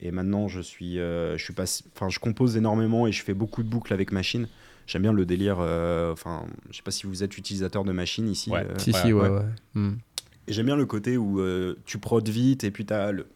et 0.00 0.10
maintenant 0.10 0.48
je 0.48 0.60
suis, 0.60 0.96
je 0.96 1.36
suis 1.38 1.53
pas, 1.54 1.82
enfin, 1.94 2.08
je 2.08 2.18
compose 2.18 2.56
énormément 2.56 3.06
et 3.06 3.12
je 3.12 3.22
fais 3.22 3.34
beaucoup 3.34 3.62
de 3.62 3.68
boucles 3.68 3.92
avec 3.92 4.12
machine. 4.12 4.48
J'aime 4.86 5.02
bien 5.02 5.12
le 5.12 5.24
délire. 5.24 5.56
euh, 5.60 6.12
Enfin, 6.12 6.44
je 6.70 6.76
sais 6.76 6.82
pas 6.82 6.90
si 6.90 7.06
vous 7.06 7.22
êtes 7.22 7.38
utilisateur 7.38 7.84
de 7.84 7.92
machine 7.92 8.28
ici. 8.28 8.50
Ouais. 8.50 8.66
euh, 8.68 8.74
Si, 8.78 8.90
ouais, 8.92 9.00
si, 9.00 9.12
ouais, 9.12 9.28
ouais. 9.28 9.38
ouais. 9.38 9.42
Hmm. 9.74 9.92
J'aime 10.46 10.66
bien 10.66 10.76
le 10.76 10.84
côté 10.86 11.16
où 11.16 11.40
euh, 11.40 11.76
tu 11.86 11.98
prodes 11.98 12.28
vite 12.28 12.64
et 12.64 12.70
puis 12.70 12.84
tu 12.84 12.92
as 12.92 13.12
le. 13.12 13.26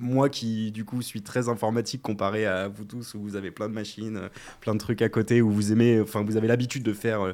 Moi 0.00 0.28
qui, 0.28 0.70
du 0.70 0.84
coup, 0.84 1.02
suis 1.02 1.22
très 1.22 1.48
informatique 1.48 2.02
comparé 2.02 2.46
à 2.46 2.68
vous 2.68 2.84
tous 2.84 3.14
où 3.14 3.20
vous 3.20 3.34
avez 3.34 3.50
plein 3.50 3.68
de 3.68 3.74
machines, 3.74 4.20
plein 4.60 4.74
de 4.74 4.78
trucs 4.78 5.02
à 5.02 5.08
côté, 5.08 5.42
où 5.42 5.50
vous 5.50 5.72
aimez, 5.72 6.00
enfin, 6.00 6.22
vous 6.22 6.36
avez 6.36 6.46
l'habitude 6.46 6.84
de 6.84 6.92
faire 6.92 7.20
euh, 7.22 7.32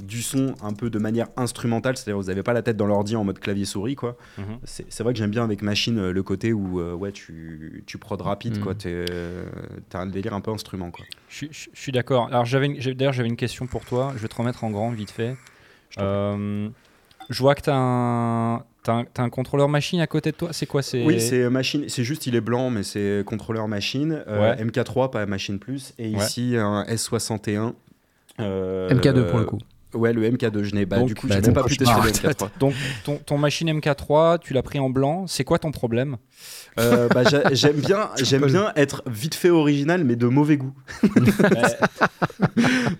du 0.00 0.22
son 0.22 0.54
un 0.62 0.72
peu 0.72 0.90
de 0.90 0.98
manière 0.98 1.28
instrumentale, 1.36 1.96
c'est-à-dire 1.96 2.16
vous 2.20 2.28
n'avez 2.28 2.42
pas 2.42 2.52
la 2.52 2.62
tête 2.62 2.76
dans 2.76 2.86
l'ordi 2.86 3.14
en 3.16 3.22
mode 3.24 3.38
clavier-souris, 3.38 3.94
quoi. 3.94 4.16
Mhm. 4.38 4.44
C'est 4.64 4.86
c'est 4.88 5.02
vrai 5.04 5.12
que 5.12 5.18
j'aime 5.18 5.30
bien 5.30 5.44
avec 5.44 5.62
machine 5.62 5.98
euh, 5.98 6.12
le 6.12 6.22
côté 6.22 6.52
où, 6.52 6.80
euh, 6.80 6.94
ouais, 6.94 7.12
tu, 7.12 7.84
tu 7.86 7.96
prodes 7.98 8.20
rapide, 8.22 8.56
Mhm. 8.58 8.62
quoi. 8.64 8.74
T'es, 8.74 9.04
euh, 9.10 9.44
T'as 9.88 10.00
un 10.00 10.06
délire 10.06 10.34
un 10.34 10.40
peu 10.40 10.50
instrument, 10.50 10.90
quoi. 10.90 11.04
Je, 11.28 11.36
suis- 11.36 11.48
je- 11.52 11.68
je 11.72 11.80
suis 11.80 11.92
d'accord. 11.92 12.26
Alors 12.28 12.44
j'avais 12.44 12.66
une- 12.66 12.80
j'ai- 12.80 12.94
d'ailleurs 12.94 13.12
j'avais 13.12 13.28
une 13.28 13.36
question 13.36 13.66
pour 13.66 13.84
toi. 13.84 14.12
Je 14.16 14.22
vais 14.22 14.28
te 14.28 14.34
remettre 14.36 14.64
en 14.64 14.70
grand 14.70 14.90
vite 14.90 15.10
fait. 15.12 15.36
Je 15.90 16.00
Euh, 16.00 16.68
je 17.30 17.38
vois 17.40 17.54
que 17.54 17.62
tu 17.62 17.70
as, 17.70 17.76
un 17.76 18.64
t'as 18.82 18.94
un- 18.94 19.04
t'as 19.04 19.22
un 19.22 19.30
contrôleur 19.30 19.68
machine 19.68 20.00
à 20.00 20.06
côté 20.06 20.32
de 20.32 20.36
toi. 20.36 20.48
C'est 20.52 20.66
quoi 20.66 20.82
c'est 20.82 21.04
Oui, 21.06 21.20
c'est 21.20 21.48
machine. 21.48 21.84
C'est 21.88 22.04
juste, 22.04 22.26
il 22.26 22.34
est 22.34 22.40
blanc, 22.40 22.68
mais 22.68 22.82
c'est 22.82 23.22
contrôleur 23.24 23.66
machine. 23.68 24.22
Euh, 24.26 24.54
Ouais. 24.56 24.62
MK3, 24.64 25.10
pas 25.10 25.24
machine 25.26 25.58
plus. 25.60 25.94
Et 25.98 26.14
Ouais. 26.14 26.22
ici, 26.24 26.56
un 26.58 26.84
S61. 26.88 27.74
euh, 28.40 28.88
MK2 28.90 29.26
pour 29.30 29.38
le 29.38 29.44
coup. 29.44 29.58
Ouais, 29.94 30.12
le 30.12 30.28
MK2, 30.30 30.62
je 30.62 30.74
n'ai. 30.74 30.86
Bah, 30.86 31.00
du 31.02 31.14
coup, 31.14 31.26
bah, 31.26 31.36
j'ai 31.36 31.40
donc, 31.40 31.54
même 31.54 31.62
pas 31.62 31.68
pu 31.68 31.76
tester 31.76 31.94
le 31.94 32.10
cauchemar. 32.10 32.32
MK3. 32.32 32.48
Donc 32.58 32.74
ton, 33.04 33.16
ton 33.18 33.38
machine 33.38 33.70
MK3, 33.70 34.38
tu 34.40 34.52
l'as 34.54 34.62
pris 34.62 34.78
en 34.78 34.90
blanc. 34.90 35.26
C'est 35.26 35.44
quoi 35.44 35.58
ton 35.58 35.70
problème? 35.70 36.16
Euh, 36.78 37.08
bah, 37.08 37.22
j'a- 37.24 37.42
j'aime 37.54 37.76
bien, 37.76 38.08
j'aime 38.22 38.46
bien 38.46 38.72
être 38.76 39.02
vite 39.06 39.34
fait 39.34 39.50
original, 39.50 40.04
mais 40.04 40.16
de 40.16 40.26
mauvais 40.26 40.56
goût. 40.56 40.72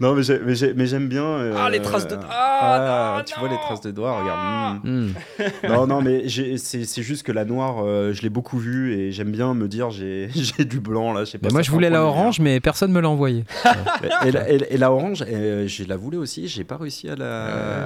non, 0.01 0.15
mais 0.15 0.23
j'ai- 0.23 0.39
mais 0.45 0.55
j'ai- 0.55 0.75
mais 0.75 0.87
j'aime 0.87 1.09
bien. 1.09 1.25
euh, 1.25 1.55
Ah, 1.57 1.71
les 1.71 1.81
traces 1.83 2.07
de- 2.07 2.17
ah, 2.31 2.61
Ah, 2.63 3.15
non, 3.19 3.25
tu 3.25 3.39
vois 3.41 3.49
les 3.49 3.57
traces 3.57 3.81
de 3.81 3.91
doigts, 3.91 4.21
regarde. 4.21 4.81
hmm. 4.85 5.07
Hmm. 5.09 5.13
non, 5.69 5.87
non, 5.87 6.03
mais 6.03 6.25
c'est 6.29 7.03
juste 7.03 7.23
que 7.25 7.33
la 7.33 7.45
noire, 7.45 7.77
euh, 7.85 8.13
je 8.13 8.23
l'ai 8.23 8.29
beaucoup 8.31 8.59
vue 8.59 8.95
et 8.95 9.13
j'aime 9.13 9.31
bien 9.31 9.55
me 9.55 9.69
dire 9.69 9.91
j'ai 9.91 10.29
j'ai 10.35 10.65
du 10.65 10.81
blanc 10.81 11.13
là. 11.13 11.23
Pas. 11.25 11.39
Mais 11.43 11.49
moi, 11.51 11.63
je 11.63 11.71
voulais 11.71 11.91
la 11.91 12.03
orange, 12.05 12.41
mais 12.41 12.61
personne 12.61 12.93
me 12.93 13.01
l'a 13.01 13.09
envoyé. 13.09 13.45
Et, 14.25 14.31
la, 14.31 14.51
et- 14.51 14.67
et 14.75 14.77
la 14.77 14.93
orange, 14.93 15.25
euh, 15.29 15.67
je 15.67 15.85
la 15.85 15.97
voulais 15.97 16.17
aussi, 16.19 16.49
j'ai 16.49 16.65
pas 16.65 16.77
réussi 16.77 17.09
à 17.09 17.17
la, 17.17 17.45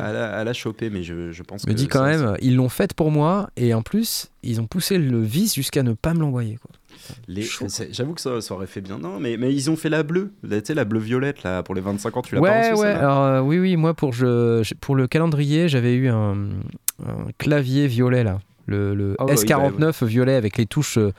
à 0.08 0.12
la, 0.12 0.32
à 0.38 0.44
la 0.44 0.52
choper, 0.52 0.90
mais 0.90 1.02
je, 1.02 1.32
je 1.32 1.42
pense 1.42 1.62
Je 1.62 1.66
me 1.68 1.72
que 1.72 1.78
dis 1.78 1.88
quand 1.88 2.04
même, 2.04 2.36
ils 2.40 2.56
l'ont 2.56 2.68
faite 2.68 2.94
pour 2.94 3.10
moi, 3.10 3.48
et 3.56 3.72
en 3.74 3.82
plus, 3.82 4.28
ils 4.42 4.60
ont 4.60 4.66
poussé 4.66 4.98
le 4.98 5.20
vice 5.22 5.54
jusqu'à 5.54 5.82
ne 5.82 5.92
pas 5.92 6.14
me 6.14 6.20
l'envoyer. 6.20 6.58
J'avoue 7.90 8.14
que 8.14 8.20
ça, 8.20 8.40
ça 8.40 8.54
aurait 8.54 8.66
fait 8.66 8.80
bien. 8.80 8.98
Non, 8.98 9.18
mais, 9.20 9.36
mais 9.36 9.52
ils 9.54 9.70
ont 9.70 9.76
fait 9.76 9.88
la 9.88 10.02
bleue, 10.02 10.32
la- 10.42 10.60
tu 10.60 10.68
sais, 10.68 10.74
la 10.74 10.84
bleu 10.84 11.00
violette 11.00 11.42
là 11.42 11.62
pour 11.62 11.74
les 11.74 11.80
25 11.80 12.16
ans. 12.16 12.22
Tu 12.22 12.34
l'as 12.34 12.40
pas 12.40 12.46
Ouais, 12.46 12.70
ouais. 12.70 12.76
celle-là 12.76 12.98
Alors, 12.98 13.22
euh, 13.24 13.40
oui, 13.40 13.58
oui, 13.58 13.76
moi, 13.76 13.94
pour, 13.94 14.12
je, 14.12 14.62
je- 14.64 14.74
pour 14.74 14.94
le 14.96 15.06
calendrier, 15.06 15.68
j'avais 15.68 15.94
eu 15.94 16.08
un, 16.08 16.34
un 17.06 17.26
clavier 17.38 17.86
violet, 17.86 18.24
là. 18.24 18.40
Le, 18.66 18.94
le 18.94 19.14
Ah 19.18 19.24
ouais, 19.24 19.34
S49 19.34 20.04
violet 20.04 20.34
avec 20.34 20.58
les 20.58 20.66
touches 20.66 20.98
euh, 20.98 21.12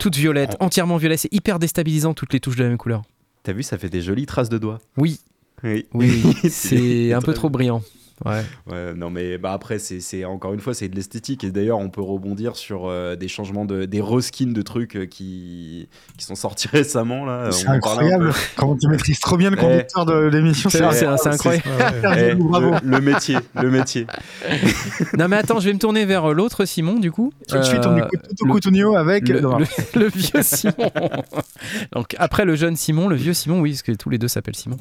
toutes 0.00 0.16
violettes, 0.16 0.56
En- 0.60 0.66
entièrement 0.66 0.96
violettes. 0.96 1.20
C'est 1.20 1.32
hyper 1.32 1.58
déstabilisant, 1.60 2.12
toutes 2.14 2.32
les 2.32 2.40
touches 2.40 2.56
de 2.56 2.62
la 2.64 2.68
même 2.70 2.78
couleur. 2.78 3.02
T'as 3.44 3.52
vu, 3.52 3.62
ça 3.62 3.78
fait 3.78 3.88
des 3.88 4.00
jolies 4.02 4.26
traces 4.26 4.48
de 4.48 4.58
doigts. 4.58 4.78
Oui, 4.96 5.20
Oui, 5.62 5.86
oui, 5.94 6.22
C'est 6.50 7.12
un 7.12 7.20
peu 7.22 7.34
trop 7.34 7.50
brillant. 7.50 7.82
Ouais. 8.24 8.42
Ouais, 8.66 8.94
non, 8.94 9.10
mais 9.10 9.38
bah 9.38 9.52
après, 9.52 9.78
c'est 9.78 10.00
c'est- 10.00 10.24
encore 10.24 10.52
une 10.52 10.60
fois, 10.60 10.74
c'est 10.74 10.88
de 10.88 10.96
l'esthétique. 10.96 11.44
Et 11.44 11.50
d'ailleurs, 11.50 11.78
on 11.78 11.88
peut 11.88 12.00
rebondir 12.02 12.56
sur 12.56 12.86
euh, 12.88 13.14
des 13.16 13.28
changements, 13.28 13.64
de, 13.64 13.84
des 13.84 14.00
reskins 14.00 14.52
de 14.52 14.62
trucs 14.62 14.96
euh, 14.96 15.06
qui, 15.06 15.88
qui 16.16 16.24
sont 16.24 16.34
sortis 16.34 16.68
récemment. 16.72 17.24
là. 17.24 17.50
C'est 17.52 17.68
incroyable 17.68 18.32
comment 18.56 18.76
tu 18.76 18.88
maîtrises 18.88 19.20
trop 19.20 19.36
bien 19.36 19.50
le 19.50 19.56
Eh. 19.58 19.60
conducteur 19.60 20.06
de 20.06 20.14
l'émission. 20.26 20.68
C'est 20.70 20.78
c'est- 20.92 21.06
c'est 21.16 21.28
incroyable. 21.28 21.64
Ouais, 22.02 22.08
ouais. 22.08 22.28
Eh, 22.32 22.34
Bravo. 22.34 22.70
le, 22.82 22.90
le 22.90 23.00
métier, 23.00 23.36
le 23.54 23.70
métier. 23.70 24.06
Non, 25.18 25.28
mais 25.28 25.36
attends, 25.36 25.60
je 25.60 25.66
vais 25.66 25.72
me 25.74 25.78
tourner 25.78 26.04
vers 26.04 26.32
l'autre 26.34 26.64
Simon, 26.64 26.98
du 26.98 27.10
coup. 27.12 27.32
Tout 27.48 27.56
de 27.58 27.62
suite, 27.62 27.84
on 27.86 27.96
Euh, 27.96 28.04
écoute 28.04 28.20
Toto 28.36 28.94
avec. 28.96 29.28
le, 29.28 29.40
non, 29.40 29.58
le- 29.58 29.66
le 30.00 30.08
vieux 30.08 30.42
Simon. 30.42 30.72
Donc 31.92 32.14
après 32.18 32.44
le 32.44 32.54
jeune 32.56 32.76
Simon, 32.76 33.08
le 33.08 33.16
vieux 33.16 33.32
Simon, 33.34 33.60
oui, 33.60 33.70
parce 33.72 33.82
que 33.82 33.92
tous 33.92 34.10
les 34.10 34.18
deux 34.18 34.28
s'appellent 34.28 34.56
Simon. 34.56 34.76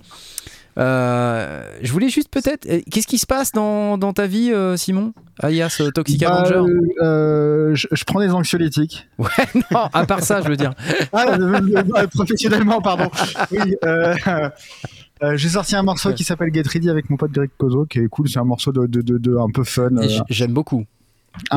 Euh, 0.77 1.63
je 1.81 1.91
voulais 1.91 2.09
juste 2.09 2.29
peut-être, 2.29 2.67
euh, 2.69 2.81
qu'est-ce 2.91 3.07
qui 3.07 3.17
se 3.17 3.25
passe 3.25 3.51
dans, 3.51 3.97
dans 3.97 4.13
ta 4.13 4.27
vie, 4.27 4.51
euh, 4.51 4.77
Simon, 4.77 5.13
alias 5.39 5.81
Toxic 5.93 6.21
bah, 6.21 6.35
Avenger? 6.35 6.71
euh, 7.01 7.73
je, 7.73 7.87
je 7.91 8.03
prends 8.03 8.19
des 8.19 8.29
anxiolytiques. 8.31 9.07
Non, 9.71 9.89
à 9.93 10.05
part 10.05 10.21
ça, 10.23 10.41
je 10.41 10.49
veux 10.49 10.55
dire. 10.55 10.73
Ah, 11.13 11.37
professionnellement, 12.13 12.79
pardon. 12.81 13.09
Oui, 13.51 13.75
euh, 13.83 14.13
euh, 15.23 15.35
j'ai 15.35 15.49
sorti 15.49 15.75
un 15.75 15.83
morceau 15.83 16.13
qui 16.13 16.23
s'appelle 16.23 16.53
Get 16.53 16.63
Ready 16.67 16.89
avec 16.89 17.09
mon 17.09 17.17
pote 17.17 17.31
Greg 17.31 17.49
Kozo, 17.57 17.85
qui 17.85 17.99
est 17.99 18.07
cool. 18.07 18.29
C'est 18.29 18.39
un 18.39 18.43
morceau 18.43 18.71
de, 18.71 18.85
de, 18.85 19.01
de, 19.01 19.17
de 19.17 19.35
un 19.37 19.49
peu 19.49 19.63
fun. 19.63 19.89
J'aime 20.29 20.53
beaucoup. 20.53 20.85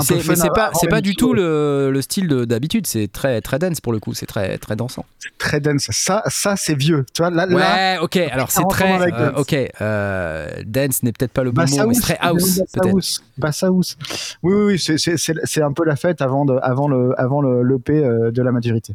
C'est- 0.03 0.27
mais 0.29 0.37
c'est 0.37 0.51
pas, 0.55 0.71
c'est 0.75 0.89
pas 0.89 1.01
du 1.01 1.15
tout 1.15 1.33
le, 1.35 1.91
le 1.93 2.03
style 2.03 2.29
de- 2.29 2.45
d'habitude. 2.45 2.87
C'est 2.87 3.11
très, 3.11 3.41
très 3.41 3.59
dense 3.59 3.81
pour 3.81 3.93
le 3.93 3.99
coup. 3.99 4.15
C'est 4.15 4.27
très, 4.27 4.57
très 4.59 4.77
dansant. 4.77 5.05
très 5.39 5.61
dense. 5.61 5.87
Ça, 5.91 6.23
ça 6.27 6.57
c'est 6.57 6.75
vieux. 6.75 7.05
Tu 7.13 7.23
vois, 7.23 7.31
là, 7.31 7.47
là 7.47 7.55
Ouais, 7.57 7.99
ok. 8.05 8.17
Alors 8.31 8.51
c'est 8.51 8.61
40 8.63 8.73
ans 8.73 8.75
très, 8.75 9.13
euh, 9.13 9.31
dance. 9.33 9.41
ok. 9.41 9.57
euh, 9.81 10.49
dance 10.67 11.03
n'est 11.03 11.13
peut-être 11.13 11.33
pas 11.33 11.45
le 11.45 11.51
bon 11.51 11.63
Bass 11.63 11.77
mot, 11.79 11.87
mais 11.89 11.95
c'est 11.95 12.01
très 12.01 12.19
house, 12.21 12.59
Bass 12.59 12.69
peut-être. 12.73 12.95
house, 12.95 13.23
Bass 13.39 13.63
house. 13.63 13.97
Oui, 14.43 14.55
oui, 14.55 14.63
oui, 14.73 14.79
c'est- 14.79 14.99
c'est 14.99 15.17
c'est- 15.17 15.35
c'est 15.45 15.63
un 15.63 15.73
peu 15.73 15.85
la 15.85 15.97
fête 15.97 16.21
avant, 16.23 16.45
de, 16.45 16.57
avant 16.63 16.89
le, 16.89 17.13
avant 17.19 17.41
le, 17.41 17.63
l'EP 17.63 17.93
euh, 18.05 18.31
de 18.31 18.43
la 18.43 18.53
maturité. 18.53 18.95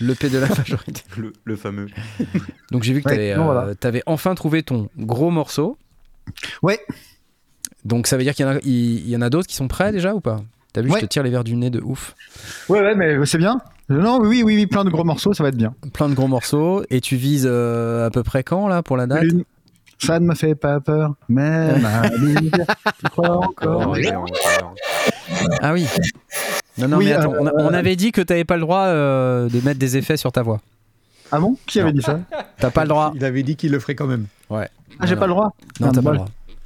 Le 0.00 0.14
P 0.14 0.28
de 0.30 0.38
la 0.38 0.46
majorité. 0.48 1.02
Le, 1.16 1.32
le 1.44 1.56
fameux. 1.56 1.88
Donc 2.70 2.84
j'ai 2.84 2.92
vu 2.92 3.02
que 3.02 3.08
Ouais, 3.08 3.16
t'avais, 3.16 3.34
non, 3.36 3.50
euh, 3.50 3.74
voilà. 3.82 4.00
enfin 4.06 4.34
trouvé 4.36 4.62
ton 4.62 4.88
gros 4.96 5.30
morceau. 5.30 5.76
Ouais. 6.62 6.78
Donc 7.84 8.06
ça 8.06 8.16
veut 8.16 8.22
dire 8.24 8.34
qu'il 8.34 8.46
y 9.08 9.16
en 9.16 9.22
a, 9.22 9.30
d'autres 9.30 9.46
qui 9.48 9.56
sont 9.56 9.68
prêts 9.68 9.92
déjà 9.92 10.14
ou 10.14 10.20
pas? 10.20 10.40
T'as 10.72 10.82
vu, 10.82 10.90
Ouais. 10.90 11.00
je 11.00 11.06
te 11.06 11.10
tire 11.10 11.22
les 11.22 11.30
verres 11.30 11.44
du 11.44 11.56
nez 11.56 11.70
de 11.70 11.80
ouf. 11.80 12.14
Ouais, 12.68 12.80
ouais, 12.80 12.94
mais 12.94 13.24
c'est 13.26 13.38
bien. 13.38 13.60
Non, 13.88 14.20
oui, 14.20 14.42
oui, 14.44 14.54
oui, 14.54 14.66
plein 14.66 14.84
de 14.84 14.90
gros 14.90 15.02
morceaux, 15.02 15.34
ça 15.34 15.42
va 15.42 15.48
être 15.48 15.56
bien. 15.56 15.74
Plein 15.92 16.08
de 16.08 16.14
gros 16.14 16.28
morceaux. 16.28 16.84
Et 16.90 17.00
tu 17.00 17.16
vises 17.16 17.46
euh, 17.50 18.06
à 18.06 18.10
peu 18.10 18.22
près 18.22 18.44
quand 18.44 18.68
là 18.68 18.82
pour 18.82 18.96
la 18.96 19.06
date? 19.08 19.24
Une- 19.24 19.44
Ça 19.98 20.20
ne 20.20 20.26
me 20.26 20.34
fait 20.34 20.54
pas 20.54 20.78
peur, 20.80 21.14
mais 21.28 21.76
ma 21.80 22.02
vie, 22.08 22.50
tu 23.02 23.10
crois 23.10 23.36
encore? 23.38 23.94
Oh. 23.96 24.26
Ah 25.60 25.72
oui. 25.72 25.86
Non, 26.78 26.88
non, 26.88 26.96
Oui, 26.98 27.06
mais 27.06 27.12
attends, 27.12 27.32
euh, 27.34 27.38
on, 27.40 27.46
a- 27.46 27.52
on 27.70 27.74
avait 27.74 27.96
dit 27.96 28.12
que 28.12 28.20
t'avais 28.20 28.44
pas 28.44 28.54
le 28.56 28.62
droit 28.62 28.84
euh, 28.84 29.48
de 29.48 29.60
mettre 29.64 29.78
des 29.78 29.96
effets 29.96 30.16
sur 30.16 30.32
ta 30.32 30.42
voix. 30.42 30.60
Ah 31.32 31.38
bon? 31.40 31.56
Qui 31.66 31.80
avait 31.80 31.90
Non. 31.92 31.96
dit 31.98 32.02
ça? 32.02 32.20
T'as 32.58 32.70
pas 32.70 32.82
le 32.82 32.88
droit. 32.88 33.12
Il 33.14 33.24
avait 33.24 33.42
dit 33.42 33.56
qu'il 33.56 33.72
le 33.72 33.78
ferait 33.78 33.94
quand 33.94 34.06
même. 34.06 34.26
Ah, 34.50 35.06
j'ai 35.06 35.16
pas 35.16 35.26
le 35.26 35.32
droit 35.32 35.52
Non, 35.80 35.88
Ah, 35.88 35.92
t'as 35.94 36.02
pas 36.02 36.10
le 36.10 36.16
droit. 36.18 36.28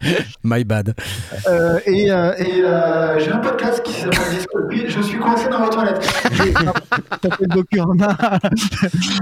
My 0.44 0.64
bad. 0.64 0.94
Euh, 1.46 1.78
et 1.86 2.10
euh, 2.10 2.32
et 2.38 2.62
euh, 2.64 3.18
j'ai 3.18 3.30
un 3.32 3.38
podcast 3.38 3.82
qui 3.82 3.92
s'appelle 3.92 4.34
Disco. 4.34 4.58
Oui, 4.68 4.84
je 4.88 5.00
suis 5.02 5.18
coincé 5.18 5.48
dans 5.48 5.62
les 5.64 5.70
toilettes. 5.70 6.08
J'ai- 6.32 6.52
Ça 6.52 6.72
Docurama. 7.48 8.16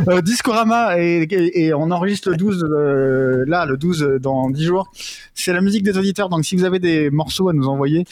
Euh, 0.08 0.20
Discorama 0.22 0.98
et, 0.98 1.22
et, 1.30 1.66
et 1.66 1.74
on 1.74 1.90
enregistre 1.90 2.30
le 2.30 2.36
12 2.36 2.64
euh, 2.70 3.44
là, 3.46 3.66
le 3.66 3.76
12 3.76 4.02
euh, 4.02 4.18
dans 4.18 4.48
10 4.50 4.64
jours. 4.64 4.90
C'est 5.34 5.52
la 5.52 5.60
musique 5.60 5.82
des 5.82 5.96
auditeurs. 5.98 6.28
Donc 6.28 6.44
si 6.44 6.56
vous 6.56 6.64
avez 6.64 6.78
des 6.78 7.10
morceaux 7.10 7.48
à 7.48 7.52
nous 7.52 7.66
envoyer 7.68 8.04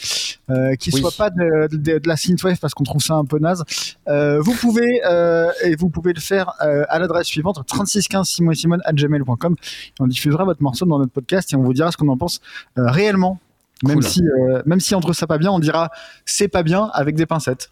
euh, 0.49 0.75
qui 0.75 0.91
Oui. 0.93 1.01
soient 1.01 1.11
pas 1.17 1.29
de, 1.29 1.67
de, 1.71 1.97
de 1.99 2.07
la 2.07 2.15
synthwave 2.17 2.57
parce 2.59 2.73
qu'on 2.73 2.83
trouve 2.83 3.01
ça 3.01 3.15
un 3.15 3.25
peu 3.25 3.39
naze, 3.39 3.63
euh, 4.07 4.39
vous 4.41 4.53
pouvez 4.53 5.01
euh, 5.05 5.49
et 5.63 5.75
vous 5.75 5.89
pouvez 5.89 6.13
le 6.13 6.19
faire 6.21 6.53
euh, 6.61 6.83
à 6.89 6.99
l'adresse 6.99 7.27
suivante 7.27 7.59
3615 7.65 8.27
simon 8.27 8.51
et 8.51 8.55
simone 8.55 8.81
gmail.com. 8.93 9.55
On 9.99 10.07
diffusera 10.07 10.43
votre 10.45 10.61
morceau 10.61 10.85
dans 10.85 10.99
notre 10.99 11.11
podcast 11.13 11.51
et 11.53 11.55
on 11.55 11.63
vous 11.63 11.73
dira 11.73 11.91
ce 11.91 11.97
qu'on 11.97 12.09
en 12.09 12.17
pense 12.17 12.39
euh, 12.77 12.89
réellement. 12.89 13.39
Même 13.83 14.01
si, 14.01 14.23
euh, 14.23 14.61
même 14.65 14.79
si 14.79 14.95
on 14.95 14.99
trouve 14.99 15.13
ça 15.13 15.27
pas 15.27 15.37
bien, 15.37 15.51
on 15.51 15.59
dira 15.59 15.91
c'est 16.25 16.47
pas 16.47 16.63
bien 16.63 16.89
avec 16.93 17.15
des 17.15 17.25
pincettes. 17.27 17.69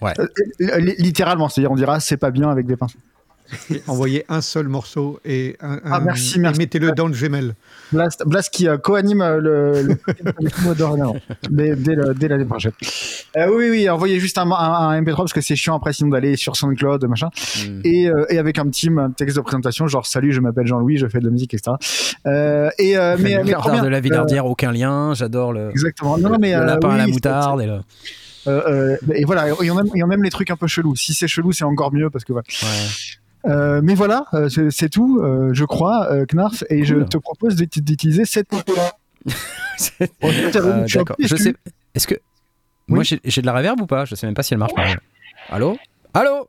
Ouais. 0.00 0.14
Euh, 0.18 0.78
li- 0.78 0.94
littéralement, 0.98 1.48
c'est-à-dire 1.48 1.70
on 1.70 1.76
dira 1.76 2.00
c'est 2.00 2.16
pas 2.16 2.30
bien 2.30 2.50
avec 2.50 2.66
des 2.66 2.76
pincettes. 2.76 3.00
Envoyez 3.86 4.24
un 4.28 4.40
seul 4.40 4.68
morceau 4.68 5.20
et, 5.24 5.56
un, 5.60 5.80
Ah, 5.84 5.96
un- 5.96 6.00
merci, 6.00 6.38
et 6.38 6.40
merci. 6.40 6.58
mettez-le 6.58 6.92
dans 6.92 7.06
le 7.06 7.14
Gmail. 7.14 7.54
Blast, 7.92 8.22
Blast 8.26 8.52
qui 8.52 8.68
euh, 8.68 8.78
co-anime 8.78 9.20
euh, 9.22 9.40
le, 9.40 9.82
le 9.82 9.96
dès, 11.50 11.96
dès, 12.14 12.28
l'année 12.28 12.44
prochaine. 12.44 12.72
Euh, 13.36 13.48
oui, 13.54 13.68
oui, 13.70 13.88
envoyez 13.90 14.20
juste 14.20 14.38
un, 14.38 14.50
un- 14.50 14.88
un 14.88 15.02
MP3 15.02 15.16
parce 15.16 15.32
que 15.32 15.40
c'est 15.40 15.56
chiant 15.56 15.76
après 15.76 15.92
sinon 15.92 16.10
d'aller 16.10 16.36
sur 16.36 16.56
SoundCloud, 16.56 17.04
machin. 17.06 17.28
Mm. 17.66 17.80
Et, 17.84 18.08
euh, 18.08 18.24
et 18.30 18.38
avec 18.38 18.58
un 18.58 18.66
petit 18.66 18.88
texte 19.16 19.36
de 19.36 19.42
présentation, 19.42 19.86
genre 19.86 20.06
salut, 20.06 20.32
je 20.32 20.40
m'appelle 20.40 20.66
Jean-Louis, 20.66 20.98
je 20.98 21.06
fais 21.06 21.20
de 21.20 21.24
la 21.24 21.30
musique, 21.30 21.54
etc. 21.54 21.76
Et 22.78 22.96
mais, 23.18 23.42
mais 23.44 23.52
de 23.52 23.88
la 23.88 24.00
Villardière, 24.00 24.46
aucun 24.46 24.72
lien. 24.72 25.14
J'adore 25.14 25.52
le, 25.52 25.70
Exactement. 25.70 26.18
Non, 26.18 26.38
mais, 26.40 26.54
le 26.56 26.64
lapin 26.64 26.90
à 26.90 26.98
la 26.98 27.04
oui, 27.04 27.12
moutarde. 27.12 27.60
Et 27.60 27.66
le... 27.66 27.80
Euh, 28.46 28.96
euh, 29.02 29.12
et 29.14 29.24
voilà, 29.24 29.48
et 29.48 29.70
on 29.70 30.10
aime 30.10 30.22
les 30.22 30.30
trucs 30.30 30.50
un 30.50 30.56
peu 30.56 30.66
chelous. 30.66 30.96
Si 30.96 31.14
c'est 31.14 31.28
chelou, 31.28 31.52
c'est 31.52 31.64
encore 31.64 31.92
mieux 31.92 32.10
parce 32.10 32.24
que 32.24 32.32
voilà. 32.32 32.44
Ouais. 32.62 32.88
Euh, 33.46 33.80
mais 33.82 33.94
voilà, 33.94 34.24
euh, 34.34 34.48
c'est 34.70 34.88
tout, 34.88 35.20
euh, 35.20 35.50
je 35.52 35.64
crois, 35.64 36.08
Knarf, 36.32 36.62
et 36.70 36.84
je 36.84 36.96
te 36.96 37.16
propose 37.18 37.56
d'ut- 37.56 37.80
d'utiliser 37.82 38.24
cette 38.24 38.52
là 38.76 38.92
C'est- 39.76 40.10
Bon, 40.20 40.30
je 40.30 40.96
D'accord. 40.98 41.16
sais. 41.18 41.54
Est-ce 41.94 42.06
que 42.06 42.14
moi 42.88 43.02
j'ai 43.02 43.18
de 43.42 43.46
la 43.46 43.52
reverb 43.54 43.80
ou 43.80 43.86
pas? 43.86 44.04
Je 44.04 44.14
sais 44.14 44.26
même 44.26 44.34
pas 44.34 44.42
si 44.42 44.54
elle 44.54 44.60
marche. 44.60 44.72
exemple. 44.76 45.00
Allô? 45.50 45.76
Allô? 46.14 46.48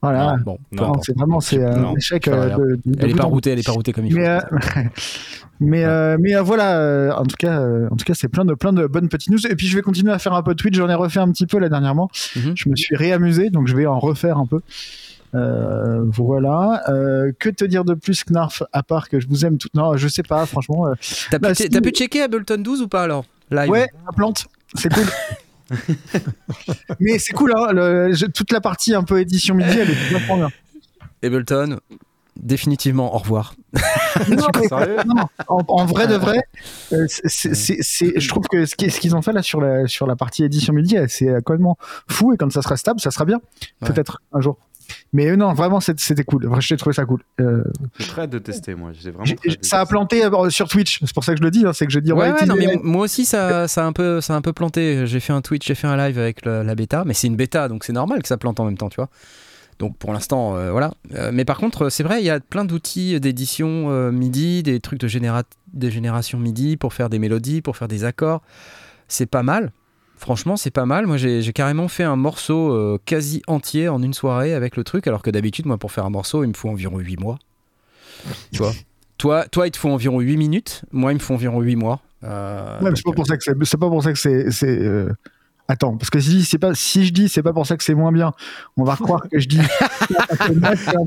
Voilà. 0.00 0.36
Non, 0.36 0.42
Bon, 0.44 0.58
Non. 0.72 0.92
C'est 1.02 1.16
vraiment 1.16 1.40
c'est 1.40 1.62
un 1.62 1.92
échec 1.96 2.28
euh, 2.28 2.56
de, 2.56 2.80
de- 2.86 2.98
Elle 3.00 3.10
est 3.10 3.12
bout 3.12 3.18
pas 3.18 3.24
routée, 3.24 3.50
elle 3.50 3.58
est 3.58 3.66
pas 3.66 3.72
routée 3.72 3.92
comme 3.92 4.06
il 4.06 4.12
faut. 4.12 4.18
Mais, 4.18 4.28
euh, 4.28 4.40
mais, 5.60 5.84
euh, 5.84 6.16
mais 6.20 6.34
voilà, 6.40 7.16
en 7.18 7.24
tout 7.24 7.34
cas, 7.36 7.60
en 7.90 7.96
tout 7.96 8.04
cas, 8.04 8.14
c'est 8.14 8.28
plein 8.28 8.44
de 8.44 8.54
plein 8.54 8.72
de 8.72 8.86
bonnes 8.86 9.08
petites 9.08 9.30
news. 9.30 9.44
Et 9.46 9.56
puis 9.56 9.66
je 9.66 9.74
vais 9.76 9.82
continuer 9.82 10.12
à 10.12 10.18
faire 10.20 10.34
un 10.34 10.42
peu 10.42 10.52
de 10.54 10.56
Twitch. 10.60 10.76
J'en 10.76 10.88
ai 10.88 10.94
refait 10.94 11.18
un 11.20 11.30
petit 11.32 11.46
peu 11.46 11.58
là 11.58 11.68
dernièrement. 11.68 12.10
Mhm. 12.36 12.52
Je 12.54 12.68
me 12.68 12.76
suis 12.76 12.94
réamusé, 12.94 13.50
donc 13.50 13.66
je 13.66 13.74
vais 13.76 13.86
en 13.86 13.98
refaire 13.98 14.38
un 14.38 14.46
peu. 14.46 14.60
Euh, 15.34 16.04
voilà. 16.06 16.82
Euh, 16.88 17.32
que 17.38 17.48
te 17.50 17.64
dire 17.64 17.84
de 17.84 17.94
plus, 17.94 18.24
Knarf, 18.24 18.62
à 18.72 18.82
part 18.82 19.08
que 19.08 19.20
je 19.20 19.28
vous 19.28 19.44
aime 19.44 19.58
tout. 19.58 19.68
Non, 19.74 19.96
je 19.96 20.08
sais 20.08 20.22
pas, 20.22 20.46
franchement. 20.46 20.86
euh, 20.88 20.94
T'as 21.30 21.38
Bah, 21.38 21.50
pu, 21.50 21.54
si. 21.64 21.68
pu 21.68 21.90
checker 21.90 22.22
Ableton 22.22 22.58
12 22.58 22.82
ou 22.82 22.88
pas 22.88 23.02
alors? 23.02 23.24
Live 23.50 23.70
Ouais, 23.70 23.88
la 24.06 24.12
plante, 24.12 24.46
c'est 24.74 24.92
cool. 24.92 25.04
Mais 27.00 27.18
c'est 27.18 27.32
cool, 27.32 27.52
hein, 27.56 27.72
le- 27.72 28.12
je- 28.12 28.26
toute 28.26 28.52
la 28.52 28.60
partie 28.60 28.94
un 28.94 29.02
peu 29.02 29.20
édition 29.20 29.54
midi, 29.54 29.78
elle 29.78 29.90
est 29.90 30.12
vachement 30.12 30.36
bien. 30.38 30.48
Ableton, 31.22 31.78
définitivement 32.36 33.14
au 33.14 33.18
revoir. 33.18 33.54
Non, 34.30 34.46
mais- 34.60 34.66
Sérieux? 34.68 34.96
non, 35.06 35.14
non, 35.14 35.24
en, 35.48 35.60
en 35.68 35.84
vrai 35.86 36.06
de 36.08 36.14
vrai, 36.14 36.40
c'est- 37.16 37.54
je 38.20 38.28
trouve 38.28 38.44
que 38.50 38.64
ce 38.66 38.74
qui- 38.74 38.90
ce 38.90 38.98
qu'ils 38.98 39.14
ont 39.14 39.22
fait 39.22 39.32
là 39.32 39.42
sur 39.42 39.60
la, 39.60 39.86
sur 39.86 40.06
la 40.06 40.16
partie 40.16 40.42
édition 40.42 40.72
midi, 40.72 40.96
c'est 41.08 41.26
complètement 41.44 41.76
fou 42.08 42.32
et 42.32 42.36
quand 42.36 42.50
ça 42.50 42.62
sera 42.62 42.76
stable, 42.76 43.00
ça 43.00 43.10
sera 43.10 43.24
bien. 43.26 43.40
Ouais. 43.82 43.88
Peut-être 43.88 44.20
un 44.32 44.40
jour. 44.40 44.56
Mais 45.12 45.36
non, 45.36 45.52
vraiment, 45.54 45.80
c'était 45.80 46.24
cool. 46.24 46.48
J'ai 46.60 46.76
trouvé 46.76 46.94
ça 46.94 47.04
cool. 47.04 47.20
Euh, 47.40 47.64
J'ai 47.98 48.06
très 48.06 48.22
hâte 48.22 48.30
de 48.30 48.38
tester, 48.38 48.74
moi. 48.74 48.92
Vraiment 49.02 49.24
très 49.24 49.34
de 49.56 49.56
ça 49.62 49.80
a 49.80 49.86
planté 49.86 50.24
euh, 50.24 50.50
sur 50.50 50.68
Twitch. 50.68 51.00
C'est 51.04 51.14
pour 51.14 51.24
ça 51.24 51.32
que 51.32 51.38
je 51.38 51.44
le 51.44 51.50
dis. 51.50 51.64
hein, 51.66 51.72
c'est 51.72 51.86
que 51.86 51.92
je 51.92 51.98
dis. 52.00 52.12
on 52.12 52.16
Ouais, 52.16 52.28
va 52.30 52.34
ouais, 52.36 52.46
non, 52.46 52.54
utiliser- 52.56 52.76
mais 52.76 52.80
moi 52.82 53.04
aussi, 53.04 53.24
ça, 53.24 53.68
ça, 53.68 53.84
a 53.84 53.86
un 53.86 53.92
peu, 53.92 54.20
ça 54.20 54.34
a 54.34 54.36
un 54.36 54.42
peu 54.42 54.52
planté. 54.52 55.06
J'ai 55.06 55.20
fait 55.20 55.32
un 55.32 55.40
Twitch, 55.42 55.66
j'ai 55.66 55.74
fait 55.74 55.86
un 55.86 55.96
live 55.96 56.18
avec 56.18 56.44
le- 56.44 56.62
la 56.62 56.74
bêta, 56.74 57.04
mais 57.06 57.14
c'est 57.14 57.26
une 57.26 57.36
bêta, 57.36 57.68
donc 57.68 57.84
c'est 57.84 57.92
normal 57.92 58.22
que 58.22 58.28
ça 58.28 58.36
plante 58.36 58.60
en 58.60 58.64
même 58.64 58.78
temps, 58.78 58.88
tu 58.88 58.96
vois. 58.96 59.08
Donc 59.78 59.96
pour 59.96 60.12
l'instant, 60.12 60.56
euh, 60.56 60.72
voilà. 60.72 60.92
Euh, 61.14 61.30
mais 61.32 61.44
par 61.44 61.56
contre, 61.58 61.88
c'est 61.88 62.02
vrai, 62.02 62.20
il 62.20 62.24
y 62.24 62.30
a 62.30 62.40
plein 62.40 62.64
d'outils 62.64 63.20
d'édition 63.20 63.90
euh, 63.90 64.10
MIDI, 64.10 64.62
des 64.64 64.80
trucs 64.80 64.98
de, 65.00 65.06
généra- 65.06 65.44
de 65.72 65.88
génération 65.88 66.38
MIDI 66.38 66.76
pour 66.76 66.92
faire 66.94 67.08
des 67.08 67.20
mélodies, 67.20 67.62
pour 67.62 67.76
faire 67.76 67.86
des 67.88 68.04
accords. 68.04 68.42
C'est 69.06 69.26
pas 69.26 69.42
mal. 69.44 69.70
Franchement, 70.18 70.56
c'est 70.56 70.70
pas 70.70 70.84
mal. 70.84 71.06
Moi, 71.06 71.16
j'ai 71.16 71.52
carrément 71.52 71.88
fait 71.88 72.02
un 72.02 72.16
morceau 72.16 72.72
euh, 72.72 72.98
quasi 73.04 73.42
entier 73.46 73.88
en 73.88 74.02
une 74.02 74.14
soirée 74.14 74.52
avec 74.52 74.76
le 74.76 74.84
truc, 74.84 75.06
alors 75.06 75.22
que 75.22 75.30
d'habitude, 75.30 75.66
moi, 75.66 75.78
pour 75.78 75.92
faire 75.92 76.04
un 76.04 76.10
morceau, 76.10 76.44
il 76.44 76.48
me 76.48 76.54
faut 76.54 76.68
environ 76.68 76.98
8 76.98 77.18
mois. 77.20 77.38
Tu 78.52 78.58
vois 78.58 78.72
toi, 79.18 79.46
toi, 79.46 79.66
il 79.66 79.70
te 79.70 79.78
faut 79.78 79.90
environ 79.90 80.20
8 80.20 80.36
minutes. 80.36 80.82
Moi, 80.92 81.12
il 81.12 81.14
me 81.16 81.20
faut 81.20 81.34
environ 81.34 81.60
8 81.60 81.76
mois. 81.76 82.00
Euh, 82.24 82.80
Ouais, 82.80 82.90
mais 82.90 82.96
c'est 82.96 83.04
pas 83.04 83.12
pour 83.12 83.26
ça 83.26 83.36
que 83.36 83.44
c'est. 83.44 83.54
C'est 83.64 83.78
pas 83.78 83.88
pour 83.88 84.02
ça 84.02 84.12
que 84.12 84.18
c'est. 84.50 85.06
Attends, 85.70 85.96
parce 85.98 86.08
que 86.08 86.18
si 86.18 86.44
c'est 86.44 86.58
pas 86.58 86.74
si 86.74 87.04
je 87.04 87.12
dis 87.12 87.28
c'est 87.28 87.42
pas 87.42 87.52
pour 87.52 87.66
ça 87.66 87.76
que 87.76 87.84
c'est 87.84 87.94
moins 87.94 88.10
bien, 88.10 88.32
on 88.78 88.84
va 88.84 88.96
croire 88.96 89.22
que 89.30 89.38
je 89.38 89.48
dis. 89.48 89.60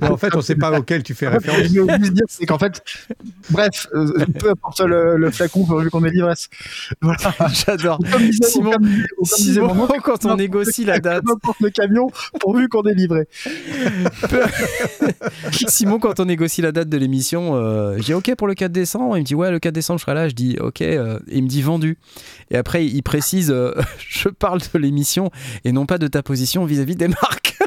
En 0.02 0.18
fait, 0.18 0.36
on 0.36 0.42
sait 0.42 0.56
pas 0.56 0.78
auquel 0.78 1.02
tu 1.04 1.14
fais 1.16 1.28
référence. 1.28 1.62
ce 1.64 1.68
que 1.68 1.74
je 1.74 1.80
veux 1.82 1.98
juste 2.00 2.14
dire, 2.14 2.26
c'est 2.28 2.46
qu'en 2.46 2.60
fait, 2.60 2.84
bref, 3.50 3.88
euh, 3.94 4.26
peu 4.40 4.52
importe 4.52 4.82
le, 4.82 5.18
le 5.18 5.32
flacon, 5.32 5.66
pourvu 5.66 5.90
qu'on 5.90 6.04
ait 6.06 6.10
l'ivresse. 6.12 6.50
Voilà. 7.02 7.34
J'adore. 7.66 8.00
Simon- 8.44 8.72
comme 8.72 9.88
comme 9.88 10.02
quand 10.02 10.26
on 10.26 10.36
négocie 10.36 10.86
la 10.86 11.00
date, 11.00 11.24
peu 11.26 11.32
importe 11.34 11.60
le 11.62 11.70
camion, 11.70 12.10
pourvu 12.40 12.68
qu'on 12.70 12.84
est 12.84 12.94
livré. 12.94 13.28
Simon, 15.68 16.00
quand 16.00 16.20
on 16.20 16.26
négocie 16.26 16.62
la 16.62 16.72
date 16.72 16.90
de 16.90 16.98
l'émission, 16.98 17.56
euh, 17.56 17.98
dis 17.98 18.14
OK 18.14 18.34
pour 18.36 18.48
le 18.48 18.54
4 18.54 18.72
décembre. 18.72 19.18
Il 19.18 19.22
me 19.22 19.26
dit 19.26 19.36
Ouais, 19.36 19.52
le 19.52 19.60
4 19.60 19.74
décembre, 19.74 20.00
je 20.00 20.04
serai 20.06 20.14
là. 20.16 20.30
Je 20.30 20.36
dis 20.36 20.58
OK. 20.60 20.82
euh, 20.82 21.20
et 21.28 21.38
il 21.38 21.44
me 21.44 21.48
dit 21.50 21.62
vendu. 21.62 21.98
Et 22.50 22.58
après, 22.58 22.86
il 22.86 23.02
précise 23.04 23.52
euh, 23.52 23.74
Je 24.08 24.30
parle 24.52 24.62
de 24.74 24.80
l'émission 24.80 25.32
et 25.64 25.72
non 25.72 25.86
pas 25.86 25.98
de 25.98 26.08
ta 26.08 26.22
position 26.22 26.66
vis-à-vis 26.66 26.98
des 26.98 27.08
marques. 27.08 27.58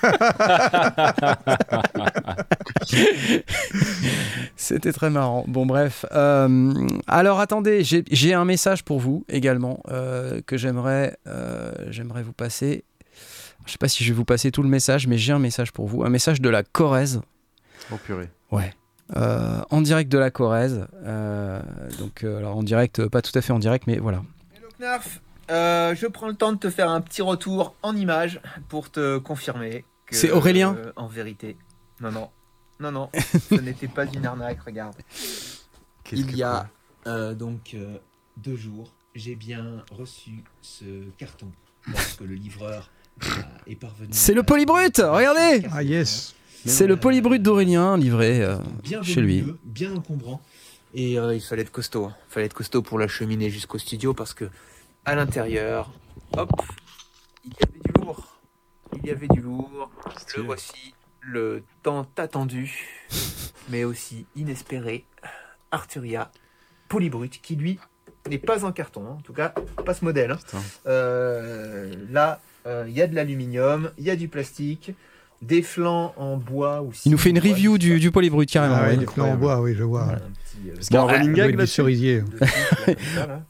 C'était 4.56 4.92
très 4.92 5.10
marrant. 5.10 5.44
Bon, 5.46 5.66
bref. 5.66 6.06
Euh, 6.12 6.72
alors, 7.06 7.40
attendez, 7.40 7.82
j'ai 7.84 8.32
un 8.32 8.46
message 8.46 8.84
pour 8.84 9.00
vous 9.00 9.26
également 9.28 9.82
euh, 9.90 10.40
que 10.46 10.56
j'aimerais 10.56 11.18
euh, 11.26 11.72
j'aimerais 11.90 12.22
vous 12.22 12.32
passer. 12.32 12.84
Je 13.66 13.72
sais 13.72 13.78
pas 13.78 13.88
si 13.88 14.02
je 14.02 14.12
vais 14.12 14.16
vous 14.16 14.24
passer 14.24 14.50
tout 14.50 14.62
le 14.62 14.70
message, 14.70 15.06
mais 15.06 15.18
j'ai 15.18 15.32
un 15.32 15.38
message 15.38 15.72
pour 15.72 15.88
vous. 15.88 16.04
Un 16.04 16.08
message 16.08 16.40
de 16.40 16.48
la 16.48 16.62
Corrèze. 16.62 17.20
Oh 17.92 17.96
purée. 18.02 18.30
Ouais. 18.50 18.72
Euh, 19.16 19.60
en 19.70 19.82
direct 19.82 20.10
de 20.10 20.18
la 20.18 20.30
Corrèze. 20.30 20.86
Euh, 21.04 21.60
donc, 21.98 22.24
euh, 22.24 22.38
alors 22.38 22.56
en 22.56 22.62
direct, 22.62 23.06
pas 23.08 23.20
tout 23.20 23.38
à 23.38 23.42
fait 23.42 23.52
en 23.52 23.58
direct, 23.58 23.86
mais 23.86 23.98
voilà. 23.98 24.22
Hello 24.56 24.68
Knarf, 24.78 25.20
Euh, 25.50 25.94
je 25.94 26.06
prends 26.06 26.28
le 26.28 26.34
temps 26.34 26.52
de 26.52 26.58
te 26.58 26.70
faire 26.70 26.90
un 26.90 27.00
petit 27.00 27.22
retour 27.22 27.74
en 27.82 27.96
image 27.96 28.40
pour 28.68 28.90
te 28.90 29.18
confirmer 29.18 29.84
que. 30.06 30.14
C'est 30.16 30.30
Aurélien 30.30 30.76
euh, 30.78 30.92
En 30.96 31.06
vérité. 31.06 31.56
Non, 32.00 32.10
non. 32.12 32.28
Non, 32.78 32.92
non. 32.92 33.10
ce 33.50 33.54
n'était 33.56 33.88
pas 33.88 34.04
une 34.06 34.24
arnaque, 34.26 34.60
regarde. 34.64 34.94
Qu'est-ce 36.04 36.20
Il 36.22 36.36
y 36.36 36.42
a 36.42 36.68
euh, 37.06 37.34
donc 37.34 37.72
euh, 37.74 37.96
deux 38.36 38.56
jours, 38.56 38.92
j'ai 39.14 39.34
bien 39.34 39.82
reçu 39.90 40.44
ce 40.60 40.84
carton 41.16 41.50
lorsque 41.88 42.20
le 42.20 42.34
livreur 42.34 42.90
euh, 43.24 43.26
est 43.66 43.74
parvenu. 43.76 44.08
C'est 44.12 44.34
le 44.34 44.40
à- 44.42 44.44
polybrut, 44.44 44.98
regardez 44.98 45.66
Ah 45.72 45.82
yes. 45.82 46.34
C'est 46.66 46.86
le 46.86 46.96
polybrut 46.98 47.40
d'Aurélien 47.42 47.96
livré 47.96 48.42
euh, 48.44 48.56
bien 48.82 49.02
chez 49.02 49.22
lui. 49.22 49.40
volumineux, 49.40 49.58
bien 49.64 49.96
encombrant. 49.96 50.42
Et 50.92 51.18
euh, 51.18 51.34
il 51.34 51.40
fallait 51.40 51.62
être 51.62 51.70
costaud. 51.72 52.04
hein. 52.06 52.14
Il 52.28 52.32
fallait 52.32 52.46
être 52.46 52.54
costaud 52.54 52.82
pour 52.82 52.98
l'acheminer 52.98 53.48
jusqu'au 53.48 53.78
studio 53.78 54.12
parce 54.12 54.34
que 54.34 54.44
à 55.04 55.14
l'intérieur, 55.14 55.90
hop, 56.36 56.50
il 57.44 57.52
y 57.52 57.62
avait 57.62 57.80
du 57.84 57.92
lourd. 58.00 58.38
Il 58.96 59.06
y 59.06 59.10
avait 59.10 59.28
du 59.28 59.40
lourd. 59.40 59.90
Le 60.36 60.42
voici, 60.42 60.94
le 61.20 61.62
tant 61.82 62.06
attendu, 62.16 62.88
mais 63.68 63.84
aussi 63.84 64.26
inespéré, 64.36 65.04
Arturia 65.70 66.30
Polybrut, 66.88 67.40
qui 67.40 67.56
lui 67.56 67.78
n'est 68.28 68.38
pas 68.38 68.64
en 68.64 68.72
carton, 68.72 69.06
hein. 69.06 69.16
en 69.18 69.22
tout 69.22 69.32
cas 69.32 69.50
pas 69.84 69.94
ce 69.94 70.04
modèle. 70.04 70.32
hein. 70.32 70.58
Euh, 70.86 71.94
là, 72.10 72.40
euh, 72.66 72.84
il 72.88 72.94
y 72.94 73.00
a 73.02 73.06
de 73.06 73.14
l'aluminium, 73.14 73.90
il 73.96 74.04
y 74.04 74.10
a 74.10 74.16
du 74.16 74.28
plastique, 74.28 74.92
des 75.40 75.62
flancs 75.62 76.12
en 76.16 76.36
bois 76.36 76.82
aussi. 76.82 77.08
Il 77.08 77.12
nous 77.12 77.18
fait 77.18 77.30
une 77.30 77.38
review 77.38 77.78
du, 77.78 77.98
du 77.98 78.10
polybrut 78.10 78.46
carrément. 78.50 78.74
Ah 78.78 78.82
ouais, 78.82 78.88
ouais. 78.90 78.96
des 78.98 79.06
plans 79.06 79.30
en 79.30 79.36
bois, 79.36 79.60
oui, 79.62 79.74
je 79.74 79.84
vois. 79.84 80.04
Voilà, 80.04 80.18
un 80.18 80.30
petit, 80.30 80.68
euh, 80.70 80.74
Parce 80.74 80.86
qu'il 80.88 80.94
y 80.94 80.98
a 80.98 81.02
un 81.02 81.06
Bon, 81.06 81.12
running 81.12 81.32
gag 81.32 81.64
cerisier. 81.64 82.22
là, 83.16 83.26
là. 83.26 83.42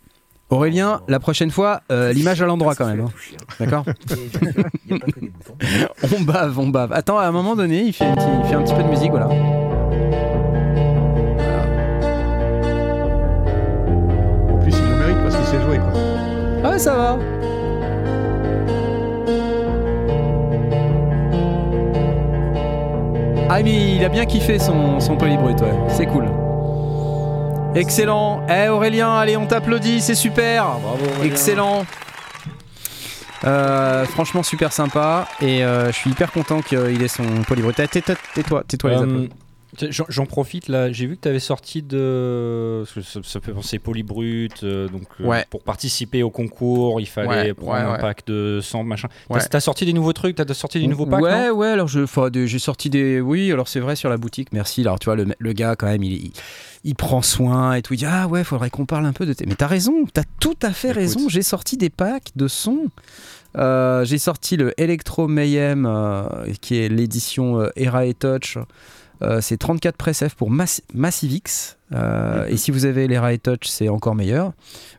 Aurélien, 0.51 1.01
la 1.07 1.21
prochaine 1.21 1.51
fois, 1.51 1.83
euh, 1.93 2.13
l'image 2.13 2.43
à 2.43 2.47
l'endroit 2.47 2.75
quand 2.75 2.87
même. 2.87 3.03
hein. 3.03 3.11
D'accord. 3.61 3.85
On 6.19 6.21
bave, 6.23 6.59
on 6.59 6.69
bave. 6.69 6.93
Attends, 6.93 7.19
à 7.19 7.25
un 7.27 7.31
moment 7.31 7.55
donné, 7.55 7.83
il 7.83 7.93
fait 7.93 8.05
un 8.07 8.15
petit, 8.15 8.27
il 8.43 8.49
fait 8.49 8.55
un 8.57 8.63
petit 8.63 8.75
peu 8.75 8.83
de 8.83 8.89
musique, 8.89 9.11
voilà. 9.11 9.29
En 14.49 14.59
plus, 14.63 14.75
il 14.77 14.89
le 14.91 14.97
mérite 14.97 15.19
parce 15.23 15.37
qu'il 15.37 15.45
sait 15.47 15.61
jouer. 15.63 15.79
Quoi. 15.79 15.93
Ah 16.65 16.71
ouais, 16.71 16.79
ça 16.79 16.95
va. 16.95 17.19
Ah 23.53 23.63
mais 23.65 23.97
il 23.97 24.05
a 24.05 24.09
bien 24.09 24.27
kiffé 24.27 24.59
son, 24.59 25.01
son 25.01 25.17
polybrut, 25.17 25.61
ouais. 25.61 25.75
C'est 25.89 26.07
cool. 26.07 26.27
Excellent. 27.75 28.43
Eh 28.49 28.69
Aurélien, 28.69 29.17
allez, 29.17 29.37
on 29.37 29.47
t'applaudit, 29.47 30.01
c'est 30.01 30.15
super. 30.15 30.67
Excellent. 31.23 31.85
Euh, 33.45 34.05
franchement 34.05 34.43
super 34.43 34.71
sympa 34.71 35.27
et 35.41 35.65
euh, 35.65 35.87
je 35.87 35.93
suis 35.97 36.11
hyper 36.11 36.31
content 36.31 36.61
qu'il 36.61 37.03
ait 37.03 37.09
son 37.09 37.25
polybrut. 37.49 37.75
Tais- 37.75 37.89
tais- 37.89 38.03
Tais-toi, 38.35 38.65
tais-toi 38.69 38.91
les 38.91 38.97
Euh, 38.97 39.01
applaudissements. 39.01 39.35
J'en 39.91 40.27
profite 40.27 40.69
là, 40.69 40.93
j'ai 40.93 41.07
vu 41.07 41.17
que 41.17 41.23
tu 41.23 41.29
avais 41.29 41.39
sorti 41.41 41.83
de. 41.83 42.85
Ça, 43.03 43.21
ça 43.23 43.41
fait 43.41 43.53
penser 43.53 43.79
Polybrut, 43.79 44.63
euh, 44.63 44.89
donc 44.89 45.05
euh, 45.21 45.25
Ouais. 45.27 45.45
pour 45.51 45.63
participer 45.63 46.23
au 46.23 46.31
concours, 46.31 47.01
il 47.01 47.07
fallait 47.07 47.29
Ouais, 47.29 47.55
prendre 47.55 47.73
ouais, 47.73 47.97
un 47.97 47.99
pack 47.99 48.27
de 48.27 48.61
100 48.63 48.85
machin. 48.85 49.09
T'as-. 49.29 49.41
T'as 49.49 49.61
sorti 49.61 49.85
des 49.87 49.93
nouveaux 49.93 50.13
trucs, 50.13 50.37
t'as 50.37 50.55
sorti 50.55 50.81
des 50.81 50.87
nouveaux 50.87 51.07
packs 51.07 51.21
Ouais, 51.21 51.51
ouais, 51.51 51.69
alors 51.69 51.89
j'ai 51.89 52.59
sorti 52.59 52.91
des. 52.91 53.21
Oui, 53.21 53.51
alors 53.53 53.69
c'est 53.69 53.81
vrai 53.81 53.97
sur 53.97 54.11
la 54.11 54.17
boutique, 54.17 54.49
merci. 54.53 54.83
Alors 54.83 54.99
tu 54.99 55.07
vois, 55.07 55.17
le, 55.17 55.27
le 55.39 55.53
gars, 55.53 55.77
quand 55.77 55.87
même, 55.87 56.03
il, 56.03 56.13
il, 56.27 56.33
il 56.85 56.95
prend 56.95 57.23
soin 57.23 57.75
et 57.75 57.83
tout. 57.83 57.95
Il 57.95 57.99
dit 57.99 58.07
Ah 58.07 58.27
ouais, 58.29 58.45
faudrait 58.45 58.71
qu'on 58.71 58.87
parle 58.87 59.07
un 59.07 59.13
peu 59.13 59.27
de. 59.27 59.33
tes- 59.33 59.47
Mais 59.47 59.55
t'as 59.55 59.67
raison, 59.67 60.05
t'as 60.13 60.25
tout 60.41 60.57
à 60.63 60.73
fait 60.73 60.89
Écoute. 60.89 61.01
raison. 61.01 61.29
J'ai 61.29 61.43
sorti 61.43 61.77
des 61.77 61.91
packs 61.91 62.31
de 62.37 62.49
sons. 62.49 62.87
Euh, 63.57 64.05
j'ai 64.05 64.19
sorti 64.19 64.57
le 64.57 64.73
Electro 64.81 65.27
Mayhem, 65.27 65.89
qui 66.61 66.77
est 66.77 66.89
l'édition 66.89 67.69
Era 67.77 68.07
et 68.07 68.15
Touch. 68.15 68.59
Euh, 69.23 69.41
c'est 69.41 69.57
34 69.59 69.97
press-F 69.97 70.35
pour 70.35 70.51
Mass- 70.51 70.83
Massivix. 70.95 71.77
Euh, 71.93 72.47
Et 72.49 72.57
si 72.57 72.71
vous 72.71 72.85
avez 72.87 73.07
l'Era 73.09 73.33
et 73.33 73.39
Touch, 73.39 73.67
c'est 73.67 73.89
encore 73.89 74.15
meilleur. 74.15 74.53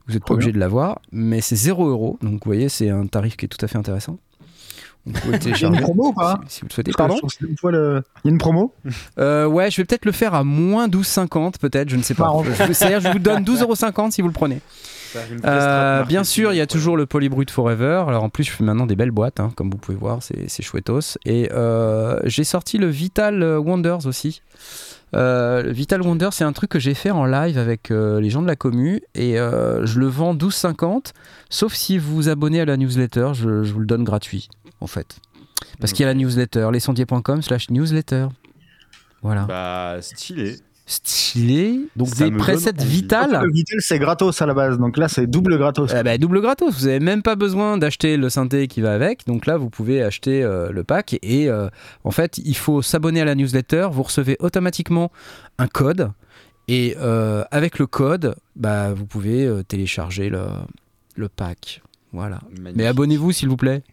Vous 0.08 0.14
n'êtes 0.14 0.24
pas 0.26 0.34
obligé 0.34 0.52
de 0.52 0.60
l'avoir, 0.60 1.00
mais 1.12 1.42
c'est 1.42 1.56
0 1.56 1.88
euros. 1.88 2.18
Donc 2.22 2.34
vous 2.34 2.40
voyez, 2.46 2.70
c'est 2.70 2.90
un 2.90 3.08
tarif 3.08 3.36
qui 3.38 3.46
est 3.46 3.48
tout 3.50 3.64
à 3.64 3.68
fait 3.68 3.78
intéressant. 3.78 4.18
Vous 5.08 5.14
pouvez 5.14 5.24
le 5.24 5.28
Il 5.28 5.32
y 5.32 5.34
a 5.34 5.36
une 5.38 5.40
télécharger 5.74 5.82
promo 5.82 6.08
ou 6.10 6.14
pas 6.14 6.40
si, 6.48 6.56
si 6.56 6.62
vous 6.62 6.68
le 6.70 6.74
souhaitez. 6.74 6.92
Pardon 6.92 7.16
une 7.50 7.58
fois 7.58 7.72
le- 7.72 8.04
Il 8.24 8.28
y 8.28 8.30
a 8.30 8.32
une 8.34 8.38
promo 8.38 8.72
euh, 9.18 9.46
Ouais, 9.48 9.72
je 9.72 9.78
vais 9.78 9.86
peut-être 9.86 10.06
le 10.06 10.12
faire 10.12 10.36
à 10.36 10.44
moins 10.44 10.88
12,50 10.88 11.58
peut-être, 11.60 11.90
je 11.90 11.96
ne 11.96 12.04
sais 12.04 12.14
pas. 12.14 12.32
C'est-à-dire, 12.72 13.00
je 13.02 13.08
vous 13.10 13.18
donne 13.20 13.44
12,50€ 13.44 14.12
si 14.12 14.22
vous 14.22 14.28
le 14.28 14.34
prenez. 14.34 14.62
Euh, 15.45 16.03
bien 16.03 16.24
sûr, 16.24 16.53
il 16.53 16.57
y 16.57 16.62
a 16.62 16.68
toujours 16.68 16.97
le 16.97 17.05
Polybrut 17.05 17.49
Forever. 17.49 18.05
Alors 18.07 18.24
en 18.24 18.30
plus, 18.30 18.43
je 18.43 18.51
fais 18.51 18.64
maintenant 18.64 18.86
des 18.86 18.95
belles 18.95 19.12
boîtes, 19.12 19.39
hein, 19.39 19.51
comme 19.55 19.70
vous 19.70 19.78
pouvez 19.78 19.97
voir, 19.97 20.22
c'est 20.22 20.49
c'est 20.49 20.64
chouettos. 20.64 21.18
Et 21.26 21.49
euh, 21.51 22.20
j'ai 22.26 22.43
sorti 22.43 22.78
le 22.78 22.88
Vital 22.88 23.43
Wonders 23.43 24.05
aussi. 24.05 24.41
Euh, 25.16 25.62
le 25.64 25.72
Vital 25.72 26.01
Wonders, 26.01 26.34
c'est 26.34 26.43
un 26.43 26.53
truc 26.53 26.70
que 26.70 26.80
j'ai 26.80 26.93
fait 26.93 27.12
en 27.12 27.26
live 27.26 27.57
avec 27.57 27.91
euh, 27.91 28.22
les 28.22 28.30
gens 28.30 28.41
de 28.41 28.47
la 28.47 28.55
commu 28.55 29.01
et 29.14 29.39
euh, 29.39 29.86
je 29.86 29.99
le 29.99 30.07
vends 30.07 30.34
12,50. 30.34 31.12
Sauf 31.49 31.74
si 31.74 31.97
vous 31.97 32.16
vous 32.16 32.30
abonnez 32.30 32.62
à 32.62 32.66
la 32.66 32.78
newsletter, 32.78 33.32
je, 33.34 33.64
je 33.64 33.74
vous 33.74 33.80
le 33.80 33.86
donne 33.86 34.03
gratuit 34.03 34.49
en 34.80 34.88
fait. 34.88 35.18
Parce 35.80 35.93
qu'il 35.93 36.03
y 36.03 36.09
a 36.09 36.14
la 36.14 36.18
newsletter, 36.18 36.70
lescendier.com 36.72 37.41
slash 37.41 37.70
newsletter. 37.70 38.28
Voilà. 39.22 39.45
Bah, 39.45 39.97
stylé. 40.01 40.57
Stylé. 40.86 41.80
Donc 41.96 42.10
Ça 42.10 42.30
des 42.30 42.36
presets 42.36 42.74
donne 42.74 42.86
envie. 42.86 42.96
Vital. 42.96 43.40
Le 43.44 43.52
Vitel, 43.52 43.80
c'est 43.82 44.00
gratos 44.00 44.42
à 44.42 44.46
la 44.46 44.54
base, 44.54 44.78
donc 44.78 44.98
là, 44.98 45.08
c'est 45.08 45.28
double 45.28 45.58
gratos. 45.58 45.92
Eh 45.98 46.04
ben, 46.04 46.20
double 46.20 46.42
gratos, 46.42 46.74
vous 46.80 46.86
n'avez 46.88 47.00
même 47.00 47.22
pas 47.22 47.36
besoin 47.36 47.78
d'acheter 47.78 48.18
le 48.18 48.30
synthé 48.30 48.68
qui 48.68 48.82
va 48.82 48.94
avec. 48.94 49.26
Donc 49.26 49.46
là, 49.46 49.58
vous 49.58 49.70
pouvez 49.70 50.02
acheter 50.04 50.44
euh, 50.44 50.72
le 50.72 50.84
pack 50.84 51.18
et 51.22 51.50
euh, 51.50 51.70
en 52.04 52.12
fait, 52.12 52.40
il 52.40 52.58
faut 52.58 52.82
s'abonner 52.82 53.22
à 53.22 53.26
la 53.26 53.36
newsletter. 53.36 53.88
Vous 53.92 54.04
recevez 54.04 54.36
automatiquement 54.40 55.12
un 55.58 55.68
code 55.68 56.12
et 56.68 56.96
euh, 57.00 57.44
avec 57.52 57.80
le 57.80 57.88
code, 57.88 58.36
bah, 58.56 58.94
vous 58.94 59.06
pouvez 59.06 59.46
euh, 59.46 59.64
télécharger 59.64 60.30
le, 60.30 60.44
le 61.16 61.30
pack. 61.30 61.82
Voilà. 62.14 62.40
Mais 62.76 62.86
abonnez-vous 62.86 63.32
s'il 63.32 63.50
vous 63.50 63.58
plaît. 63.58 63.84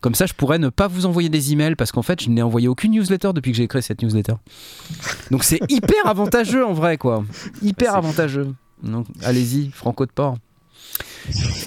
Comme 0.00 0.14
ça, 0.14 0.26
je 0.26 0.34
pourrais 0.34 0.58
ne 0.58 0.68
pas 0.68 0.86
vous 0.88 1.06
envoyer 1.06 1.28
des 1.28 1.52
emails 1.52 1.74
parce 1.74 1.92
qu'en 1.92 2.02
fait, 2.02 2.22
je 2.22 2.30
n'ai 2.30 2.42
envoyé 2.42 2.68
aucune 2.68 2.92
newsletter 2.92 3.32
depuis 3.34 3.52
que 3.52 3.56
j'ai 3.56 3.68
créé 3.68 3.82
cette 3.82 4.02
newsletter. 4.02 4.34
Donc 5.30 5.44
c'est 5.44 5.60
hyper 5.68 6.06
avantageux 6.06 6.64
en 6.64 6.72
vrai, 6.72 6.98
quoi. 6.98 7.24
Hyper 7.62 7.94
avantageux. 7.94 8.54
Donc 8.82 9.06
allez-y, 9.22 9.70
Franco 9.70 10.06
de 10.06 10.12
Port. 10.12 10.36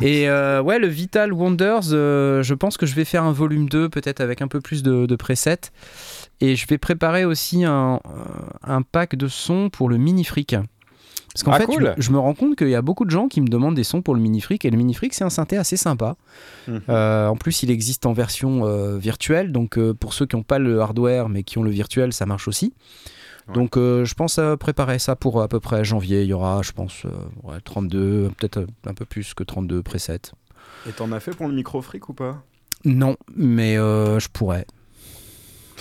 Et 0.01 0.27
euh, 0.29 0.61
ouais, 0.61 0.79
le 0.79 0.87
Vital 0.87 1.33
Wonders, 1.33 1.91
euh, 1.91 2.41
je 2.41 2.53
pense 2.53 2.77
que 2.77 2.85
je 2.85 2.95
vais 2.95 3.05
faire 3.05 3.23
un 3.23 3.31
volume 3.31 3.69
2, 3.69 3.89
peut-être 3.89 4.21
avec 4.21 4.41
un 4.41 4.47
peu 4.47 4.61
plus 4.61 4.81
de, 4.81 5.05
de 5.05 5.15
presets. 5.15 5.71
Et 6.39 6.55
je 6.55 6.65
vais 6.67 6.77
préparer 6.77 7.25
aussi 7.25 7.63
un, 7.63 7.99
un 8.63 8.81
pack 8.81 9.15
de 9.15 9.27
sons 9.27 9.69
pour 9.69 9.89
le 9.89 9.97
mini 9.97 10.23
fric. 10.23 10.55
Parce 11.33 11.43
qu'en 11.43 11.51
Ah, 11.51 11.57
fait, 11.59 11.65
cool. 11.65 11.93
je, 11.97 12.01
je 12.01 12.11
me 12.11 12.19
rends 12.19 12.33
compte 12.33 12.55
qu'il 12.57 12.69
y 12.69 12.75
a 12.75 12.81
beaucoup 12.81 13.05
de 13.05 13.09
gens 13.09 13.27
qui 13.27 13.39
me 13.41 13.47
demandent 13.47 13.75
des 13.75 13.83
sons 13.83 14.01
pour 14.01 14.15
le 14.15 14.21
mini 14.21 14.41
fric. 14.41 14.65
Et 14.65 14.69
le 14.69 14.77
mini 14.77 14.93
fric, 14.93 15.13
c'est 15.13 15.23
un 15.23 15.29
synthé 15.29 15.57
assez 15.57 15.77
sympa. 15.77 16.17
Mhm. 16.67 16.81
Euh, 16.89 17.27
en 17.27 17.35
plus, 17.37 17.63
il 17.63 17.71
existe 17.71 18.05
en 18.05 18.13
version 18.13 18.65
euh, 18.65 18.97
virtuelle. 18.97 19.51
Donc, 19.51 19.77
euh, 19.77 19.93
pour 19.93 20.13
ceux 20.13 20.25
qui 20.25 20.35
n'ont 20.35 20.43
pas 20.43 20.59
le 20.59 20.81
hardware 20.81 21.29
mais 21.29 21.43
qui 21.43 21.57
ont 21.57 21.63
le 21.63 21.71
virtuel, 21.71 22.11
ça 22.13 22.25
marche 22.25 22.47
aussi. 22.47 22.73
Ouais. 23.47 23.53
Donc, 23.55 23.75
je 23.75 24.13
pense 24.13 24.39
à 24.39 24.55
préparer 24.57 24.99
ça 24.99 25.15
pour 25.15 25.41
à 25.41 25.47
peu 25.47 25.59
près 25.59 25.83
janvier. 25.83 26.21
Il 26.23 26.27
y 26.27 26.33
aura, 26.33 26.61
je 26.63 26.71
pense, 26.73 27.05
euh, 27.05 27.09
ouais, 27.43 27.59
32, 27.63 28.29
peut-être 28.37 28.65
un 28.85 28.93
peu 28.93 29.05
plus 29.05 29.33
que 29.33 29.43
32 29.43 29.81
presets. 29.81 30.19
Et 30.87 30.91
t'en 30.91 31.11
as 31.11 31.19
fait 31.19 31.35
pour 31.35 31.47
le 31.47 31.53
micro 31.53 31.81
fric 31.81 32.07
ou 32.09 32.13
pas? 32.13 32.43
Non, 32.85 33.15
mais 33.35 33.75
je 33.75 34.27
pourrais. 34.31 34.65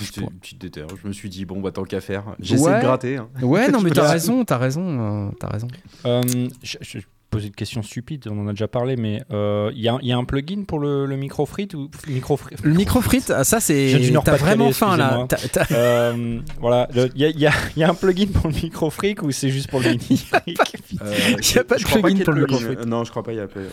Petite 0.07 0.41
petite 0.41 0.61
déterre. 0.61 0.87
Je 1.03 1.07
me 1.09 1.13
suis 1.13 1.29
dit, 1.29 1.45
bon, 1.45 1.61
bah 1.61 1.71
tant 1.73 1.85
qu'à 1.85 2.01
faire. 2.01 2.25
J'essaie 2.41 2.65
Ouais. 2.65 2.77
de 2.79 2.85
gratter. 2.85 3.17
hein. 3.19 3.29
Ouais, 3.43 3.69
non, 3.73 3.81
mais 3.81 3.91
t'as 3.91 4.09
raison, 4.11 4.45
t'as 4.45 4.59
raison, 4.59 5.29
euh, 5.29 5.31
t'as 5.39 5.49
raison. 5.49 5.69
Euh, 6.07 6.21
je, 6.63 6.77
je 6.81 6.99
vais 6.99 7.05
poser 7.31 7.47
une 7.47 7.55
question 7.55 7.81
stupide, 7.83 8.27
on 8.29 8.41
en 8.41 8.49
a 8.49 8.51
déjà 8.51 8.67
parlé, 8.67 8.97
mais 8.97 9.23
euh, 9.31 9.71
il 9.73 9.81
y, 9.81 9.89
a, 9.89 9.97
il 10.03 10.09
y 10.09 10.13
a 10.13 10.17
un 10.19 10.25
plugin 10.25 10.65
pour 10.65 10.81
le, 10.81 11.07
le 11.07 11.17
micro 11.17 11.47
frit 11.47 11.69
ou 11.75 11.89
micro 12.09 12.37
Le 12.65 12.75
micro 12.75 13.01
frites, 13.01 13.31
ah, 13.31 13.45
ça 13.45 13.61
c'est. 13.61 14.11
T'as 14.25 14.35
vraiment 14.37 14.73
faim 14.73 14.97
là. 14.97 15.27
t'as- 15.29 15.67
Euh, 15.71 16.41
voilà, 16.61 16.89
il 17.15 17.21
y, 17.21 17.25
a- 17.25 17.31
y 17.31 17.79
y 17.79 17.85
un 17.85 17.95
plugin 17.95 18.27
pour 18.33 18.49
le 18.49 18.55
micro 18.55 18.91
fric 18.91 19.23
ou 19.23 19.31
c'est 19.31 19.49
juste 19.51 19.71
pour 19.71 19.79
le 19.79 19.91
mini 19.91 20.17
fric 20.17 20.59
Euh, 21.03 21.15
Il 21.39 21.55
y 21.55 21.59
a 21.59 21.63
pas 21.65 21.77
de 21.77 21.85
plugin 21.85 22.25
pour 22.25 22.33
le 22.35 22.41
micro 22.41 22.59
fric. 22.59 22.79
Euh, 22.81 22.85
Non, 22.85 23.05
je 23.05 23.11
crois 23.13 23.23
pas. 23.23 23.33
Il 23.33 23.37
y 23.37 23.41
a 23.41 23.47
pas. 23.47 23.61
ouais. 23.61 23.67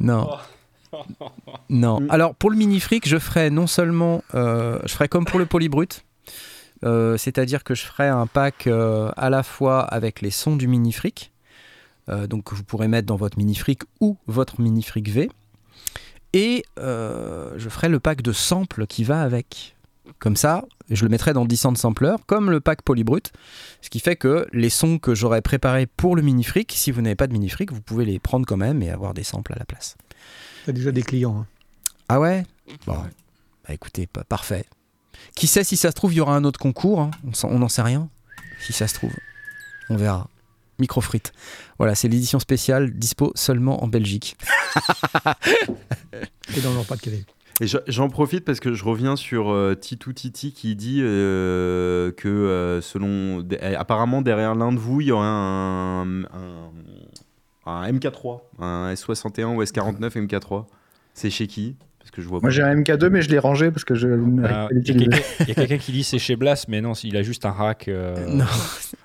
Non. 0.00 0.28
Non. 1.70 2.00
Mm. 2.00 2.06
Alors 2.10 2.34
pour 2.34 2.50
le 2.50 2.56
mini 2.56 2.80
fric, 2.80 3.08
je 3.08 3.18
ferai 3.18 3.50
non 3.50 3.66
seulement, 3.66 4.22
euh, 4.34 4.78
je 4.84 4.92
ferai 4.92 5.08
comme 5.08 5.24
pour 5.24 5.38
le 5.38 5.46
polybrut, 5.46 6.04
euh, 6.84 7.16
c'est-à-dire 7.16 7.64
que 7.64 7.74
je 7.74 7.84
ferai 7.84 8.08
un 8.08 8.26
pack 8.26 8.66
euh, 8.66 9.10
à 9.16 9.30
la 9.30 9.42
fois 9.42 9.82
avec 9.82 10.20
les 10.20 10.30
sons 10.30 10.56
du 10.56 10.68
mini 10.68 10.92
fric, 10.92 11.32
donc 12.28 12.44
que 12.44 12.54
vous 12.54 12.64
pourrez 12.64 12.88
mettre 12.88 13.06
dans 13.06 13.16
votre 13.16 13.36
mini 13.36 13.54
fric 13.54 13.82
ou 14.00 14.16
votre 14.26 14.62
mini 14.62 14.82
fric 14.82 15.10
V, 15.10 15.28
et 16.32 16.64
je 16.78 17.68
ferai 17.68 17.88
le 17.88 18.00
pack 18.00 18.22
de 18.22 18.32
samples 18.32 18.86
qui 18.86 19.04
va 19.04 19.22
avec. 19.22 19.74
Comme 20.18 20.36
ça, 20.36 20.64
je 20.90 21.04
le 21.04 21.10
mettrai 21.10 21.34
dans 21.34 21.42
le 21.42 21.48
Descent 21.48 21.74
Sampler, 21.74 22.16
comme 22.26 22.50
le 22.50 22.60
pack 22.60 22.80
Polybrut. 22.80 23.30
Ce 23.82 23.90
qui 23.90 24.00
fait 24.00 24.16
que 24.16 24.46
les 24.52 24.70
sons 24.70 24.98
que 24.98 25.14
j'aurais 25.14 25.42
préparés 25.42 25.86
pour 25.86 26.16
le 26.16 26.22
mini 26.22 26.44
fric, 26.44 26.72
si 26.74 26.90
vous 26.90 27.02
n'avez 27.02 27.14
pas 27.14 27.26
de 27.26 27.32
mini 27.34 27.50
fric, 27.50 27.72
vous 27.72 27.82
pouvez 27.82 28.06
les 28.06 28.18
prendre 28.18 28.46
quand 28.46 28.56
même 28.56 28.82
et 28.82 28.90
avoir 28.90 29.12
des 29.12 29.22
samples 29.22 29.52
à 29.52 29.58
la 29.58 29.66
place. 29.66 29.96
T'as 30.68 30.72
déjà 30.74 30.92
des 30.92 31.00
clients. 31.02 31.38
hein. 31.40 31.46
Ah 32.10 32.20
ouais? 32.20 32.44
Bon. 32.86 32.92
Bah 33.66 33.72
écoutez, 33.72 34.06
pa- 34.06 34.22
parfait. 34.24 34.66
Qui 35.34 35.46
sait 35.46 35.64
si 35.64 35.78
ça 35.78 35.88
se 35.88 35.94
trouve, 35.94 36.12
il 36.12 36.16
y 36.16 36.20
aura 36.20 36.36
un 36.36 36.44
autre 36.44 36.60
concours 36.60 37.00
hein 37.00 37.10
On 37.26 37.32
s'en- 37.32 37.48
On 37.48 37.60
n'en 37.60 37.70
sait 37.70 37.80
rien. 37.80 38.10
Si 38.60 38.74
ça 38.74 38.86
se 38.86 38.92
trouve, 38.92 39.14
on 39.88 39.96
verra. 39.96 40.28
Microfrites. 40.78 41.32
Voilà, 41.78 41.94
c'est 41.94 42.08
l'édition 42.08 42.38
spéciale, 42.38 42.90
dispo 42.92 43.32
seulement 43.34 43.82
en 43.82 43.88
Belgique. 43.88 44.36
Et 46.54 46.60
dans 46.60 46.74
leur 46.74 46.84
pas 46.84 46.96
de 46.96 47.00
Calais. 47.00 47.24
Et 47.62 47.66
je- 47.66 47.78
j'en 47.86 48.10
profite 48.10 48.44
parce 48.44 48.60
que 48.60 48.74
je 48.74 48.84
reviens 48.84 49.16
sur 49.16 49.50
euh, 49.50 49.74
Titou 49.74 50.12
Titi 50.12 50.52
qui 50.52 50.76
dit 50.76 51.00
euh, 51.02 52.12
que 52.12 52.28
euh, 52.28 52.82
selon 52.82 53.40
d- 53.40 53.58
euh, 53.62 53.74
apparemment 53.78 54.20
derrière 54.20 54.54
l'un 54.54 54.72
de 54.72 54.78
vous 54.78 55.00
il 55.00 55.06
y 55.06 55.12
aurait 55.12 55.24
un, 55.26 56.24
un, 56.24 56.70
un 57.68 57.92
MK3, 57.92 58.40
un 58.58 58.92
S61 58.92 59.54
ou 59.56 59.62
S49 59.62 60.16
MK3. 60.26 60.64
C'est 61.14 61.30
chez 61.30 61.46
qui? 61.46 61.76
Parce 61.98 62.10
que 62.10 62.22
je 62.22 62.28
vois 62.28 62.40
pas. 62.40 62.44
Moi 62.46 62.50
j'ai 62.50 62.62
un 62.62 62.74
MK2 62.74 63.08
mais 63.10 63.20
je 63.22 63.28
l'ai 63.28 63.38
rangé 63.38 63.70
parce 63.70 63.84
que 63.84 63.94
je 63.94 64.08
Euh, 64.08 64.68
Il 64.70 64.88
y 64.88 65.50
a 65.50 65.54
quelqu'un- 65.54 65.76
qui 65.78 65.92
dit 65.92 66.02
c'est 66.04 66.18
chez 66.18 66.36
Blast, 66.36 66.66
mais 66.68 66.80
non, 66.80 66.92
il 66.94 67.16
a 67.16 67.22
juste 67.22 67.44
un 67.44 67.50
rack. 67.50 67.88
euh, 67.88 68.14
non. 68.28 68.44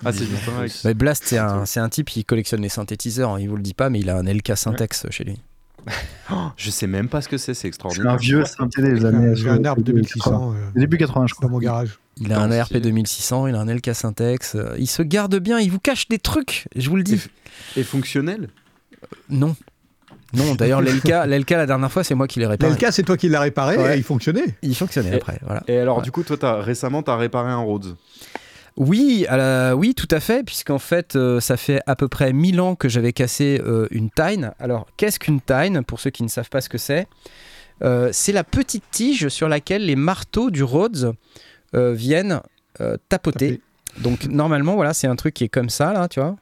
Ah, 0.06 0.12
c'est 0.14 0.26
juste 0.26 0.48
un. 0.48 0.66
Mais 0.88 0.94
Blast, 0.94 1.24
c'est 1.26 1.38
un, 1.38 1.66
c'est 1.66 1.80
un 1.82 1.90
type 1.90 2.08
qui 2.10 2.24
collectionne 2.24 2.62
les 2.62 2.70
synthétiseurs. 2.70 3.32
hein, 3.32 3.40
Il 3.40 3.50
vous 3.50 3.58
le 3.58 3.62
dit 3.62 3.74
pas, 3.74 3.90
mais 3.90 4.00
il 4.00 4.10
a 4.10 4.18
un 4.18 4.24
LK 4.26 4.56
Syntex 4.56 5.08
chez 5.10 5.24
lui. 5.26 5.38
Je 6.58 6.70
sais 6.72 6.88
même 6.88 7.10
pas 7.10 7.22
ce 7.22 7.30
que 7.30 7.38
c'est, 7.38 7.54
c'est 7.54 7.62
C'est 7.62 7.68
un 7.68 7.70
extraordinaire. 7.70 8.18
vieux 8.18 8.46
synthé 8.46 8.82
des 8.82 9.06
années. 9.06 9.36
J'ai 9.36 9.50
un 9.50 9.64
arbre 9.66 9.82
2600 9.82 10.54
euh, 10.54 10.80
Début 10.80 10.98
80, 10.98 11.28
je 11.28 11.34
crois. 11.34 11.48
dans 11.48 11.52
mon 11.52 11.60
garage. 11.60 12.00
Il 12.18 12.32
a 12.32 12.40
un 12.40 12.52
ARP 12.52 12.68
stylé. 12.68 12.80
2600, 12.82 13.48
il 13.48 13.56
a 13.56 13.60
un 13.62 13.66
LK 13.74 13.94
Syntex. 13.94 14.56
euh, 14.56 14.76
Il 14.78 14.88
se 14.88 15.02
garde 15.02 15.36
bien, 15.40 15.60
il 15.60 15.72
vous 15.72 15.80
cache 15.80 16.08
des 16.08 16.20
trucs, 16.20 16.68
je 16.76 16.90
vous 16.90 16.96
le 16.96 17.04
dis. 17.04 17.22
Et 17.76 17.84
fonctionnel? 17.84 18.50
Non. 19.30 19.56
Non, 20.36 20.56
d'ailleurs, 20.56 20.82
l'LK, 20.82 21.10
l'LK, 21.28 21.50
la 21.52 21.66
dernière 21.66 21.92
fois, 21.92 22.04
c'est 22.04 22.16
moi 22.16 22.28
qui 22.28 22.40
l'ai 22.40 22.48
réparé. 22.48 22.72
L'LK, 22.74 22.88
c'est 22.92 23.04
toi 23.04 23.18
qui 23.18 23.30
l'as 23.30 23.40
réparé 23.42 23.78
Ouais. 23.78 23.96
et 23.96 23.98
il 23.98 24.04
fonctionnait. 24.04 24.56
Il 24.64 24.76
fonctionnait 24.76 25.12
Et- 25.12 25.16
après, 25.16 25.40
voilà. 25.44 25.64
Et 25.68 25.78
alors, 25.78 25.98
Ouais. 25.98 26.04
du 26.04 26.12
coup, 26.12 26.24
toi, 26.24 26.62
récemment, 26.62 27.04
tu 27.04 27.12
as 27.12 27.18
réparé 27.18 27.52
un 27.52 27.58
Rhodes. 27.60 27.96
Oui, 28.76 29.26
la- 29.30 29.76
oui, 29.76 29.94
tout 29.94 30.08
à 30.10 30.20
fait, 30.20 30.44
puisqu'en 30.44 30.80
fait, 30.80 31.16
euh, 31.16 31.40
ça 31.40 31.58
fait 31.58 31.82
à 31.86 31.96
peu 31.96 32.08
près 32.08 32.34
1000 32.34 32.60
ans 32.60 32.76
que 32.76 32.90
j'avais 32.90 33.14
cassé 33.14 33.62
euh, 33.64 33.88
une 33.92 34.10
Tyne. 34.10 34.52
Alors, 34.60 34.88
qu'est-ce 34.98 35.20
qu'une 35.20 35.42
Tyne 35.42 35.84
Pour 35.84 36.00
ceux 36.00 36.10
qui 36.10 36.24
ne 36.24 36.28
savent 36.28 36.50
pas 36.50 36.60
ce 36.62 36.70
que 36.70 36.80
c'est, 36.80 37.08
euh, 37.84 38.10
c'est 38.12 38.32
la 38.32 38.44
petite 38.44 38.84
tige 38.92 39.28
sur 39.30 39.48
laquelle 39.48 39.86
les 39.86 39.96
marteaux 39.96 40.50
du 40.50 40.64
Rhodes 40.64 41.14
euh, 41.76 41.94
viennent 41.94 42.42
euh, 42.82 42.98
tapoter. 43.10 43.62
Donc, 44.00 44.26
normalement, 44.26 44.74
voilà, 44.76 44.94
c'est 44.96 45.06
un 45.08 45.16
truc 45.16 45.36
qui 45.36 45.44
est 45.44 45.50
comme 45.50 45.70
ça, 45.70 45.94
là, 45.94 46.08
tu 46.08 46.20
vois. 46.20 46.36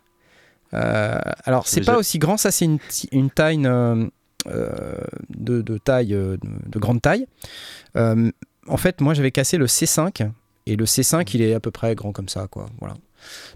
Euh, 0.73 1.19
alors, 1.43 1.67
c'est 1.67 1.82
pas 1.86 1.97
aussi 1.97 2.17
grand, 2.17 2.38
ça, 2.38 2.49
c'est 2.51 2.63
une, 2.63 2.79
ti- 2.79 3.09
une 3.11 3.29
Tyne 3.29 4.09
de, 4.45 5.61
de 5.61 5.77
taille, 5.77 6.07
de, 6.13 6.39
de 6.41 6.79
grande 6.79 7.01
taille. 7.01 7.27
Euh, 7.97 8.32
en 8.67 8.77
fait, 8.77 9.01
moi, 9.01 9.13
j'avais 9.13 9.32
cassé 9.32 9.57
le 9.57 9.65
C5. 9.65 10.29
Et 10.72 10.78
le 10.78 10.86
C5, 10.86 11.30
il 11.34 11.41
est 11.41 11.53
à 11.53 11.59
peu 11.59 11.72
près 11.72 11.93
grand 11.95 12.13
comme 12.13 12.30
ça, 12.30 12.47
quoi. 12.49 12.67
Voilà. 12.80 12.95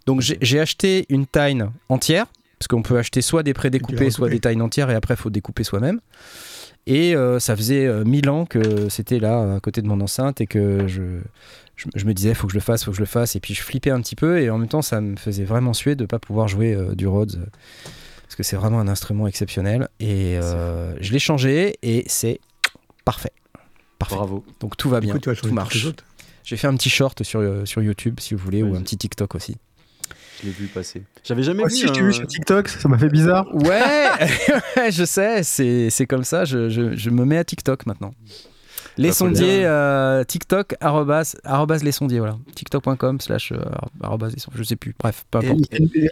Donc 0.06 0.22
j'ai 0.22 0.60
acheté 0.60 1.06
une 1.10 1.26
taille 1.26 1.64
entière, 1.90 2.26
parce 2.60 2.68
qu'on 2.68 2.82
peut 2.82 2.98
acheter 2.98 3.22
soit 3.22 3.42
des 3.42 3.54
prédécoupés, 3.54 4.12
soit 4.12 4.30
des 4.30 4.40
tailles 4.40 4.62
entières, 4.62 4.90
et 4.90 4.96
après 4.96 5.14
il 5.14 5.18
faut 5.18 5.30
découper 5.30 5.64
soi-même. 5.64 6.02
Et 6.88 7.16
euh, 7.16 7.40
ça 7.40 7.56
faisait 7.56 7.88
euh, 7.88 8.04
1000 8.04 8.30
ans 8.30 8.46
que 8.46 8.90
c'était 8.90 9.20
là, 9.20 9.56
à 9.56 9.60
côté 9.60 9.82
de 9.82 9.88
mon 9.88 10.02
enceinte, 10.02 10.42
et 10.42 10.46
que 10.46 10.88
je, 10.88 11.22
je, 11.76 11.88
je 11.96 12.06
me 12.06 12.14
disais, 12.14 12.34
faut 12.34 12.48
que 12.48 12.54
je 12.54 12.58
le 12.58 12.62
fasse, 12.62 12.84
faut 12.84 12.92
que 12.92 12.98
je 12.98 13.02
le 13.02 13.08
fasse. 13.08 13.36
Et 13.36 13.40
puis 13.40 13.54
je 13.54 13.62
flippais 13.62 13.92
un 13.92 14.02
petit 14.02 14.16
peu, 14.16 14.40
et 14.40 14.50
en 14.50 14.58
même 14.58 14.68
temps, 14.68 14.82
ça 14.82 15.02
me 15.02 15.16
faisait 15.16 15.46
vraiment 15.46 15.74
suer 15.74 15.96
de 15.96 16.04
ne 16.04 16.08
pas 16.08 16.20
pouvoir 16.20 16.48
jouer 16.48 16.74
euh, 16.74 16.96
du 16.96 17.08
Rhodes, 17.08 17.36
euh, 17.38 17.46
parce 18.24 18.36
que 18.36 18.44
c'est 18.44 18.56
vraiment 18.56 18.80
un 18.80 18.88
instrument 18.88 19.28
exceptionnel. 19.28 19.88
Et 20.00 20.38
euh, 20.38 20.96
je 21.02 21.12
l'ai 21.12 21.20
changé, 21.20 21.78
et 21.82 22.04
c'est 22.08 22.40
parfait. 23.04 23.32
Parfait. 24.00 24.16
Bravo. 24.16 24.44
Donc 24.60 24.78
tout 24.78 24.90
va 24.90 25.00
bien, 25.00 25.14
coup, 25.14 25.20
tu 25.20 25.30
vas 25.30 25.36
tout 25.36 25.54
marche. 25.54 25.88
Les. 26.46 26.50
J'ai 26.50 26.58
fait 26.58 26.68
un 26.68 26.76
petit 26.76 26.90
short 26.90 27.24
sur, 27.24 27.40
euh, 27.40 27.66
sur 27.66 27.82
YouTube, 27.82 28.20
si 28.20 28.34
vous 28.36 28.44
voulez, 28.44 28.64
ou 28.64 28.76
un 28.76 28.82
petit 28.82 28.98
TikTok 28.98 29.36
aussi. 29.36 29.58
Je 30.42 30.48
l'ai 30.48 30.52
vu 30.52 30.68
passer. 30.68 31.02
J'avais 31.24 31.44
jamais 31.44 31.60
Moi 31.60 31.70
vu. 31.70 31.74
aussi, 31.76 31.88
je 31.88 31.92
t'ai 31.94 32.02
un- 32.02 32.06
vu 32.06 32.14
sur 32.14 32.28
TikTok, 32.28 32.68
ça 32.68 32.90
m'a 32.90 32.98
fait 32.98 33.10
bizarre. 33.10 33.48
Ouais, 33.56 33.82
ouais, 34.78 34.92
je 34.92 35.06
sais, 35.06 35.44
c'est 35.44 35.90
c'est 35.90 36.06
comme 36.06 36.24
ça, 36.26 36.44
je, 36.46 36.70
je- 36.70 36.96
je 36.96 37.10
me 37.10 37.24
mets 37.26 37.38
à 37.38 37.44
TikTok 37.46 37.86
maintenant. 37.86 38.14
Les 38.98 39.10
Bah, 39.10 39.14
faut 39.16 39.28
le 39.28 39.36
sondiers, 39.36 39.66
euh, 39.66 40.24
TikTok, 40.24 40.76
arrobas, 40.80 41.36
arrobas 41.44 41.80
les 41.84 41.92
sondiers, 41.92 42.20
voilà. 42.20 42.38
TikTok.com 42.56 43.20
slash 43.20 43.52
euh, 43.52 43.58
arrobas 44.02 44.30
les 44.30 44.40
sondiers, 44.40 44.58
je 44.60 44.64
sais 44.64 44.76
plus, 44.78 44.94
bref, 44.98 45.26
peu 45.32 45.40
importe. 45.40 45.60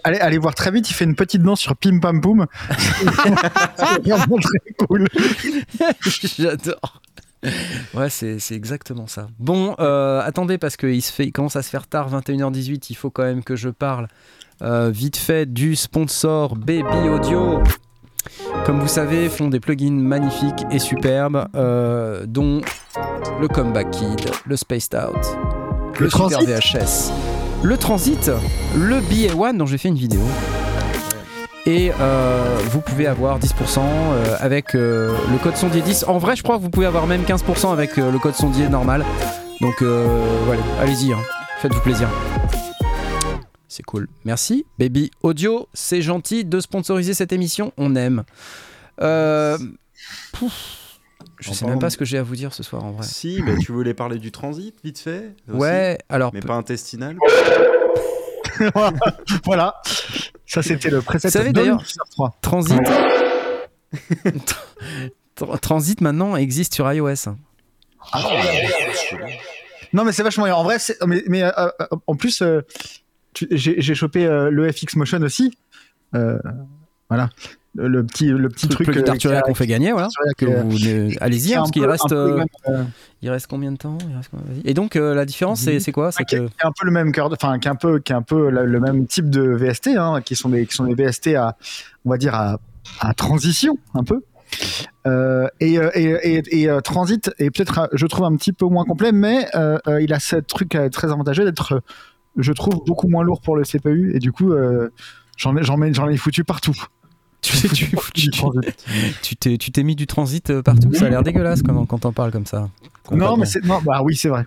Allez, 0.03 0.17
allez 0.19 0.37
voir 0.37 0.53
très 0.55 0.69
vite, 0.71 0.89
il 0.89 0.93
fait 0.93 1.05
une 1.05 1.15
petite 1.15 1.41
danse 1.43 1.61
sur 1.61 1.75
Pim 1.77 1.99
Pam 1.99 2.19
Poum. 2.19 2.45
c'est 3.77 4.07
vraiment 4.07 4.37
très 4.37 4.85
cool. 4.85 5.07
J'adore. 6.37 7.01
Ouais, 7.93 8.09
c'est 8.09 8.39
c'est 8.39 8.55
exactement 8.55 9.07
ça. 9.07 9.27
Bon, 9.39 9.75
euh, 9.79 10.21
attendez, 10.23 10.57
parce 10.57 10.77
qu'il 10.77 11.01
se 11.01 11.11
fait, 11.11 11.25
il 11.25 11.31
commence 11.31 11.55
à 11.55 11.61
se 11.61 11.69
faire 11.69 11.87
tard, 11.87 12.09
21h18, 12.11 12.85
il 12.89 12.95
faut 12.95 13.09
quand 13.09 13.23
même 13.23 13.43
que 13.43 13.55
je 13.55 13.69
parle 13.69 14.07
euh, 14.61 14.89
vite 14.89 15.17
fait 15.17 15.51
du 15.51 15.75
sponsor 15.75 16.55
Baby 16.55 17.09
Audio. 17.09 17.61
Comme 18.65 18.79
vous 18.79 18.87
savez, 18.87 19.27
font 19.27 19.49
des 19.49 19.59
plugins 19.59 19.91
magnifiques 19.91 20.63
et 20.71 20.79
superbes, 20.79 21.47
euh, 21.55 22.25
dont 22.25 22.61
le 23.41 23.47
Comeback 23.47 23.91
Kid, 23.91 24.21
le 24.45 24.55
Spaced 24.55 24.95
Out, 24.95 25.17
le, 25.99 26.05
Le 26.05 26.09
Super 26.09 26.29
Transit. 26.29 26.49
VHS, 26.49 27.11
le 27.63 27.77
Transit, 27.77 28.31
le 28.77 29.01
BA1 29.01 29.57
dont 29.57 29.65
j'ai 29.65 29.77
fait 29.77 29.89
une 29.89 29.97
vidéo. 29.97 30.21
Et 31.65 31.91
euh, 31.99 32.57
vous 32.71 32.81
pouvez 32.81 33.07
avoir 33.07 33.39
10% 33.39 33.79
euh, 33.79 34.35
avec 34.39 34.75
euh, 34.75 35.15
le 35.31 35.37
code 35.37 35.55
sondier 35.55 35.81
10. 35.81 36.05
En 36.07 36.17
vrai, 36.17 36.35
je 36.35 36.43
crois 36.43 36.57
que 36.57 36.61
vous 36.61 36.69
pouvez 36.69 36.85
avoir 36.85 37.07
même 37.07 37.23
15% 37.23 37.71
avec 37.71 37.97
euh, 37.97 38.11
le 38.11 38.19
code 38.19 38.35
sondier 38.35 38.67
normal. 38.67 39.05
Donc 39.61 39.81
euh, 39.81 40.25
voilà, 40.45 40.61
allez-y, 40.81 41.13
hein. 41.13 41.19
faites-vous 41.59 41.79
plaisir. 41.79 42.09
C'est 43.69 43.83
cool. 43.83 44.07
Merci. 44.25 44.65
Baby 44.77 45.09
Audio, 45.23 45.67
c'est 45.73 46.01
gentil 46.01 46.43
de 46.43 46.59
sponsoriser 46.59 47.13
cette 47.13 47.31
émission. 47.31 47.71
On 47.77 47.95
aime. 47.95 48.23
Euh, 49.01 49.57
pouf. 50.33 50.99
Je 51.39 51.49
En 51.49 51.53
sais 51.53 51.65
même 51.65 51.79
pas 51.79 51.87
de- 51.87 51.91
ce 51.93 51.97
que 51.97 52.05
j'ai 52.05 52.17
à 52.17 52.23
vous 52.23 52.35
dire 52.35 52.53
ce 52.53 52.61
soir 52.61 52.83
en 52.83 52.91
vrai. 52.91 53.03
Si, 53.07 53.41
mais 53.43 53.57
tu 53.57 53.71
voulais 53.71 53.93
parler 53.93 54.17
du 54.19 54.31
transit, 54.31 54.75
vite 54.83 54.99
fait 54.99 55.33
aussi 55.49 55.57
Ouais, 55.57 55.97
alors 56.09 56.31
Mais 56.33 56.41
pas 56.41 56.53
intestinal 56.55 57.17
Voilà. 59.45 59.81
Ça, 60.53 60.61
c'était 60.63 60.89
le 60.89 61.01
preset. 61.01 61.27
Vous 61.27 61.31
savez, 61.31 61.51
Dawn 61.51 61.63
d'ailleurs- 61.63 61.83
Teaser 61.83 61.99
3. 62.11 62.35
Transit. 62.41 62.79
Tra- 65.35 65.59
Transit 65.59 66.01
maintenant 66.01 66.35
existe 66.35 66.73
sur 66.75 66.91
iOS. 66.91 67.29
Non, 69.93 70.03
mais 70.03 70.11
c'est 70.11 70.23
vachement 70.23 70.45
bien. 70.45 70.55
En 70.55 70.63
vrai, 70.63 70.79
c'est- 70.79 70.97
mais, 71.05 71.23
mais, 71.27 71.43
euh, 71.43 71.51
euh, 71.57 71.69
en 72.07 72.15
plus, 72.15 72.41
euh, 72.41 72.61
tu- 73.33 73.47
j'ai 73.51 73.79
j'ai 73.81 73.95
chopé 73.95 74.25
euh, 74.25 74.49
le 74.49 74.71
FX 74.71 74.95
Motion 74.95 75.21
aussi. 75.21 75.55
Euh, 76.15 76.37
voilà. 77.09 77.29
Le, 77.75 78.03
petit, 78.05 78.27
le 78.27 78.49
petit 78.49 78.67
Truc, 78.67 78.91
truc. 78.91 79.03
d'Arturia 79.03 79.41
qu'on 79.41 79.55
fait 79.55 79.65
gagner, 79.65 79.91
voilà. 79.93 80.07
Allez-y, 81.21 81.53
hein, 81.53 81.57
parce 81.59 81.71
qu'il 81.71 81.85
reste, 81.85 82.11
euh, 82.11 82.43
euh, 82.67 82.83
il 83.23 83.29
reste 83.31 83.47
combien 83.47 83.71
de 83.71 83.77
temps? 83.77 83.97
Il 84.07 84.15
reste. 84.15 84.29
Et 84.63 84.75
donc 84.75 84.95
euh, 84.95 85.15
la 85.15 85.25
différence, 85.25 85.61
c'est 85.61 85.79
c'est 85.79 85.91
quoi? 85.91 86.11
C'est 86.11 86.23
que 86.25 86.35
un 86.63 86.71
peu 86.71 86.85
le 86.85 86.91
même 86.91 87.11
cœur, 87.11 87.31
enfin 87.31 87.57
qui 87.57 87.67
un 87.67 87.75
peu, 87.75 87.97
qui 87.99 88.13
un 88.13 88.21
peu 88.21 88.49
la- 88.51 88.63
le 88.63 88.79
même 88.79 89.07
type 89.07 89.29
de 89.29 89.41
VST, 89.41 89.97
hein, 89.97 90.21
qui 90.23 90.35
sont 90.35 90.49
des, 90.49 90.67
qui 90.67 90.75
sont 90.75 90.85
des 90.85 90.93
VST 90.93 91.35
à, 91.35 91.57
on 92.05 92.11
va 92.11 92.17
dire 92.17 92.35
à, 92.35 92.59
à 92.99 93.13
transition 93.15 93.77
un 93.95 94.03
peu. 94.03 94.21
Et, 95.59 95.73
et, 95.95 96.15
et, 96.23 96.63
et, 96.63 96.77
Transit 96.83 97.31
est 97.39 97.49
peut-être, 97.49 97.89
je 97.93 98.05
trouve 98.05 98.25
un 98.25 98.35
petit 98.35 98.53
peu 98.53 98.65
moins 98.67 98.85
complet, 98.85 99.11
mais 99.11 99.47
il 99.99 100.13
a 100.13 100.19
ce 100.19 100.35
truc 100.35 100.77
très 100.91 101.11
avantageux 101.11 101.43
d'être, 101.43 101.81
je 102.37 102.51
trouve, 102.53 102.81
beaucoup 102.85 103.07
moins 103.07 103.23
lourd 103.23 103.41
pour 103.41 103.55
le 103.55 103.63
CPU, 103.63 104.15
et 104.15 104.19
du 104.19 104.31
coup, 104.31 104.53
j'en 105.37 105.57
ai, 105.57 105.63
j'en 105.63 105.81
ai, 105.81 105.91
j'en 105.91 106.07
ai 106.07 106.17
foutu 106.17 106.43
partout. 106.43 106.75
tu 109.21 109.35
t'es 109.35 109.57
tu 109.57 109.71
t'es 109.71 109.83
mis 109.83 109.95
du 109.95 110.07
transit 110.07 110.49
euh, 110.49 110.61
partout. 110.61 110.93
Ça 110.93 111.05
a 111.05 111.09
l'air 111.09 111.23
dégueulasse 111.23 111.61
quand, 111.61 111.85
quand 111.85 112.05
on 112.05 112.13
parle 112.13 112.31
comme 112.31 112.45
ça. 112.45 112.69
Non, 113.11 113.37
mais 113.37 113.45
c'est, 113.45 113.63
non, 113.63 113.81
bah 113.83 114.01
oui, 114.03 114.15
c'est 114.15 114.29
vrai. 114.29 114.45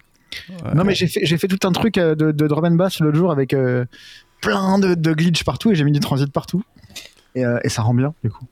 Ouais. 0.49 0.75
Non, 0.75 0.85
mais 0.85 0.95
j'ai 0.95 1.07
fait, 1.07 1.21
j'ai 1.23 1.39
fait 1.39 1.49
tout 1.49 1.67
un 1.67 1.73
truc 1.73 1.99
euh, 1.99 2.15
de, 2.15 2.33
de 2.33 2.47
drum 2.47 2.65
and 2.65 2.73
bass 2.73 3.01
l'autre 3.01 3.17
jour 3.17 3.31
avec 3.31 3.55
euh, 3.55 3.85
plein 4.41 4.79
de, 4.79 4.95
de 4.95 5.13
glitch 5.13 5.45
partout 5.45 5.71
et 5.71 5.75
j'ai 5.75 5.85
mis 5.85 5.93
du 5.93 6.01
transit 6.01 6.31
partout. 6.33 6.63
Et, 7.35 7.45
euh, 7.45 7.59
et 7.65 7.69
ça 7.69 7.83
rend 7.83 7.95
bien, 7.95 8.15
du 8.25 8.31
coup. 8.31 8.45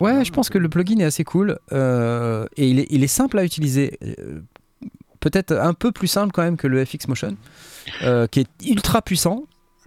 Ouais, 0.00 0.24
je 0.24 0.32
pense 0.32 0.48
que 0.48 0.58
le 0.58 0.68
plugin 0.68 0.98
est 0.98 1.04
assez 1.04 1.22
cool 1.22 1.58
euh, 1.72 2.46
et 2.56 2.68
il 2.68 2.80
est, 2.80 2.86
il 2.90 3.04
est 3.04 3.08
simple 3.08 3.38
à 3.38 3.44
utiliser. 3.44 3.98
Peut-être 5.20 5.52
un 5.52 5.74
peu 5.74 5.92
plus 5.92 6.08
simple 6.08 6.32
quand 6.32 6.42
même 6.42 6.56
que 6.56 6.66
le 6.66 6.84
FX 6.84 7.06
Motion, 7.08 7.36
qui 8.30 8.40
est 8.40 8.48
ultra 8.66 9.02
puissant, 9.02 9.44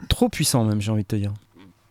trop 0.08 0.30
puissant 0.30 0.64
même, 0.64 0.80
j'ai 0.80 0.92
envie 0.92 1.04
de 1.04 1.08
te 1.08 1.16
dire. 1.16 1.34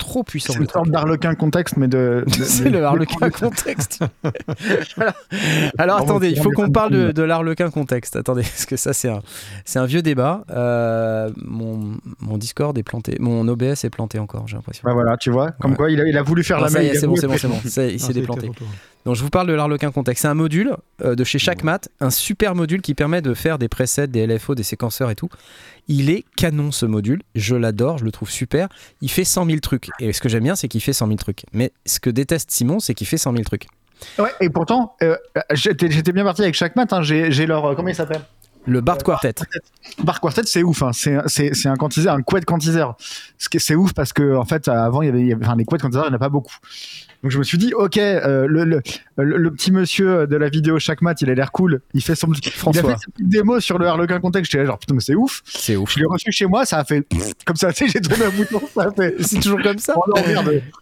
Trop 0.04 0.22
puissant 0.22 0.52
C'est 0.52 0.58
une 0.58 0.68
sorte 0.68 0.84
truc. 0.84 0.92
d'arlequin 0.92 1.34
contexte, 1.34 1.76
mais 1.78 1.88
de. 1.88 2.24
de- 2.26 2.32
C'est 2.44 2.68
le 2.68 2.84
harlequin 2.84 3.30
contexte. 3.30 4.00
Alors 5.78 5.98
attendez, 5.98 6.28
il 6.30 6.40
faut 6.40 6.50
qu'on 6.50 6.70
parle 6.70 6.92
de, 6.92 7.12
de 7.12 7.22
l'arlequin 7.22 7.70
contexte. 7.70 8.16
Attendez, 8.16 8.42
parce 8.42 8.66
que 8.66 8.76
ça 8.76 8.92
c'est 8.92 9.08
un, 9.08 9.20
c'est 9.64 9.78
un 9.78 9.86
vieux 9.86 10.02
débat. 10.02 10.44
Euh, 10.50 11.30
mon, 11.36 11.96
mon 12.20 12.36
Discord 12.38 12.76
est 12.78 12.82
planté, 12.82 13.16
mon 13.18 13.46
OBS 13.48 13.84
est 13.84 13.90
planté 13.90 14.18
encore, 14.18 14.46
j'ai 14.46 14.56
l'impression. 14.56 14.82
Bah 14.84 14.92
voilà, 14.92 15.16
tu 15.16 15.30
vois, 15.30 15.52
comme 15.52 15.72
Ouais. 15.72 15.76
quoi 15.76 15.90
il 15.90 16.00
a, 16.00 16.04
il 16.06 16.16
a 16.16 16.22
voulu 16.22 16.44
faire 16.44 16.58
Non, 16.58 16.64
la 16.64 16.68
a 16.68 16.94
c'est 16.94 17.06
bon, 17.06 17.16
c'est 17.16 17.26
bon, 17.26 17.36
c'est 17.38 17.48
bon. 17.48 17.60
Il 17.64 17.92
Non, 17.92 17.98
s'est 17.98 18.12
déplanté. 18.12 18.50
Donc 19.04 19.16
je 19.16 19.22
vous 19.22 19.30
parle 19.30 19.46
de 19.48 19.52
l'Arlequin 19.52 19.90
Contexte. 19.90 20.22
C'est 20.22 20.28
un 20.28 20.34
module 20.34 20.76
euh, 21.04 21.14
de 21.14 21.24
chez 21.24 21.38
Shackmat, 21.38 21.80
un 22.00 22.08
super 22.10 22.54
module 22.54 22.80
qui 22.80 22.94
permet 22.94 23.20
de 23.20 23.34
faire 23.34 23.58
des 23.58 23.68
presets, 23.68 24.06
des 24.06 24.26
LFO, 24.26 24.54
des 24.54 24.62
séquenceurs 24.62 25.10
et 25.10 25.14
tout. 25.14 25.28
Il 25.88 26.10
est 26.10 26.24
canon 26.36 26.70
ce 26.72 26.86
module, 26.86 27.22
je 27.34 27.54
l'adore, 27.56 27.98
je 27.98 28.04
le 28.04 28.12
trouve 28.12 28.30
super. 28.30 28.68
Il 29.00 29.10
fait 29.10 29.24
100 29.24 29.46
000 29.46 29.58
trucs. 29.60 29.90
Et 30.00 30.12
ce 30.12 30.20
que 30.20 30.28
j'aime 30.28 30.44
bien, 30.44 30.56
c'est 30.56 30.68
qu'il 30.68 30.80
fait 30.80 30.92
100 30.94 31.06
000 31.06 31.16
trucs. 31.16 31.44
Mais 31.52 31.72
ce 31.84 32.00
que 32.00 32.08
déteste 32.10 32.50
Simon, 32.50 32.80
c'est 32.80 32.94
qu'il 32.94 33.06
fait 33.06 33.18
100 33.18 33.32
000 33.32 33.44
trucs. 33.44 33.66
Ouais, 34.18 34.30
et 34.40 34.50
pourtant, 34.50 34.96
euh, 35.02 35.16
j'étais 35.52 36.12
bien 36.12 36.24
parti 36.24 36.42
avec 36.42 36.54
chaque 36.54 36.74
mat. 36.76 36.92
Hein, 36.92 37.02
J'ai 37.02 37.30
j'ai 37.30 37.46
leur. 37.46 37.64
euh, 37.64 37.74
Comment 37.74 37.88
il 37.88 37.94
s'appelle? 37.94 38.22
Le 38.66 38.80
Bard 38.80 38.98
Quartet. 38.98 39.34
Bar 40.02 40.20
Quartet, 40.20 40.42
c'est 40.46 40.62
ouf. 40.62 40.82
Hein. 40.82 40.90
C'est 40.92 41.66
un 41.68 41.76
quantiseur, 41.76 42.14
un 42.14 42.22
quad 42.22 42.44
quantiseur. 42.44 42.96
C'est 43.38 43.74
ouf 43.74 43.92
parce 43.92 44.12
que, 44.12 44.36
en 44.36 44.44
fait, 44.44 44.68
avant, 44.68 45.02
il 45.02 45.06
y 45.06 45.08
avait. 45.10 45.20
il 45.20 45.28
y 45.28 45.32
avait- 45.32 45.44
Enfin, 45.44 45.56
les 45.56 45.64
quad 45.64 45.80
quantiseurs, 45.82 46.06
il 46.06 46.08
n'y 46.08 46.14
en 46.14 46.16
a 46.16 46.18
pas 46.20 46.30
beaucoup. 46.30 46.54
Donc 47.22 47.30
je 47.30 47.38
me 47.38 47.42
suis 47.42 47.56
dit, 47.56 47.72
ok, 47.72 47.96
euh, 47.96 48.46
le, 48.46 48.64
le, 48.64 48.82
le- 49.16 49.36
le 49.38 49.50
petit 49.50 49.72
monsieur 49.72 50.26
de 50.26 50.36
la 50.36 50.50
vidéo 50.50 50.78
chaque 50.78 51.00
mat, 51.00 51.18
il 51.22 51.30
a 51.30 51.34
l'air 51.34 51.52
cool. 51.52 51.80
Il 51.94 52.02
fait 52.02 52.14
son. 52.14 52.30
Il 52.32 52.48
a 52.48 52.50
François. 52.50 52.82
fait 52.82 52.88
sa 52.98 53.10
petite 53.12 53.28
démo 53.30 53.60
sur 53.60 53.78
le 53.78 53.86
Harlequin 53.86 54.20
Contexte. 54.20 54.52
J'étais 54.52 54.66
genre, 54.66 54.78
putain, 54.78 54.94
mais 54.94 55.00
c'est 55.00 55.14
ouf. 55.14 55.40
C'est 55.46 55.76
ouf. 55.76 55.90
Je 55.94 56.00
l'ai 56.00 56.06
reçu 56.06 56.30
chez 56.32 56.44
moi, 56.46 56.66
ça 56.66 56.78
a 56.80 56.84
fait 56.84 57.06
comme 57.46 57.56
ça, 57.56 57.72
tu 57.72 57.86
sais, 57.86 57.92
j'ai 57.94 58.00
tourné 58.02 58.24
un 58.26 58.30
bouton, 58.30 58.60
ça 58.74 58.88
a 58.88 58.90
fait. 58.92 59.14
C'est 59.22 59.40
toujours 59.40 59.62
comme 59.62 59.78
ça 59.78 59.94
Oh. 59.96 60.12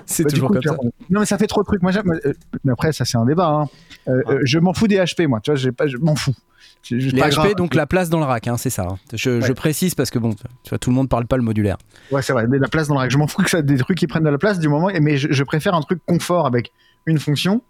C'est 0.04 0.24
Bah, 0.24 0.30
toujours 0.30 0.48
coup, 0.48 0.54
comme 0.54 0.62
ça. 0.62 0.76
Non, 1.10 1.20
mais 1.20 1.26
ça 1.26 1.38
fait 1.38 1.46
trop 1.46 1.62
de 1.62 1.66
trucs. 1.66 1.82
Moi, 1.82 1.92
euh, 1.96 2.32
mais 2.64 2.72
après, 2.72 2.92
ça, 2.92 3.04
c'est 3.04 3.18
un 3.18 3.24
débat. 3.24 3.46
hein. 3.48 3.68
Euh, 4.08 4.22
Ah. 4.26 4.30
euh, 4.32 4.40
je 4.44 4.58
m'en 4.58 4.72
fous 4.74 4.88
des 4.88 4.96
HP, 4.98 5.26
moi. 5.28 5.40
Tu 5.40 5.52
vois, 5.52 5.72
pas, 5.72 5.86
je 5.86 5.96
m'en 5.98 6.16
fous. 6.16 6.34
Les 6.90 7.12
pas 7.20 7.28
HP, 7.28 7.34
grave. 7.34 7.54
donc 7.54 7.71
la 7.74 7.86
place 7.86 8.08
dans 8.08 8.18
le 8.18 8.24
rack, 8.24 8.48
hein, 8.48 8.56
c'est 8.56 8.70
ça. 8.70 8.82
hein. 8.82 8.98
Je, 9.12 9.52
précise 9.52 9.94
parce 9.94 10.10
que 10.10 10.18
bon, 10.18 10.32
tu 10.32 10.68
vois, 10.68 10.78
tout 10.78 10.90
le 10.90 10.96
monde 10.96 11.08
parle 11.08 11.26
pas 11.26 11.36
le 11.36 11.42
modulaire. 11.42 11.76
Ouais, 12.10 12.22
c'est 12.22 12.32
vrai. 12.32 12.46
Mais 12.48 12.58
la 12.58 12.68
place 12.68 12.88
dans 12.88 12.94
le 12.94 13.00
rack, 13.00 13.10
je 13.10 13.18
m'en 13.18 13.26
fous 13.26 13.42
que 13.42 13.50
ça 13.50 13.62
des 13.62 13.76
trucs 13.76 13.98
qui 13.98 14.06
prennent 14.06 14.24
de 14.24 14.30
la 14.30 14.38
place 14.38 14.58
du 14.58 14.68
moment. 14.68 14.88
Mais 15.00 15.16
je, 15.16 15.28
je 15.30 15.44
préfère 15.44 15.74
un 15.74 15.80
truc 15.82 16.00
confort 16.06 16.46
avec 16.46 16.72
une 17.06 17.18
fonction 17.18 17.62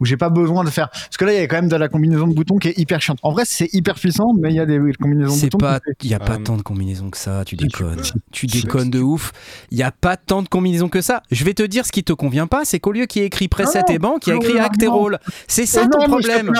où 0.00 0.04
j'ai 0.04 0.16
pas 0.16 0.28
besoin 0.30 0.64
de 0.64 0.70
faire. 0.70 0.88
Parce 0.90 1.16
que 1.16 1.24
là, 1.24 1.32
il 1.32 1.40
y 1.40 1.42
a 1.42 1.46
quand 1.46 1.56
même 1.56 1.68
de 1.68 1.76
la 1.76 1.88
combinaison 1.88 2.26
de 2.26 2.34
boutons 2.34 2.56
qui 2.56 2.68
est 2.68 2.78
hyper 2.78 3.00
chiante. 3.00 3.18
En 3.22 3.32
vrai, 3.32 3.44
c'est 3.46 3.68
hyper 3.72 3.94
puissant, 3.94 4.32
mais 4.38 4.50
il 4.50 4.56
y 4.56 4.60
a 4.60 4.66
des 4.66 4.78
combinaisons 5.00 5.34
de 5.34 5.38
C'est 5.38 5.46
boutons. 5.50 5.58
pas, 5.58 5.80
il 6.02 6.10
y 6.10 6.14
a 6.14 6.18
pas 6.18 6.34
Euh, 6.34 6.38
tant 6.38 6.56
de 6.56 6.62
combinaisons 6.62 7.10
que 7.10 7.18
ça. 7.18 7.44
Tu 7.44 7.56
déconnes. 7.56 8.02
Tu 8.32 8.46
déconnes 8.46 8.90
de 8.90 9.00
ouf. 9.00 9.32
Il 9.70 9.78
y 9.78 9.82
a 9.82 9.90
pas 9.90 10.16
tant 10.16 10.42
de 10.42 10.48
combinaisons 10.48 10.88
que 10.88 11.00
ça. 11.00 11.22
Je 11.30 11.44
vais 11.44 11.54
te 11.54 11.62
dire 11.62 11.84
ce 11.84 11.92
qui 11.92 12.02
te 12.04 12.12
convient 12.12 12.46
pas, 12.46 12.64
c'est 12.64 12.80
qu'au 12.80 12.92
lieu 12.92 13.06
qu'il 13.06 13.20
y 13.20 13.24
ait 13.24 13.26
écrit 13.26 13.48
preset 13.48 13.80
Non, 13.80 13.94
et 13.94 13.98
banque, 13.98 14.26
il 14.26 14.30
y 14.30 14.32
a 14.32 14.36
écrit 14.36 14.58
acte 14.58 14.82
et 14.82 14.86
roll. 14.86 15.18
C'est 15.46 15.66
ça 15.66 15.86
ton 15.86 15.98
problème. 16.06 16.52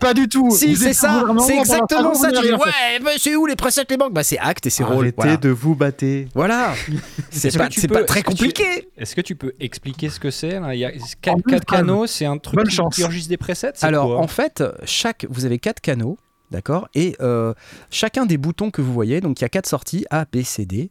Pas 0.00 0.14
du 0.14 0.28
tout. 0.28 0.50
Si, 0.50 0.76
c'est 0.76 0.92
ça, 0.92 1.24
c'est 1.46 1.58
exactement 1.58 2.14
ça. 2.14 2.32
Tu 2.32 2.42
dis, 2.42 2.52
ouais, 2.52 3.12
c'est 3.18 3.36
où 3.36 3.46
les 3.46 3.56
presets, 3.56 3.84
les 3.88 3.96
banques? 3.96 4.12
Bah, 4.12 4.24
c'est 4.24 4.38
acte 4.38 4.66
et 4.66 4.70
c'est 4.70 4.84
roll. 4.84 5.12
Arrêtez 5.16 5.36
de 5.36 5.50
vous 5.50 5.74
battre. 5.74 5.92
Voilà. 6.34 6.74
C'est 7.30 7.56
pas, 7.88 8.04
très 8.04 8.22
compliqué. 8.22 8.88
Est-ce 8.96 9.14
que 9.14 9.20
tu 9.20 9.34
peux 9.34 9.52
expliquer 9.60 10.08
ce 10.08 10.18
que 10.18 10.30
c'est 10.30 10.58
là? 10.60 10.74
Il 10.74 10.80
y 10.80 10.84
a 10.84 10.88
En 10.88 10.92
quatre, 11.20 11.42
plus, 11.42 11.52
quatre 11.52 11.68
Fred, 11.68 11.80
canaux, 11.80 12.06
c'est 12.06 12.24
un 12.24 12.38
truc 12.42 12.56
bonne 12.56 12.68
qui, 12.68 12.74
chance. 12.74 12.94
qui 12.94 13.04
enregistre 13.04 13.28
des 13.28 13.36
presets 13.36 13.72
c'est 13.74 13.86
Alors, 13.86 14.06
quoi 14.06 14.18
en 14.18 14.26
fait, 14.26 14.62
chaque, 14.84 15.26
vous 15.30 15.44
avez 15.44 15.58
quatre 15.58 15.80
canaux, 15.80 16.18
d'accord 16.50 16.88
Et 16.94 17.16
euh, 17.20 17.54
chacun 17.90 18.26
des 18.26 18.38
boutons 18.38 18.70
que 18.70 18.82
vous 18.82 18.92
voyez, 18.92 19.20
donc 19.20 19.40
il 19.40 19.42
y 19.42 19.46
a 19.46 19.48
quatre 19.48 19.66
sorties 19.66 20.04
A, 20.10 20.24
B, 20.24 20.42
C, 20.42 20.66
D. 20.66 20.90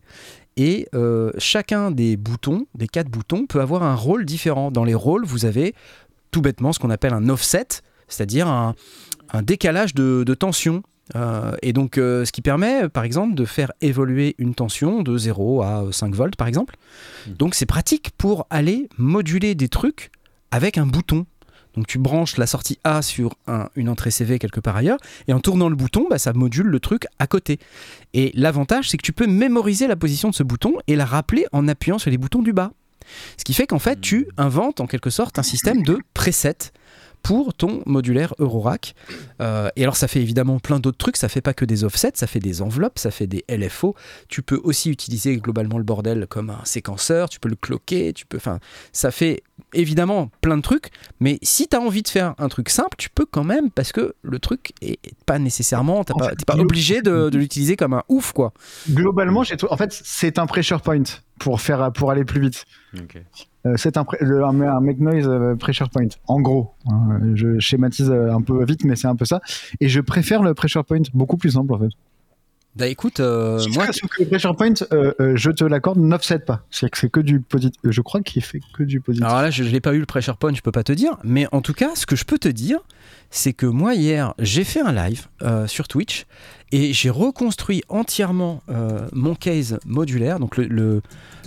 Et 0.57 0.87
euh, 0.93 1.31
chacun 1.37 1.91
des 1.91 2.17
boutons, 2.17 2.65
des 2.75 2.87
quatre 2.87 3.09
boutons, 3.09 3.45
peut 3.45 3.61
avoir 3.61 3.83
un 3.83 3.95
rôle 3.95 4.25
différent. 4.25 4.69
Dans 4.71 4.83
les 4.83 4.95
rôles, 4.95 5.25
vous 5.25 5.45
avez 5.45 5.73
tout 6.31 6.41
bêtement 6.41 6.73
ce 6.73 6.79
qu'on 6.79 6.89
appelle 6.89 7.13
un 7.13 7.29
offset, 7.29 7.67
c'est-à-dire 8.07 8.47
un, 8.47 8.75
un 9.31 9.41
décalage 9.41 9.93
de, 9.93 10.23
de 10.25 10.33
tension. 10.33 10.83
Euh, 11.15 11.55
et 11.61 11.73
donc, 11.73 11.97
euh, 11.97 12.25
ce 12.25 12.31
qui 12.31 12.41
permet, 12.41 12.87
par 12.89 13.03
exemple, 13.03 13.35
de 13.35 13.45
faire 13.45 13.71
évoluer 13.81 14.35
une 14.37 14.55
tension 14.55 15.03
de 15.03 15.17
0 15.17 15.61
à 15.61 15.85
5 15.91 16.13
volts, 16.15 16.35
par 16.35 16.47
exemple. 16.47 16.75
Donc, 17.27 17.55
c'est 17.55 17.65
pratique 17.65 18.11
pour 18.17 18.47
aller 18.49 18.89
moduler 18.97 19.55
des 19.55 19.67
trucs 19.67 20.11
avec 20.51 20.77
un 20.77 20.85
bouton. 20.85 21.25
Donc, 21.75 21.87
tu 21.87 21.99
branches 21.99 22.37
la 22.37 22.47
sortie 22.47 22.79
A 22.83 23.01
sur 23.01 23.35
un- 23.47 23.69
une 23.75 23.87
entrée 23.89 24.11
CV 24.11 24.39
quelque 24.39 24.59
part 24.59 24.75
ailleurs, 24.75 24.97
et 25.27 25.33
en 25.33 25.39
tournant 25.39 25.69
le 25.69 25.75
bouton, 25.75 26.07
bah, 26.09 26.17
ça 26.17 26.33
module 26.33 26.67
le 26.67 26.79
truc 26.79 27.05
à 27.19 27.27
côté. 27.27 27.59
Et 28.13 28.31
l'avantage, 28.33 28.89
c'est 28.89 28.97
que 28.97 29.03
tu 29.05 29.13
peux 29.13 29.27
mémoriser 29.27 29.87
la 29.87 29.95
position 29.95 30.29
de 30.29 30.35
ce 30.35 30.43
bouton 30.43 30.73
et 30.87 30.95
la 30.95 31.05
rappeler 31.05 31.45
en 31.51 31.67
appuyant 31.67 31.97
sur 31.97 32.11
les 32.11 32.17
boutons 32.17 32.41
du 32.41 32.53
bas. 32.53 32.71
Ce 33.37 33.43
qui 33.43 33.53
fait 33.53 33.67
qu'en 33.67 33.79
fait, 33.79 33.99
tu 33.99 34.27
inventes 34.37 34.79
en 34.79 34.85
quelque 34.87 35.09
sorte 35.09 35.39
un 35.39 35.43
système 35.43 35.81
de 35.83 35.99
preset 36.13 36.57
pour 37.23 37.53
ton 37.53 37.81
modulaire 37.85 38.33
Eurorack. 38.39 38.95
Euh, 39.41 39.69
et 39.75 39.83
alors 39.83 39.95
ça 39.95 40.07
fait 40.07 40.21
évidemment 40.21 40.59
plein 40.59 40.79
d'autres 40.79 40.97
trucs, 40.97 41.17
ça 41.17 41.29
fait 41.29 41.41
pas 41.41 41.53
que 41.53 41.65
des 41.65 41.83
offsets, 41.83 42.11
ça 42.15 42.27
fait 42.27 42.39
des 42.39 42.61
enveloppes, 42.61 42.99
ça 42.99 43.11
fait 43.11 43.27
des 43.27 43.43
LFO. 43.49 43.95
Tu 44.27 44.41
peux 44.41 44.59
aussi 44.63 44.89
utiliser 44.89 45.37
globalement 45.37 45.77
le 45.77 45.83
bordel 45.83 46.27
comme 46.27 46.49
un 46.49 46.63
séquenceur, 46.65 47.29
tu 47.29 47.39
peux 47.39 47.49
le 47.49 47.55
cloquer, 47.55 48.13
tu 48.13 48.25
peux 48.25 48.37
enfin 48.37 48.59
ça 48.91 49.11
fait 49.11 49.43
évidemment 49.73 50.29
plein 50.41 50.57
de 50.57 50.61
trucs, 50.61 50.89
mais 51.19 51.39
si 51.43 51.67
tu 51.67 51.75
as 51.75 51.79
envie 51.81 52.01
de 52.01 52.07
faire 52.07 52.33
un 52.39 52.49
truc 52.49 52.69
simple, 52.69 52.95
tu 52.97 53.09
peux 53.09 53.25
quand 53.25 53.43
même 53.43 53.69
parce 53.71 53.91
que 53.91 54.15
le 54.21 54.39
truc 54.39 54.73
est 54.81 54.99
pas 55.25 55.39
nécessairement 55.39 56.03
pas, 56.03 56.35
t'es 56.35 56.45
pas 56.45 56.55
glo- 56.55 56.61
obligé 56.61 57.01
de, 57.01 57.29
de 57.29 57.37
l'utiliser 57.37 57.75
comme 57.75 57.93
un 57.93 58.03
ouf 58.09 58.31
quoi. 58.33 58.53
Globalement, 58.89 59.43
en 59.69 59.77
fait, 59.77 60.01
c'est 60.03 60.39
un 60.39 60.45
pressure 60.47 60.81
point 60.81 61.03
pour 61.43 61.59
faire 61.61 61.91
pour 61.91 62.11
aller 62.11 62.23
plus 62.25 62.39
vite. 62.41 62.65
Euh, 63.65 63.73
c'est 63.77 63.97
un, 63.97 64.05
le- 64.21 64.43
un, 64.43 64.59
un 64.61 64.79
make 64.81 64.99
noise 64.99 65.27
euh, 65.27 65.55
pressure 65.55 65.89
point. 65.89 66.07
En 66.27 66.39
gros, 66.41 66.73
hein, 66.89 67.19
je 67.35 67.59
schématise 67.59 68.09
euh, 68.09 68.33
un 68.33 68.41
peu 68.41 68.63
vite, 68.65 68.83
mais 68.85 68.95
c'est 68.95 69.07
un 69.07 69.15
peu 69.15 69.25
ça. 69.25 69.39
Et 69.79 69.87
je 69.89 70.01
préfère 70.01 70.41
le 70.43 70.53
pressure 70.53 70.83
point, 70.85 71.01
beaucoup 71.13 71.37
plus 71.37 71.51
simple 71.51 71.73
en 71.73 71.79
fait. 71.79 71.89
Bah 72.75 72.87
écoute, 72.87 73.19
euh, 73.19 73.59
moi 73.73 73.87
que 73.87 74.21
le 74.23 74.29
pressure 74.29 74.55
point, 74.55 74.73
euh, 74.93 75.13
euh, 75.19 75.33
je 75.35 75.51
te 75.51 75.65
l'accorde, 75.65 75.99
n'offset 75.99 76.39
pas. 76.39 76.63
C'est 76.71 76.89
que 76.89 76.97
c'est 76.97 77.09
que 77.09 77.19
du 77.19 77.41
positif. 77.41 77.77
Je 77.83 78.01
crois 78.01 78.21
qu'il 78.21 78.41
fait 78.41 78.61
que 78.73 78.83
du 78.83 79.01
positif. 79.01 79.25
Alors 79.25 79.41
là, 79.41 79.51
je 79.51 79.63
n'ai 79.63 79.81
pas 79.81 79.93
eu 79.93 79.99
le 79.99 80.05
pressure 80.05 80.37
point, 80.37 80.53
je 80.53 80.61
peux 80.61 80.71
pas 80.71 80.83
te 80.83 80.93
dire. 80.93 81.17
Mais 81.25 81.47
en 81.51 81.61
tout 81.61 81.73
cas, 81.73 81.95
ce 81.95 82.05
que 82.05 82.15
je 82.15 82.23
peux 82.23 82.39
te 82.39 82.47
dire, 82.47 82.79
c'est 83.29 83.51
que 83.51 83.65
moi, 83.65 83.93
hier, 83.93 84.33
j'ai 84.39 84.63
fait 84.63 84.79
un 84.79 84.93
live 84.93 85.27
euh, 85.41 85.67
sur 85.67 85.89
Twitch 85.89 86.25
et 86.71 86.93
j'ai 86.93 87.09
reconstruit 87.09 87.83
entièrement 87.89 88.63
euh, 88.69 89.05
mon 89.11 89.35
case 89.35 89.77
modulaire. 89.85 90.39
Donc 90.39 90.55
le, 90.55 90.67
le, 90.67 91.01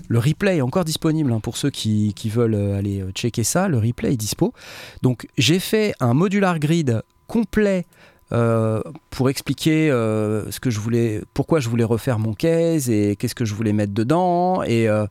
le 0.09 0.19
replay 0.19 0.59
est 0.59 0.63
encore 0.63 0.85
disponible 0.85 1.33
hein, 1.33 1.41
pour 1.41 1.57
ceux 1.57 1.71
qui, 1.71 2.13
qui 2.15 2.29
veulent 2.29 2.55
euh, 2.55 2.79
aller 2.79 3.01
euh, 3.01 3.11
checker 3.13 3.45
ça. 3.45 3.69
Le 3.69 3.79
replay 3.79 4.13
est 4.13 4.19
dispo. 4.19 4.53
Donc 5.01 5.27
j'ai 5.39 5.59
fait 5.59 5.95
un 6.01 6.13
modular 6.13 6.59
grid 6.59 7.03
complet 7.27 7.87
euh, 8.33 8.81
pour 9.11 9.29
expliquer 9.31 9.91
euh, 9.91 10.51
ce 10.51 10.59
que 10.59 10.71
je 10.71 10.81
voulais, 10.81 11.23
pourquoi 11.35 11.61
je 11.61 11.69
voulais 11.69 11.85
refaire 11.85 12.19
mon 12.19 12.33
case 12.35 12.89
et 12.91 13.17
qu'est-ce 13.17 13.35
que 13.35 13.45
je 13.45 13.55
voulais 13.55 13.73
mettre 13.73 13.93
dedans. 13.93 14.63
Et 14.63 14.89
euh, 14.89 15.07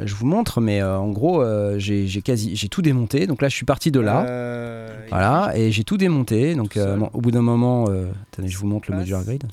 je 0.00 0.14
vous 0.14 0.26
montre, 0.26 0.60
mais 0.60 0.80
euh, 0.80 0.96
en 0.98 1.10
gros, 1.10 1.42
euh, 1.42 1.78
j'ai 1.78 2.06
j'ai 2.06 2.22
quasi, 2.22 2.54
j'ai 2.56 2.68
tout 2.68 2.80
démonté. 2.82 3.26
Donc 3.26 3.42
là, 3.42 3.48
je 3.48 3.54
suis 3.56 3.66
parti 3.66 3.90
de 3.90 4.00
là. 4.00 4.24
Euh, 4.26 5.06
Voilà, 5.10 5.52
et 5.56 5.72
j'ai 5.72 5.84
tout 5.84 5.96
démonté. 5.96 6.54
Donc 6.54 6.70
Tout 6.74 6.78
euh, 6.78 6.84
seul. 6.92 6.98
bon, 7.00 7.10
au 7.12 7.20
bout 7.20 7.30
d'un 7.32 7.42
moment, 7.42 7.86
euh, 7.88 8.06
attendez, 8.32 8.48
je 8.48 8.56
vous 8.58 8.66
montre 8.66 8.90
le 8.90 8.96
modular 8.98 9.24
grid. 9.24 9.44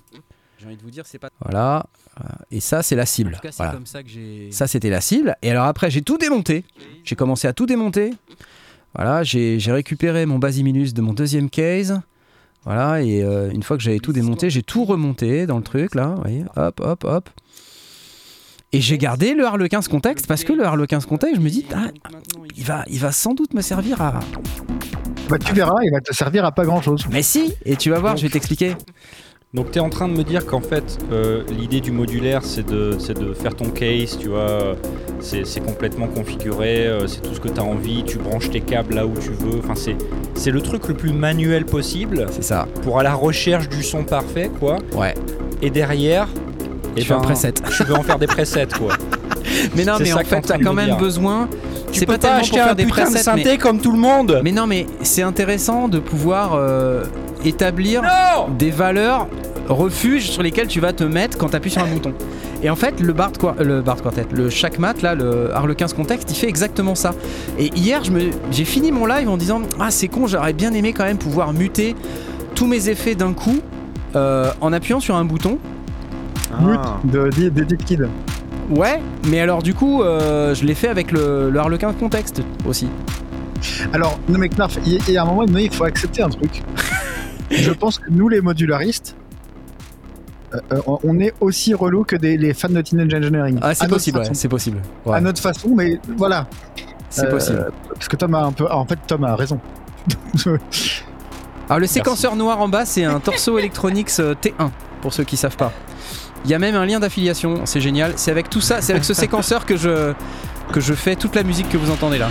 J'ai 0.60 0.68
envie 0.68 0.78
de 0.78 0.84
vous 0.84 0.92
dire, 0.92 1.06
c'est 1.08 1.18
pas. 1.18 1.30
Voilà, 1.44 1.88
et 2.52 2.60
ça, 2.60 2.84
c'est 2.84 2.96
la 2.96 3.08
cible. 3.08 3.32
En 3.34 3.38
tout 3.38 3.42
cas, 3.42 3.52
c'est 3.52 3.58
Voilà. 3.58 3.74
comme 3.74 3.88
ça 3.88 4.04
que 4.04 4.10
j'ai. 4.10 4.50
Ça, 4.52 4.68
c'était 4.68 4.92
la 4.92 5.02
cible. 5.02 5.36
Et 5.42 5.50
alors 5.50 5.66
après, 5.66 5.90
j'ai 5.90 6.04
tout 6.04 6.20
démonté. 6.20 6.64
J'ai 7.04 7.16
commencé 7.16 7.48
à 7.48 7.54
tout 7.54 7.66
démonter. 7.66 8.14
Voilà, 8.94 9.24
j'ai 9.24 9.58
j'ai 9.60 9.72
récupéré 9.72 10.26
mon 10.28 10.38
Basimilus 10.38 10.94
de 10.94 11.02
mon 11.02 11.14
deuxième 11.14 11.50
case. 11.50 12.00
Voilà, 12.64 13.02
et 13.02 13.24
euh, 13.24 13.50
une 13.52 13.64
fois 13.64 13.76
que 13.76 13.84
j'avais 13.84 14.00
tout 14.00 14.14
démonté, 14.14 14.50
j'ai 14.50 14.62
tout 14.62 14.86
remonté 14.86 15.48
dans 15.48 15.58
le 15.58 15.64
truc, 15.64 15.96
là. 15.96 16.14
Vous 16.16 16.22
voyez, 16.22 16.44
hop, 16.56 16.80
hop, 16.84 17.04
hop. 17.04 17.30
Et 18.74 18.80
j'ai 18.80 18.98
gardé 18.98 19.34
le 19.34 19.46
Harlequin 19.46 19.82
contexte 19.82 20.28
parce 20.28 20.44
que 20.44 20.54
le 20.54 20.64
Harlequin 20.64 21.00
contexte, 21.02 21.36
je 21.38 21.42
me 21.42 21.50
dis, 21.50 21.66
ah, 21.74 21.88
il 22.56 22.64
va, 22.64 22.86
il 22.88 23.00
va 23.00 23.12
sans 23.12 23.34
doute 23.34 23.54
me 23.54 23.62
servir 23.62 24.02
à. 24.02 24.20
Bah, 25.28 25.38
tu 25.40 25.54
verras, 25.54 25.76
il 25.84 25.92
va 25.92 26.00
te 26.00 26.14
servir 26.14 26.46
à 26.46 26.52
pas 26.52 26.64
grand 26.64 26.82
chose. 26.82 27.06
Mais 27.12 27.24
si 27.24 27.54
Et 27.66 27.76
tu 27.76 27.90
vas 27.90 28.00
voir, 28.00 28.16
je 28.16 28.24
vais 28.24 28.30
t'expliquer. 28.30 28.76
Donc 29.54 29.72
tu 29.72 29.80
es 29.80 29.82
en 29.82 29.90
train 29.90 30.08
de 30.08 30.14
me 30.14 30.24
dire 30.24 30.46
qu'en 30.46 30.62
fait 30.62 30.98
euh, 31.12 31.44
l'idée 31.50 31.82
du 31.82 31.92
modulaire 31.92 32.40
c'est 32.44 32.66
de, 32.66 32.96
c'est 33.00 33.20
de 33.20 33.34
faire 33.34 33.54
ton 33.54 33.70
case, 33.70 34.18
tu 34.18 34.30
vois, 34.30 34.40
euh, 34.50 34.76
c'est 35.20 35.60
complètement 35.66 36.08
configuré, 36.08 36.88
euh, 36.88 37.06
c'est 37.06 37.20
tout 37.22 37.34
ce 37.36 37.42
que 37.42 37.50
tu 37.50 37.60
as 37.60 37.64
envie, 37.64 38.04
tu 38.06 38.18
branches 38.18 38.50
tes 38.50 38.62
câbles 38.62 38.96
là 38.96 39.06
où 39.06 39.12
tu 39.14 39.32
veux, 39.32 39.60
enfin 39.60 39.74
c'est 40.36 40.52
le 40.52 40.62
truc 40.62 40.88
le 40.88 40.94
plus 40.94 41.12
manuel 41.12 41.66
possible 41.66 42.28
C'est 42.32 42.46
ça. 42.46 42.66
pour 42.84 42.98
à 43.00 43.04
la 43.04 43.14
recherche 43.14 43.68
du 43.68 43.84
son 43.84 44.04
parfait 44.06 44.50
quoi. 44.58 44.78
Ouais. 44.96 45.16
Et 45.62 45.70
derrière, 45.70 46.28
Je 46.96 47.02
eh 47.02 47.02
fais 47.02 47.14
un 47.14 47.18
ben, 47.20 47.24
preset. 47.26 47.54
tu 47.76 47.84
veux 47.84 47.96
en 47.96 48.04
faire 48.04 48.20
des 48.20 48.28
presets 48.28 48.68
quoi. 48.80 48.94
Mais 49.76 49.84
non, 49.84 49.94
mais 50.00 50.14
en 50.14 50.20
fait, 50.20 50.42
t'as 50.42 50.58
de 50.58 50.64
quand 50.64 50.72
me 50.72 50.78
même 50.78 50.86
dire. 50.92 50.98
besoin. 50.98 51.50
Tu 51.92 52.00
C'est 52.00 52.06
peux 52.06 52.14
pas 52.14 52.30
pas 52.30 52.36
acheter 52.36 52.52
pour 52.52 52.62
un 52.62 52.66
faire 52.68 52.76
des 52.76 52.86
putain 52.86 52.96
de 52.96 53.12
presets, 53.12 53.32
mais- 53.36 53.44
synthé 53.44 53.58
comme 53.58 53.80
tout 53.82 53.92
le 53.92 53.98
monde. 53.98 54.40
Mais 54.44 54.52
non, 54.54 54.66
mais 54.66 54.86
c'est 55.02 55.24
intéressant 55.24 55.88
de 55.90 56.00
pouvoir 56.00 56.54
euh, 56.54 57.04
établir 57.46 58.02
Non 58.02 58.48
des 58.58 58.72
valeurs 58.72 59.28
refuges 59.70 60.30
sur 60.30 60.44
lesquelles 60.44 60.68
tu 60.68 60.80
vas 60.80 60.94
te 60.94 61.04
mettre 61.04 61.38
quand 61.38 61.50
tu 61.50 61.56
appuies 61.56 61.72
sur 61.72 61.82
un 61.84 61.88
bouton. 61.88 62.14
Et 62.64 62.70
en 62.70 62.76
fait, 62.76 63.00
le 63.00 63.14
Bard, 63.14 63.32
le 63.60 63.82
Bard 63.82 64.02
Quartet, 64.02 64.26
le 64.32 64.50
Shackmat, 64.50 64.96
là, 65.02 65.16
le 65.16 65.52
Harlequin 65.56 65.88
Contexte, 65.88 66.30
il 66.32 66.36
fait 66.36 66.48
exactement 66.50 66.94
ça. 66.94 67.14
Et 67.58 67.68
hier, 67.76 68.02
j'ai 68.52 68.66
fini 68.66 68.92
mon 68.92 69.06
live 69.06 69.30
en 69.30 69.38
disant 69.38 69.62
Ah, 69.80 69.90
c'est 69.90 70.08
con, 70.08 70.28
j'aurais 70.28 70.54
bien 70.54 70.74
aimé 70.74 70.94
quand 70.94 71.06
même 71.06 71.18
pouvoir 71.18 71.54
muter 71.54 71.96
tous 72.54 72.68
mes 72.68 72.90
effets 72.90 73.16
d'un 73.16 73.34
coup 73.34 73.60
euh, 74.16 74.52
en 74.62 74.74
appuyant 74.74 75.00
sur 75.00 75.16
un 75.16 75.26
bouton. 75.26 75.58
Mute 76.62 76.80
Ah. 76.84 77.00
de, 77.06 77.30
de, 77.30 77.50
de 77.50 77.64
Deep 77.64 77.86
Kid. 77.86 78.08
Ouais, 78.70 79.00
mais 79.28 79.40
alors 79.40 79.64
du 79.64 79.74
coup, 79.74 80.04
euh, 80.04 80.54
je 80.54 80.64
l'ai 80.66 80.76
fait 80.76 80.88
avec 80.90 81.12
le, 81.12 81.50
le 81.50 81.60
Harlequin 81.60 81.94
Contexte 81.94 82.42
aussi. 82.68 82.88
Alors, 83.94 84.20
non 84.30 84.38
mais 84.38 84.50
Knarf, 84.50 84.78
il 84.86 85.00
il 85.08 85.14
y 85.14 85.18
a 85.18 85.24
un 85.24 85.26
moment 85.26 85.46
donné, 85.46 85.64
il 85.64 85.74
faut 85.74 85.84
accepter 85.86 86.22
un 86.22 86.30
truc. 86.30 86.62
Je 87.56 87.72
pense 87.72 88.00
que 88.00 88.10
nous, 88.10 88.30
les 88.30 88.42
modularistes, 88.42 89.16
euh, 90.54 90.60
euh, 90.74 90.82
on 91.04 91.20
est 91.20 91.34
aussi 91.40 91.74
relou 91.74 92.04
que 92.04 92.16
des, 92.16 92.38
les 92.38 92.54
fans 92.54 92.70
de 92.70 92.82
Teenage 92.82 93.14
Engineering. 93.14 93.60
Ah, 93.62 93.74
c'est 93.74 93.88
possible, 93.88 94.20
ouais, 94.20 94.30
c'est 94.34 94.50
possible. 94.50 94.82
Ouais, 95.06 95.18
À 95.18 95.22
notre 95.22 95.42
façon, 95.42 95.70
mais 95.76 96.00
voilà. 96.18 96.48
c'est 97.10 97.26
Euh, 97.28 97.32
possible. 97.32 97.72
Parce 97.94 98.08
que 98.08 98.16
Tom 98.16 98.34
a 98.36 98.44
un 98.44 98.52
peu. 98.52 98.66
ah, 98.70 98.78
en 98.78 98.86
fait, 98.86 99.00
Tom 99.08 99.24
a 99.24 99.36
raison. 99.36 99.60
Alors 101.70 101.80
le 101.80 101.88
séquenceur 101.88 102.36
noir 102.36 102.60
en 102.60 102.68
bas, 102.68 102.86
c'est 102.86 103.04
un 103.06 103.20
Torso 103.20 103.58
Electronics 103.58 104.10
euh, 104.20 104.34
T1 104.34 104.70
pour 105.02 105.14
ceux 105.14 105.24
qui 105.24 105.38
savent 105.38 105.56
pas. 105.58 105.72
Il 106.44 106.52
y 106.52 106.54
a 106.54 106.60
même 106.60 106.76
un 106.76 106.86
lien 106.86 107.00
d'affiliation, 107.00 107.62
c'est 107.66 107.80
génial. 107.80 108.14
C'est 108.16 108.32
avec 108.32 108.50
tout 108.50 108.62
ça, 108.62 108.82
c'est 108.82 108.92
avec 108.94 109.06
ce 109.06 109.14
séquenceur 109.14 109.66
que 109.66 109.78
je 109.78 110.14
que 110.74 110.80
je 110.80 110.94
fais 110.94 111.16
toute 111.16 111.36
la 111.36 111.44
musique 111.44 111.70
que 111.70 111.78
vous 111.78 111.92
entendez 111.92 112.18
là. 112.18 112.30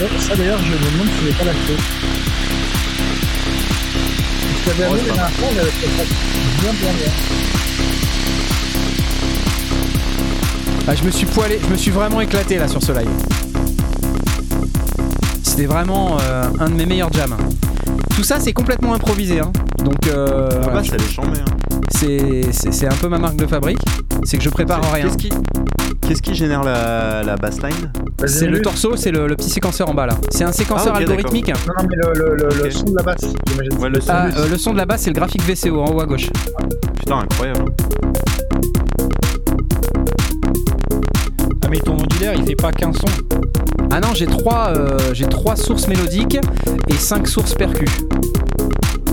Ouais, 0.00 0.08
ça 0.18 0.34
d'ailleurs, 0.36 0.58
je 0.58 0.64
me 0.72 0.76
demande 0.78 1.06
si 1.08 1.26
je 1.26 1.38
pas. 1.38 1.44
Je 1.44 2.33
t'avais 4.64 4.84
amené 4.84 5.00
la 5.00 5.12
dernière 5.14 5.30
fois, 5.30 5.48
mais 5.54 5.62
c'est 5.80 5.96
pas 5.96 6.04
bien 6.62 6.72
bien 6.72 6.92
bien. 6.92 7.12
Ah, 10.86 10.94
je 10.94 11.04
me 11.04 11.10
suis 11.10 11.26
poilé, 11.26 11.58
je 11.62 11.68
me 11.72 11.76
suis 11.76 11.90
vraiment 11.90 12.20
éclaté 12.20 12.56
là 12.58 12.68
sur 12.68 12.82
ce 12.82 12.92
live. 12.92 13.08
C'était 15.42 15.66
vraiment 15.66 16.18
euh, 16.20 16.44
un 16.60 16.68
de 16.68 16.74
mes 16.74 16.86
meilleurs 16.86 17.12
jams. 17.12 17.36
Tout 18.16 18.22
ça, 18.24 18.38
c'est 18.40 18.52
complètement 18.52 18.94
improvisé. 18.94 19.40
hein. 19.40 19.50
Donc, 19.84 20.06
euh, 20.08 20.48
Ah 20.62 20.66
bah. 20.68 20.82
Hein. 20.82 21.44
c'est 21.90 22.42
c'est- 22.52 22.72
c'est 22.72 22.86
un 22.86 22.94
peu 22.96 23.08
ma 23.08 23.18
marque 23.18 23.36
de 23.36 23.46
fabrique. 23.46 23.78
C'est 24.24 24.38
que 24.38 24.44
je 24.44 24.50
prépare 24.50 24.80
rien. 24.92 25.04
Qu'est-ce 25.04 25.16
qui, 25.18 25.30
qu'est-ce 26.06 26.22
qui 26.22 26.34
génère 26.34 26.62
la, 26.62 27.22
la 27.22 27.36
bassline 27.36 27.90
C'est 28.26 28.46
le 28.46 28.60
torso, 28.60 28.96
c'est 28.96 29.10
le, 29.10 29.26
le 29.26 29.36
petit 29.36 29.50
séquenceur 29.50 29.88
en 29.88 29.94
bas 29.94 30.06
là. 30.06 30.16
C'est 30.30 30.44
un 30.44 30.52
séquenceur 30.52 30.92
Ah, 30.94 30.98
algorithmique. 30.98 31.48
Non, 31.48 31.54
non, 31.78 31.88
mais 31.88 31.96
le, 31.96 32.12
le, 32.14 32.36
le, 32.36 32.48
le 32.56 32.64
Ok. 32.66 32.72
son 32.72 32.84
de 32.84 32.96
la 32.96 33.02
basse, 33.02 33.24
j'imagine. 33.48 33.78
Ouais, 33.78 33.88
le 33.90 34.00
son. 34.00 34.12
Ah, 34.12 34.26
euh, 34.36 34.48
le 34.48 34.56
son 34.58 34.72
de 34.72 34.78
la 34.78 34.86
basse, 34.86 35.02
c'est 35.02 35.10
le 35.10 35.14
graphique 35.14 35.42
VCO 35.42 35.80
en 35.80 35.90
haut 35.94 36.00
à 36.00 36.06
gauche. 36.06 36.28
Putain, 36.98 37.18
incroyable. 37.20 37.60
hein. 37.68 38.12
Ah 41.62 41.68
mais 41.70 41.78
ton 41.78 41.94
modulaire 41.94 42.34
il 42.36 42.44
fait 42.44 42.54
pas 42.56 42.72
qu'un 42.72 42.92
son. 42.92 43.06
Ah 43.90 44.00
non, 44.00 44.08
j'ai 44.14 44.26
trois, 44.26 44.72
euh, 44.76 44.98
j'ai 45.12 45.26
trois 45.26 45.56
sources 45.56 45.88
mélodiques 45.88 46.38
et 46.88 46.94
cinq 46.94 47.26
sources 47.28 47.54
percus. 47.54 47.90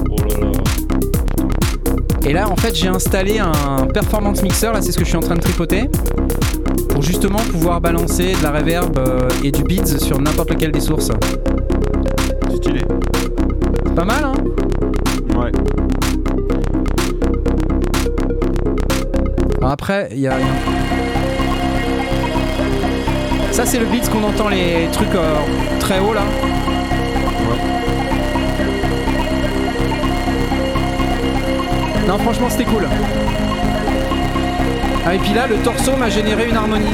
Oh 0.10 0.16
là 0.30 0.40
là. 0.40 0.52
Et 2.26 2.34
là, 2.34 2.50
en 2.50 2.56
fait, 2.56 2.76
j'ai 2.76 2.88
installé 2.88 3.40
un 3.40 3.88
performance 3.88 4.44
mixer. 4.44 4.72
Là, 4.72 4.82
c'est 4.82 4.92
ce 4.92 4.98
que 4.98 5.04
je 5.04 5.10
suis 5.10 5.18
en 5.18 5.22
train 5.22 5.36
de 5.36 5.42
tripoter 5.42 5.90
pour 7.02 7.08
justement 7.08 7.40
pouvoir 7.40 7.82
balancer 7.82 8.34
de 8.36 8.44
la 8.44 8.52
reverb 8.52 8.96
euh, 9.00 9.28
et 9.44 9.52
du 9.52 9.64
beats 9.64 9.98
sur 9.98 10.22
n'importe 10.22 10.52
lequel 10.52 10.72
des 10.72 10.80
sources. 10.80 11.10
Stylé. 12.56 12.82
C'est 13.86 13.96
pas 13.96 14.06
mal, 14.06 14.24
hein? 14.24 14.34
Ouais. 15.36 15.52
Alors 19.58 19.72
Après, 19.72 20.10
il 20.12 20.20
y 20.20 20.28
a. 20.28 20.36
Ça, 23.52 23.66
c'est 23.66 23.80
le 23.80 23.86
beats 23.86 24.08
qu'on 24.12 24.24
entend 24.24 24.50
les 24.50 24.88
trucs 24.92 25.16
euh, 25.16 25.36
très 25.80 26.00
haut 26.00 26.14
là. 26.14 26.22
Non, 32.08 32.20
franchement, 32.20 32.50
c'était 32.50 32.66
cool. 32.66 32.88
Ah, 35.06 35.16
et 35.16 35.18
puis 35.18 35.34
là, 35.34 35.48
le 35.48 35.56
torso 35.58 35.96
m'a 35.98 36.10
généré 36.10 36.48
une 36.48 36.56
harmonie. 36.56 36.94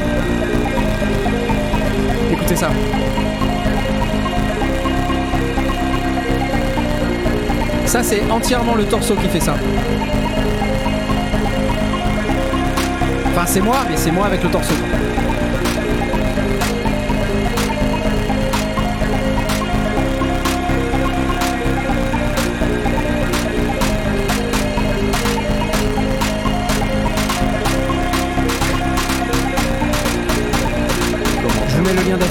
Écoutez 2.31 2.55
ça. 2.55 2.69
Ça, 7.85 8.03
c'est 8.03 8.29
entièrement 8.31 8.75
le 8.75 8.85
torso 8.85 9.15
qui 9.15 9.27
fait 9.27 9.39
ça. 9.39 9.55
Enfin, 13.27 13.45
c'est 13.45 13.61
moi, 13.61 13.77
mais 13.89 13.97
c'est 13.97 14.11
moi 14.11 14.25
avec 14.25 14.43
le 14.43 14.49
torso. 14.49 14.73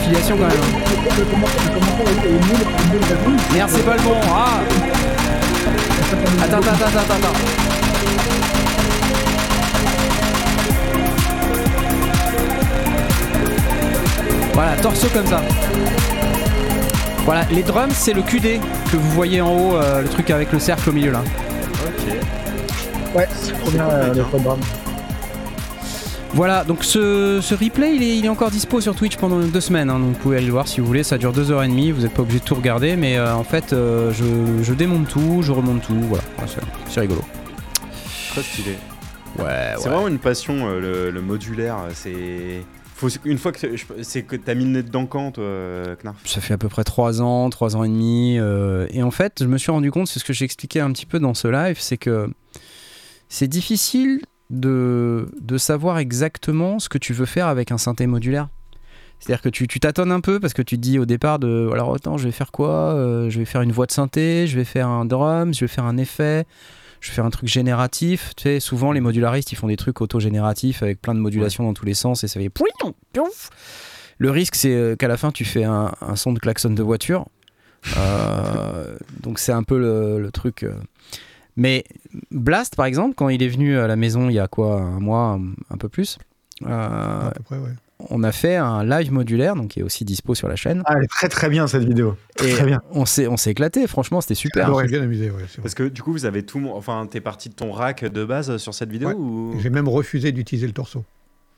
D'affiliation 0.07 0.37
quand 0.37 0.47
même. 0.47 0.57
Merde, 3.53 3.71
c'est 3.73 3.85
pas 3.85 3.97
le 3.97 4.03
bon. 4.03 4.15
Ah 4.29 4.61
Attends, 6.43 6.59
attends, 6.59 6.71
attends, 6.71 6.99
attends, 6.99 7.15
attends. 7.15 7.39
Voilà, 14.55 14.77
torso 14.77 15.09
comme 15.13 15.27
ça. 15.27 15.43
Voilà, 17.25 17.45
les 17.51 17.63
drums, 17.63 17.93
c'est 17.95 18.13
le 18.15 18.23
QD 18.23 18.61
que 18.91 18.97
vous 18.97 19.11
voyez 19.11 19.41
en 19.41 19.51
haut, 19.53 19.75
euh, 19.77 20.03
le 20.03 20.09
truc 20.09 20.31
avec 20.31 20.53
le 20.53 20.59
cercle 20.61 20.91
au 20.91 20.93
milieu 20.93 21.11
là. 21.11 21.23
Ok. 21.85 23.15
Ouais, 23.15 23.29
c'est 23.35 23.53
trop 23.59 23.71
bien 23.71 23.89
euh, 23.91 24.15
le 24.15 24.23
programme. 24.23 24.61
Voilà, 26.37 26.65
donc 26.65 26.85
ce, 26.85 27.41
ce 27.43 27.55
replay, 27.55 27.97
il 27.97 28.03
est, 28.03 28.19
il 28.19 28.27
est 28.27 28.29
encore 28.29 28.51
dispo 28.51 28.83
sur 28.83 28.95
Twitch 28.95 29.17
pendant 29.17 29.39
deux 29.39 29.61
semaines, 29.63 29.89
hein, 29.89 29.99
donc 29.99 30.09
vous 30.13 30.19
pouvez 30.21 30.37
aller 30.37 30.45
le 30.47 30.53
voir 30.53 30.69
si 30.69 30.81
vous 30.83 30.87
voulez, 30.87 31.03
ça 31.03 31.17
dure 31.17 31.33
deux 31.33 31.51
heures 31.51 31.63
et 31.63 31.69
demie, 31.69 31.93
vous 31.93 32.03
n'êtes 32.03 32.13
pas 32.13 32.21
obligé 32.23 32.41
de 32.41 32.45
tout 32.45 32.55
regarder, 32.55 32.95
mais 32.95 33.17
euh, 33.17 33.35
en 33.35 33.43
fait, 33.43 33.73
euh, 33.73 34.13
je, 34.13 34.63
je 34.63 34.75
démonte 34.75 35.09
tout, 35.09 35.41
je 35.41 35.51
remonte 35.51 35.81
tout, 35.83 35.95
voilà, 35.99 36.23
Voilà, 36.37 36.53
c'est- 36.91 37.01
rigolo. 37.01 37.23
Très 38.33 38.43
stylé. 38.43 38.73
Ouais, 39.39 39.73
C'est 39.79 39.89
vraiment 39.89 40.09
une 40.09 40.19
passion, 40.19 40.67
euh, 40.69 40.79
le, 40.81 41.11
le 41.11 41.21
modulaire. 41.23 41.77
C'est 41.95 42.63
Faut, 42.95 43.09
une 43.25 43.39
fois 43.39 43.53
que 43.53 43.59
c'est- 44.03 44.23
que 44.23 44.37
t'as 44.37 44.55
mis 44.55 44.65
le 44.65 44.71
nez 44.71 44.83
dedans 44.83 45.07
quand, 45.07 45.33
toi, 45.33 45.45
Knarf? 46.03 46.17
Ça 46.27 46.43
fait 46.43 46.53
à 46.55 46.59
peu 46.59 46.69
près 46.69 46.85
3 46.85 47.23
ans, 47.23 47.49
3 47.49 47.77
ans 47.77 47.85
et 47.85 47.89
demi. 47.89 48.37
et 48.91 49.03
en 49.03 49.11
fait, 49.11 49.39
je 49.41 49.47
me 49.47 49.57
suis 49.57 49.71
rendu 49.73 49.91
compte, 49.91 50.07
c'est 50.09 50.19
ce 50.21 50.25
que 50.25 50.35
j'ai 50.35 50.45
expliqué 50.45 50.81
un 50.81 50.93
petit 50.93 51.07
peu 51.07 51.19
dans 51.19 51.33
ce 51.33 51.49
live, 51.49 51.77
c'est 51.81 51.97
que 51.99 52.29
c'est 53.31 53.49
difficile 53.49 54.21
de, 54.51 55.29
de 55.41 55.59
savoir 55.59 55.99
exactement 55.99 56.79
ce 56.79 56.89
que 56.89 56.99
tu 56.99 57.13
veux 57.13 57.27
faire 57.27 57.47
avec 57.47 57.73
un 57.73 57.79
synthé 57.79 58.07
modulaire. 58.07 58.49
C'est-à-dire 59.19 59.41
que 59.43 59.49
tu 59.49 59.67
tu 59.67 59.81
tâtonnes 59.81 60.13
un 60.13 60.21
peu 60.21 60.41
parce 60.41 60.53
que 60.53 60.61
tu 60.63 60.77
te 60.77 60.81
dis 60.83 60.99
au 60.99 61.07
départ 61.07 61.39
de 61.39 61.71
alors 61.73 61.95
attends 61.95 62.19
je 62.19 62.25
vais 62.25 62.33
faire 62.33 62.53
quoi 62.53 62.95
Euh, 62.95 63.31
Je 63.31 63.39
vais 63.39 63.47
faire 63.47 63.63
une 63.63 63.73
voix 63.73 63.87
de 63.87 63.93
synthé, 63.93 64.47
je 64.47 64.57
vais 64.57 64.65
faire 64.65 64.89
un 64.89 65.07
drum, 65.07 65.55
je 65.55 65.61
vais 65.61 65.69
faire 65.69 65.85
un 65.85 65.97
effet, 65.97 66.45
je 67.01 67.09
vais 67.09 67.15
faire 67.15 67.25
un 67.25 67.31
truc 67.31 67.49
génératif. 67.49 68.35
Tu 68.37 68.43
sais, 68.43 68.61
souvent 68.61 68.93
les 68.93 69.01
modularistes 69.01 69.53
ils 69.53 69.57
font 69.57 69.69
des 69.69 69.77
trucs 69.77 70.01
auto-génératifs 70.03 70.83
avec 70.83 71.01
plein 71.01 71.15
de 71.15 71.21
modulations 71.21 71.65
dans 71.65 71.73
tous 71.73 71.87
les 71.87 71.95
sens 71.95 72.25
et 72.25 72.29
ça 72.29 72.39
fait. 72.39 72.51
Le 74.19 74.31
risque 74.31 74.55
c'est 74.55 74.75
euh, 74.75 74.97
qu'à 74.97 75.09
la 75.09 75.17
fin 75.17 75.31
tu 75.33 75.45
fais 75.47 75.65
un, 75.65 75.93
un 76.03 76.17
son 76.17 76.33
de 76.35 76.39
klaxon 76.39 76.71
de 76.71 76.83
voiture. 76.83 77.25
Euh, 77.97 78.97
donc 79.23 79.39
c'est 79.39 79.53
un 79.53 79.63
peu 79.63 79.79
le, 79.79 80.19
le 80.21 80.31
truc. 80.31 80.63
euh. 80.63 80.75
Mais 81.57 81.85
Blast 82.31 82.77
par 82.77 82.87
exemple 82.87 83.15
quand 83.15 83.29
il 83.29 83.43
est 83.43 83.49
venu 83.49 83.79
à 83.79 83.87
la 83.87 83.97
maison 83.97 84.29
il 84.29 84.35
y 84.35 84.39
a 84.39 84.49
quoi 84.49 84.81
un 84.81 85.01
mois 85.01 85.39
un, 85.71 85.77
peu 85.77 85.89
plus. 85.89 86.19
euh, 86.67 87.29
À 87.29 87.33
peu 87.35 87.43
près, 87.43 87.57
ouais. 87.59 87.71
on 88.11 88.23
a 88.23 88.33
fait 88.33 88.57
un 88.57 88.85
live 88.85 89.11
modulaire, 89.13 89.57
donc 89.57 89.69
qui 89.69 89.81
est 89.81 89.83
aussi 89.83 90.05
dispo 90.05 90.35
sur 90.35 90.49
la 90.49 90.57
chaîne. 90.57 90.83
Ah, 90.87 90.95
elle 90.99 91.05
est 91.05 91.09
très 91.09 91.29
très 91.29 91.49
bien 91.49 91.67
cette 91.67 91.85
vidéo. 91.85 92.17
Et 92.45 92.51
Très 92.51 92.67
bien. 92.67 92.81
on 92.91 93.07
s'est, 93.07 93.27
on 93.27 93.37
s'est 93.39 93.51
éclaté, 93.53 93.87
franchement, 93.87 94.21
c'était 94.21 94.35
super. 94.35 94.77
Suis 94.79 94.89
bien 94.89 95.03
amusé, 95.03 95.31
ouais. 95.31 95.45
Parce 95.63 95.75
que 95.75 95.85
du 95.89 96.03
coup, 96.03 96.13
vous 96.13 96.27
avez 96.27 96.45
tout. 96.45 96.59
mon- 96.59 96.75
Enfin, 96.77 97.07
t'es 97.11 97.21
parti 97.23 97.49
de 97.49 97.55
ton 97.55 97.73
rack 97.73 98.05
de 98.05 98.25
base 98.25 98.59
sur 98.59 98.75
cette 98.75 98.91
vidéo 98.91 99.09
Ouais. 99.09 99.15
ou... 99.15 99.55
J'ai 99.61 99.71
même 99.71 99.89
refusé 99.89 100.33
d'utiliser 100.33 100.67
le 100.67 100.75
torseau. 100.75 101.05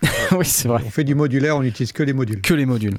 oui, 0.32 0.44
c'est 0.44 0.68
vrai. 0.68 0.80
On 0.86 0.90
fait 0.90 1.02
du 1.02 1.16
modulaire, 1.16 1.56
on 1.56 1.62
n'utilise 1.62 1.90
que 1.90 2.04
les 2.04 2.12
modules. 2.12 2.40
Que 2.40 2.54
les 2.54 2.66
modules. 2.66 2.96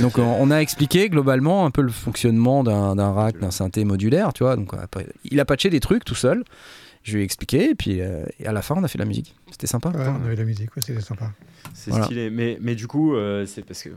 Donc 0.00 0.18
on, 0.18 0.50
a 0.50 0.58
expliqué 0.58 1.08
globalement 1.08 1.64
un 1.64 1.70
peu 1.70 1.82
le 1.82 1.90
fonctionnement 1.90 2.64
d'un, 2.64 3.12
rack, 3.12 3.38
d'un 3.38 3.50
synthé 3.50 3.84
modulaire, 3.84 4.32
tu 4.32 4.44
vois. 4.44 4.56
Donc 4.56 4.72
il 5.24 5.40
a 5.40 5.44
patché 5.44 5.70
des 5.70 5.80
trucs 5.80 6.04
tout 6.04 6.14
seul. 6.14 6.44
Je 7.02 7.14
lui 7.14 7.22
ai 7.22 7.24
expliqué 7.24 7.70
et 7.70 7.74
puis 7.76 8.00
euh, 8.00 8.24
à 8.44 8.50
la 8.50 8.62
fin 8.62 8.74
on 8.76 8.82
a 8.82 8.88
fait 8.88 8.98
la 8.98 9.04
musique. 9.04 9.36
C'était 9.50 9.68
sympa. 9.68 9.90
Ouais, 9.90 10.04
on 10.08 10.24
avait 10.24 10.34
de 10.34 10.40
la 10.40 10.44
musique, 10.46 10.74
ouais, 10.76 10.82
c'était 10.84 11.00
sympa. 11.00 11.30
C'est 11.72 11.90
Voilà. 11.90 12.06
stylé. 12.06 12.30
Mais, 12.30 12.58
mais 12.60 12.74
du 12.74 12.86
coup, 12.88 13.14
euh, 13.14 13.46
c'est 13.46 13.64
parce 13.64 13.82
que 13.82 13.90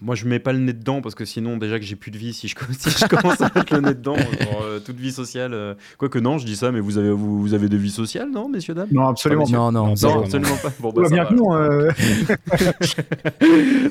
moi, 0.00 0.14
je 0.16 0.26
mets 0.26 0.40
pas 0.40 0.52
le 0.52 0.58
nez 0.58 0.72
dedans 0.72 1.00
parce 1.00 1.14
que 1.14 1.24
sinon, 1.24 1.56
déjà 1.58 1.78
que 1.78 1.84
j'ai 1.84 1.94
plus 1.96 2.10
de 2.10 2.18
vie, 2.18 2.32
si 2.32 2.48
je, 2.48 2.54
com- 2.56 2.66
si 2.78 2.90
je 2.90 3.06
commence 3.06 3.40
à 3.40 3.50
mettre 3.54 3.72
le 3.74 3.80
nez 3.80 3.94
dedans, 3.94 4.16
genre, 4.16 4.62
euh, 4.64 4.80
toute 4.80 4.96
vie 4.96 5.12
sociale. 5.12 5.54
euh, 5.54 5.74
Quoique 5.96 6.18
non, 6.18 6.38
je 6.38 6.44
dis 6.44 6.56
ça, 6.56 6.72
mais 6.72 6.80
vous 6.80 6.98
avez, 6.98 7.10
vous, 7.10 7.40
vous 7.40 7.54
avez 7.54 7.68
des 7.68 7.76
vies 7.78 7.90
sociales, 7.90 8.30
non, 8.32 8.48
messieurs, 8.48 8.74
dames? 8.74 8.88
Non, 8.90 9.08
absolument 9.08 9.44
Pas. 9.46 9.52
Non, 9.52 9.72
non, 9.72 9.86
Non, 9.88 9.96
zéro. 9.96 10.14
Non, 10.16 10.22
absolument 10.24 10.56
pas. 10.56 10.72
Bon, 10.80 10.92
bah, 10.92 11.02
bien 11.08 11.24
que 11.24 11.34
non. 11.34 11.54
euh, 11.54 11.90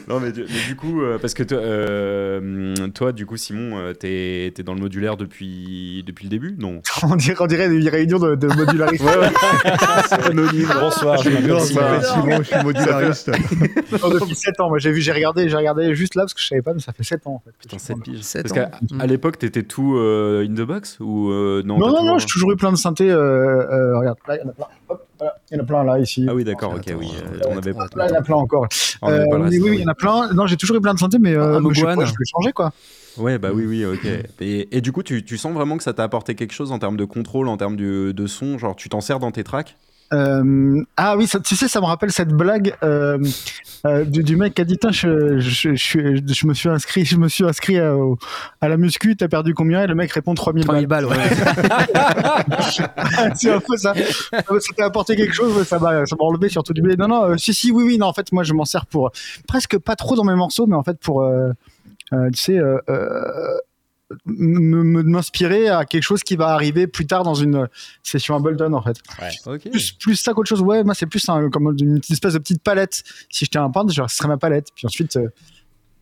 Non, 0.07 0.19
mais, 0.19 0.31
du- 0.31 0.41
mais 0.43 0.67
du 0.67 0.75
coup, 0.75 1.01
euh, 1.01 1.17
parce 1.17 1.33
que 1.33 1.43
toi, 1.43 1.57
euh, 1.59 2.73
toi, 2.93 3.11
du 3.13 3.25
coup, 3.25 3.37
Simon, 3.37 3.77
euh, 3.77 3.93
t'es 3.93 4.53
es 4.57 4.63
dans 4.63 4.73
le 4.73 4.81
modulaire 4.81 5.17
depuis, 5.17 6.03
depuis 6.05 6.25
le 6.25 6.29
début? 6.29 6.55
Non. 6.57 6.81
on, 7.03 7.15
dirait, 7.15 7.37
on 7.39 7.47
dirait 7.47 7.69
des 7.69 7.89
réunions 7.89 8.19
de, 8.19 8.35
de 8.35 8.47
modularistes. 8.47 9.03
C'est 10.09 10.23
anonyme. 10.25 10.67
Bonsoir, 10.89 11.17
je 11.23 11.29
m'appelle 11.29 11.61
Simon. 11.61 12.37
je 12.39 12.43
suis 12.43 12.63
modulariste. 12.63 13.31
Non, 14.01 14.09
depuis 14.09 14.35
7 14.35 14.59
ans. 14.59 14.69
Moi, 14.69 14.79
j'ai 14.79 14.91
vu, 14.91 15.01
j'ai 15.01 15.11
regardé, 15.11 15.49
j'ai 15.49 15.55
regardé 15.57 15.93
juste 15.95 16.15
là 16.15 16.23
parce 16.23 16.33
que 16.33 16.41
je 16.41 16.47
savais 16.47 16.61
pas, 16.61 16.73
mais 16.73 16.79
ça 16.79 16.93
fait 16.93 17.03
7 17.03 17.27
ans 17.27 17.35
en 17.35 17.39
fait. 17.39 17.51
Putain, 17.59 17.77
7 17.77 17.97
piges. 18.03 18.21
Sept 18.21 18.47
Parce 18.47 18.59
ans. 18.59 18.71
qu'à 18.97 19.03
à 19.03 19.07
l'époque, 19.07 19.37
t'étais 19.37 19.63
tout 19.63 19.95
euh, 19.97 20.45
in 20.49 20.53
the 20.53 20.65
box 20.65 20.97
ou 20.99 21.29
euh, 21.31 21.61
non 21.65 21.77
Non, 21.77 22.03
non, 22.03 22.17
j'ai 22.17 22.25
toujours 22.25 22.51
eu 22.51 22.55
plein 22.55 22.71
de 22.71 22.77
synthés. 22.77 23.09
Euh, 23.09 23.17
euh, 23.19 23.97
regarde, 23.99 24.17
là, 24.27 24.35
il 24.37 24.41
y 24.41 24.45
en 24.45 24.49
a 24.49 24.53
plein. 24.53 24.65
Hop, 24.89 25.05
voilà, 25.17 25.35
il 25.51 25.57
y 25.57 25.59
en 25.59 25.63
a 25.63 25.65
plein 25.65 25.83
là, 25.83 25.99
ici. 25.99 26.25
Ah 26.29 26.33
oui, 26.33 26.43
d'accord, 26.43 26.73
ok, 26.75 26.93
oui. 26.97 27.11
on 27.47 27.57
avait 27.57 27.73
pas. 27.73 27.87
Là, 27.95 28.07
il 28.07 28.11
y 28.11 28.15
en 28.15 28.19
a 28.19 28.21
plein 28.21 28.35
encore. 28.35 28.67
oui, 29.03 29.59
oui, 29.61 29.69
il 29.75 29.81
y 29.81 29.85
en 29.85 29.91
a 29.91 29.95
plein. 29.95 30.33
Non, 30.33 30.47
j'ai 30.47 30.57
toujours 30.57 30.77
eu 30.77 30.81
plein 30.81 30.93
de 30.93 30.99
synthés, 30.99 31.19
mais 31.19 31.35
mais 31.35 31.73
je 31.73 31.85
vais 31.85 32.25
changer 32.25 32.51
quoi. 32.53 32.71
Ouais, 33.17 33.37
bah 33.37 33.49
oui, 33.53 33.65
oui, 33.65 33.85
ok. 33.85 34.05
Et, 34.39 34.77
et 34.77 34.81
du 34.81 34.91
coup, 34.91 35.03
tu, 35.03 35.25
tu 35.25 35.37
sens 35.37 35.53
vraiment 35.53 35.75
que 35.77 35.83
ça 35.83 35.93
t'a 35.93 36.03
apporté 36.03 36.35
quelque 36.35 36.53
chose 36.53 36.71
en 36.71 36.79
termes 36.79 36.95
de 36.95 37.03
contrôle, 37.05 37.47
en 37.49 37.57
termes 37.57 37.75
de, 37.75 38.13
de 38.13 38.27
son? 38.27 38.57
Genre, 38.57 38.75
tu 38.75 38.87
t'en 38.87 39.01
sers 39.01 39.19
dans 39.19 39.31
tes 39.31 39.43
tracks? 39.43 39.75
Euh, 40.12 40.82
ah 40.97 41.16
oui, 41.18 41.28
ça- 41.28 41.39
tu 41.39 41.55
sais, 41.55 41.68
ça 41.68 41.80
me 41.82 41.86
rappelle 41.86 42.12
cette 42.12 42.30
blague 42.30 42.74
euh, 42.84 43.20
euh, 43.86 44.05
du, 44.05 44.24
du 44.24 44.38
mec 44.38 44.55
qui 44.55 44.62
a 44.62 44.66
dit 44.66 44.78
Tiens, 44.80 44.89
je, 44.91 45.38
je, 45.39 45.76
je, 45.76 46.20
je 46.26 46.47
me 46.47 46.53
suis 46.55 46.68
inscrit, 46.70 47.05
je 47.05 47.16
me 47.18 47.28
suis 47.28 47.43
inscrit 47.43 47.78
à, 47.80 47.95
au- 47.95 48.18
à 48.60 48.70
la 48.70 48.78
muscu, 48.78 49.16
t'as 49.16 49.28
perdu 49.28 49.53
combien? 49.53 49.84
Et 49.84 49.88
le 49.88 49.93
mec 49.95 50.12
répond 50.12 50.34
3000 50.34 50.64
3000 50.66 50.88
balles. 50.88 51.05
balles, 51.05 51.18
ouais. 51.18 51.30
c'est 53.36 53.51
un 53.51 53.60
peu 53.60 53.78
ça. 53.78 53.93
Euh, 53.95 54.60
Ça 54.60 54.74
t'a 54.76 54.86
apporté 54.86 55.16
quelque 55.16 55.34
chose, 55.34 55.66
ça 55.68 55.80
m'a 55.80 56.05
ça 56.05 56.16
m'a 56.20 56.26
enlevé 56.26 56.49
surtout 56.49 56.74
du 56.74 56.82
blé. 56.82 56.95
Non, 56.97 57.07
non, 57.07 57.24
euh, 57.32 57.38
si, 57.38 57.53
si, 57.53 57.72
oui, 57.72 57.84
oui, 57.84 57.97
non, 57.97 58.07
en 58.07 58.14
fait, 58.14 58.32
moi, 58.32 58.43
je 58.43 58.53
m'en 58.53 58.66
sers 58.66 58.86
pour 58.86 59.12
presque 59.47 59.78
pas 59.78 59.95
trop 59.95 60.16
dans 60.16 60.24
mes 60.24 60.36
morceaux, 60.36 60.68
mais 60.68 60.76
en 60.76 60.84
fait, 60.84 60.97
pour, 60.99 61.22
euh, 61.22 61.51
euh, 62.14 62.30
tu 62.32 62.41
sais, 62.41 62.57
euh, 62.57 62.78
euh, 62.89 63.57
m'inspirer 64.26 65.70
à 65.70 65.86
quelque 65.86 66.03
chose 66.03 66.24
qui 66.24 66.36
va 66.36 66.49
arriver 66.49 66.88
plus 66.88 67.05
tard 67.05 67.24
dans 67.24 67.36
une 67.36 67.68
session 68.03 68.36
Ableton, 68.36 68.74
en 68.74 68.82
fait. 68.82 68.97
Plus, 69.70 69.91
plus 69.93 70.16
ça 70.16 70.34
qu'autre 70.34 70.49
chose, 70.49 70.62
ouais, 70.62 70.84
moi, 70.84 70.93
c'est 70.93 71.05
plus 71.05 71.28
un, 71.30 71.49
comme 71.49 71.76
une 71.80 71.99
espèce 72.10 72.34
de 72.34 72.39
petite 72.39 72.64
palette. 72.64 73.03
Si 73.30 73.45
je 73.45 73.49
tiens 73.49 73.64
un 73.64 73.70
peindre, 73.72 73.91
genre, 73.91 74.10
ce 74.10 74.18
serait 74.18 74.28
ma 74.28 74.38
palette. 74.38 74.68
Puis 74.76 74.88
ensuite, 74.88 75.16
euh, 75.18 75.30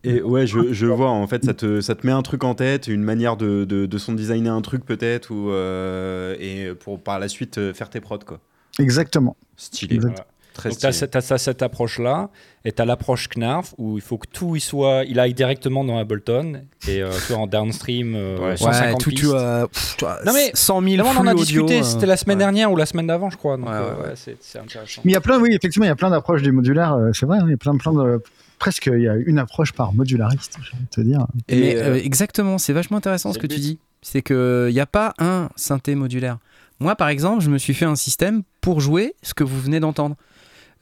Et 0.04 0.22
ouais, 0.22 0.46
je, 0.46 0.72
je 0.72 0.86
vois, 0.86 1.10
en 1.10 1.26
fait, 1.26 1.44
ça 1.44 1.54
te, 1.54 1.80
ça 1.80 1.94
te 1.94 2.06
met 2.06 2.12
un 2.12 2.22
truc 2.22 2.44
en 2.44 2.54
tête, 2.54 2.86
une 2.86 3.02
manière 3.02 3.36
de, 3.36 3.64
de, 3.64 3.86
de 3.86 3.98
son 3.98 4.12
designer 4.12 4.54
un 4.54 4.62
truc 4.62 4.84
peut-être, 4.84 5.30
ou 5.30 5.50
euh, 5.50 6.36
et 6.38 6.74
pour 6.74 7.00
par 7.02 7.18
la 7.18 7.28
suite 7.28 7.58
euh, 7.58 7.74
faire 7.74 7.90
tes 7.90 8.00
prods, 8.00 8.18
quoi. 8.24 8.40
exactement. 8.78 9.36
Stylé. 9.56 9.98
Voilà. 9.98 10.26
Très 10.58 10.70
Donc, 10.70 10.78
tu 10.80 10.86
as, 10.86 10.92
cette, 10.92 11.12
t'as 11.12 11.38
cette 11.38 11.62
approche-là, 11.62 12.30
et 12.64 12.72
tu 12.72 12.82
as 12.82 12.84
l'approche 12.84 13.28
Knarf, 13.28 13.74
où 13.78 13.96
il 13.96 14.00
faut 14.02 14.18
que 14.18 14.26
tout 14.26 14.56
il 14.56 14.60
soit, 14.60 15.04
il 15.06 15.18
aille 15.20 15.32
directement 15.32 15.84
dans 15.84 15.96
Ableton, 15.98 16.64
et 16.88 17.00
euh, 17.00 17.10
tu 17.26 17.32
vois, 17.32 17.42
en 17.42 17.46
downstream, 17.46 18.14
euh, 18.16 18.38
Ouais. 18.38 18.56
150 18.56 18.92
Ouais, 18.92 18.98
tout, 18.98 19.10
pistes. 19.10 19.22
tu 19.22 19.34
as, 19.36 19.68
pff, 19.72 19.96
tu 19.96 20.04
as 20.04 20.18
Non, 20.26 20.32
mais 20.34 20.50
100 20.52 20.82
000 20.82 20.96
Là, 20.96 21.04
on 21.06 21.16
en 21.20 21.26
a 21.26 21.32
audio, 21.32 21.44
discuté, 21.44 21.78
euh, 21.80 21.82
c'était 21.84 22.06
la 22.06 22.16
semaine 22.16 22.38
ouais. 22.38 22.44
dernière 22.44 22.72
ou 22.72 22.76
la 22.76 22.86
semaine 22.86 23.06
d'avant, 23.06 23.30
je 23.30 23.36
crois. 23.36 23.56
Donc, 23.56 23.68
Ouais, 23.68 23.72
euh, 23.74 24.14
c'est 24.16 24.58
intéressant. 24.58 25.00
Mais 25.04 25.12
il 25.12 25.14
y 25.14 25.16
a 25.16 25.20
plein, 25.20 25.40
oui, 25.40 25.50
effectivement, 25.54 25.84
il 25.86 25.88
y 25.88 25.92
a 25.92 25.96
plein 25.96 26.10
d'approches 26.10 26.42
du 26.42 26.50
modulaire. 26.52 26.92
euh, 26.94 27.10
c'est 27.14 27.24
vrai, 27.26 27.38
hein, 27.38 27.44
il 27.46 27.50
y 27.50 27.54
a 27.54 27.56
plein, 27.56 27.76
plein 27.76 27.92
de. 27.92 28.20
Presque, 28.58 28.90
il 28.92 29.02
y 29.02 29.08
a 29.08 29.14
une 29.14 29.38
approche 29.38 29.72
par 29.72 29.92
modulariste, 29.94 30.56
j'ai 30.60 30.74
envie 30.76 30.84
de 30.84 30.90
te 30.90 31.00
dire. 31.00 31.24
Et, 31.48 31.60
Mais, 31.60 31.76
euh, 31.76 31.94
euh, 31.94 32.02
exactement, 32.02 32.58
c'est 32.58 32.72
vachement 32.72 32.96
intéressant 32.96 33.32
ce 33.32 33.38
que 33.38 33.46
tu 33.46 33.60
dis. 33.60 33.78
C'est 34.02 34.22
qu'il 34.22 34.70
n'y 34.72 34.80
a 34.80 34.86
pas 34.86 35.14
un 35.20 35.48
synthé 35.54 35.94
modulaire. 35.94 36.38
Moi, 36.80 36.96
par 36.96 37.08
exemple, 37.08 37.42
je 37.42 37.50
me 37.50 37.58
suis 37.58 37.74
fait 37.74 37.84
un 37.84 37.94
système 37.96 38.42
pour 38.60 38.80
jouer 38.80 39.14
ce 39.22 39.34
que 39.34 39.44
vous 39.44 39.60
venez 39.60 39.78
d'entendre. 39.80 40.16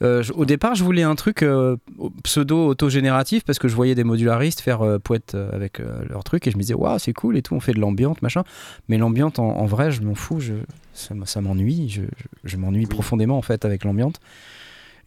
Euh, 0.03 0.21
je- 0.21 0.31
au 0.33 0.45
départ, 0.45 0.75
je 0.75 0.83
voulais 0.83 1.03
un 1.03 1.15
truc 1.15 1.41
euh, 1.41 1.75
pseudo-autogénératif 2.23 3.43
parce 3.43 3.59
que 3.59 3.67
je 3.67 3.75
voyais 3.75 3.95
des 3.95 4.03
modularistes 4.03 4.61
faire 4.61 4.81
euh, 4.81 4.99
poète 4.99 5.33
euh, 5.35 5.49
avec 5.53 5.79
leur 6.09 6.23
truc 6.23 6.45
et 6.47 6.51
je 6.51 6.57
me 6.57 6.61
disais, 6.61 6.73
waouh, 6.73 6.99
c'est 6.99 7.13
cool 7.13 7.37
et 7.37 7.41
tout, 7.41 7.55
on 7.55 7.59
fait 7.59 7.73
de 7.73 7.79
l'ambiante, 7.79 8.21
machin. 8.21 8.43
Mais 8.89 8.97
l'ambiante, 8.97 9.39
en, 9.39 9.57
en 9.57 9.65
vrai, 9.65 9.91
je 9.91 10.01
m'en 10.01 10.15
fous, 10.15 10.39
je, 10.39 10.53
ça, 10.93 11.41
m'ennuie, 11.41 11.99
je, 12.43 12.57
m'ennuie 12.57 12.85
profondément 12.85 13.37
en 13.37 13.41
fait 13.41 13.65
avec 13.65 13.83
l'ambiante. 13.83 14.19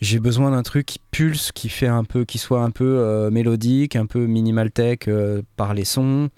J'ai 0.00 0.18
besoin 0.18 0.50
d'un 0.50 0.62
truc 0.62 0.86
qui 0.86 0.98
pulse, 1.10 1.52
qui 1.52 1.68
fait 1.68 1.86
un 1.86 2.04
peu, 2.04 2.24
qui 2.24 2.38
soit 2.38 2.62
un 2.62 2.70
peu 2.70 3.28
mélodique, 3.30 3.96
un 3.96 4.06
peu 4.06 4.24
minimal 4.26 4.70
tech 4.70 5.00
par 5.56 5.74
les 5.74 5.84
sons. 5.84 6.30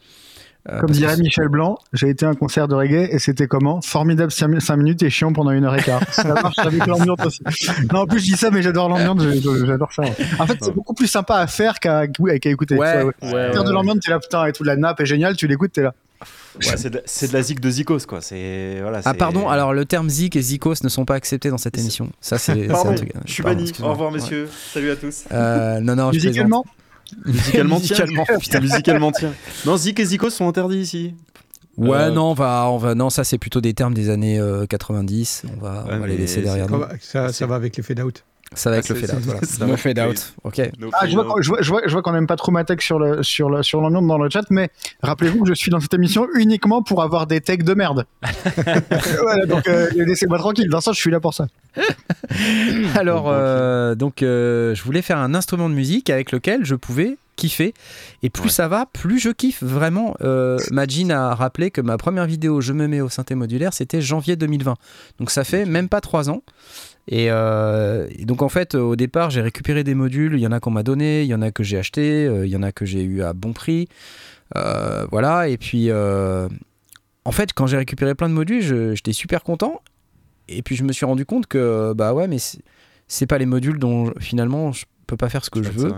Euh, 0.70 0.80
Comme 0.80 0.90
dirait 0.90 1.16
Michel 1.16 1.48
Blanc, 1.48 1.76
j'ai 1.92 2.08
été 2.08 2.24
à 2.24 2.28
un 2.28 2.34
concert 2.34 2.68
de 2.68 2.76
reggae 2.76 3.08
et 3.10 3.18
c'était 3.18 3.48
comment 3.48 3.80
Formidable 3.82 4.30
5 4.30 4.76
minutes 4.76 5.02
et 5.02 5.10
chiant 5.10 5.32
pendant 5.32 5.50
une 5.50 5.64
heure 5.64 5.74
et 5.74 5.82
quart. 5.82 6.02
Ça 6.12 6.34
marche 6.34 6.58
avec 6.58 6.86
l'ambiance 6.86 7.18
aussi. 7.26 7.42
Non, 7.92 8.00
en 8.00 8.06
plus, 8.06 8.20
je 8.20 8.24
dis 8.26 8.36
ça, 8.36 8.50
mais 8.50 8.62
j'adore 8.62 8.88
l'ambiance, 8.88 9.22
j'adore 9.66 9.92
ça. 9.92 10.04
En 10.38 10.46
fait, 10.46 10.58
c'est 10.62 10.72
beaucoup 10.72 10.94
plus 10.94 11.08
sympa 11.08 11.36
à 11.38 11.46
faire 11.48 11.80
qu'à 11.80 12.04
écouter. 12.44 12.76
Ouais, 12.76 13.02
Ouais, 13.02 13.12
ouais, 13.22 13.52
Faire 13.52 13.64
de 13.64 13.72
l'ambiance, 13.72 13.98
t'es 14.00 14.10
là, 14.10 14.20
putain, 14.20 14.46
et 14.46 14.52
tout, 14.52 14.62
la 14.62 14.76
nappe 14.76 15.00
est 15.00 15.06
géniale, 15.06 15.36
tu 15.36 15.48
l'écoutes, 15.48 15.72
t'es 15.72 15.82
là. 15.82 15.94
Ouais, 16.54 16.76
c'est 16.76 16.90
de, 17.28 17.32
la 17.32 17.42
zik 17.42 17.58
de 17.60 17.70
Zikos, 17.70 18.06
quoi. 18.06 18.20
C'est 18.20 18.78
voilà. 18.80 19.00
Ah 19.04 19.14
pardon, 19.14 19.48
alors 19.48 19.72
le 19.72 19.84
terme 19.84 20.08
Zik 20.08 20.36
et 20.36 20.42
Zikos 20.42 20.74
ne 20.84 20.88
sont 20.88 21.04
pas 21.04 21.14
acceptés 21.14 21.50
dans 21.50 21.58
cette 21.58 21.78
émission. 21.78 22.10
Ça 22.20 22.38
c'est 22.38 22.70
un 22.70 22.94
truc. 22.94 23.12
je 23.26 23.32
suis 23.32 23.42
banni. 23.42 23.72
Au 23.82 23.90
revoir, 23.90 24.12
Ouais. 24.12 24.18
messieurs. 24.18 24.48
Salut 24.72 24.90
à 24.90 24.96
tous. 24.96 25.24
Euh, 25.32 25.80
non 25.80 25.96
non, 25.96 26.12
je 26.12 26.16
Musicalement, 26.16 26.64
Musicalement, 27.24 27.80
tiens. 27.80 27.96
Musicalement, 28.04 28.24
Putain, 28.40 28.60
musicalement, 28.60 29.12
tiens. 29.12 29.32
Non, 29.66 29.76
Zik 29.76 29.98
et 30.00 30.04
Zikos 30.04 30.30
sont 30.30 30.48
interdits 30.48 30.78
ici. 30.80 31.14
Ouais, 31.78 31.96
Euh, 31.96 32.10
non, 32.10 32.30
on 32.30 32.34
va, 32.34 32.68
on 32.68 32.76
va, 32.76 32.94
non, 32.94 33.08
ça 33.10 33.24
c'est 33.24 33.38
plutôt 33.38 33.60
des 33.62 33.72
termes 33.74 33.94
des 33.94 34.10
années 34.10 34.38
euh, 34.38 34.66
90. 34.66 35.44
On 35.56 35.60
va, 35.60 35.84
on 35.90 35.98
va 35.98 36.06
les 36.06 36.16
laisser 36.18 36.42
derrière 36.42 36.68
nous. 36.68 36.80
Ça, 36.80 36.86
va- 36.86 36.94
ça, 37.28 37.32
ça 37.32 37.46
va 37.46 37.54
avec 37.54 37.76
les 37.76 37.82
fade 37.82 38.00
out. 38.00 38.24
Ça 38.54 38.70
va 38.70 38.76
avec 38.76 38.86
Ah, 38.90 38.94
le 38.94 39.00
fade 39.00 39.14
out. 39.16 39.22
Voilà. 39.24 39.40
ça 39.42 39.64
Le 39.64 39.70
va. 39.72 39.76
fade 39.76 39.98
out. 39.98 40.34
Ok. 40.44 40.58
No 40.78 40.90
Ah, 40.92 41.06
je 41.06 41.14
vois, 41.14 41.24
qu'on- 41.24 41.40
je 41.40 41.48
vois, 41.48 41.62
je 41.62 41.68
vois, 41.70 41.82
je 41.86 41.92
vois 41.92 42.02
qu'on 42.02 42.12
n'aime 42.12 42.26
pas 42.26 42.36
trop 42.36 42.52
ma 42.52 42.64
tech 42.64 42.80
sur 42.80 42.98
le, 42.98 43.22
sur 43.22 43.48
le, 43.50 43.62
sur 43.62 43.80
l'ambiance 43.80 44.06
dans 44.06 44.18
le 44.18 44.28
chat, 44.30 44.44
mais 44.50 44.70
rappelez-vous 45.02 45.42
que 45.42 45.48
je 45.48 45.54
suis 45.54 45.70
dans 45.70 45.80
cette 45.80 45.94
émission 45.94 46.26
uniquement 46.34 46.82
pour 46.82 47.02
avoir 47.02 47.26
des 47.26 47.40
techs 47.40 47.64
de 47.64 47.74
merde. 47.74 48.04
voilà, 49.22 49.46
donc 49.46 49.66
euh, 49.68 49.88
laissez-moi 49.94 50.38
tranquille. 50.38 50.68
Vincent, 50.70 50.92
je 50.92 51.00
suis 51.00 51.10
là 51.10 51.20
pour 51.20 51.34
ça. 51.34 51.46
Alors, 52.96 53.26
euh, 53.28 53.94
donc, 53.94 54.22
euh, 54.22 54.74
je 54.74 54.82
voulais 54.82 55.02
faire 55.02 55.18
un 55.18 55.34
instrument 55.34 55.68
de 55.68 55.74
musique 55.74 56.10
avec 56.10 56.32
lequel 56.32 56.64
je 56.64 56.74
pouvais 56.74 57.16
kiffer. 57.36 57.72
Et 58.22 58.30
plus 58.30 58.44
Ouais. 58.44 58.50
ça 58.50 58.68
va, 58.68 58.86
plus 58.92 59.18
je 59.18 59.30
kiffe 59.30 59.62
vraiment. 59.62 60.14
Euh, 60.22 60.58
Majin 60.70 61.10
a 61.10 61.34
rappelé 61.34 61.70
que 61.70 61.80
ma 61.80 61.96
première 61.96 62.26
vidéo 62.26 62.60
Je 62.60 62.72
me 62.72 62.86
mets 62.86 63.00
au 63.00 63.08
synthé 63.08 63.34
modulaire, 63.34 63.72
c'était 63.72 64.00
janvier 64.02 64.36
2020. 64.36 64.74
Donc 65.18 65.30
ça 65.30 65.42
fait 65.44 65.64
même 65.64 65.88
pas 65.88 66.00
trois 66.00 66.28
ans. 66.30 66.42
Et, 67.08 67.26
euh, 67.30 68.06
et 68.16 68.24
donc 68.24 68.42
en 68.42 68.48
fait, 68.48 68.74
au 68.74 68.94
départ, 68.96 69.30
j'ai 69.30 69.40
récupéré 69.40 69.82
des 69.84 69.94
modules. 69.94 70.34
Il 70.34 70.40
y 70.40 70.46
en 70.46 70.52
a 70.52 70.60
qu'on 70.60 70.70
m'a 70.70 70.82
donné, 70.84 71.22
il 71.22 71.28
y 71.28 71.34
en 71.34 71.42
a 71.42 71.50
que 71.50 71.62
j'ai 71.64 71.78
acheté, 71.78 72.26
euh, 72.26 72.46
il 72.46 72.50
y 72.52 72.56
en 72.56 72.62
a 72.62 72.70
que 72.72 72.84
j'ai 72.84 73.02
eu 73.02 73.22
à 73.22 73.32
bon 73.32 73.52
prix. 73.52 73.88
Euh, 74.56 75.06
voilà. 75.10 75.48
Et 75.48 75.56
puis, 75.58 75.90
euh, 75.90 76.48
en 77.24 77.32
fait, 77.32 77.52
quand 77.52 77.66
j'ai 77.66 77.76
récupéré 77.76 78.14
plein 78.14 78.28
de 78.28 78.34
modules, 78.34 78.62
j'étais 78.94 79.12
super 79.12 79.42
content. 79.42 79.82
Et 80.48 80.62
puis 80.62 80.76
je 80.76 80.84
me 80.84 80.92
suis 80.92 81.06
rendu 81.06 81.24
compte 81.24 81.46
que 81.46 81.92
bah 81.94 82.12
ouais, 82.14 82.26
mais 82.28 82.38
c'est- 82.38 83.26
pas 83.26 83.38
les 83.38 83.46
modules 83.46 83.78
dont 83.78 84.12
finalement 84.20 84.72
je 84.72 84.84
peux 85.06 85.16
pas 85.16 85.28
faire 85.28 85.44
ce 85.44 85.50
que 85.50 85.62
je 85.62 85.70
veux. 85.70 85.92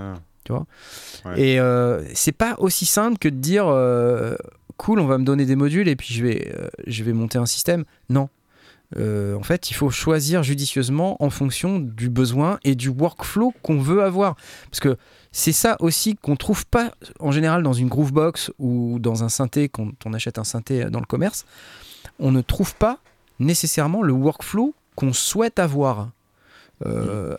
Ouais. 1.25 1.41
Et 1.41 1.59
euh, 1.61 2.03
c'est 2.15 2.33
pas 2.37 2.55
aussi 2.59 2.85
simple 2.87 3.19
que 3.19 3.29
de 3.29 3.37
dire 3.37 3.65
cool, 4.77 5.01
on 5.01 5.07
va 5.07 5.17
me 5.19 5.25
donner 5.25 5.47
des 5.47 5.57
modules 5.57 5.89
et 5.89 5.97
puis 5.97 6.13
je 6.15 6.23
vais, 6.25 6.53
je 6.87 7.03
vais 7.05 7.13
monter 7.13 7.39
un 7.39 7.47
système. 7.47 7.85
Non. 8.11 8.29
Euh, 8.97 9.35
en 9.35 9.43
fait, 9.43 9.71
il 9.71 9.75
faut 9.75 9.91
choisir 9.91 10.43
judicieusement 10.43 11.23
en 11.23 11.31
fonction 11.31 11.81
du 11.81 12.09
besoin 12.09 12.59
et 12.65 12.75
du 12.75 12.89
workflow 12.89 13.53
qu'on 13.63 13.79
veut 13.79 14.03
avoir. 14.03 14.37
Parce 14.71 14.81
que 14.81 14.97
c'est 15.33 15.53
ça 15.53 15.77
aussi 15.81 16.17
qu'on 16.17 16.37
trouve 16.37 16.67
pas 16.67 16.95
en 17.19 17.33
général 17.33 17.63
dans 17.63 17.73
une 17.73 17.89
Groovebox 17.89 18.53
ou 18.59 18.99
dans 19.01 19.25
un 19.25 19.29
synthé, 19.29 19.69
quand 19.69 19.91
on 20.05 20.15
achète 20.15 20.39
un 20.39 20.45
synthé 20.45 20.85
dans 20.91 21.01
le 21.01 21.07
commerce. 21.07 21.45
On 22.19 22.31
ne 22.31 22.41
trouve 22.41 22.75
pas 22.77 22.99
nécessairement 23.41 24.03
le 24.03 24.13
workflow 24.13 24.75
qu'on 24.95 25.13
souhaite 25.13 25.59
avoir. 25.59 26.11
Euh, 26.87 27.37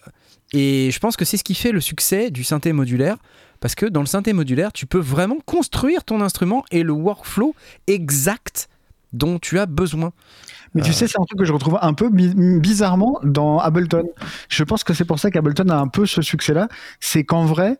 et 0.51 0.89
je 0.91 0.99
pense 0.99 1.15
que 1.15 1.25
c'est 1.25 1.37
ce 1.37 1.43
qui 1.43 1.55
fait 1.55 1.71
le 1.71 1.81
succès 1.81 2.31
du 2.31 2.43
synthé 2.43 2.73
modulaire. 2.73 3.17
Parce 3.61 3.75
que 3.75 3.85
dans 3.85 4.01
le 4.01 4.05
synthé 4.05 4.33
modulaire, 4.33 4.73
tu 4.73 4.85
peux 4.85 4.99
vraiment 4.99 5.39
construire 5.45 6.03
ton 6.03 6.21
instrument 6.21 6.65
et 6.71 6.83
le 6.83 6.91
workflow 6.91 7.55
exact 7.87 8.67
dont 9.15 9.39
tu 9.39 9.59
as 9.59 9.65
besoin. 9.65 10.11
Mais 10.73 10.81
tu 10.81 10.91
sais, 10.91 11.07
c'est 11.07 11.17
un 11.19 11.23
truc 11.23 11.39
que 11.39 11.45
je 11.45 11.53
retrouve 11.53 11.79
un 11.81 11.93
peu 11.93 12.09
bi- 12.09 12.33
bizarrement 12.59 13.17
dans 13.23 13.59
Ableton. 13.59 14.03
Je 14.49 14.63
pense 14.65 14.83
que 14.83 14.93
c'est 14.93 15.05
pour 15.05 15.19
ça 15.19 15.31
qu'Ableton 15.31 15.69
a 15.69 15.77
un 15.77 15.87
peu 15.87 16.05
ce 16.05 16.21
succès-là. 16.21 16.67
C'est 16.99 17.23
qu'en 17.23 17.45
vrai, 17.45 17.77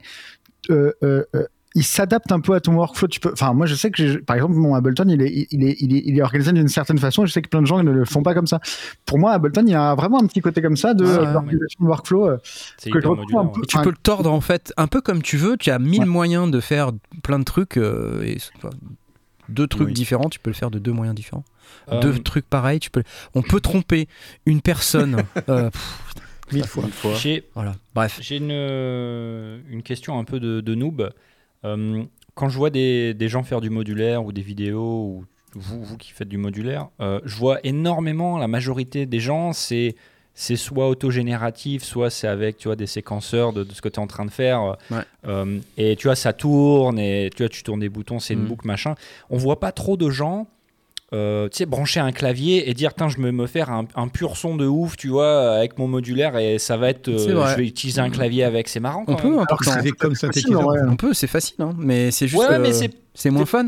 euh, 0.70 0.94
euh, 1.04 1.24
euh, 1.36 1.44
il 1.78 1.84
s'adapte 1.84 2.32
un 2.32 2.40
peu 2.40 2.54
à 2.54 2.62
ton 2.62 2.74
workflow. 2.76 3.10
Tu 3.10 3.20
peux, 3.20 3.34
enfin, 3.34 3.52
moi, 3.54 3.66
je 3.66 3.76
sais 3.76 3.92
que, 3.92 4.20
par 4.20 4.38
exemple, 4.38 4.54
mon 4.54 4.76
Ableton, 4.76 5.10
il 5.10 5.22
est, 5.22 5.46
il 5.52 5.66
est, 5.66 5.76
il 5.82 5.94
est, 5.94 6.04
il 6.06 6.18
est 6.18 6.22
organisé 6.22 6.54
d'une 6.54 6.70
certaine 6.70 6.98
façon. 7.00 7.24
et 7.26 7.28
Je 7.28 7.34
sais 7.34 7.42
que 7.42 7.50
plein 7.50 7.62
de 7.62 7.68
gens 7.68 7.84
ne 7.84 7.92
le 7.92 8.06
font 8.06 8.24
pas 8.24 8.34
comme 8.34 8.48
ça. 8.48 8.62
Pour 9.06 9.20
moi, 9.20 9.34
Ableton, 9.34 9.64
il 9.68 9.72
y 9.72 9.76
a 9.76 9.94
vraiment 9.94 10.22
un 10.22 10.26
petit 10.26 10.40
côté 10.40 10.62
comme 10.62 10.78
ça 10.78 10.94
de 10.94 11.04
euh, 11.04 11.34
d'organisation 11.34 11.84
de 11.84 11.88
workflow. 11.90 12.30
euh, 12.30 12.38
que 12.38 13.02
je 13.02 13.06
modulaire. 13.06 13.40
un 13.42 13.48
peu- 13.48 13.60
ouais. 13.60 13.66
Tu 13.68 13.76
Enfin, 13.76 13.84
peux 13.84 13.90
le 13.90 13.98
tordre 14.02 14.32
en 14.32 14.40
fait 14.40 14.72
un 14.78 14.88
peu 14.88 15.02
comme 15.02 15.22
tu 15.22 15.36
veux. 15.36 15.58
Tu 15.58 15.70
as 15.70 15.80
mille 15.80 16.00
Ouais. 16.00 16.06
moyens 16.06 16.50
de 16.50 16.62
faire 16.62 16.92
plein 17.24 17.40
de 17.40 17.44
trucs. 17.44 17.76
euh, 17.76 18.24
et, 18.24 18.38
enfin, 18.56 18.70
deux 19.50 19.68
trucs 19.68 19.88
Oui. 19.88 19.94
différents, 19.94 20.30
tu 20.30 20.40
peux 20.40 20.50
le 20.50 20.56
faire 20.56 20.72
de 20.72 20.80
deux 20.80 20.92
moyens 20.92 21.16
différents. 21.16 21.44
Euh, 21.92 22.00
Deux 22.00 22.18
trucs 22.20 22.48
pareils, 22.48 22.80
tu 22.80 22.90
peux. 22.92 23.04
On 23.34 23.42
peut 23.42 23.60
tromper 23.60 24.08
une 24.46 24.62
personne. 24.62 25.24
euh, 25.50 25.70
pff, 25.70 26.14
Mille 26.52 26.66
fois. 26.66 26.84
Une 26.84 26.92
fois. 26.92 27.16
J'ai 27.16 27.44
voilà. 27.56 27.76
Bref. 27.96 28.20
J'ai 28.22 28.38
une, 28.38 28.50
euh, 28.52 29.60
une 29.70 29.82
question 29.82 30.20
un 30.20 30.24
peu 30.24 30.40
de, 30.40 30.62
de 30.62 30.76
noob. 30.76 31.12
Euh, 31.64 32.04
quand 32.36 32.50
je 32.50 32.58
vois 32.58 32.70
des, 32.70 33.14
des 33.16 33.28
gens 33.30 33.44
faire 33.44 33.62
du 33.62 33.70
modulaire 33.72 34.24
ou 34.26 34.32
des 34.32 34.42
vidéos, 34.44 35.06
ou 35.06 35.26
vous, 35.56 35.84
vous 35.84 35.98
qui 35.98 36.12
faites 36.12 36.28
du 36.28 36.38
modulaire, 36.38 36.90
euh, 37.00 37.20
je 37.26 37.36
vois 37.36 37.60
énormément, 37.64 38.38
la 38.38 38.48
majorité 38.48 39.06
des 39.08 39.20
gens, 39.20 39.54
c'est 39.54 39.96
c'est 40.38 40.58
soit 40.58 40.90
autogénératif, 40.90 41.84
soit 41.84 42.10
c'est 42.10 42.28
avec 42.28 42.58
tu 42.58 42.68
vois, 42.68 42.76
des 42.76 42.88
séquenceurs 42.88 43.54
de, 43.54 43.64
de 43.64 43.74
ce 43.74 43.82
que 43.82 43.88
tu 43.90 43.96
es 43.96 44.00
en 44.04 44.08
train 44.08 44.26
de 44.26 44.32
faire. 44.32 44.76
Ouais. 44.92 44.98
Euh, 45.28 45.60
et 45.78 45.96
tu 45.96 46.08
vois, 46.08 46.16
ça 46.16 46.34
tourne, 46.34 47.00
et 47.00 47.30
tu 47.36 47.42
vois, 47.44 47.50
tu 47.50 47.64
tournes 47.64 47.80
des 47.80 47.90
boutons, 47.90 48.20
c'est 48.20 48.34
une 48.34 48.44
Mm. 48.44 48.48
boucle, 48.48 48.68
machin. 48.68 48.96
On 49.30 49.38
voit 49.38 49.60
pas 49.60 49.72
trop 49.72 49.96
de 49.98 50.10
gens 50.10 50.48
euh, 51.14 51.48
tu 51.50 51.58
sais, 51.60 51.66
brancher 51.68 52.00
un 52.00 52.12
clavier 52.12 52.68
et 52.70 52.74
dire, 52.74 52.94
tiens, 52.94 53.08
je 53.10 53.22
vais 53.22 53.32
me 53.32 53.46
faire 53.46 53.70
un, 53.70 53.86
un 53.96 54.08
pur 54.08 54.36
son 54.36 54.56
de 54.58 54.66
ouf, 54.66 54.98
tu 54.98 55.10
vois, 55.10 55.52
avec 55.52 55.78
mon 55.78 55.88
modulaire 55.88 56.36
et 56.36 56.58
ça 56.58 56.78
va 56.78 56.90
être. 56.90 57.08
euh, 57.08 57.46
je 57.52 57.56
vais 57.58 57.68
utiliser 57.68 58.02
un 58.02 58.10
clavier 58.10 58.44
avec, 58.44 58.68
c'est 58.68 58.80
marrant. 58.80 59.04
On 59.08 59.14
quand 59.14 59.22
peut, 59.22 59.30
même. 59.30 59.40
hein, 59.40 59.46
Alors 59.48 59.60
que 59.60 59.90
comme 59.92 60.16
facile, 60.16 60.56
ouais. 60.56 60.80
On 60.90 60.96
peut, 60.96 61.14
c'est 61.14 61.28
facile, 61.28 61.58
hein, 61.60 61.74
mais 61.78 62.10
c'est 62.12 62.28
juste. 62.28 62.42
Ouais, 62.50 62.58
mais 62.60 62.72
c'est 63.14 63.30
moins 63.30 63.46
fun. 63.46 63.68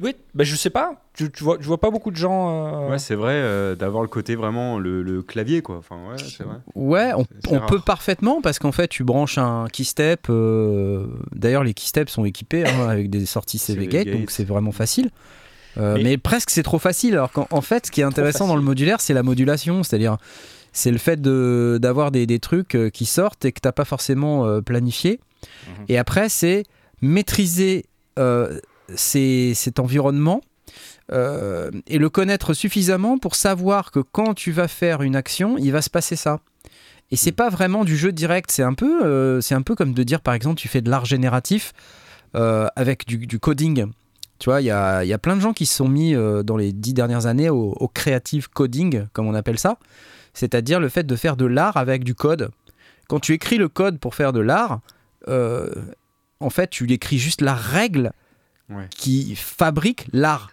Oui, 0.00 0.14
bah, 0.34 0.44
je 0.44 0.54
sais 0.54 0.70
pas. 0.70 0.92
Tu, 1.14 1.30
tu 1.32 1.42
vois, 1.42 1.56
je 1.60 1.66
vois 1.66 1.80
pas 1.80 1.90
beaucoup 1.90 2.12
de 2.12 2.16
gens. 2.16 2.84
euh, 2.86 2.90
Ouais, 2.90 2.98
c'est 3.00 3.16
vrai 3.16 3.32
euh, 3.34 3.74
d'avoir 3.74 4.02
le 4.02 4.08
côté 4.08 4.36
vraiment 4.36 4.78
le, 4.78 5.02
le 5.02 5.22
clavier 5.22 5.60
quoi. 5.60 5.76
Enfin 5.78 5.96
ouais, 6.08 6.16
c'est 6.18 6.44
vrai. 6.44 6.56
Ouais, 6.76 7.12
on, 7.16 7.24
C'est- 7.24 7.28
c'est 7.44 7.54
on 7.56 7.58
rare. 7.58 7.66
peut 7.66 7.80
parfaitement 7.80 8.40
parce 8.40 8.58
qu'en 8.60 8.70
fait, 8.72 8.86
tu 8.88 9.02
branches 9.02 9.38
un 9.38 9.66
keystep. 9.72 10.26
euh, 10.30 11.06
D'ailleurs, 11.34 11.64
les 11.64 11.74
keysteps 11.74 12.12
sont 12.12 12.24
équipés 12.24 12.64
hein, 12.64 12.86
avec 12.88 13.10
des 13.10 13.26
sorties 13.26 13.58
CV 13.58 13.88
Gate, 13.88 14.08
donc 14.08 14.30
c'est 14.30 14.44
vraiment 14.44 14.70
facile. 14.72 15.10
Euh, 15.78 15.94
Mais- 15.96 16.02
mais... 16.04 16.18
presque 16.18 16.50
c'est 16.50 16.62
trop 16.62 16.78
facile. 16.78 17.14
Alors 17.14 17.32
qu'en 17.32 17.48
en 17.50 17.60
fait, 17.60 17.86
ce 17.86 17.90
qui 17.90 18.00
est 18.00 18.04
intéressant 18.04 18.46
dans 18.46 18.56
le 18.56 18.62
modulaire, 18.62 19.00
c'est 19.00 19.14
la 19.14 19.22
modulation, 19.24 19.82
c'est-à-dire 19.82 20.16
c'est 20.72 20.92
le 20.92 20.98
fait 20.98 21.20
de- 21.20 21.78
d'avoir 21.82 22.12
des, 22.12 22.24
des 22.26 22.38
trucs 22.38 22.76
euh, 22.76 22.88
qui 22.90 23.04
sortent 23.06 23.44
et 23.44 23.50
que 23.52 23.60
t'as 23.60 23.72
pas 23.72 23.84
forcément 23.84 24.62
planifié. 24.62 25.18
Mhm. 25.66 25.84
Et 25.88 25.98
après, 25.98 26.28
c'est 26.28 26.62
maîtriser 27.02 27.86
euh, 28.18 28.58
cet 28.94 29.78
environnement 29.78 30.40
euh, 31.10 31.70
et 31.86 31.98
le 31.98 32.10
connaître 32.10 32.52
suffisamment 32.52 33.18
pour 33.18 33.34
savoir 33.34 33.90
que 33.90 34.00
quand 34.00 34.34
tu 34.34 34.52
vas 34.52 34.68
faire 34.68 35.02
une 35.02 35.16
action, 35.16 35.56
il 35.58 35.72
va 35.72 35.82
se 35.82 35.90
passer 35.90 36.16
ça. 36.16 36.40
Et 37.10 37.16
c'est 37.16 37.32
pas 37.32 37.48
vraiment 37.48 37.84
du 37.84 37.96
jeu 37.96 38.12
direct, 38.12 38.50
c'est 38.50 38.62
un 38.62 38.74
peu, 38.74 39.00
euh, 39.04 39.40
un 39.50 39.62
peu 39.62 39.74
comme 39.74 39.94
de 39.94 40.02
dire 40.02 40.20
par 40.20 40.34
exemple 40.34 40.56
tu 40.56 40.68
fais 40.68 40.82
de 40.82 40.90
l'art 40.90 41.06
génératif 41.06 41.72
euh, 42.34 42.68
avec 42.76 43.06
du, 43.06 43.38
coding. 43.38 43.86
Tu 44.38 44.50
vois, 44.50 44.60
il 44.60 44.66
y 44.66 44.70
a, 44.70 45.04
y 45.04 45.12
a 45.14 45.18
plein 45.18 45.34
de 45.34 45.40
gens 45.40 45.54
qui 45.54 45.64
se 45.64 45.74
sont 45.74 45.88
mis 45.88 46.14
dans 46.44 46.56
les 46.56 46.72
dix 46.72 46.92
dernières 46.92 47.26
années 47.26 47.48
au, 47.48 47.72
au 47.72 47.88
creative 47.88 48.48
coding, 48.50 49.06
comme 49.12 49.26
on 49.26 49.34
appelle 49.34 49.58
ça, 49.58 49.78
c'est-à-dire 50.34 50.78
le 50.78 50.88
fait 50.88 51.04
de 51.04 51.16
faire 51.16 51.36
de 51.36 51.46
l'art 51.46 51.76
avec 51.76 52.04
du 52.04 52.14
code. 52.14 52.50
Quand 53.08 53.18
tu 53.18 53.32
écris 53.32 53.56
le 53.56 53.68
code 53.68 53.98
pour 53.98 54.14
faire 54.14 54.32
de 54.32 54.40
l'art, 54.40 54.80
en 55.26 56.50
fait, 56.50 56.70
tu 56.70 56.88
écris 56.92 57.18
juste 57.18 57.40
la 57.40 57.54
règle 57.54 58.12
Ouais. 58.70 58.86
qui 58.90 59.34
fabrique 59.34 60.06
l'art. 60.12 60.50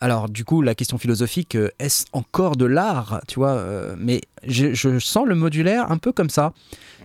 Alors, 0.00 0.28
du 0.28 0.44
coup, 0.44 0.60
la 0.62 0.74
question 0.74 0.98
philosophique, 0.98 1.54
euh, 1.56 1.70
est-ce 1.78 2.04
encore 2.12 2.56
de 2.56 2.64
l'art 2.64 3.20
Tu 3.28 3.36
vois, 3.36 3.52
euh, 3.52 3.94
mais 3.98 4.20
je, 4.46 4.74
je 4.74 4.98
sens 4.98 5.26
le 5.26 5.34
modulaire 5.34 5.90
un 5.90 5.98
peu 5.98 6.12
comme 6.12 6.30
ça. 6.30 6.52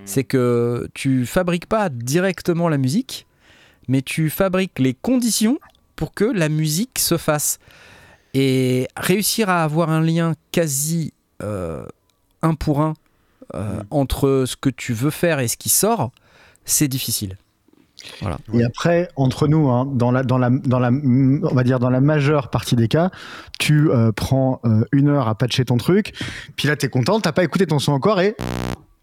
C'est 0.05 0.23
que 0.23 0.89
tu 0.93 1.25
fabriques 1.25 1.65
pas 1.67 1.89
directement 1.89 2.67
la 2.69 2.77
musique, 2.77 3.27
mais 3.87 4.01
tu 4.01 4.29
fabriques 4.29 4.79
les 4.79 4.93
conditions 4.93 5.59
pour 5.95 6.13
que 6.13 6.23
la 6.25 6.47
musique 6.49 6.99
se 6.99 7.17
fasse. 7.17 7.59
Et 8.33 8.87
réussir 8.95 9.49
à 9.49 9.63
avoir 9.63 9.89
un 9.89 10.01
lien 10.01 10.33
quasi 10.51 11.13
euh, 11.41 11.85
un 12.41 12.53
pour 12.55 12.81
un 12.81 12.93
euh, 13.55 13.79
Mm. 13.79 13.83
entre 13.89 14.43
ce 14.47 14.55
que 14.55 14.69
tu 14.69 14.93
veux 14.93 15.09
faire 15.09 15.39
et 15.39 15.47
ce 15.47 15.57
qui 15.57 15.69
sort, 15.69 16.11
c'est 16.65 16.87
difficile. 16.87 17.37
Et 18.53 18.63
après, 18.63 19.07
entre 19.15 19.47
nous, 19.47 19.69
hein, 19.69 19.87
dans 19.91 20.11
la, 20.11 20.23
dans 20.23 20.37
la, 20.37 20.49
dans 20.49 20.79
la, 20.79 20.89
on 20.89 21.53
va 21.53 21.63
dire 21.63 21.79
dans 21.79 21.89
la 21.89 22.01
majeure 22.01 22.49
partie 22.49 22.75
des 22.75 22.87
cas, 22.87 23.09
tu 23.59 23.89
euh, 23.91 24.11
prends 24.11 24.59
euh, 24.65 24.83
une 24.91 25.09
heure 25.09 25.27
à 25.27 25.35
patcher 25.35 25.65
ton 25.65 25.77
truc, 25.77 26.13
puis 26.55 26.67
là 26.67 26.75
t'es 26.75 26.89
content, 26.89 27.19
t'as 27.19 27.31
pas 27.31 27.43
écouté 27.43 27.65
ton 27.67 27.79
son 27.79 27.91
encore 27.93 28.21
et 28.21 28.35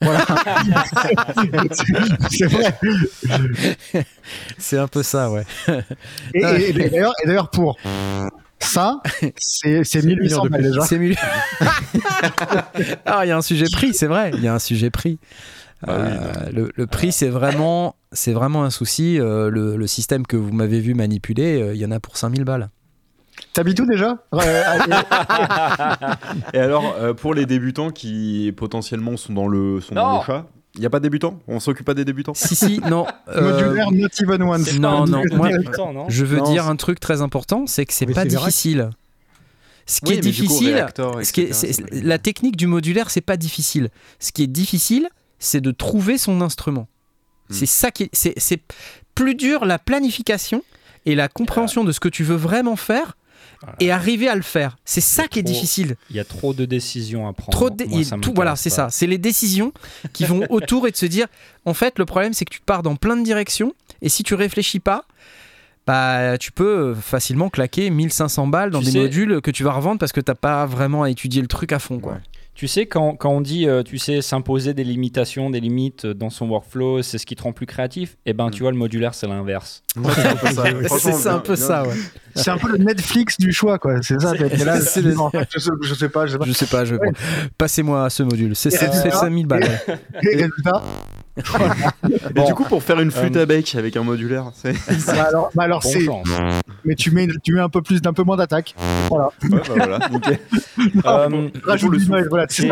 voilà. 0.03 0.25
C'est- 2.31 2.47
vrai. 2.47 2.77
C'est 4.59 4.79
un 4.79 4.89
peu 4.89 5.03
ça, 5.03 5.31
ouais. 5.31 5.45
Et, 6.35 6.41
et- 6.41 6.71
et 6.71 6.73
d'ailleurs, 6.91 7.13
et 7.23 7.27
d'ailleurs 7.27 7.51
pour 7.51 7.77
ça, 8.59 9.01
c'est 9.39 9.85
c'est 9.85 10.01
une 10.01 10.07
1800 10.07 10.37
heure 10.37 10.45
de 10.45 10.49
balles 10.51 10.61
plus. 10.63 10.71
déjà. 10.71 10.83
Ah, 13.07 13.25
il 13.25 13.29
y 13.29 13.33
a 13.33 13.37
un 13.37 13.43
sujet 13.43 13.67
prix, 13.73 13.95
c'est 13.95 14.07
vrai. 14.07 14.31
Il 14.35 14.43
y 14.43 14.49
a 14.49 14.55
un 14.55 14.59
sujet 14.59 14.91
prix. 14.91 15.19
Ah 15.87 15.97
oui, 15.99 16.09
Euh, 16.09 16.51
le, 16.53 16.73
le 16.75 16.87
prix, 16.87 17.13
c'est 17.13 17.29
vraiment, 17.29 17.97
c'est 18.13 18.33
vraiment 18.33 18.65
un 18.65 18.71
souci. 18.71 19.19
Euh, 19.21 19.51
le, 19.51 19.77
le 19.77 19.87
système 19.87 20.27
que 20.27 20.37
vous 20.37 20.53
m'avez 20.53 20.81
vu 20.81 20.95
manipuler, 20.95 21.61
euh, 21.61 21.75
il 21.75 21.81
y 21.81 21.85
en 21.87 21.91
a 21.91 22.01
pour 22.01 22.17
5000 22.17 22.45
balles. 22.45 22.71
T'habites 23.53 23.79
où 23.81 23.87
déjà? 23.87 24.17
Et 26.55 26.59
alors 26.59 26.95
euh, 26.99 27.13
pour 27.15 27.35
les 27.35 27.47
débutants 27.47 27.91
qui 27.91 28.53
potentiellement 28.57 29.17
sont 29.17 29.33
dans 29.33 29.49
le 29.49 29.81
sont 29.81 29.95
dans 29.95 30.19
le 30.21 30.25
chat, 30.25 30.47
il 30.77 30.83
y 30.83 30.87
a 30.87 30.91
pas 30.91 30.99
de 30.99 31.05
débutants? 31.05 31.39
On 31.49 31.61
s'occupe 31.61 31.87
pas 31.87 31.95
des 31.95 32.05
débutants? 32.05 32.35
Si, 32.35 32.55
si, 32.55 32.81
non. 32.81 33.07
Modulaire, 33.41 33.91
not 33.93 34.09
even 34.21 34.43
once. 34.43 34.65
C'est 34.65 34.79
non, 34.79 35.07
non, 35.07 35.23
moi- 35.33 35.51
je 36.09 36.25
veux 36.25 36.39
Non, 36.39 36.51
dire 36.53 36.67
un 36.67 36.77
truc 36.77 37.01
très 37.01 37.23
important, 37.23 37.67
c'est 37.67 37.85
que 37.87 37.93
c'est 37.93 38.07
pas 38.07 38.25
difficile. 38.25 38.91
Ce 39.89 40.01
qui 40.01 40.13
Oui, 40.13 40.15
est 40.15 40.21
coup, 40.21 40.27
difficile, 40.27 40.75
réacteur, 40.75 41.25
ce 41.25 41.33
qui 41.33 41.43
est- 41.43 41.93
la 42.03 42.19
technique 42.19 42.57
du 42.57 42.67
modulaire, 42.67 43.09
c'est 43.11 43.21
pas 43.21 43.37
difficile. 43.37 43.89
Ce 44.19 44.33
qui 44.33 44.43
est 44.43 44.49
difficile, 44.49 45.09
c'est 45.39 45.61
de 45.61 45.71
trouver 45.71 46.19
son 46.19 46.41
instrument. 46.41 46.89
Hmm. 47.49 47.55
C'est 47.55 47.67
ça 47.67 47.91
qui 47.91 48.05
est, 48.05 48.11
c'est, 48.13 48.35
c'est 48.37 48.61
plus 49.15 49.35
dur 49.35 49.65
la 49.65 49.79
planification 49.79 50.63
et 51.05 51.15
la 51.15 51.29
compréhension 51.29 51.85
de 51.85 51.93
ce 51.93 52.01
que 52.01 52.09
tu 52.09 52.25
veux 52.25 52.35
vraiment 52.37 52.75
faire 52.77 53.17
Voilà. 53.61 53.77
et 53.81 53.91
arriver 53.93 54.29
à 54.29 54.35
le 54.35 54.43
faire. 54.43 54.77
C'est 54.85 55.01
ça 55.01 55.29
qui 55.29 55.39
est 55.39 55.43
difficile. 55.45 55.97
Il 56.11 56.17
y 56.17 56.21
a 56.21 56.25
trop 56.25 56.53
de 56.53 56.65
décisions 56.65 57.29
à 57.29 57.33
prendre. 57.33 57.57
Trop 57.57 57.71
de 57.71 57.77
dé- 57.77 57.87
Moi, 57.87 57.99
il- 58.01 58.05
ça 58.07 58.17
tout, 58.21 58.33
voilà, 58.35 58.57
c'est 58.57 58.71
ça. 58.71 58.89
C'est 58.91 59.07
les 59.07 59.19
décisions 59.19 59.73
qui 60.13 60.25
vont 60.25 60.45
autour 60.51 60.89
et 60.89 60.91
de 60.91 60.97
se 60.97 61.07
dire, 61.07 61.29
en 61.65 61.73
fait, 61.75 61.99
le 61.99 62.05
problème, 62.07 62.33
c'est 62.33 62.45
que 62.45 62.53
tu 62.53 62.61
pars 62.61 62.83
dans 62.83 62.97
plein 62.97 63.17
de 63.17 63.23
directions 63.23 63.73
et 64.03 64.09
si 64.09 64.23
tu 64.25 64.35
réfléchis 64.35 64.81
pas, 64.81 65.05
bah, 65.87 66.37
tu 66.39 66.51
peux 66.51 66.95
facilement 66.95 67.49
claquer 67.49 67.91
1500 67.91 68.49
balles 68.49 68.71
dans 68.71 68.81
Tu 68.81 68.87
des 68.87 68.91
sais- 68.93 68.99
modules 68.99 69.41
que 69.41 69.53
tu 69.53 69.63
vas 69.63 69.73
revendre 69.73 70.01
parce 70.01 70.11
que 70.13 70.21
t'as 70.21 70.35
pas 70.35 70.67
vraiment 70.67 71.05
à 71.05 71.11
étudier 71.11 71.41
le 71.41 71.47
truc 71.49 71.71
à 71.73 71.79
fond, 71.79 72.01
quoi. 72.01 72.15
Ouais. 72.15 72.19
Tu 72.57 72.69
sais, 72.69 72.87
quand, 72.87 73.17
quand 73.17 73.29
on 73.29 73.43
dit, 73.43 73.69
euh, 73.69 73.83
tu 73.83 73.99
sais, 73.99 74.23
s'imposer 74.23 74.73
des 74.73 74.83
limitations, 74.83 75.51
des 75.51 75.61
limites 75.61 76.07
euh, 76.07 76.15
dans 76.15 76.31
son 76.31 76.49
workflow, 76.49 77.03
c'est 77.03 77.19
ce 77.19 77.27
qui 77.27 77.37
te 77.37 77.43
rend 77.43 77.53
plus 77.53 77.67
créatif, 77.67 78.17
eh 78.25 78.33
ben, 78.33 78.47
Mm. 78.47 78.51
tu 78.51 78.63
vois, 78.63 78.71
le 78.73 78.79
modulaire, 78.79 79.13
c'est 79.13 79.27
l'inverse. 79.27 79.83
Ouais, 79.95 80.11
c'est 80.99 81.29
un 81.29 81.39
peu 81.41 81.55
ça. 81.55 81.83
Ouais. 81.87 81.95
C'est 82.35 82.51
un 82.51 82.57
peu 82.59 82.69
le 82.71 82.79
Netflix 82.79 83.37
du 83.39 83.53
choix, 83.53 83.79
quoi. 83.79 84.01
C'est 84.03 84.19
ça. 84.21 84.33
là, 84.35 84.47
en 85.19 85.31
fait, 85.31 85.47
je, 85.53 85.59
sais, 85.59 85.71
je 85.83 85.95
sais 85.95 86.09
pas, 86.09 86.27
je 86.27 86.33
sais 86.33 86.39
pas. 86.39 86.45
Je 86.47 86.53
sais 86.53 86.67
pas, 86.67 86.85
je 86.87 86.95
passez-moi 87.59 88.09
ce 88.11 88.23
module. 88.23 88.57
C'est 88.57 88.69
Et 88.69 88.73
c'est- 88.73 88.79
c'est 88.87 88.87
résultat 88.91 89.17
5000 89.21 89.47
balles. 89.47 89.63
ouais. 89.89 89.99
Et 90.33 90.37
résultat, 90.37 90.83
Et 91.37 92.43
du 92.45 92.55
coup, 92.55 92.65
pour 92.65 92.83
faire 92.83 93.01
une 93.01 93.11
flûte 93.11 93.37
Euh, 93.37 93.43
à 93.43 93.47
bec 93.47 93.75
avec 93.75 93.97
un 93.97 94.03
modulaire, 94.03 94.51
c'est. 94.55 94.73
bah 95.07 95.25
alors, 95.29 95.51
bah 95.55 95.65
alors 95.65 95.81
Bon 95.83 95.89
c'est. 95.91 96.05
chance. 96.05 96.27
Mais 96.85 96.95
tu 96.95 97.11
mets, 97.11 97.27
tu 97.43 97.53
mets 97.53 97.61
un 97.61 97.69
peu 97.69 97.83
plus, 97.83 98.01
d'un 98.01 98.13
peu 98.13 98.23
moins 98.23 98.37
d'attaque. 98.37 98.75
Voilà. 99.11 99.31
Ouais, 99.43 99.49
bah 99.51 99.61
voilà, 99.77 99.99
nickel. 100.11 100.39
Euh, 101.05 101.49
Rajoute 101.65 101.93
le 101.93 101.99
souffle. 101.99 102.27
voilà, 102.29 102.47
c'est 102.49 102.69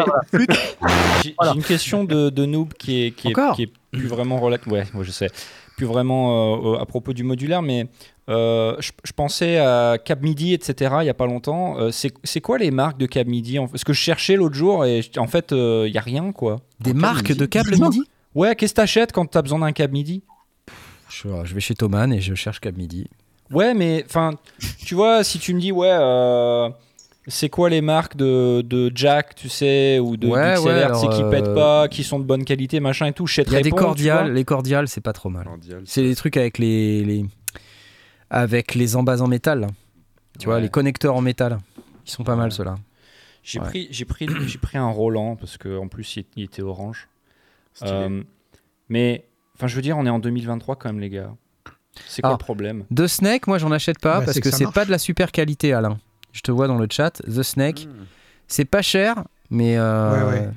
J'ai- 1.23 1.35
voilà. 1.39 1.55
Une 1.55 1.63
question 1.63 2.05
de, 2.05 2.31
de 2.31 2.47
noob 2.47 2.73
qui 2.75 3.05
est, 3.07 3.11
qui 3.11 3.29
est, 3.29 3.35
qui 3.55 3.63
est 3.65 3.73
plus 3.93 4.07
vraiment 4.07 4.39
relate. 4.39 4.67
Ouais, 4.67 4.85
ouais, 4.95 5.05
je 5.05 5.11
sais. 5.11 5.29
Plus 5.77 5.87
vraiment 5.87 6.75
euh, 6.75 6.79
à 6.81 6.87
propos 6.87 7.13
du 7.13 7.25
modulaire, 7.25 7.61
mais 7.61 7.89
euh, 8.31 8.77
je, 8.79 8.93
je 9.03 9.13
pensais 9.13 9.59
à 9.59 9.99
Cap 10.03 10.23
Midi, 10.23 10.55
etc. 10.55 10.95
Il 11.01 11.07
y 11.07 11.11
a 11.11 11.15
pas 11.15 11.27
longtemps. 11.27 11.79
Euh, 11.81 11.91
c'est 11.91 12.13
c'est 12.23 12.41
quoi 12.41 12.59
les 12.59 12.71
marques 12.71 12.97
de 12.99 13.07
Cap 13.07 13.27
Midi 13.27 13.59
en- 13.59 13.67
Parce 13.67 13.83
que 13.83 13.93
je 13.93 13.99
cherchais 13.99 14.37
l'autre 14.37 14.55
jour 14.55 14.85
et 14.85 15.03
je- 15.03 15.19
en 15.19 15.27
fait, 15.27 15.49
il 15.51 15.91
y 15.93 15.99
a 15.99 16.01
rien 16.01 16.31
quoi. 16.31 16.61
Des 16.81 16.95
marques 16.95 17.33
de 17.35 17.45
câbles 17.47 17.77
Non. 17.77 17.89
midi? 17.91 18.03
Ouais, 18.35 18.55
qu'est-ce 18.57 18.73
que 18.73 18.77
t'achètes 18.77 19.13
quand 19.13 19.27
t'as 19.27 19.43
besoin 19.43 19.59
d'un 19.61 19.73
câble 19.73 19.93
Midi? 19.93 20.23
Je, 21.09 21.29
je 21.45 21.55
vais 21.55 21.61
chez 21.61 21.75
Thomann 21.75 22.13
et 22.13 22.21
je 22.21 22.35
cherche 22.35 22.59
câble 22.61 22.79
midi. 22.79 23.07
Ouais, 23.53 23.75
mais 23.75 24.05
enfin, 24.09 24.33
tu 24.85 24.95
vois, 24.95 25.23
si 25.23 25.39
tu 25.39 25.55
me 25.55 25.61
dis, 25.61 25.71
ouais, 25.71 25.87
euh, 25.91 26.69
c'est 27.29 27.49
quoi 27.51 27.69
les 27.71 27.83
marques 27.83 28.17
de, 28.17 28.63
de 28.63 28.91
jack, 28.95 29.35
tu 29.37 29.49
sais, 29.49 29.99
ou 30.01 30.17
de 30.17 30.27
Ouais, 30.27 30.55
XLR, 30.55 30.65
ouais, 30.65 30.79
tu 30.81 30.85
alors, 30.85 31.01
sais, 31.01 31.17
qui 31.17 31.23
euh, 31.23 31.31
pètent 31.31 31.55
pas, 31.55 31.87
qui 31.89 32.03
sont 32.03 32.19
de 32.19 32.25
bonne 32.25 32.45
qualité, 32.45 32.81
machin 32.81 33.07
et 33.07 33.13
tout, 33.13 33.27
je 33.27 33.35
sais 33.35 33.45
te 33.45 33.51
Il 33.51 33.53
y 33.53 33.57
a 33.57 33.61
des 33.63 33.71
cordiales, 33.71 34.25
vois. 34.27 34.35
les 34.35 34.45
cordiales, 34.45 34.89
c'est 34.89 35.03
pas 35.03 35.13
trop 35.13 35.29
mal. 35.29 35.47
C'est 35.85 36.03
des 36.03 36.17
trucs 36.17 36.37
avec 36.37 36.59
les, 36.59 37.05
les 37.05 37.27
avec 38.31 38.75
les 38.75 38.97
embas 38.97 39.21
en 39.21 39.29
métal. 39.29 39.61
là. 39.61 39.67
Tu 40.41 40.47
vois, 40.47 40.57
Ouais. 40.57 40.63
les 40.63 40.69
connecteurs 40.69 41.15
en 41.15 41.21
métal. 41.21 41.59
Ils 42.07 42.11
sont 42.11 42.25
pas 42.25 42.35
mal 42.35 42.47
Ouais. 42.47 42.51
ceux-là. 42.51 42.77
J'ai 43.45 43.61
Ouais. 43.61 43.67
pris, 43.69 43.89
j'ai 43.91 44.05
pris, 44.07 44.27
j'ai 44.47 44.59
pris 44.59 44.79
un 44.79 44.89
Roland 44.89 45.37
parce 45.37 45.59
qu'en 45.59 45.87
plus 45.87 46.17
il, 46.17 46.25
il 46.35 46.45
était 46.45 46.63
orange. 46.63 47.09
Euh, 47.83 48.23
mais, 48.89 49.25
enfin, 49.57 49.67
je 49.67 49.77
veux 49.77 49.83
dire, 49.83 49.97
on 49.99 50.07
est 50.07 50.11
en 50.11 50.19
2023 50.19 50.77
quand 50.77 50.89
même, 50.89 51.01
les 51.01 51.11
gars. 51.11 51.31
C'est 52.07 52.23
quoi 52.23 52.31
Ah. 52.31 52.35
le 52.35 52.39
problème? 52.39 52.85
The 52.95 53.07
Snake, 53.07 53.47
moi 53.47 53.59
j'en 53.59 53.71
achète 53.71 53.99
pas 54.01 54.19
Bah, 54.21 54.27
parce 54.27 54.41
que 54.41 54.51
c'est 54.51 54.71
pas 54.73 54.85
de 54.85 54.91
la 54.91 54.99
super 54.99 55.31
qualité, 55.33 55.73
Alain. 55.73 55.99
Je 56.33 56.41
te 56.41 56.51
vois 56.51 56.67
dans 56.67 56.77
le 56.79 56.87
chat. 56.91 57.23
The 57.23 57.43
Snake, 57.43 57.87
Mmh. 57.87 58.05
c'est 58.49 58.65
pas 58.65 58.83
cher, 58.83 59.25
mais 59.51 59.77
euh, 59.79 60.11
Ouais, 60.31 60.33
ouais. 60.33 60.49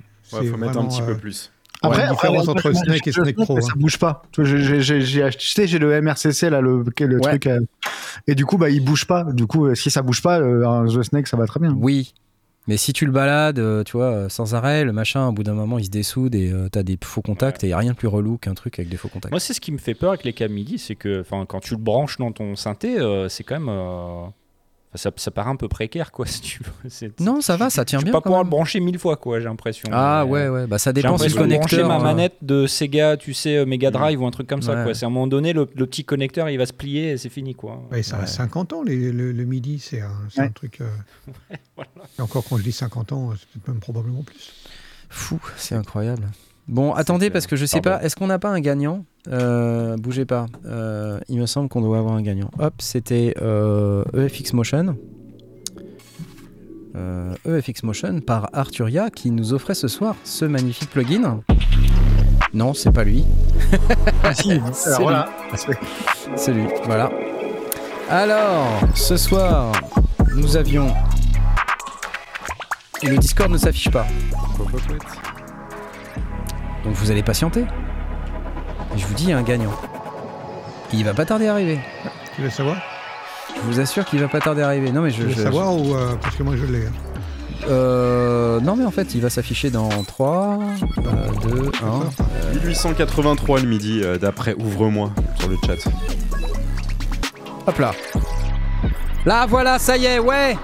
Ouais, 0.41 0.48
faut 0.48 0.57
mettre 0.57 0.77
un 0.80 0.85
petit 0.88 1.02
euh, 1.02 1.06
peu 1.06 1.18
plus. 1.18 1.52
Après, 1.84 2.02
la 2.06 2.10
après, 2.11 2.27
différence 2.30 2.48
ouais, 2.48 2.52
entre 2.53 2.72
Snake 2.73 3.07
et 3.07 3.11
Snake 3.11 3.35
Pro, 3.35 3.57
hein. 3.57 3.61
Ça 3.61 3.73
bouge 3.76 3.99
pas. 3.99 4.23
J'ai- 4.39 5.22
acheté, 5.23 5.68
j'ai 5.68 5.77
le 5.77 6.02
MRCC 6.02 6.49
là, 6.49 6.60
le, 6.60 6.84
le 6.99 7.15
Ouais. 7.18 7.22
truc, 7.22 7.45
euh, 7.45 7.60
et 8.26 8.34
du 8.34 8.45
coup, 8.48 8.57
bah, 8.57 8.72
il 8.72 8.84
bouge 8.84 9.06
pas. 9.06 9.23
Du 9.26 9.45
coup, 9.45 9.68
euh, 9.68 9.76
si 9.76 9.91
ça 9.91 10.02
bouge 10.02 10.23
pas, 10.23 10.39
euh, 10.39 10.68
un 10.68 10.88
The 10.88 11.03
Snake, 11.03 11.27
ça 11.27 11.38
va 11.38 11.45
très 11.45 11.60
bien. 11.60 11.76
oui. 11.80 12.14
Mais 12.68 12.76
si 12.76 12.91
tu 12.91 13.06
le 13.06 13.11
balades, 13.11 13.60
euh, 13.60 13.84
tu 13.84 13.94
vois, 13.94 14.11
euh, 14.11 14.30
sans 14.30 14.53
arrêt, 14.53 14.84
le 14.84 14.91
machin, 14.91 15.27
au 15.27 15.31
bout 15.31 15.44
d'un 15.44 15.53
moment, 15.53 15.80
il 15.80 15.85
se 15.85 15.89
dessoude 15.89 16.35
et 16.35 16.52
euh, 16.52 16.68
t'as 16.69 16.84
des 16.84 16.98
faux 17.02 17.22
contacts 17.22 17.64
et 17.64 17.69
y 17.69 17.73
a 17.73 17.77
rien 17.77 17.91
de 17.91 17.98
plus 17.98 18.10
relou 18.10 18.38
qu'un 18.38 18.56
truc 18.56 18.77
avec 18.77 18.89
des 18.89 18.98
faux 18.98 19.07
contacts. 19.07 19.31
Moi, 19.31 19.39
c'est 19.39 19.53
ce 19.53 19.61
qui 19.61 19.72
me 19.72 19.77
fait 19.77 19.94
peur 19.94 20.10
avec 20.10 20.26
les 20.26 20.34
câbles 20.34 20.53
MIDI, 20.53 20.77
c'est 20.77 20.95
que, 20.95 21.23
quand 21.48 21.61
tu 21.61 21.76
le 21.76 21.80
branches 21.80 22.18
dans 22.18 22.34
ton 22.34 22.57
synthé, 22.57 22.99
euh, 22.99 23.30
c'est 23.30 23.44
quand 23.44 23.60
même, 23.60 24.31
ça, 24.97 25.11
ça 25.15 25.31
paraît 25.31 25.49
un 25.49 25.55
peu 25.55 25.67
précaire, 25.67 26.11
quoi, 26.11 26.25
si 26.27 26.41
tu 26.41 26.61
veux. 26.63 26.89
C'est- 26.89 27.19
Non, 27.19 27.41
ça 27.41 27.55
va, 27.57 27.69
ça 27.69 27.85
tient 27.85 27.99
tu 27.99 28.05
bien. 28.05 28.11
vas 28.11 28.17
pas 28.17 28.21
quand 28.21 28.29
pouvoir 28.29 28.43
le 28.43 28.49
brancher 28.49 28.79
mille 28.79 28.99
fois, 28.99 29.15
quoi, 29.15 29.39
j'ai 29.39 29.45
l'impression. 29.45 29.87
Ah 29.91 30.23
Mais, 30.25 30.31
ouais, 30.31 30.39
euh, 30.41 30.51
ouais, 30.53 30.67
bah 30.67 30.77
ça 30.77 30.89
J'ai 30.89 31.01
dépend 31.01 31.17
si 31.17 31.29
le 31.29 31.35
connecteur. 31.35 31.87
ma 31.87 31.97
euh, 31.99 32.03
manette 32.03 32.35
de 32.41 32.67
Sega, 32.67 33.15
tu 33.17 33.33
sais, 33.33 33.57
euh, 33.57 33.65
Mega 33.65 33.91
Drive 33.91 34.21
ou 34.21 34.25
un 34.27 34.31
truc 34.31 34.47
comme 34.47 34.61
ça, 34.61 34.75
Ouais. 34.75 34.83
quoi. 34.83 34.93
C'est 34.93 35.05
à 35.05 35.07
un 35.07 35.11
moment 35.11 35.27
donné, 35.27 35.53
le, 35.53 35.67
le 35.75 35.85
petit 35.85 36.03
connecteur, 36.03 36.49
il 36.49 36.57
va 36.57 36.65
se 36.65 36.73
plier 36.73 37.11
et 37.11 37.17
c'est 37.17 37.29
fini, 37.29 37.55
quoi. 37.55 37.81
Ouais, 37.91 38.03
ça 38.03 38.17
a 38.17 38.21
Ouais. 38.21 38.27
50 38.27 38.73
ans, 38.73 38.83
les- 38.83 39.11
le, 39.11 39.31
le 39.31 39.43
midi, 39.45 39.79
c'est 39.79 40.01
un, 40.01 40.11
Ouais. 40.37 40.49
truc. 40.49 40.81
euh, 40.81 40.89
Et 42.17 42.21
encore 42.21 42.43
quand 42.49 42.57
je 42.57 42.63
dis 42.63 42.71
50 42.71 43.11
ans, 43.11 43.31
c'est 43.39 43.47
peut-être 43.49 43.67
même 43.67 43.79
probablement 43.79 44.23
plus. 44.23 44.51
Fou, 45.09 45.39
c'est 45.57 45.75
incroyable. 45.75 46.27
Bon, 46.68 46.94
attendez, 46.94 47.30
parce 47.30 47.48
que 47.48 47.56
je 47.56 47.65
sais 47.65 47.80
Pardon. 47.80 47.99
pas, 47.99 48.06
est-ce 48.06 48.15
qu'on 48.18 48.27
n'a 48.27 48.39
pas 48.39 48.49
un 48.49 48.60
gagnant? 48.60 49.06
Euh, 49.30 49.95
Bougez 49.98 50.26
pas. 50.26 50.48
Euh, 50.65 51.19
il 51.30 51.39
me 51.39 51.45
semble 51.45 51.69
qu'on 51.69 51.81
doit 51.81 51.98
avoir 51.98 52.15
un 52.15 52.22
gagnant. 52.22 52.52
Hop, 52.60 52.73
c'était 52.80 53.34
euh, 53.41 54.03
EFX 54.18 54.52
Motion. 54.53 54.98
Euh, 56.98 57.35
EFX 57.48 57.84
Motion 57.84 58.19
par 58.19 58.49
Arturia 58.53 59.10
qui 59.10 59.31
nous 59.31 59.53
offrait 59.53 59.76
ce 59.76 59.88
soir 59.88 60.15
ce 60.26 60.44
magnifique 60.45 60.89
plugin. 60.89 61.41
Non, 62.53 62.73
c'est 62.73 62.91
pas 62.91 63.03
lui. 63.06 63.23
Ah, 64.23 64.34
si, 64.34 64.60
C'est 64.73 65.02
voilà. 65.02 65.30
C'est 66.35 66.53
lui, 66.53 66.65
voilà. 66.85 67.10
Alors, 68.10 68.80
ce 68.95 69.15
soir, 69.15 69.72
nous 70.35 70.57
avions. 70.57 70.88
Et 73.03 73.07
le 73.07 73.18
Discord 73.18 73.52
ne 73.52 73.57
s'affiche 73.57 73.91
pas. 73.91 74.07
Donc 76.88 76.95
vous 76.95 77.11
allez 77.11 77.22
patienter. 77.23 77.65
Et 78.95 78.97
je 78.97 79.05
vous 79.05 79.14
dis, 79.14 79.26
il 79.26 79.30
y 79.31 79.34
a 79.34 79.38
un 79.38 79.43
gagnant. 79.43 79.73
Il 80.93 81.03
va 81.03 81.14
pas 81.14 81.26
tarder 81.26 81.47
à 81.47 81.51
arriver. 81.51 81.80
Tu 82.34 82.41
veux 82.41 82.49
savoir? 82.49 82.77
Je 83.57 83.61
vous 83.64 83.80
assure 83.81 84.05
qu'il 84.05 84.22
va 84.22 84.30
pas 84.30 84.39
tarder 84.39 84.61
à 84.61 84.68
arriver. 84.68 84.93
Non 84.93 85.01
mais 85.01 85.09
je. 85.09 85.18
Tu 85.18 85.23
veux 85.23 85.34
je- 85.34 85.41
savoir 85.41 85.76
ou. 85.76 85.93
euh, 85.95 86.15
parce 86.22 86.38
que 86.38 86.43
moi 86.43 86.55
je 86.55 86.65
l'ai. 86.65 86.85
hein? 86.85 86.91
Euh, 87.69 88.61
non 88.61 88.77
mais 88.77 88.85
en 88.85 88.91
fait, 88.91 89.15
il 89.15 89.22
va 89.22 89.30
s'afficher 89.30 89.69
dans 89.69 89.89
3, 89.89 90.59
2, 91.41 91.72
1. 91.84 92.53
1883 92.53 93.59
le 93.59 93.68
midi, 93.68 93.99
euh, 94.01 94.18
d'après 94.18 94.53
Ouvre-moi 94.53 95.11
sur 95.39 95.49
le 95.49 95.57
chat. 95.65 95.89
Hop 97.65 97.80
là. 97.80 97.91
Là, 99.26 99.45
voilà, 99.45 99.77
ça 99.77 99.97
y 99.97 100.05
est, 100.05 100.19
ouais. 100.19 100.55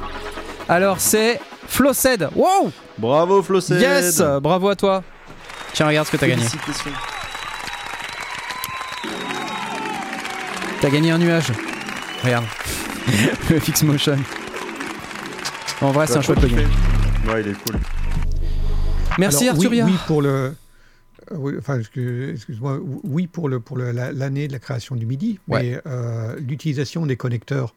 Alors 0.70 1.02
c'est 1.02 1.42
Flossed. 1.68 2.30
Wow. 2.34 2.72
Bravo 2.98 3.44
Flossed 3.44 3.82
Yes, 3.82 4.22
bravo 4.42 4.70
à 4.70 4.76
toi. 4.78 5.04
Tiens, 5.74 5.88
regarde 5.88 6.08
ce 6.08 6.12
que 6.12 6.18
t'as 6.18 6.28
gagné. 6.28 6.46
T'as 10.82 10.90
gagné 10.90 11.12
un 11.12 11.18
nuage. 11.18 11.52
Regarde. 12.24 12.46
Le 13.50 13.60
Fix 13.60 13.84
Motion. 13.84 14.18
En 15.82 15.92
vrai, 15.92 16.08
c'est 16.08 16.18
un 16.18 16.22
chouette 16.22 16.40
plugin. 16.40 16.58
Ouais, 17.28 17.42
il 17.42 17.48
est 17.50 17.54
cool. 17.64 17.80
Merci 19.18 19.48
Alors, 19.48 19.58
oui- 19.60 19.66
Arturia. 19.66 19.86
Oui, 19.86 19.94
pour 20.08 20.22
le. 20.22 20.30
euh, 20.30 20.52
oui, 21.36 21.54
enfin, 21.58 21.80
excuse- 21.80 22.32
excuse-moi. 22.36 22.80
Oui, 23.04 23.28
pour 23.28 23.50
le 23.50 23.60
pour 23.60 23.78
la- 23.78 24.12
l'année 24.12 24.48
de 24.48 24.54
la 24.54 24.60
création 24.60 24.96
du 24.96 25.06
MIDI, 25.06 25.40
Ouais. 25.48 25.62
mais 25.64 25.82
euh, 25.88 26.36
l'utilisation 26.40 27.06
des 27.06 27.18
connecteurs, 27.18 27.74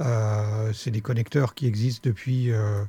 euh, 0.00 0.72
c'est 0.74 0.90
des 0.90 1.00
connecteurs 1.00 1.54
qui 1.54 1.66
existent 1.66 2.02
depuis 2.08 2.50
euh, 2.52 2.82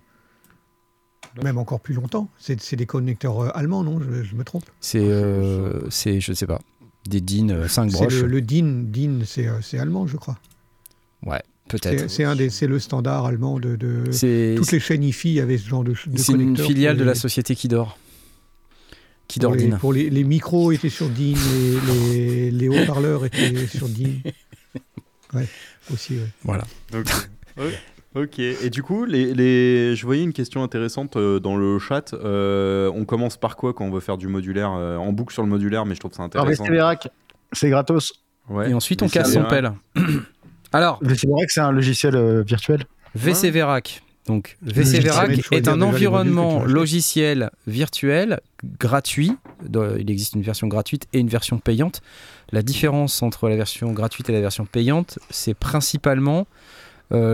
même 1.44 1.58
encore 1.58 1.80
plus 1.80 1.94
longtemps. 1.94 2.30
C'est 2.38 2.76
des 2.76 2.86
connecteurs 2.86 3.40
euh, 3.44 3.50
allemands, 3.58 3.84
non? 3.84 4.00
Je, 4.00 4.24
je 4.24 4.36
me 4.36 4.44
trompe? 4.44 4.66
C'est, 4.82 5.00
euh, 5.00 5.90
c'est, 5.90 6.20
je 6.22 6.34
sais 6.34 6.48
pas, 6.48 6.60
des 7.08 7.22
DIN 7.22 7.68
5 7.68 7.90
C'est 7.92 7.98
broches. 7.98 8.22
le, 8.22 8.28
le 8.28 8.42
DIN. 8.42 8.84
DIN, 8.88 9.20
c'est 9.26 9.48
euh, 9.48 9.62
c'est 9.62 9.80
allemand, 9.80 10.08
je 10.08 10.18
crois. 10.18 10.38
Ouais, 11.26 11.42
peut-être. 11.68 12.10
c'est 12.10 12.24
un 12.24 12.36
des, 12.36 12.50
c'est 12.50 12.68
le 12.68 12.80
standard 12.80 13.26
allemand 13.26 13.60
de. 13.60 13.76
de- 13.76 14.56
toutes 14.58 14.72
les 14.72 14.80
chaînes 14.80 15.04
IFI 15.04 15.40
avaient 15.40 15.58
ce 15.58 15.68
genre 15.68 15.84
de, 15.84 15.92
de 16.08 16.18
c'est 16.18 16.34
une 16.34 16.58
filiale 16.58 16.98
de 16.98 17.04
la 17.04 17.16
société 17.16 17.56
qui 17.56 17.68
dort. 17.68 17.98
Qui 19.28 19.38
dort 19.40 19.52
Pour 19.52 19.60
les, 19.60 19.68
DIN. 19.68 19.78
pour 19.78 19.94
les, 19.94 20.10
les 20.10 20.24
micros 20.24 20.72
étaient 20.72 20.90
sur 20.90 21.08
DIN, 21.10 21.36
les, 21.88 22.50
les, 22.50 22.52
les 22.52 22.70
haut-parleurs 22.70 23.26
étaient 23.26 23.68
sur 23.68 23.88
DIN. 23.88 24.10
Ouais, 25.32 25.46
aussi, 25.94 26.16
ouais. 26.16 26.26
Voilà. 26.44 26.64
Donc, 26.92 27.06
ouais. 27.58 27.70
Ok, 28.20 28.40
et 28.40 28.70
du 28.70 28.84
coup, 28.84 29.06
les, 29.06 29.34
les... 29.34 29.96
je 29.96 30.06
voyais 30.06 30.24
une 30.24 30.34
question 30.34 30.62
intéressante 30.62 31.16
euh, 31.16 31.40
dans 31.40 31.56
le 31.56 31.80
chat. 31.80 32.14
Euh, 32.14 32.92
on 32.94 33.06
commence 33.06 33.38
par 33.38 33.56
quoi 33.56 33.74
quand 33.74 33.86
on 33.86 33.92
veut 33.92 34.02
faire 34.02 34.18
du 34.18 34.28
modulaire 34.28 34.74
euh, 34.74 34.98
En 34.98 35.14
boucle 35.14 35.34
sur 35.34 35.42
le 35.42 35.48
modulaire, 35.48 35.86
mais 35.86 35.96
je 35.96 36.02
trouve 36.02 36.12
ça 36.12 36.24
Alors, 36.24 36.44
intéressant. 36.44 36.66
VCVerac, 36.66 37.08
c'est 37.54 37.70
gratos. 37.70 38.12
Ouais. 38.50 38.72
Et 38.72 38.74
ensuite, 38.74 39.04
on 39.04 39.08
casse 39.08 39.34
son 39.34 39.46
pelle. 39.46 39.72
Alors, 40.74 41.00
VCVerac, 41.02 41.50
c'est 41.50 41.62
un 41.62 41.72
logiciel 41.72 42.16
euh, 42.16 42.44
virtuel. 42.44 42.84
VC 43.16 43.52
Verac. 43.52 44.04
Donc, 44.28 44.58
VC 44.62 44.78
Logiciel, 44.78 45.04
Verac 45.04 45.30
il 45.32 45.44
faut 45.44 45.56
est 45.56 45.68
un 45.70 45.82
environnement 45.82 46.64
logiciel 46.66 47.50
virtuel 47.68 48.42
gratuit. 48.80 49.36
Il 49.64 50.12
existe 50.12 50.36
une 50.36 50.44
version 50.44 50.68
gratuite 50.68 51.08
et 51.14 51.20
une 51.20 51.30
version 51.30 51.58
payante. 51.58 52.02
La 52.52 52.62
différence 52.62 53.24
entre 53.24 53.48
la 53.48 53.56
version 53.56 53.92
gratuite 53.94 54.30
et 54.30 54.34
la 54.34 54.42
version 54.42 54.66
payante, 54.66 55.20
c'est 55.30 55.56
principalement 55.56 56.42
euh, 56.42 56.44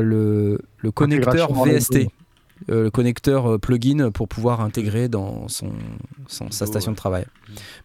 le, 0.01 0.59
le 0.77 0.91
connecteur 0.91 1.47
VST, 1.79 1.95
euh, 2.69 2.83
le 2.83 2.91
connecteur 2.91 3.51
euh, 3.53 3.57
plugin 3.57 4.11
pour 4.11 4.27
pouvoir 4.27 4.61
intégrer 4.61 5.07
dans 5.09 5.47
son, 5.47 5.71
son- 6.27 6.49
sa 6.51 6.65
station 6.65 6.91
de 6.91 6.95
travail. 6.97 7.25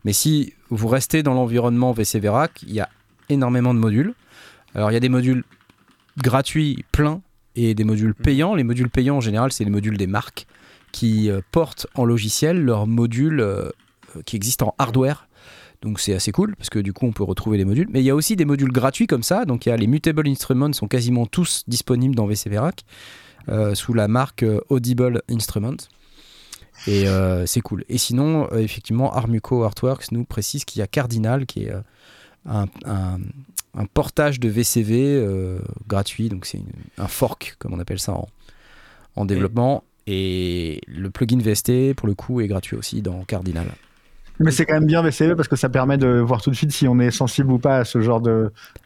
Mais 0.05 0.13
si 0.13 0.55
vous 0.71 0.89
restez 0.89 1.23
dans 1.23 1.35
l'environnement 1.35 1.93
VC 1.93 2.21
Verac, 2.21 2.63
il 2.67 2.73
y 2.75 2.81
a 2.81 2.89
énormément 3.29 3.75
de 3.75 3.79
modules. 3.79 4.15
Alors 4.75 4.91
il 4.91 4.95
y 4.95 4.97
a 4.97 5.01
des 5.01 5.09
modules 5.09 5.43
gratuits 6.19 6.85
pleins 6.93 7.21
et 7.57 7.75
des 7.75 7.85
modules 7.85 8.15
payants. 8.15 8.55
Les 8.55 8.65
modules 8.65 8.89
payants 8.91 9.17
en 9.17 9.21
général, 9.21 9.53
c'est 9.53 9.65
les 9.65 9.71
modules 9.71 9.97
des 9.97 10.07
marques 10.07 10.47
qui 10.93 11.31
euh, 11.31 11.41
portent 11.53 11.87
en 11.95 12.05
logiciel 12.05 12.63
leurs 12.65 12.87
modules 12.87 13.41
euh, 13.41 13.71
euh, 14.17 14.23
qui 14.25 14.37
existent 14.37 14.69
en 14.69 14.75
hardware. 14.79 15.27
Donc 15.83 15.99
c'est 15.99 16.13
assez 16.13 16.31
cool 16.31 16.55
parce 16.57 16.69
que 16.69 16.79
du 16.79 16.93
coup 16.93 17.07
on 17.07 17.13
peut 17.13 17.25
retrouver 17.25 17.57
les 17.57 17.65
modules. 17.65 17.89
Mais 17.91 18.01
il 18.01 18.05
y 18.05 18.11
a 18.11 18.15
aussi 18.15 18.37
des 18.37 18.45
modules 18.45 18.73
gratuits 18.73 19.07
comme 19.07 19.23
ça. 19.23 19.45
Donc 19.45 19.67
il 19.67 19.71
y 19.71 19.73
a 19.73 19.77
les 19.77 19.87
Mutable 19.87 20.29
Instruments 20.29 20.73
sont 20.73 20.89
quasiment 20.89 21.27
tous 21.27 21.65
disponibles 21.67 22.15
dans 22.15 22.27
VC 22.27 22.51
Verac 22.51 22.85
euh, 23.49 23.75
sous 23.75 23.95
la 23.95 24.07
marque 24.07 24.43
euh, 24.43 24.61
Audible 24.69 25.23
Instruments. 25.31 25.89
Et 26.87 27.09
euh, 27.09 27.47
c'est 27.47 27.61
cool. 27.61 27.85
Et 27.89 27.99
sinon, 27.99 28.49
euh, 28.53 28.59
effectivement, 28.59 29.13
Armuco 29.13 29.65
Artworks 29.65 30.13
nous 30.13 30.25
précise 30.25 30.65
qu'il 30.65 30.81
y 30.81 30.83
a 30.83 30.87
Cardinal 30.87 31.47
qui 31.47 31.65
est 31.65 31.73
un, 32.47 32.69
portage 33.95 34.41
de 34.41 34.49
VCV 34.49 35.25
gratuit. 35.87 36.29
Donc 36.29 36.47
c'est 36.47 36.61
un 36.99 37.09
fork, 37.09 37.57
comme 37.59 37.73
on 37.73 37.79
appelle 37.79 38.01
ça 38.01 38.17
en 39.17 39.25
développement. 39.25 39.85
Et 40.07 40.81
le 40.87 41.11
plugin 41.11 41.39
VST, 41.39 41.95
pour 41.95 42.09
le 42.09 42.15
coup, 42.15 42.41
est 42.41 42.49
gratuit 42.49 42.77
aussi 42.77 43.03
dans 43.03 43.25
Cardinal. 43.25 43.67
Mais 44.41 44.51
c'est 44.51 44.65
quand 44.65 44.75
même 44.75 44.87
bien 44.87 45.03
VCV 45.03 45.37
parce 45.37 45.49
que 45.49 45.57
ça 45.57 45.69
permet 45.69 45.99
de 45.99 46.19
voir 46.19 46.41
tout 46.41 46.51
de 46.51 46.57
suite 46.57 46.73
si 46.73 46.89
on 46.89 46.99
est 46.99 47.11
sensible 47.11 47.53
ou 47.53 47.59
pas 47.59 47.79
à 47.79 47.85
ce 47.85 48.01
genre 48.01 48.23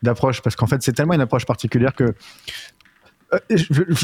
d'approche. 0.03 0.43
Parce 0.43 0.57
qu'en 0.57 0.67
fait, 0.67 0.83
c'est 0.83 0.93
tellement 0.93 1.15
une 1.15 1.21
approche 1.21 1.47
particulière 1.47 1.95
que 1.95 2.15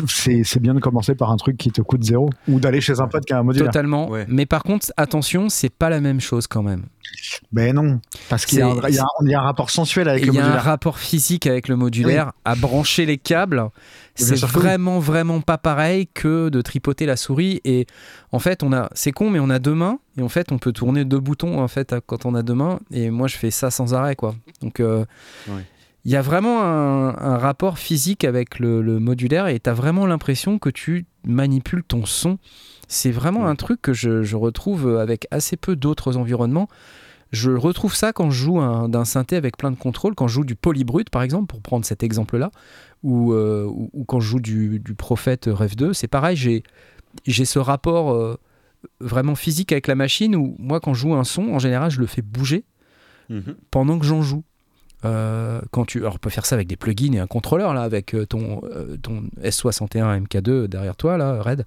c'est 0.09 0.43
c'est 0.45 0.61
bien 0.61 0.75
de 0.75 0.81
commencer 0.81 1.15
par 1.15 1.31
un 1.31 1.37
truc 1.37 1.57
qui 1.57 1.71
te 1.71 1.83
coûte 1.83 2.03
zéro 2.03 2.31
ou 2.49 2.61
d'aller 2.61 2.81
chez 2.81 3.01
un 3.01 3.09
pote 3.09 3.25
qui 3.25 3.33
a 3.33 3.39
un 3.39 3.43
modulaire. 3.43 3.69
Totalement. 3.71 4.09
Ouais. 4.09 4.25
Mais 4.29 4.47
par 4.47 4.63
contre, 4.63 4.93
attention, 4.97 5.49
c'est 5.49 5.73
pas 5.73 5.91
la 5.91 6.01
même 6.01 6.21
chose 6.21 6.47
quand 6.47 6.63
même. 6.63 6.85
Ben 7.53 7.75
non, 7.75 8.01
parce 8.29 8.47
qu'il 8.47 8.61
y, 8.61 8.63
a 8.63 8.69
un- 8.69 8.81
C'est- 8.83 8.89
il 8.91 8.95
y 8.95 8.99
a 8.99 9.03
un- 9.03 9.25
il 9.27 9.31
y 9.31 9.35
a 9.35 9.41
un 9.41 9.43
rapport 9.45 9.71
sensuel 9.71 10.09
avec 10.09 10.23
Il 10.23 10.29
le 10.29 10.35
y 10.35 10.39
a 10.39 10.43
un 10.43 10.45
modulaire. 10.45 10.65
rapport 10.65 10.99
physique 10.99 11.47
avec 11.47 11.67
le 11.67 11.75
modulaire 11.77 12.33
à 12.45 12.55
brancher 12.55 13.05
les 13.05 13.19
câbles. 13.19 13.69
C'est 14.15 14.35
oui. 14.45 14.51
vraiment, 14.51 15.01
vraiment 15.01 15.41
pas 15.41 15.59
pareil 15.59 16.07
que 16.13 16.51
de 16.51 16.61
tripoter 16.63 17.07
la 17.07 17.17
souris. 17.17 17.61
Et 17.65 17.87
en 18.33 18.39
fait, 18.39 18.63
on 18.63 18.73
a, 18.73 18.89
c'est 18.95 19.13
con, 19.13 19.29
mais 19.31 19.41
on 19.41 19.51
a 19.51 19.59
deux 19.59 19.75
mains. 19.75 19.99
Et 20.19 20.23
en 20.23 20.29
fait, 20.29 20.53
on 20.53 20.59
peut 20.59 20.73
tourner 20.73 21.05
deux 21.05 21.21
boutons 21.21 21.61
en 21.61 21.69
fait 21.69 21.95
quand 22.07 22.27
on 22.27 22.35
a 22.35 22.43
deux 22.43 22.55
mains. 22.55 22.79
Et 22.93 23.11
moi, 23.11 23.27
je 23.29 23.37
fais 23.37 23.51
ça 23.51 23.71
sans 23.71 23.93
arrêt, 23.93 24.15
quoi. 24.15 24.35
Donc, 24.63 24.79
euh. 24.81 25.05
Il 26.05 26.11
y 26.13 26.17
a 26.17 26.23
vraiment 26.23 26.63
un, 26.63 27.09
un 27.19 27.37
rapport 27.39 27.79
physique 27.79 28.25
avec 28.25 28.59
le, 28.59 28.81
le 28.83 28.99
modulaire. 28.99 29.47
Et 29.49 29.61
tu 29.61 29.69
as 29.69 29.75
vraiment 29.75 30.07
l'impression 30.07 30.59
que 30.59 30.71
tu 30.71 31.07
manipules 31.25 31.83
ton 31.85 32.07
son. 32.07 32.39
C'est 32.89 33.11
vraiment 33.11 33.47
un 33.47 33.55
truc 33.57 33.83
que 33.83 33.93
je, 33.93 34.23
je 34.23 34.37
retrouve 34.37 34.97
avec 34.99 35.27
assez 35.31 35.57
peu 35.57 35.77
d'autres 35.77 36.17
environnements. 36.17 36.69
Je 37.33 37.53
retrouve 37.53 37.95
ça 37.95 38.13
quand 38.13 38.31
je 38.31 38.43
joue 38.45 38.59
un- 38.61 38.89
d'un 38.89 39.05
synthé 39.05 39.37
avec 39.37 39.57
plein 39.57 39.71
de 39.71 39.77
contrôles, 39.77 40.15
quand 40.17 40.27
je 40.27 40.35
joue 40.35 40.45
du 40.45 40.57
polybrut 40.57 41.09
par 41.11 41.23
exemple, 41.23 41.47
pour 41.47 41.61
prendre 41.61 41.85
cet 41.85 42.03
exemple-là, 42.03 42.51
ou, 43.05 43.33
euh, 43.33 43.65
ou, 43.67 43.89
ou 43.93 44.05
quand 44.05 44.19
je 44.19 44.29
joue 44.29 44.41
du, 44.41 44.81
du 44.81 44.95
Prophète 44.95 45.49
Rev 45.53 45.77
2, 45.77 45.93
c'est 45.93 46.09
pareil, 46.09 46.37
j'ai 46.37 46.65
j'ai 47.27 47.45
ce 47.45 47.59
rapport 47.61 48.13
euh, 48.13 48.37
vraiment 49.01 49.35
physique 49.37 49.71
avec 49.73 49.87
la 49.87 49.95
machine 49.95 50.35
où 50.35 50.57
moi 50.59 50.81
quand 50.81 50.95
je 50.95 51.01
joue 51.03 51.15
un 51.15 51.25
son, 51.25 51.51
en 51.51 51.59
général 51.61 51.91
je 51.91 52.01
le 52.01 52.07
fais 52.07 52.23
bouger 52.23 52.65
Mhm. 53.29 53.55
pendant 53.71 53.97
que 53.99 54.05
j'en 54.07 54.23
joue. 54.23 54.43
Euh, 55.05 55.61
quand 55.71 55.87
tu, 55.87 55.99
alors 56.01 56.15
on 56.17 56.19
peut 56.19 56.31
faire 56.31 56.45
ça 56.47 56.55
avec 56.57 56.69
des 56.69 56.77
plugins 56.77 57.13
et 57.15 57.19
un 57.21 57.27
contrôleur 57.27 57.73
là, 57.75 57.83
avec 57.83 58.15
euh, 58.15 58.27
ton, 58.27 58.61
euh, 58.65 58.97
ton 59.01 59.23
S61 59.43 60.25
MK2 60.25 60.67
derrière 60.67 60.97
toi 60.97 61.17
là, 61.17 61.41
Red. 61.43 61.65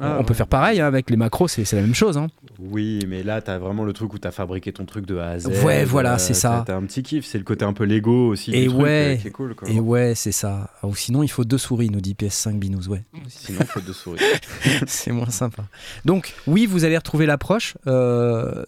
Ah, 0.00 0.16
on 0.20 0.22
peut 0.22 0.34
faire 0.34 0.46
pareil 0.46 0.80
hein, 0.80 0.86
avec 0.86 1.10
les 1.10 1.16
macros, 1.16 1.48
c'est 1.48 1.72
la 1.72 1.80
même 1.80 1.94
chose. 1.94 2.16
hein. 2.18 2.28
Oui, 2.60 3.04
mais 3.08 3.24
là, 3.24 3.42
t'as 3.42 3.58
vraiment 3.58 3.82
le 3.84 3.92
truc 3.92 4.14
où 4.14 4.18
t'as 4.18 4.30
fabriqué 4.30 4.72
ton 4.72 4.84
truc 4.84 5.06
de 5.06 5.18
A 5.18 5.30
à 5.30 5.38
Z. 5.40 5.48
Ouais, 5.64 5.84
voilà, 5.84 6.18
c'est 6.18 6.34
ça. 6.34 6.62
T'as 6.64 6.76
un 6.76 6.82
petit 6.82 7.02
kiff, 7.02 7.26
c'est 7.26 7.38
le 7.38 7.42
côté 7.42 7.64
un 7.64 7.72
peu 7.72 7.84
Lego 7.84 8.28
aussi. 8.28 8.54
Et 8.54 8.68
du 8.68 8.74
ouais, 8.74 9.18
qui 9.20 9.26
est 9.26 9.32
cool. 9.32 9.56
Quoi. 9.56 9.68
Et 9.68 9.80
ouais, 9.80 10.14
c'est 10.14 10.30
ça. 10.30 10.70
Ou 10.84 10.94
sinon, 10.94 11.24
il 11.24 11.28
faut 11.28 11.44
deux 11.44 11.58
souris, 11.58 11.90
nous 11.90 12.00
dit 12.00 12.14
PS5 12.14 12.60
Binous, 12.60 12.86
ouais. 12.86 13.02
Sinon, 13.26 13.58
faute 13.66 13.86
de 13.86 13.92
souris. 13.92 14.20
c'est 14.86 15.10
moins 15.10 15.30
sympa. 15.30 15.64
Donc, 16.04 16.32
oui, 16.46 16.66
vous 16.66 16.84
allez 16.84 16.96
retrouver 16.96 17.26
l'approche. 17.26 17.76
Euh, 17.88 18.62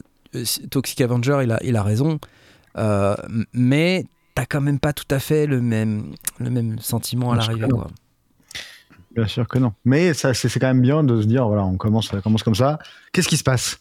Toxic 0.70 1.00
Avenger, 1.00 1.38
il 1.44 1.52
a, 1.52 1.60
il 1.62 1.76
a 1.76 1.84
raison. 1.84 2.18
Euh, 2.78 3.16
mais 3.52 4.04
t'as 4.34 4.46
quand 4.46 4.60
même 4.60 4.78
pas 4.78 4.92
tout 4.92 5.04
à 5.10 5.18
fait 5.18 5.46
le 5.46 5.60
même, 5.60 6.12
le 6.38 6.50
même 6.50 6.78
sentiment 6.78 7.32
à 7.32 7.36
l'arrivée. 7.36 7.66
Bien 9.14 9.26
sûr 9.26 9.48
que 9.48 9.58
non. 9.58 9.72
Mais 9.84 10.14
ça, 10.14 10.34
c'est 10.34 10.48
quand 10.60 10.68
même 10.68 10.80
bien 10.82 11.02
de 11.02 11.20
se 11.20 11.26
dire, 11.26 11.46
voilà, 11.48 11.64
on 11.64 11.76
commence, 11.76 12.12
on 12.12 12.20
commence 12.20 12.42
comme 12.44 12.54
ça. 12.54 12.78
Qu'est-ce 13.12 13.28
qui 13.28 13.36
se 13.36 13.42
passe? 13.42 13.80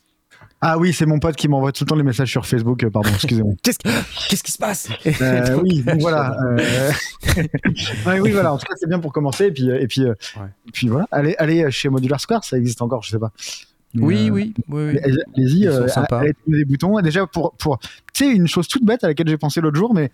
Ah 0.61 0.77
oui, 0.77 0.91
c'est 0.91 1.05
mon 1.05 1.19
pote 1.19 1.37
qui 1.37 1.47
m'envoie 1.47 1.71
tout 1.71 1.85
le 1.85 1.87
temps 1.87 1.95
les 1.95 2.03
messages 2.03 2.29
sur 2.31 2.45
Facebook. 2.45 2.83
euh, 2.83 2.89
Pardon, 2.89 3.09
excusez-moi. 3.13 3.53
Qu'est-ce 3.63 3.77
qui- 3.77 3.89
qu'est-ce 4.29 4.43
qui 4.43 4.51
se 4.51 4.57
passe? 4.57 4.89
Euh, 5.21 5.57
oui, 5.63 5.83
donc 5.83 6.01
voilà. 6.01 6.35
euh, 6.57 6.91
ouais, 8.05 8.19
oui, 8.19 8.31
voilà. 8.31 8.53
En 8.53 8.57
tout 8.57 8.65
cas, 8.65 8.73
c'est 8.77 8.89
bien 8.89 8.99
pour 8.99 9.13
commencer. 9.13 9.45
Et 9.45 9.51
puis, 9.51 9.69
et 9.69 9.87
puis, 9.87 10.03
Ouais. 10.03 10.15
et 10.67 10.71
puis 10.73 10.89
voilà. 10.89 11.07
Allez, 11.11 11.35
allez 11.37 11.71
chez 11.71 11.87
Modular 11.87 12.19
Square, 12.19 12.43
ça 12.43 12.57
existe 12.57 12.81
encore, 12.81 13.03
je 13.03 13.11
sais 13.11 13.19
pas. 13.19 13.31
Oui, 13.95 14.27
euh, 14.29 14.31
oui, 14.31 14.53
oui, 14.67 14.83
oui. 14.93 14.99
allez- 15.03 15.15
Allez-y, 15.35 15.67
euh, 15.67 15.87
sympas. 15.87 16.19
allez 16.19 16.33
trouver 16.33 16.59
des 16.59 16.65
boutons. 16.65 16.99
Et 16.99 17.01
déjà, 17.01 17.25
pour, 17.25 17.53
pour 17.53 17.79
tu 17.79 17.89
sais, 18.25 18.27
une 18.29 18.47
chose 18.47 18.67
toute 18.67 18.83
bête 18.85 19.03
à 19.03 19.07
laquelle 19.07 19.27
j'ai 19.27 19.37
pensé 19.37 19.61
l'autre 19.61 19.77
jour, 19.77 19.93
mais 19.95 20.11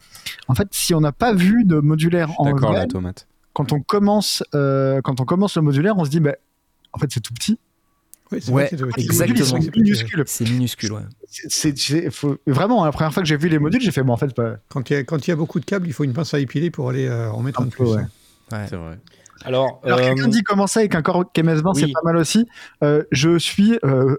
en 0.47 0.55
fait, 0.55 0.67
si 0.71 0.93
on 0.93 1.01
n'a 1.01 1.11
pas 1.11 1.33
vu 1.33 1.65
de 1.65 1.79
modulaire 1.79 2.29
en 2.39 2.45
D'accord, 2.45 2.71
vrai, 2.71 2.79
la 2.79 2.87
tomate. 2.87 3.27
quand 3.53 3.73
on 3.73 3.81
commence, 3.81 4.43
euh, 4.53 5.01
quand 5.03 5.19
on 5.19 5.25
commence 5.25 5.55
le 5.57 5.61
modulaire, 5.61 5.97
on 5.97 6.05
se 6.05 6.09
dit, 6.09 6.19
bah, 6.21 6.35
en 6.93 6.99
fait, 6.99 7.07
c'est 7.11 7.19
tout 7.19 7.33
petit. 7.33 7.59
Oui, 8.31 8.39
c'est 8.41 8.51
Ouais, 8.51 8.69
vrai 8.73 8.89
exactement. 8.97 9.45
c'est 9.61 9.69
petit. 9.69 9.81
minuscules. 9.81 10.23
C'est 10.25 10.49
minuscule, 10.49 10.93
ouais. 10.93 11.01
C'est- 11.29 11.51
c'est- 11.51 11.77
c'est- 11.77 12.09
faut- 12.11 12.37
Vraiment, 12.47 12.81
hein, 12.83 12.87
la 12.87 12.91
première 12.91 13.13
fois 13.13 13.21
que 13.21 13.29
j'ai 13.29 13.37
vu 13.37 13.49
les 13.49 13.59
modules, 13.59 13.81
j'ai 13.81 13.91
fait, 13.91 14.01
bon, 14.03 14.13
en 14.13 14.17
fait, 14.17 14.33
pas. 14.33 14.55
Quand 14.69 14.89
il 14.89 14.93
y, 14.93 14.95
a- 14.95 15.03
quand 15.03 15.27
il 15.27 15.29
y 15.29 15.33
a 15.33 15.35
beaucoup 15.35 15.59
de 15.59 15.65
câbles, 15.65 15.85
il 15.87 15.93
faut 15.93 16.03
une 16.05 16.13
pince 16.13 16.33
à 16.33 16.39
épiler 16.39 16.71
pour 16.71 16.89
aller 16.89 17.07
euh, 17.07 17.29
en 17.31 17.41
mettre 17.43 17.61
Un 17.61 17.65
peu, 17.65 17.69
plus. 17.71 17.85
ouais. 17.87 18.01
hein. 18.01 18.09
Ouais. 18.51 18.65
C'est 18.69 18.77
vrai. 18.77 18.97
Alors, 19.43 19.81
Alors, 19.83 19.99
euh, 19.99 20.01
quelqu'un 20.03 20.27
dit 20.27 20.43
commencer 20.43 20.79
avec 20.79 20.95
un 20.95 21.01
corps 21.01 21.25
MS20, 21.35 21.73
c'est 21.79 21.91
pas 21.91 21.99
mal 22.03 22.17
aussi. 22.17 22.47
Euh, 22.83 23.03
je 23.11 23.37
suis 23.37 23.77
euh, 23.83 24.15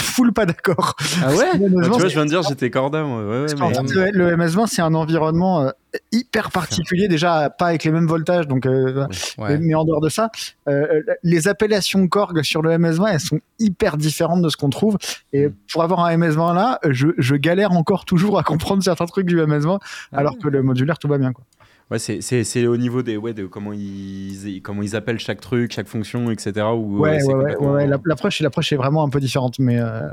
full 0.00 0.32
pas 0.32 0.44
d'accord. 0.44 0.96
Ah 1.22 1.32
ouais 1.34 1.46
Le 1.58 1.66
Ah, 1.66 1.68
MS20, 1.68 1.82
tu 1.84 1.88
vois, 1.88 2.00
c'est- 2.00 2.08
je 2.08 2.14
viens 2.14 2.24
de 2.24 2.30
dire, 2.30 2.42
j'étais 2.42 2.70
corda, 2.70 3.02
moi. 3.04 3.20
Ouais, 3.24 3.44
ouais, 3.44 3.54
mais- 3.58 3.88
fait, 3.88 4.10
le, 4.12 4.30
le 4.30 4.36
MS20, 4.36 4.66
c'est 4.66 4.82
un 4.82 4.94
environnement 4.94 5.62
euh, 5.62 5.70
hyper 6.12 6.50
particulier, 6.50 7.08
déjà 7.08 7.48
pas 7.48 7.68
avec 7.68 7.84
les 7.84 7.90
mêmes 7.92 8.06
voltages, 8.08 8.48
donc, 8.48 8.66
euh, 8.66 9.06
Ouais. 9.38 9.56
mais 9.58 9.74
en 9.74 9.84
dehors 9.84 10.00
de 10.00 10.08
ça, 10.08 10.30
euh, 10.68 11.02
les 11.22 11.48
appellations 11.48 12.06
Korg 12.08 12.42
sur 12.42 12.60
le 12.60 12.70
MS20, 12.76 13.06
elles 13.12 13.20
sont 13.20 13.40
hyper 13.58 13.96
différentes 13.96 14.42
de 14.42 14.48
ce 14.48 14.56
qu'on 14.56 14.68
trouve. 14.70 14.98
Et 15.32 15.48
pour 15.72 15.82
avoir 15.84 16.00
un 16.04 16.16
MS20 16.16 16.54
là, 16.54 16.80
je, 16.88 17.08
je 17.18 17.34
galère 17.36 17.72
encore 17.72 18.04
toujours 18.04 18.38
à 18.38 18.42
comprendre 18.42 18.82
certains 18.82 19.06
trucs 19.06 19.26
du 19.26 19.38
MS20, 19.40 19.78
Ah 20.12 20.18
alors 20.18 20.36
que 20.38 20.48
le 20.48 20.62
modulaire, 20.62 20.98
tout 20.98 21.08
va 21.08 21.18
bien. 21.18 21.32
Quoi. 21.32 21.44
Ouais, 21.88 22.00
c'est- 22.00 22.20
c'est 22.20 22.42
c'est 22.42 22.66
au 22.66 22.76
niveau 22.76 23.02
des, 23.02 23.16
ouais, 23.16 23.32
de 23.32 23.46
comment 23.46 23.72
ils, 23.72 24.60
comment 24.60 24.82
ils 24.82 24.96
appellent 24.96 25.20
chaque 25.20 25.40
truc, 25.40 25.70
chaque 25.72 25.86
fonction, 25.86 26.32
etc. 26.32 26.66
Où, 26.74 26.98
Ouais, 26.98 27.10
ouais, 27.10 27.16
ouais, 27.22 27.32
complètement- 27.32 27.72
ouais, 27.74 27.86
la- 27.86 27.98
l'approche, 28.04 28.40
l'approche 28.40 28.72
est 28.72 28.76
vraiment 28.76 29.04
un 29.04 29.08
peu 29.08 29.20
différente, 29.20 29.60
mais 29.60 29.78
euh, 29.78 30.08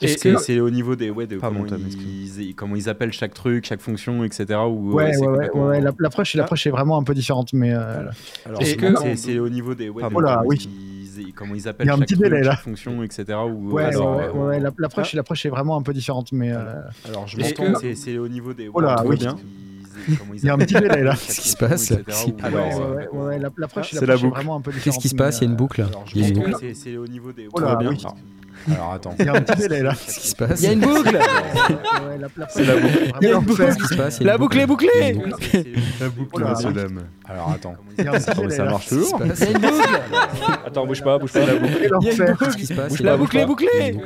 Est-ce 0.00 0.16
c'est 0.16 0.32
que- 0.32 0.38
c'est 0.38 0.60
au 0.60 0.70
niveau 0.70 0.96
des, 0.96 1.10
ouais, 1.10 1.26
de 1.26 1.38
comment, 1.38 1.64
Tom, 1.66 1.82
ils, 1.86 2.54
comment 2.54 2.74
ils 2.74 2.88
appellent 2.88 3.12
chaque 3.12 3.34
truc, 3.34 3.66
chaque 3.66 3.82
fonction, 3.82 4.24
etc. 4.24 4.46
Où, 4.66 4.94
ouais, 4.94 5.04
ouais, 5.04 5.10
ouais, 5.18 5.26
complètement- 5.26 5.66
ouais, 5.66 5.80
la- 5.82 5.92
l'approche, 5.98 6.34
l'approche 6.36 6.66
est 6.66 6.70
vraiment 6.70 6.96
un 6.96 7.02
peu 7.02 7.12
différente, 7.12 7.52
mais 7.52 7.74
euh, 7.74 8.06
Alors, 8.46 8.62
Est-ce 8.62 8.70
c'est- 8.70 8.76
que- 8.78 9.16
c'est- 9.16 9.38
au 9.38 9.50
niveau 9.50 9.74
des, 9.74 9.90
ouais, 9.90 10.02
de. 10.02 10.08
Oh 10.14 10.20
là, 10.22 10.36
comment, 10.38 10.48
oui. 10.48 10.56
ils, 11.18 11.34
comment 11.34 11.54
ils 11.54 11.68
appellent 11.68 11.86
chaque 11.86 12.06
truc, 12.06 12.18
délai, 12.18 12.44
chaque 12.44 12.60
fonction, 12.60 13.02
etc. 13.02 13.24
Où, 13.46 13.72
ouais, 13.72 13.84
alors, 13.84 14.16
ouais, 14.16 14.24
euh, 14.24 14.32
ouais, 14.32 14.48
ouais, 14.48 14.60
la- 14.60 14.70
l'approche, 14.78 15.12
l'approche 15.12 15.44
est 15.44 15.50
vraiment 15.50 15.76
un 15.76 15.82
peu 15.82 15.92
différente, 15.92 16.32
mais 16.32 16.50
euh, 16.50 16.80
alors, 17.06 17.28
je 17.28 17.36
m'entends, 17.38 17.78
c'est- 17.78 17.94
c'est 17.94 18.16
au 18.16 18.26
niveau 18.28 18.54
des. 18.54 18.70
Oh 18.72 18.80
là, 18.80 19.02
oui. 19.04 19.16
bien. 19.18 19.36
Il 20.34 20.44
y 20.44 20.48
a 20.48 20.54
un 20.54 20.58
petit 20.58 20.74
délai, 20.74 21.02
là. 21.02 21.14
Qu'est-ce 21.14 21.40
qui 21.40 21.48
se 21.48 21.56
passe 21.56 21.90
l'approche, 23.56 23.90
c'est 23.90 24.06
vraiment 24.30 24.56
un 24.56 24.60
peu. 24.60 24.72
Qu'est-ce 24.72 24.98
qui 24.98 25.08
se 25.08 25.14
passe? 25.14 25.38
Il 25.38 25.42
y 25.42 25.44
a 25.44 25.46
une 25.48 25.52
euh, 25.54 25.56
boucle. 25.56 25.80
Alors, 25.82 26.04
je 26.06 26.16
Il 26.16 26.22
y 26.22 26.24
a 26.24 26.28
une 26.28 26.36
m'entends, 26.38 26.50
boucle. 26.50 26.60
c'est- 26.60 26.74
c'est 26.74 26.96
au 26.96 27.06
niveau 27.06 27.32
des. 27.32 27.48
Alors 28.68 28.92
attends. 28.94 29.14
Il 29.18 29.24
y 29.26 29.28
a 29.28 29.32
un 29.34 29.40
petit 29.40 29.58
délai 29.62 29.82
là. 29.82 29.92
Qu'est-ce 29.94 30.18
qui 30.20 30.28
se 30.28 30.36
passe 30.36 30.60
il 30.60 30.64
y 30.66 30.68
a 30.68 30.72
une 30.72 30.80
boucle. 30.80 31.12
La- 31.12 32.28
C'est 32.48 32.64
la 32.64 32.74
est 32.74 32.76
boucle. 32.76 32.98
Il 33.20 33.24
y 33.24 33.26
a 33.26 33.30
une 33.30 33.36
un 33.36 33.40
boucle. 33.40 33.56
peu- 33.56 33.64
Qu'est-ce 33.66 33.78
qui 33.78 33.86
se 33.86 33.94
passe 33.94 34.18
Il 34.20 34.26
y 34.26 34.28
a 34.28 34.32
La 34.32 34.38
boucle 34.38 34.58
est 34.58 34.66
bouclée. 34.66 35.18
La 36.00 36.08
boucle, 36.08 36.44
messieurs, 36.44 36.72
dames. 36.72 37.00
Alors 37.28 37.52
attends. 37.54 37.74
Ça 38.50 38.64
marche 38.64 38.88
toujours 38.88 39.20
Il 39.22 39.28
y 39.28 39.42
a 39.44 39.50
une 39.50 39.58
boucle. 39.58 39.88
Attends, 40.66 40.86
bouge 40.86 41.02
pas, 41.02 41.18
bouge 41.18 41.32
pas. 41.32 41.40
Quel 41.46 41.58
Il 41.80 41.86
y 41.86 41.88
a 41.88 41.88
une 41.88 41.94
enfer. 41.94 42.26
boucle. 42.32 42.44
Qu'est-ce 42.44 42.56
qui 42.56 42.66
se 42.66 42.74
passe 42.74 43.00
La 43.00 43.16
boucle 43.16 43.36
est 43.38 43.46
bouclée. 43.46 43.96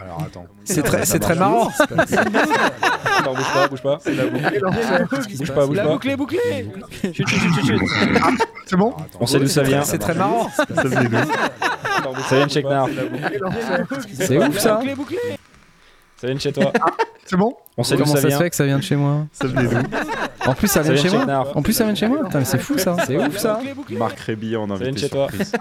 Alors 0.00 0.22
attends. 0.26 0.46
C'est 0.64 0.82
très, 0.82 1.04
c'est 1.04 1.18
très 1.18 1.34
marche 1.34 1.36
marrant. 1.36 1.68
Attends, 1.80 3.34
bouge 3.34 3.52
pas, 3.54 3.68
bouge 3.68 3.82
pas. 3.82 3.98
Quel 4.04 4.66
enfer. 4.66 5.06
Bouge 5.38 5.52
pas, 5.52 5.66
bouge 5.66 5.76
La 5.76 5.84
pas. 5.84 5.88
boucle 5.92 6.10
est 6.10 6.16
bouclée. 6.16 6.70
Chut, 7.12 7.14
chut, 7.14 7.26
chut, 7.28 7.54
chut, 7.54 7.64
chut. 7.66 7.80
C'est 8.66 8.76
bon 8.76 8.94
On 9.20 9.26
sait 9.26 9.38
d'où 9.40 9.46
ça 9.48 9.62
vient. 9.62 9.82
C'est 9.82 9.98
très 9.98 10.14
marrant. 10.14 10.48
Ça 12.28 12.36
vient 12.46 12.82
enfer. 12.82 12.86
C'est 14.14 14.38
ouf 14.38 14.58
ça. 14.58 14.80
Ça 16.16 16.26
vient 16.28 16.36
de 16.36 16.40
chez 16.40 16.52
toi. 16.52 16.72
C'est 17.24 17.36
bon 17.36 17.54
On 17.76 17.82
sait 17.82 17.96
Comment 17.96 18.14
ça 18.14 18.20
se 18.20 18.26
vient. 18.26 18.38
fait 18.38 18.50
que 18.50 18.56
ça 18.56 18.64
vient 18.64 18.78
de 18.78 18.82
chez 18.82 18.96
moi 18.96 19.26
Ça 19.32 19.46
venait 19.46 19.68
d'où 19.68 19.76
En 20.46 20.54
plus, 20.54 20.68
ça 20.68 20.82
vient 20.82 20.92
de 20.92 20.98
vient 20.98 21.10
chez 21.10 21.16
moi. 21.16 21.52
En 21.54 21.62
plus, 21.62 21.72
ça 21.72 21.84
vient 21.84 21.92
de 21.92 21.98
chez 21.98 22.08
moi. 22.08 22.24
Putain, 22.24 22.38
mais 22.40 22.44
c'est 22.44 22.58
fou 22.58 22.78
ça. 22.78 22.96
C'est 23.06 23.16
ouf 23.16 23.38
ça. 23.38 23.60
Marc 23.90 24.18
Réby 24.20 24.56
en 24.56 24.66
vient 24.66 24.74
invité 24.76 25.00
chez 25.00 25.08
toi. 25.08 25.28
surprise. 25.30 25.52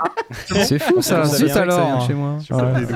C'est 0.68 0.80
fou 0.80 1.02
ça. 1.02 1.22
Vient 1.22 1.34
Zut 1.34 1.52
alors. 1.52 1.86
vient 1.86 1.98
de 1.98 2.04
chez 2.08 2.14
moi. 2.14 2.38
Ça 2.48 2.56
venait 2.58 2.86
d'où 2.86 2.96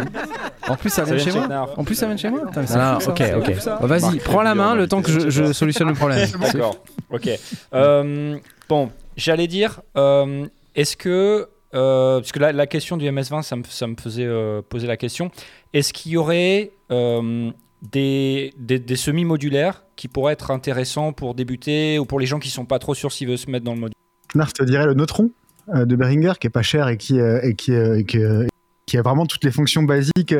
En 0.71 0.75
plus, 0.75 0.89
ça 0.89 1.03
vient 1.03 1.13
de 1.15 1.19
chez 1.19 1.31
moi. 1.31 1.73
En 1.77 1.83
plus, 1.83 1.95
ça 1.95 2.05
vient 2.05 2.15
de 2.15 2.19
chez 2.19 2.29
moi. 2.29 2.41
Putain, 2.47 2.61
mais 2.61 2.67
c'est 2.67 2.75
Ah, 2.77 2.97
fou, 2.99 3.13
ça. 3.17 3.37
ok, 3.37 3.49
ok. 3.49 3.87
Vas-y, 3.87 4.19
prends 4.19 4.41
la 4.41 4.55
main 4.55 4.75
le 4.75 4.87
temps 4.87 5.01
que 5.01 5.29
je, 5.29 5.53
solutionne 5.53 5.87
le 5.87 5.93
problème. 5.93 6.27
D'accord. 6.41 6.77
Ok. 7.11 7.29
Euh, 7.73 8.37
bon, 8.67 8.89
j'allais 9.15 9.47
dire, 9.47 9.81
euh, 9.95 10.45
est-ce 10.75 10.97
que, 10.97 11.47
euh, 11.73 12.19
parce 12.19 12.31
que 12.31 12.39
la, 12.39 12.51
la 12.51 12.67
question 12.67 12.97
du 12.97 13.05
MS20, 13.05 13.41
ça 13.41 13.55
me, 13.55 13.63
ça 13.63 13.87
me 13.87 13.95
faisait 13.99 14.25
euh, 14.25 14.61
poser 14.61 14.87
la 14.87 14.97
question, 14.97 15.31
est-ce 15.73 15.91
qu'il 15.93 16.13
y 16.13 16.17
aurait 16.17 16.71
euh, 16.91 17.51
des, 17.81 18.53
des, 18.57 18.95
semi-modulaires 18.95 19.83
qui 19.95 20.07
pourraient 20.07 20.33
être 20.33 20.51
intéressants 20.51 21.11
pour 21.13 21.35
débuter 21.35 21.99
ou 21.99 22.05
pour 22.05 22.19
les 22.19 22.25
gens 22.25 22.39
qui 22.39 22.49
sont 22.49 22.65
pas 22.65 22.79
trop 22.79 22.93
sûrs 22.93 23.11
s'ils 23.11 23.27
veulent 23.27 23.37
se 23.37 23.49
mettre 23.49 23.65
dans 23.65 23.73
le 23.73 23.79
module? 23.79 23.95
Knarf 24.33 24.53
te 24.53 24.63
dirait 24.63 24.85
le 24.85 24.93
Neutron 24.93 25.31
de 25.73 25.95
Behringer 25.95 26.33
qui 26.39 26.47
est 26.47 26.51
pas 26.51 26.61
cher 26.61 26.87
et 26.89 26.97
qui, 26.97 27.17
et 27.19 27.55
qui, 27.55 27.73
qui, 28.05 28.97
a 28.97 29.01
vraiment 29.01 29.25
toutes 29.25 29.43
les 29.43 29.51
fonctions 29.51 29.83
basiques 29.83 30.35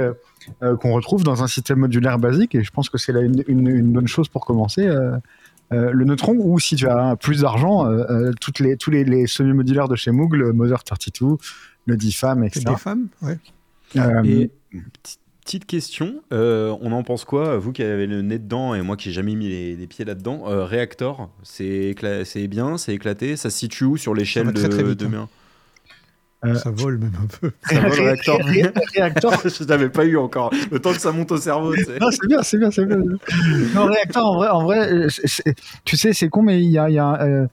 qu'on 0.79 0.93
retrouve 0.93 1.23
dans 1.23 1.43
un 1.43 1.47
système 1.47 1.79
modulaire 1.79 2.19
basique. 2.19 2.53
Et 2.55 2.63
je 2.63 2.69
pense 2.71 2.89
que 2.89 2.97
c'est 2.97 3.11
là 3.11 3.21
une, 3.21 3.43
une- 3.47 3.67
une 3.67 3.91
bonne 3.91 4.07
chose 4.07 4.29
pour 4.29 4.45
commencer. 4.45 4.87
Euh, 5.73 5.91
le 5.91 6.05
Neutron 6.05 6.35
ou 6.37 6.59
si 6.59 6.75
tu 6.75 6.87
as 6.87 7.15
plus 7.15 7.41
d'argent, 7.41 7.85
euh, 7.87 8.03
euh, 8.09 8.31
toutes 8.39 8.59
les, 8.59 8.77
tous 8.77 8.91
les, 8.91 9.03
les 9.03 9.27
semi-modulaires 9.27 9.87
de 9.87 9.95
chez 9.95 10.11
Moog, 10.11 10.33
le 10.35 10.53
Mother 10.53 10.83
32, 10.83 11.37
le 11.85 11.97
DFAM, 11.97 12.41
C'est 12.43 12.59
etc. 12.59 12.65
des 12.75 12.79
femmes 12.79 13.07
ouais. 13.21 13.37
Euh, 13.97 14.23
Et 14.23 14.51
petite- 15.43 15.65
question, 15.67 16.21
euh, 16.33 16.75
on 16.81 16.91
en 16.91 17.03
pense 17.03 17.23
quoi 17.23 17.57
Vous 17.57 17.71
qui 17.71 17.83
avez 17.83 18.07
le 18.07 18.21
nez 18.23 18.39
dedans 18.39 18.73
et 18.73 18.81
moi 18.81 18.97
qui 18.97 19.09
n'ai 19.09 19.13
jamais 19.13 19.35
mis 19.35 19.47
les, 19.47 19.75
les 19.75 19.87
pieds 19.87 20.03
là-dedans, 20.03 20.43
euh, 20.47 20.65
Reactor, 20.65 21.29
c'est 21.43 21.93
bien, 22.49 22.77
c'est 22.77 22.93
éclaté, 22.95 23.35
ça 23.35 23.49
se 23.51 23.57
situe 23.59 23.83
où 23.85 23.95
sur 23.95 24.13
l'échelle 24.15 24.47
de, 24.47 24.51
très, 24.53 24.69
très 24.69 24.83
vite, 24.83 24.99
de 24.99 25.05
hein. 25.15 25.29
Euh, 26.45 26.55
Ça 26.55 26.69
vole 26.71 26.97
même 26.97 27.11
un 27.21 27.25
peu. 27.39 27.51
Ça 27.63 27.79
va 27.79 27.87
le 27.89 28.01
Reactor 28.03 28.39
Ré- 28.43 28.71
Reactor, 28.97 29.33
Je 29.45 29.63
l'avais 29.65 29.89
pas 29.89 30.05
eu 30.05 30.17
encore, 30.17 30.51
le 30.71 30.79
temps 30.79 30.93
que 30.93 30.99
ça 31.01 31.11
monte 31.11 31.31
au 31.31 31.37
cerveau. 31.37 31.73
tu 31.75 31.83
sais. 31.83 31.97
Non, 31.99 32.07
c'est 32.11 32.27
bien, 32.27 32.41
c'est 32.43 32.57
bien, 32.57 32.71
c'est 32.71 32.85
bien. 32.85 32.97
Non, 33.73 33.85
réacteur, 33.85 34.25
en 34.25 34.35
vrai, 34.35 34.47
en 34.49 34.63
vrai 34.63 34.91
euh, 34.93 35.07
tu 35.85 35.97
sais, 35.97 36.13
c'est 36.13 36.29
con, 36.29 36.41
mais 36.41 36.61
il 36.63 36.69
y 36.71 36.77
a, 36.77 36.89
il 36.89 36.93
y 36.95 36.99
a, 36.99 37.21
euh, 37.21 37.47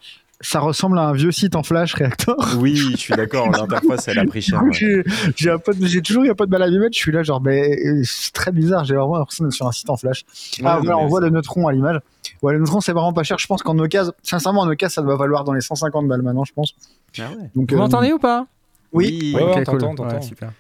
ça 0.45 0.59
ressemble 0.59 0.99
à 0.99 1.03
un 1.03 1.13
vieux 1.13 1.31
site 1.31 1.55
en 1.55 1.63
flash, 1.63 1.95
réacteur. 1.95 2.37
Oui, 2.59 2.75
je 2.77 2.97
suis 2.97 3.15
d'accord, 3.15 3.49
l'interface 3.53 4.09
elle 4.09 4.19
a 4.19 4.25
pris 4.25 4.43
cher. 4.43 4.61
ouais. 4.63 5.05
J'ai 5.37 6.03
toujours 6.03 6.25
eu 6.25 6.31
un 6.31 6.35
peu 6.35 6.47
de 6.47 6.51
mal 6.51 6.63
à 6.63 6.69
m'y 6.69 6.79
mettre. 6.79 6.95
Je 6.95 6.99
suis 6.99 7.13
là, 7.13 7.23
genre, 7.23 7.41
mais 7.41 7.79
c'est 8.05 8.33
très 8.33 8.51
bizarre. 8.53 8.85
J'ai 8.85 8.95
vraiment 8.97 9.19
l'impression 9.19 9.45
d'être 9.45 9.55
sur 9.55 9.67
un 9.69 9.73
site 9.73 9.89
en 9.89 9.97
flash. 9.97 10.25
ah, 10.65 10.81
Ouais, 10.81 10.87
non, 10.87 10.97
on 10.99 11.03
mais 11.05 11.09
voit 11.09 11.21
le 11.21 11.31
neutron 11.31 11.69
à 11.69 11.73
l'image. 11.73 12.01
Ouais, 12.43 12.53
le 12.55 12.59
neutron, 12.59 12.81
c'est 12.81 12.93
vraiment 12.93 13.13
pas 13.13 13.23
cher. 13.23 13.39
Je 13.39 13.47
pense 13.47 13.63
qu'en 13.63 13.79
occasion, 13.79 14.13
sincèrement, 14.25 14.63
en 14.63 14.69
occasion, 14.69 14.95
ça 14.97 15.03
doit 15.03 15.17
valoir 15.17 15.45
dans 15.45 15.53
les 15.53 15.61
150 15.61 16.09
balles 16.09 16.23
maintenant, 16.23 16.45
je 16.45 16.53
pense. 16.53 16.75
Ah 17.21 17.23
ouais. 17.31 17.51
Donc, 17.55 17.71
Vous 17.71 17.77
euh, 17.77 17.79
m'entendez 17.79 18.13
ou 18.13 18.19
pas? 18.19 18.47
Oui. 18.93 19.33
Ouais, 19.35 19.43
ouais, 19.43 19.51
Ok, 19.51 19.57
on 19.59 19.65
cool. 19.65 19.65
t'entend, 19.81 19.91
on 19.91 19.95
t'entend. 19.95 20.15
Ouais, 20.17 20.23
super. 20.23 20.53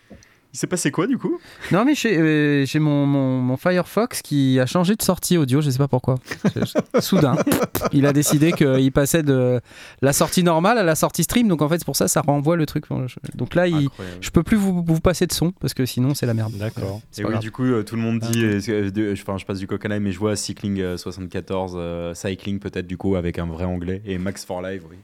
Il 0.54 0.58
s'est 0.58 0.66
passé 0.66 0.90
quoi 0.90 1.06
du 1.06 1.16
coup? 1.16 1.40
Non, 1.70 1.82
mais 1.86 1.94
j'ai 1.94 2.18
euh, 2.18 2.66
j'ai 2.66 2.78
mon, 2.78 3.06
mon, 3.06 3.38
mon 3.40 3.56
Firefox 3.56 4.20
qui 4.20 4.60
a 4.60 4.66
changé 4.66 4.96
de 4.96 5.02
sortie 5.02 5.38
audio, 5.38 5.62
je 5.62 5.70
sais 5.70 5.78
pas 5.78 5.88
pourquoi. 5.88 6.16
Soudain, 7.00 7.36
il 7.90 8.04
a 8.04 8.12
décidé 8.12 8.52
qu'il 8.52 8.92
passait 8.92 9.22
de 9.22 9.62
la 10.02 10.12
sortie 10.12 10.42
normale 10.42 10.76
à 10.76 10.82
la 10.82 10.94
sortie 10.94 11.22
stream, 11.22 11.48
donc 11.48 11.62
en 11.62 11.70
fait, 11.70 11.78
c'est 11.78 11.86
pour 11.86 11.96
ça 11.96 12.06
ça 12.06 12.20
renvoie 12.20 12.56
le 12.56 12.66
truc. 12.66 12.84
Donc 13.34 13.54
là, 13.54 13.66
il, 13.66 13.88
je 14.20 14.28
peux 14.28 14.42
plus 14.42 14.58
vous, 14.58 14.84
vous 14.86 15.00
passer 15.00 15.26
de 15.26 15.32
son 15.32 15.52
parce 15.52 15.72
que 15.72 15.86
sinon, 15.86 16.12
c'est 16.14 16.26
la 16.26 16.34
merde. 16.34 16.52
D'accord. 16.58 17.00
C'est 17.10 17.22
Et 17.22 17.24
oui, 17.24 17.30
grave. 17.30 17.42
du 17.42 17.50
coup, 17.50 17.64
euh, 17.64 17.82
tout 17.82 17.96
le 17.96 18.02
monde 18.02 18.18
dit, 18.18 18.44
euh, 18.44 18.60
euh, 18.68 19.14
enfin, 19.14 19.38
je 19.38 19.46
passe 19.46 19.58
du 19.58 19.66
coq 19.66 19.82
à 19.86 19.98
mais 20.00 20.12
je 20.12 20.18
vois 20.18 20.36
Cycling 20.36 20.80
euh, 20.80 20.98
74, 20.98 21.72
euh, 21.76 22.12
Cycling 22.12 22.58
peut-être 22.58 22.86
du 22.86 22.98
coup 22.98 23.16
avec 23.16 23.38
un 23.38 23.46
vrai 23.46 23.64
anglais, 23.64 24.02
et 24.04 24.18
Max 24.18 24.44
for 24.44 24.60
Live, 24.60 24.82
oui. 24.90 24.98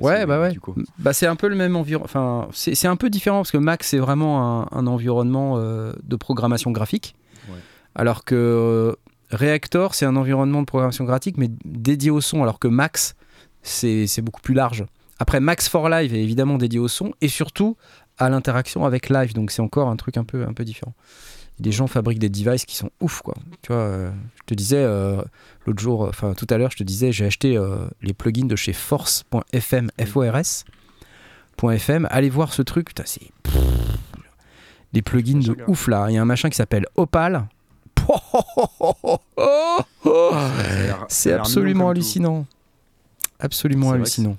Ouais, 0.00 0.26
bah 0.26 0.40
ouais. 0.40 0.50
Du 0.50 0.60
coup. 0.60 0.74
Bah, 0.98 1.12
c'est 1.12 1.26
un 1.26 1.36
peu 1.36 1.48
le 1.48 1.56
même 1.56 1.76
environnement. 1.76 2.04
Enfin, 2.04 2.48
c'est 2.52 2.86
un 2.86 2.96
peu 2.96 3.10
différent 3.10 3.38
parce 3.38 3.50
que 3.50 3.58
Mac, 3.58 3.82
c'est 3.82 3.98
vraiment 3.98 4.62
un, 4.62 4.68
un 4.72 4.86
environnement 4.86 5.54
euh, 5.56 5.92
de 6.02 6.16
programmation 6.16 6.70
graphique. 6.70 7.14
Ouais. 7.48 7.58
Alors 7.94 8.24
que 8.24 8.34
euh, 8.34 8.94
Reactor, 9.30 9.94
c'est 9.94 10.06
un 10.06 10.16
environnement 10.16 10.60
de 10.60 10.66
programmation 10.66 11.04
graphique, 11.04 11.36
mais 11.38 11.50
dédié 11.64 12.10
au 12.10 12.20
son. 12.20 12.42
Alors 12.42 12.58
que 12.58 12.68
Max, 12.68 13.14
c'est 13.62 14.06
c'est 14.06 14.22
beaucoup 14.22 14.40
plus 14.40 14.54
large. 14.54 14.84
Après, 15.18 15.40
Max 15.40 15.68
for 15.68 15.88
Live 15.88 16.14
est 16.14 16.22
évidemment 16.22 16.58
dédié 16.58 16.78
au 16.78 16.88
son 16.88 17.12
et 17.20 17.28
surtout 17.28 17.76
à 18.18 18.28
l'interaction 18.28 18.84
avec 18.84 19.08
Live. 19.08 19.34
Donc, 19.34 19.50
c'est 19.50 19.62
encore 19.62 19.88
un 19.88 19.96
truc 19.96 20.16
un 20.16 20.24
peu, 20.24 20.44
un 20.44 20.52
peu 20.52 20.64
différent. 20.64 20.94
Des 21.60 21.72
gens 21.72 21.86
fabriquent 21.86 22.20
des 22.20 22.28
devices 22.28 22.64
qui 22.64 22.76
sont 22.76 22.90
ouf, 23.00 23.22
quoi. 23.22 23.34
Tu 23.62 23.72
vois, 23.72 23.82
euh, 23.82 24.10
je 24.36 24.42
te 24.46 24.54
disais 24.54 24.78
euh, 24.78 25.20
l'autre 25.66 25.80
jour, 25.80 26.02
enfin 26.02 26.34
tout 26.34 26.46
à 26.50 26.58
l'heure, 26.58 26.70
je 26.70 26.76
te 26.76 26.84
disais, 26.84 27.10
j'ai 27.10 27.26
acheté 27.26 27.56
euh, 27.56 27.86
les 28.00 28.14
plugins 28.14 28.46
de 28.46 28.56
chez 28.56 28.72
Force.fm, 28.72 29.90
F-O-R-S. 30.00 30.64
.fm, 31.60 32.06
allez 32.10 32.30
voir 32.30 32.52
ce 32.52 32.62
truc, 32.62 32.88
putain, 32.88 33.02
c'est 33.04 33.32
des 34.92 35.02
plugins 35.02 35.40
de 35.40 35.56
ouf 35.66 35.88
là. 35.88 36.06
Il 36.08 36.14
y 36.14 36.18
a 36.18 36.22
un 36.22 36.24
machin 36.24 36.50
qui 36.50 36.56
s'appelle 36.56 36.86
Opal. 36.94 37.48
C'est 41.08 41.32
absolument 41.32 41.90
hallucinant. 41.90 42.46
Absolument 43.40 43.90
hallucinant. 43.90 44.36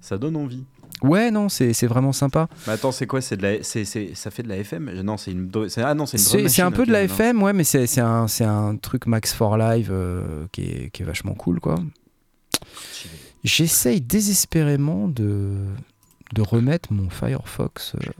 Ça 0.00 0.16
donne 0.16 0.36
envie. 0.36 0.64
Ouais, 1.02 1.30
non, 1.30 1.48
c'est 1.48 1.72
c'est 1.72 1.86
vraiment 1.86 2.12
sympa. 2.12 2.48
Mais 2.66 2.72
attends, 2.72 2.92
c'est 2.92 3.06
quoi 3.06 3.20
C'est 3.20 3.36
de 3.36 3.42
la, 3.42 3.62
ça 3.62 4.30
fait 4.30 4.42
de 4.42 4.48
la 4.48 4.56
FM 4.58 4.90
Non, 5.02 5.16
c'est 5.16 5.30
une, 5.32 5.50
ah 5.76 5.94
non, 5.94 6.06
c'est 6.06 6.18
C'est 6.18 6.62
un 6.62 6.70
peu 6.70 6.86
de 6.86 6.92
la. 6.92 7.02
FM, 7.02 7.42
ouais, 7.42 7.52
mais 7.52 7.64
c'est 7.64 7.86
c'est 7.86 8.00
un, 8.00 8.28
c'est 8.28 8.44
un 8.44 8.76
truc 8.76 9.06
Max 9.06 9.32
for 9.32 9.56
Live 9.58 9.90
euh, 9.92 10.46
qui, 10.52 10.62
est, 10.62 10.90
qui 10.90 11.02
est 11.02 11.06
vachement 11.06 11.34
cool, 11.34 11.60
quoi. 11.60 11.76
J'essaye 13.44 14.00
désespérément 14.00 15.06
de, 15.08 15.52
de 16.34 16.42
remettre 16.42 16.92
mon 16.92 17.10
Firefox 17.10 17.94
euh, 17.94 18.10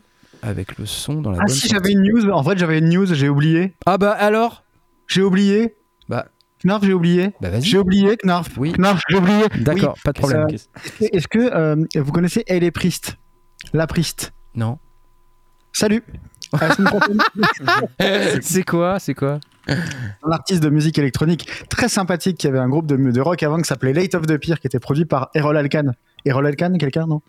avec 0.43 0.78
le 0.78 0.86
son 0.86 1.20
dans 1.20 1.31
la 1.32 1.39
Ah 1.40 1.44
bonne 1.47 1.57
si, 1.57 1.69
j'avais 1.69 1.93
une 1.93 2.03
news. 2.03 2.31
En 2.31 2.44
fait, 2.44 2.59
j'avais 2.59 2.78
une 2.78 2.90
news, 2.90 3.07
j'ai 3.07 3.28
oublié. 3.28 3.73
Ah 3.86 3.98
bah 3.98 4.12
alors? 4.12 4.62
J'ai 5.09 5.23
oublié? 5.23 5.74
Bah. 6.09 6.27
Knarf, 6.66 6.84
j'ai 6.84 6.93
oublié. 6.93 7.30
Bah 7.40 7.51
vas-y. 7.51 7.62
J'ai 7.62 7.78
oublié, 7.78 8.16
Knarf. 8.24 8.48
Oui. 8.59 8.72
Knarf, 8.72 9.01
j'ai 9.09 9.16
oublié. 9.16 9.44
D'accord, 9.60 9.97
pas 10.05 10.12
de 10.12 10.18
problème. 10.18 10.47
Est-ce 10.51 10.66
que- 10.98 11.16
Est-ce 11.16 11.28
que 11.28 11.38
euh, 11.38 11.84
vous 11.97 12.12
connaissez 12.12 12.43
Elle 12.48 12.64
est 12.64 12.70
Priest 12.70 13.16
La 13.72 13.86
Priest. 13.86 14.32
Non. 14.55 14.78
Salut. 15.72 16.02
Prochaine. 16.51 16.86
c'est 18.43 18.64
quoi 18.64 18.98
C'est 18.98 19.14
quoi? 19.14 19.40
Un 19.68 20.30
artiste 20.30 20.62
de 20.62 20.70
musique 20.70 20.97
électronique 20.98 21.48
très 21.68 21.88
sympathique 21.88 22.38
qui 22.38 22.47
avait 22.47 22.59
un 22.60 22.68
groupe 22.68 22.86
de, 22.86 22.97
de 22.97 23.20
rock 23.20 23.43
avant 23.43 23.56
qui 23.59 23.64
s'appelait 23.64 23.93
Late 23.93 24.14
of 24.14 24.22
the 24.26 24.36
Pier 24.38 24.55
qui 24.60 24.66
était 24.68 24.78
produit 24.78 25.05
par 25.06 25.30
Errol 25.34 25.56
Alkan. 25.56 25.90
Errol 26.24 26.47
Alkan, 26.47 26.74
quelqu'un, 26.78 27.06
non? 27.06 27.20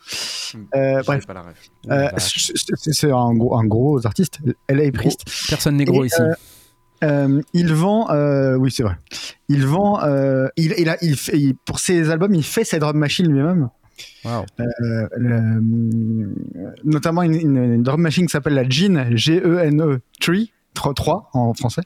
Euh, 0.75 1.01
Bref, 1.05 1.25
pas 1.25 1.33
la 1.33 1.41
ref. 1.41 1.69
Euh, 1.89 2.07
c'est 2.17 2.55
c'est- 2.55 2.93
c'est 2.93 3.11
un 3.11 3.33
gros, 3.33 3.55
un 3.57 3.65
gros 3.65 4.05
artiste, 4.05 4.39
LA 4.69 4.91
Priest. 4.91 5.21
Personne 5.49 5.77
n'est 5.77 5.85
gros 5.85 6.03
Et, 6.03 6.07
ici. 6.07 6.21
euh, 6.21 6.33
euh, 7.03 7.41
il 7.53 7.73
vend, 7.73 8.09
euh, 8.11 8.55
oui 8.55 8.71
c'est 8.71 8.83
vrai, 8.83 8.95
il 9.49 9.65
vend, 9.65 10.03
euh, 10.03 10.47
il, 10.57 10.73
il 10.77 10.89
a, 10.89 10.97
il 11.01 11.15
fait, 11.15 11.37
il- 11.39 11.55
pour 11.55 11.79
ses 11.79 12.09
albums, 12.09 12.33
il 12.33 12.43
fait 12.43 12.63
ses 12.63 12.79
drum 12.79 12.97
machines 12.97 13.27
lui-même. 13.31 13.69
Wow. 14.25 14.45
Notamment 16.83 17.23
une, 17.23 17.33
une- 17.35 17.73
une 17.75 17.83
drum 17.83 18.01
machine 18.01 18.25
qui 18.25 18.31
s'appelle 18.31 18.53
la 18.53 18.67
Gene, 18.67 19.15
G-E-N-E 19.15 19.99
3, 20.73 20.93
3 20.93 21.29
en 21.33 21.53
français, 21.53 21.81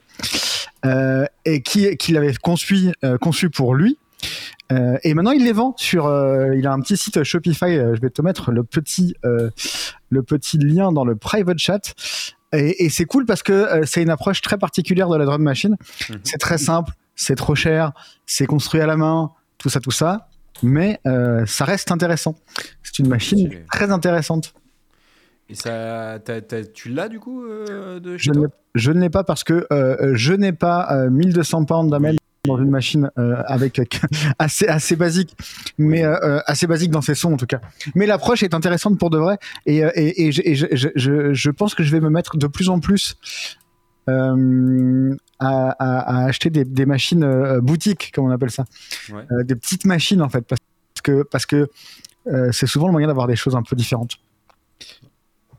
et 1.46 1.62
qui, 1.62 1.96
qu'il 1.98 2.18
avait 2.18 2.34
conçu, 2.36 2.90
conçu 3.22 3.50
pour 3.50 3.76
lui. 3.76 3.98
Euh, 4.72 4.98
et 5.04 5.14
maintenant, 5.14 5.32
il 5.32 5.44
les 5.44 5.52
vend 5.52 5.74
sur. 5.78 6.06
euh, 6.06 6.56
il 6.56 6.66
a 6.68 6.72
un 6.72 6.80
petit 6.80 6.96
site 6.96 7.24
Shopify. 7.24 7.66
euh, 7.78 7.96
je 7.96 8.02
vais 8.02 8.10
te 8.10 8.22
mettre 8.22 8.52
le 8.52 8.64
petit, 8.64 9.16
le 9.24 10.24
petit 10.24 10.58
lien 10.58 10.92
dans 10.92 11.04
le 11.06 11.16
private 11.16 11.58
chat. 11.58 11.94
Et, 12.54 12.86
et 12.86 12.90
c'est 12.90 13.06
cool 13.06 13.26
parce 13.26 13.44
que 13.44 13.54
euh, 13.54 13.84
c'est 13.86 14.02
une 14.02 14.10
approche 14.10 14.42
très 14.42 14.58
particulière 14.58 15.10
de 15.10 15.18
la 15.18 15.26
drum 15.26 15.42
machine. 15.42 15.78
Mhm. 16.10 16.20
C'est 16.24 16.38
très 16.38 16.58
simple, 16.58 16.94
c'est 17.16 17.36
trop 17.36 17.56
cher, 17.56 17.92
c'est 18.26 18.46
construit 18.46 18.82
à 18.82 18.86
la 18.86 18.98
main, 18.98 19.32
tout 19.58 19.70
ça, 19.70 19.80
tout 19.80 19.92
ça. 19.92 20.28
Mais 20.64 21.00
euh, 21.08 21.46
ça 21.46 21.66
reste 21.66 21.92
intéressant. 21.92 22.36
C'est 22.84 23.00
une 23.00 23.08
machine 23.08 23.50
très 23.72 23.92
intéressante. 23.92 24.54
Et 25.50 25.56
ça, 25.56 26.20
tu 26.74 26.90
l'as 26.90 27.10
du 27.10 27.20
coup 27.20 27.44
euh, 27.44 28.00
de 28.00 28.18
chez 28.18 28.26
Je 28.26 28.32
ne 28.32 28.48
toi 28.48 28.58
je 28.74 28.92
ne 28.92 29.02
l'ai 29.02 29.10
pas 29.10 29.24
parce 29.24 29.44
que 29.44 29.68
je 30.14 30.34
n'ai 30.34 30.54
pas 30.54 30.88
euh, 30.94 31.10
1200 31.10 31.66
pounds 31.66 31.92
d'amène 31.92 32.16
dans 32.48 32.58
une 32.58 32.70
machine 32.70 33.12
euh, 33.20 33.42
avec 33.46 33.80
assez 34.40 34.68
assez 34.68 34.96
basique, 34.96 35.36
mais 35.78 36.04
euh, 36.04 36.18
euh, 36.24 36.42
assez 36.48 36.66
basique 36.68 36.90
dans 36.92 37.02
ses 37.02 37.14
sons 37.16 37.34
en 37.34 37.38
tout 37.38 37.46
cas. 37.46 37.62
Mais 37.94 38.06
l'approche 38.08 38.42
est 38.44 38.54
intéressante 38.54 38.98
pour 38.98 39.10
de 39.12 39.18
vrai 39.18 39.38
et, 39.66 39.84
euh, 39.86 39.92
et, 39.96 40.26
et 40.28 40.32
je, 40.32 40.42
et 40.44 40.56
je, 40.56 40.66
je, 40.72 40.90
je- 40.96 41.34
je 41.34 41.50
pense 41.52 41.76
que 41.76 41.84
je 41.84 41.92
vais 41.92 42.00
me 42.00 42.10
mettre 42.10 42.38
de 42.38 42.48
plus 42.48 42.70
en 42.70 42.80
plus 42.80 43.16
euh, 44.10 45.16
à, 45.40 45.70
à- 45.70 46.00
à 46.22 46.26
acheter 46.26 46.50
des, 46.50 46.66
des 46.66 46.86
machines 46.88 47.24
euh, 47.24 47.62
boutiques 47.62 48.12
comme 48.14 48.26
on 48.26 48.32
appelle 48.32 48.52
ça, 48.52 48.66
Ouais. 49.12 49.24
Euh, 49.32 49.44
des 49.44 49.56
petites 49.56 49.86
machines 49.86 50.22
en 50.22 50.30
fait 50.30 50.42
parce 50.42 50.60
que 51.04 51.24
parce 51.24 51.46
que 51.46 51.70
euh, 52.28 52.52
c'est 52.52 52.68
souvent 52.68 52.88
le 52.88 52.92
moyen 52.92 53.08
d'avoir 53.08 53.28
des 53.28 53.36
choses 53.36 53.56
un 53.56 53.64
peu 53.64 53.76
différentes. 53.76 54.16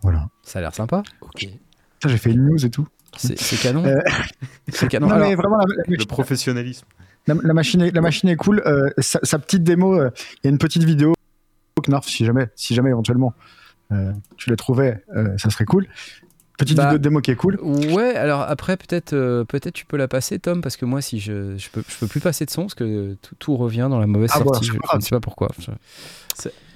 Voilà. 0.03 0.29
Ça 0.43 0.59
a 0.59 0.63
l'air 0.63 0.75
sympa. 0.75 1.03
Ok. 1.21 1.47
Ça, 2.03 2.09
j'ai 2.09 2.19
fait 2.19 2.33
une 2.33 2.45
news 2.45 2.67
et 2.67 2.71
tout. 2.71 2.87
C'est 3.17 3.61
canon. 3.61 3.85
Euh, 3.85 3.99
C'est 4.73 4.89
canon. 4.89 5.09
Non, 5.09 5.15
Alors, 5.15 5.29
mais 5.29 5.35
vraiment, 5.35 5.57
la, 5.59 5.65
la 5.67 5.83
Le 5.87 5.91
machine- 5.93 6.07
professionnalisme. 6.09 6.87
la- 7.27 7.35
la 7.43 7.53
machine, 7.55 7.83
est, 7.83 7.91
la 7.91 8.01
machine 8.01 8.29
est 8.29 8.37
cool. 8.37 8.63
Euh, 8.67 8.89
sa, 8.99 9.21
sa 9.23 9.39
petite 9.39 9.63
démo, 9.65 9.95
euh, 9.99 10.11
il 10.43 10.47
y 10.47 10.47
a 10.49 10.51
une 10.51 10.59
petite 10.59 10.85
vidéo. 10.85 11.15
Knarf, 11.87 12.07
si 12.07 12.25
jamais, 12.25 12.49
si 12.55 12.75
jamais 12.75 12.91
éventuellement 12.91 13.35
euh, 13.93 14.13
tu 14.37 14.51
la 14.51 14.57
trouvais, 14.57 15.03
euh, 15.17 15.37
ça 15.39 15.51
serait 15.51 15.65
cool. 15.65 15.87
Petite 16.59 16.77
Bah, 16.77 16.85
vidéo 16.85 16.99
de 16.99 17.03
démo 17.03 17.21
qui 17.21 17.31
est 17.33 17.37
cool. 17.37 17.59
Ouais, 17.61 18.15
alors 18.15 18.43
après 18.43 18.77
peut-être 18.77 19.15
euh, 19.15 19.43
peut-être 19.45 19.75
tu 19.75 19.85
peux 19.85 19.97
la 19.97 20.07
passer 20.07 20.39
Tom 20.39 20.61
parce 20.61 20.77
que 20.77 20.85
moi 20.85 21.01
si 21.03 21.19
je 21.19 21.57
je 21.59 21.71
peux 21.71 21.83
je 21.89 21.99
peux 21.99 22.07
plus 22.07 22.21
passer 22.21 22.45
de 22.45 22.51
son 22.51 22.63
parce 22.63 22.75
que 22.75 23.15
tout, 23.21 23.35
tout 23.39 23.57
revient 23.57 23.89
dans 23.91 23.99
la 23.99 24.07
mauvaise 24.07 24.31
Ah, 24.35 24.39
sortie. 24.39 24.67
je, 24.67 24.73
ne 24.75 25.01
sais 25.01 25.11
pas 25.11 25.19
pourquoi. 25.21 25.49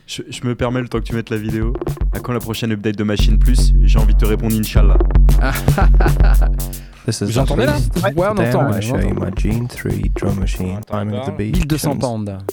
Je- 0.07 0.23
Je, 0.31 0.47
me 0.47 0.55
permets 0.55 0.81
le 0.81 0.89
temps 0.89 0.99
que 0.99 1.05
tu 1.05 1.15
mettes 1.15 1.31
la 1.31 1.37
vidéo. 1.37 1.73
À 2.13 2.21
quand 2.21 2.33
la 2.33 2.39
prochaine 2.41 2.73
update 2.73 2.97
de 2.97 3.05
Machine 3.05 3.39
Plus? 3.39 3.73
J'ai 3.83 3.99
envie 3.99 4.15
de 4.15 4.19
te 4.19 4.25
répondre 4.25 4.55
Inch'Allah. 4.57 4.99
This 7.05 7.21
is 7.21 7.25
Vous 7.27 7.39
entendez 7.39 7.67
là? 7.67 7.77
Ouais, 8.17 8.27
on 8.27 8.31
entend. 8.31 8.37
I'm 8.37 8.37
ouais, 8.37 8.53
going 8.53 8.53
to 8.53 8.59
on 8.77 8.81
show 8.81 8.97
you 8.99 9.11
entend. 9.11 9.21
my 9.21 9.31
Gene 9.37 9.69
3 9.69 9.93
drum 10.15 10.39
machine, 10.41 10.77
Attends, 10.77 10.87
timing 10.87 11.15
of 11.15 11.27
the 11.27 11.33
attends. 11.33 11.37
beat. 11.37 11.57
1200 11.57 12.01
tunes. 12.01 12.25
pounds. 12.25 12.45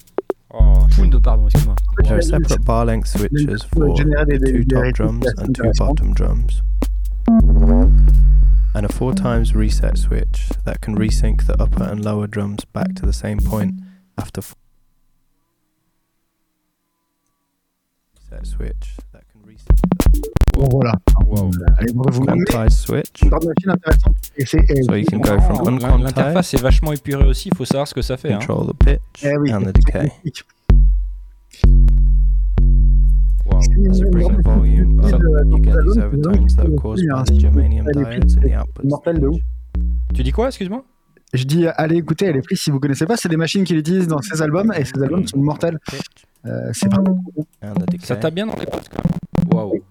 Oh, 0.56 0.88
Pound, 0.96 1.22
pardon, 1.24 1.46
excuse-moi. 1.48 1.76
There 2.04 2.18
are 2.18 2.22
separate 2.22 2.64
bar 2.66 2.86
length 2.86 3.08
switches 3.08 3.64
Pour 3.66 3.96
for 3.98 4.04
two 4.04 4.64
top 4.66 4.94
drums 4.94 5.26
and 5.38 5.56
two 5.56 5.72
bottom 5.80 6.14
drums? 6.14 6.62
And 8.76 8.86
a 8.86 8.90
four 8.92 9.14
times 9.14 9.56
reset 9.56 9.98
switch 9.98 10.50
that 10.66 10.82
can 10.82 10.96
resync 10.96 11.46
the 11.48 11.56
upper 11.62 11.84
and 11.84 12.04
lower 12.04 12.28
drums 12.28 12.66
back 12.66 12.94
to 12.96 13.06
the 13.06 13.14
same 13.14 13.38
point 13.40 13.74
after 14.18 14.42
f- 14.42 14.56
reset 18.30 18.32
switch 18.44 18.98
that 19.12 19.22
can 19.32 19.40
resync 19.48 19.78
Bon, 20.54 20.70
voilà. 20.70 20.94
wow. 21.26 21.50
Allez, 21.80 21.92
vous 21.94 22.70
switch. 22.70 23.22
une 23.24 23.30
machine 23.30 23.70
intéressante. 23.70 24.16
Et 24.38 24.46
c'est, 24.46 24.60
So 24.84 24.96
you 24.96 25.06
can 25.06 25.18
go 25.20 25.40
from 25.42 25.68
hein. 25.68 25.74
unquantized, 25.78 26.04
L'interface 26.04 26.54
est 26.54 26.62
vachement 26.62 26.94
épurée 26.94 27.26
aussi, 27.28 27.50
il 27.50 27.58
faut 27.58 27.66
savoir 27.66 27.88
ce 27.88 27.94
que 27.96 28.02
ça 28.04 28.18
fait. 28.18 28.34
Hein. 28.34 28.40
control 28.40 28.68
the 28.68 28.78
pitch 28.86 29.24
eh 29.24 29.36
oui, 29.38 29.52
and 29.52 29.62
the 29.62 29.74
decay. 29.74 30.12
Wow. 33.46 33.60
As 33.90 34.00
you 34.00 34.10
bring 34.10 34.38
the 34.38 34.42
volume 34.44 35.00
up, 35.04 35.22
you 35.48 35.60
get 35.60 35.74
these 35.84 35.98
overtones 35.98 36.56
that 36.56 36.66
are 36.66 36.76
caused 36.76 37.04
by 37.08 37.24
the 37.24 37.38
germanium 37.40 37.86
diodes 37.94 38.38
in 38.38 38.42
the 38.42 38.56
output 38.56 38.86
Mortel 38.86 39.20
de 39.20 39.28
ouf. 39.28 39.42
Tu 40.14 40.24
dis 40.24 40.32
quoi, 40.32 40.48
excuse-moi? 40.48 40.86
Je 41.34 41.44
dis, 41.46 41.66
allez 41.68 41.96
écouter, 41.98 42.26
elle 42.28 42.38
est 42.38 42.42
prise 42.42 42.60
si 42.62 42.70
vous 42.70 42.80
connaissez 42.80 43.06
pas. 43.08 43.18
C'est 43.18 43.28
des 43.30 43.38
machines 43.38 43.64
qu'il 43.64 43.78
utilise 43.78 44.08
dans 44.08 44.22
ses 44.22 44.42
albums 44.42 44.72
et 44.78 44.86
ses 44.86 45.02
albums 45.02 45.28
sont 45.28 45.40
mortels. 45.40 45.80
Euh, 46.46 46.72
c'est 46.74 46.88
vraiment 46.94 47.16
cool. 47.36 47.46
And 47.64 47.74
the 47.76 47.80
Ça 48.02 48.16
decay. 48.16 48.20
tape 48.20 48.34
bien 48.34 48.46
dans 48.48 48.56
les 48.56 48.66
pattes 48.66 48.90
quand 48.90 49.04
même. 49.04 49.54
Waouh. 49.54 49.84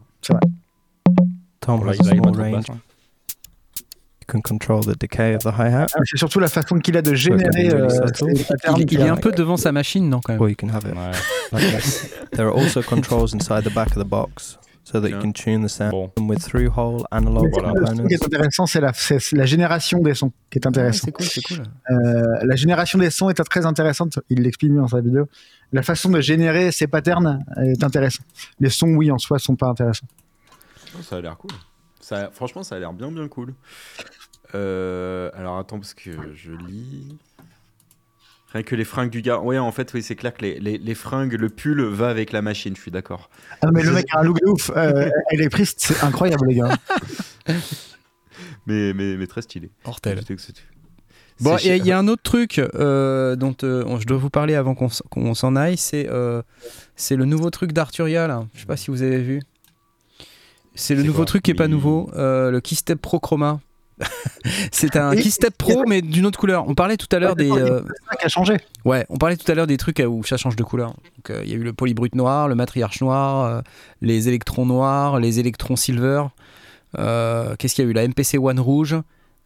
Tom 1.60 1.80
Bon, 1.80 1.84
là, 1.84 1.92
has 1.92 2.00
a 2.00 2.04
small 2.14 2.34
range. 2.36 2.66
You 2.68 4.26
can 4.26 4.40
control 4.40 4.80
the 4.82 4.96
decay 4.98 5.34
of 5.34 5.42
the 5.42 5.52
hi-hat, 5.52 5.88
Ah, 5.94 6.00
C'est 6.04 6.16
surtout 6.16 6.40
la 6.40 6.48
façon 6.48 6.78
qu'il 6.78 6.96
a 6.96 7.02
de 7.02 7.12
générer 7.14 7.70
euh. 7.72 7.88
Il, 8.78 8.92
il 8.92 9.00
est 9.00 9.08
un 9.08 9.16
peu 9.16 9.30
devant 9.32 9.56
sa 9.56 9.72
machine, 9.72 10.08
non 10.08 10.20
quand 10.20 10.32
même. 10.34 10.40
or 10.40 10.48
you 10.48 10.56
can 10.58 10.68
have 10.68 10.84
it 10.86 10.94
Ouais. 11.52 11.60
There 12.32 12.46
are 12.48 12.56
also 12.56 12.82
controls 12.82 13.34
inside 13.34 13.64
the 13.64 13.74
back 13.74 13.88
of 13.96 14.02
the 14.02 14.08
box 14.08 14.58
so 14.84 15.00
that 15.00 15.08
you 15.08 15.18
can 15.20 15.32
tune 15.32 15.64
the 15.64 15.68
sound 15.68 15.92
Bon. 15.92 16.10
with 16.28 16.40
through-hole 16.42 17.04
analog 17.10 17.44
Mais 17.44 17.50
Voilà. 17.52 17.68
Ce 17.68 17.72
qui 17.72 17.86
components. 17.88 18.08
est 18.08 18.24
intéressant, 18.24 18.66
c'est 18.66 18.80
la, 18.80 18.92
la 19.32 19.46
génération 19.46 19.98
des 20.00 20.14
sons 20.14 20.32
qui 20.50 20.58
est 20.58 20.64
Ouais, 20.66 20.68
intéressante. 20.68 21.02
c'est 21.04 21.12
cool, 21.12 21.26
c'est 21.26 21.42
cool. 21.42 21.62
Euh, 21.90 22.22
la 22.44 22.56
génération 22.56 22.98
des 22.98 23.10
sons 23.10 23.30
est 23.30 23.34
très 23.44 23.64
intéressante. 23.66 24.18
Il 24.28 24.42
l'explique 24.42 24.72
mieux 24.72 24.80
dans 24.80 24.88
sa 24.88 25.00
vidéo. 25.00 25.28
La 25.72 25.82
façon 25.82 26.10
de 26.10 26.20
générer 26.20 26.72
ces 26.72 26.86
patterns 26.86 27.44
est 27.64 27.82
intéressante. 27.84 28.26
Les 28.60 28.70
sons, 28.70 28.88
oui, 28.94 29.10
en 29.10 29.18
soi, 29.18 29.38
sont 29.38 29.56
pas 29.56 29.68
intéressants. 29.68 30.06
Oh, 30.98 31.02
ça 31.02 31.16
a 31.16 31.20
l'air 31.20 31.36
cool. 31.38 31.52
Ça, 32.00 32.30
franchement, 32.32 32.62
ça 32.62 32.74
a 32.74 32.78
l'air 32.78 32.92
bien, 32.92 33.10
bien 33.10 33.28
cool. 33.28 33.54
Euh, 34.54 35.30
alors 35.34 35.58
attends, 35.58 35.78
parce 35.78 35.94
que 35.94 36.10
je 36.34 36.50
lis. 36.52 37.16
Rien 38.52 38.62
que 38.62 38.74
les 38.74 38.84
fringues 38.84 39.10
du 39.10 39.22
gars. 39.22 39.38
Ouais, 39.40 39.58
en 39.58 39.72
fait, 39.72 39.92
oui, 39.94 40.02
c'est 40.02 40.14
clair 40.16 40.34
que 40.34 40.42
les, 40.42 40.60
les, 40.60 40.76
les 40.78 40.94
fringues, 40.94 41.32
le 41.34 41.48
pull 41.48 41.82
va 41.84 42.08
avec 42.10 42.32
la 42.32 42.42
machine, 42.42 42.76
je 42.76 42.80
suis 42.82 42.90
d'accord. 42.90 43.30
Ah, 43.62 43.68
mais 43.72 43.82
le 43.82 43.92
mec 43.92 44.04
a 44.12 44.20
un 44.20 44.24
look 44.24 44.38
de 44.40 44.46
ouf. 44.50 44.70
Euh, 44.76 45.08
elle 45.30 45.40
est 45.40 45.48
prise, 45.48 45.74
c'est 45.78 46.02
incroyable, 46.04 46.46
les 46.48 46.56
gars. 46.56 46.76
Mais, 48.66 48.92
mais, 48.94 49.16
mais 49.16 49.26
très 49.26 49.42
stylé. 49.42 49.70
C'était- 49.96 50.60
Bon, 51.40 51.56
il 51.56 51.84
y 51.84 51.90
a 51.90 51.98
un 51.98 52.06
autre 52.06 52.22
truc 52.22 52.58
euh, 52.60 53.34
dont 53.34 53.56
euh, 53.64 53.98
je 53.98 54.06
dois 54.06 54.16
vous 54.18 54.30
parler 54.30 54.54
avant 54.54 54.74
qu'on 54.76 55.34
s'en 55.34 55.56
aille, 55.56 55.76
c'est 55.76 56.08
euh, 56.08 56.42
c'est 56.94 57.16
le 57.16 57.24
nouveau 57.24 57.50
truc 57.50 57.72
d'Arturia 57.72 58.28
là. 58.28 58.46
Je 58.54 58.60
sais 58.60 58.66
pas 58.66 58.76
si 58.76 58.90
vous 58.92 59.02
avez 59.02 59.20
vu. 59.20 59.40
C'est 60.76 60.94
le 60.94 61.02
nouveau 61.02 61.24
truc 61.24 61.42
qui 61.42 61.50
est 61.50 61.54
pas 61.54 61.64
Oui. 61.64 61.70
nouveau, 61.72 62.10
euh, 62.14 62.50
le 62.52 62.60
Keystep 62.60 63.00
Pro 63.00 63.18
Chroma. 63.18 63.60
c'est 64.72 64.96
un. 64.96 65.14
Keystep 65.14 65.56
Pro 65.56 65.84
mais 65.86 66.02
d'une 66.02 66.26
autre 66.26 66.38
couleur. 66.38 66.68
On 66.68 66.74
parlait 66.74 66.96
tout 66.96 67.08
à 67.12 67.18
l'heure 67.18 67.36
des 67.36 67.50
euh, 67.50 67.82
a 68.22 68.28
changé. 68.28 68.56
ouais, 68.84 69.06
on 69.08 69.16
parlait 69.16 69.36
tout 69.36 69.50
à 69.50 69.54
l'heure 69.54 69.66
des 69.66 69.76
trucs 69.76 70.02
où 70.06 70.24
ça 70.24 70.36
change 70.36 70.56
de 70.56 70.64
couleur. 70.64 70.94
Euh, 71.30 71.42
il 71.44 71.50
y 71.50 71.54
a 71.54 71.56
eu 71.56 71.62
le 71.62 71.72
polybrut 71.72 72.14
noir, 72.14 72.48
le 72.48 72.54
matriarche 72.54 73.00
noir, 73.00 73.44
euh, 73.44 73.60
les 74.00 74.28
électrons 74.28 74.66
noirs, 74.66 75.20
les 75.20 75.40
électrons 75.40 75.76
silver. 75.76 76.24
Qu'est-ce 76.96 77.74
qu'il 77.74 77.84
y 77.84 77.86
a 77.86 77.90
eu? 77.90 77.94
La 77.94 78.06
MPC 78.06 78.38
One 78.38 78.60
rouge. 78.60 78.96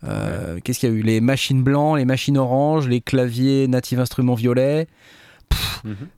Qu'est-ce 0.02 0.81
qu'il 0.81 0.89
y 0.89 0.93
a 0.93 0.94
eu? 0.94 1.02
Les 1.02 1.20
machines 1.20 1.62
blancs, 1.62 1.97
les 1.97 2.05
machines 2.05 2.39
oranges, 2.39 2.89
les 2.89 3.01
claviers 3.01 3.68
Native 3.68 4.01
Instruments 4.01 4.35
violets. 4.35 4.89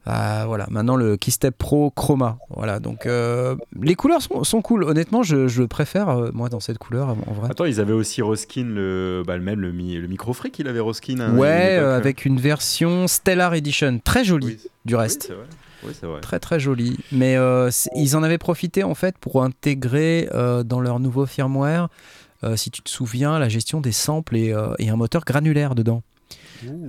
Ah, 0.06 0.44
voilà, 0.46 0.66
maintenant 0.70 0.96
le 0.96 1.16
Keystep 1.16 1.56
Pro 1.56 1.90
Chroma. 1.90 2.38
Voilà, 2.48 2.80
donc 2.80 3.04
euh, 3.04 3.54
les 3.80 3.94
couleurs 3.94 4.22
sont, 4.22 4.42
sont 4.42 4.62
cool. 4.62 4.82
Honnêtement, 4.84 5.22
je, 5.22 5.46
je 5.46 5.62
préfère 5.62 6.08
euh, 6.08 6.30
moi 6.32 6.48
dans 6.48 6.60
cette 6.60 6.78
couleur 6.78 7.10
en 7.10 7.32
vrai. 7.32 7.50
Attends, 7.50 7.66
ils 7.66 7.78
avaient 7.80 7.92
aussi 7.92 8.22
reskin 8.22 8.64
le, 8.64 9.22
bah, 9.26 9.36
le 9.36 9.42
même 9.42 9.60
le, 9.60 9.72
mi, 9.72 9.94
le 9.96 10.08
micro 10.08 10.32
freak, 10.32 10.58
il 10.58 10.68
avait 10.68 10.80
reskin. 10.80 11.20
hein, 11.20 11.36
ouais, 11.36 11.76
euh, 11.78 11.96
avec 11.96 12.24
une 12.24 12.40
version 12.40 13.06
Stellar 13.06 13.52
Edition, 13.54 14.00
très 14.02 14.24
jolie 14.24 14.46
Oui, 14.46 14.58
du 14.86 14.96
reste. 14.96 15.32
Oui, 15.84 15.92
c'est 15.98 16.06
vrai. 16.06 16.20
Très 16.22 16.40
très 16.40 16.58
joli. 16.58 16.96
Mais 17.12 17.36
euh, 17.36 17.70
ils 17.94 18.16
en 18.16 18.22
avaient 18.22 18.38
profité 18.38 18.82
en 18.84 18.94
fait 18.94 19.16
pour 19.18 19.44
intégrer 19.44 20.28
euh, 20.34 20.62
dans 20.62 20.80
leur 20.80 20.98
nouveau 20.98 21.26
firmware, 21.26 21.88
euh, 22.42 22.56
si 22.56 22.70
tu 22.70 22.82
te 22.82 22.88
souviens, 22.88 23.38
la 23.38 23.48
gestion 23.48 23.80
des 23.80 23.92
samples 23.92 24.36
et, 24.36 24.52
euh, 24.52 24.72
et 24.78 24.88
un 24.88 24.96
moteur 24.96 25.24
granulaire 25.24 25.74
dedans. 25.74 26.02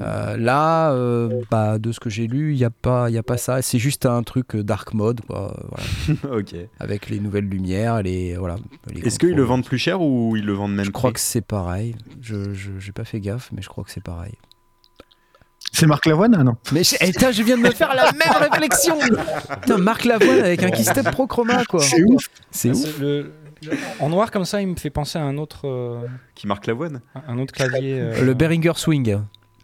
Euh, 0.02 0.38
là, 0.38 0.92
euh, 0.92 1.42
bah, 1.52 1.78
de 1.78 1.92
ce 1.92 2.00
que 2.00 2.10
j'ai 2.10 2.28
lu, 2.28 2.54
il 2.54 2.58
n'y 2.58 2.64
a, 2.64 2.70
pas- 2.70 3.10
il 3.10 3.14
y 3.14 3.18
a 3.18 3.24
pas 3.24 3.38
ça. 3.38 3.62
C'est 3.62 3.80
juste 3.80 4.06
un 4.06 4.24
truc 4.24 4.56
euh, 4.56 4.64
dark 4.64 4.94
mode, 4.94 5.22
quoi, 5.22 5.56
voilà, 5.70 6.38
ok. 6.40 6.56
avec 6.80 7.10
les 7.10 7.20
nouvelles 7.20 7.48
lumières. 7.48 8.02
Les, 8.02 8.36
voilà, 8.36 8.56
les 8.94 9.02
Est-ce 9.02 9.20
qu'ils 9.20 9.36
le 9.36 9.44
vendent 9.44 9.66
plus 9.66 9.78
cher 9.78 10.02
ou 10.02 10.36
ils 10.36 10.46
le 10.46 10.54
vendent 10.54 10.74
même 10.76 10.86
Je 10.86 10.92
crois 10.92 11.10
prix 11.10 11.16
que 11.16 11.20
c'est 11.20 11.42
pareil. 11.46 11.96
Je 12.22 12.36
n'ai 12.36 12.92
pas 12.94 13.06
fait 13.06 13.20
gaffe, 13.20 13.50
mais 13.56 13.62
je 13.62 13.70
crois 13.70 13.84
que 13.84 13.92
c'est 13.92 14.04
pareil. 14.04 14.34
C'est 15.72 15.86
Marc 15.86 16.06
Lavoine 16.08 16.36
Ah 16.38 16.44
non. 16.44 16.56
Mais 16.72 16.84
je, 16.84 16.96
eh, 17.00 17.12
je 17.12 17.44
viens 17.44 17.56
de 17.58 17.62
me 17.62 17.70
faire 17.72 17.94
la 17.94 18.12
même 18.14 18.50
réflexion 18.52 18.98
Putain, 19.62 19.78
Marc 19.78 20.04
Lavoine 20.06 20.40
avec 20.40 20.64
un 20.64 20.72
Keystep 20.72 21.12
Pro 21.12 21.28
Chroma, 21.28 21.64
quoi. 21.66 21.80
C'est 21.82 22.02
ouf. 22.04 22.24
C'est 22.50 22.72
ouf. 22.72 22.78
C'est 22.78 23.00
le- 23.00 23.32
le- 23.64 23.78
en 24.00 24.10
noir 24.10 24.32
comme 24.32 24.46
ça, 24.46 24.62
il 24.62 24.68
me 24.70 24.76
fait 24.76 24.90
penser 24.90 25.20
à 25.20 25.24
un 25.24 25.38
autre, 25.38 25.68
euh, 25.68 26.00
Qui 26.34 26.48
marque 26.48 26.66
l'avoine 26.66 27.02
un 27.28 27.38
autre 27.38 27.54
clavier. 27.54 28.00
euh. 28.00 28.24
Le 28.26 28.34
Behringer 28.34 28.72
Swing. 28.78 29.20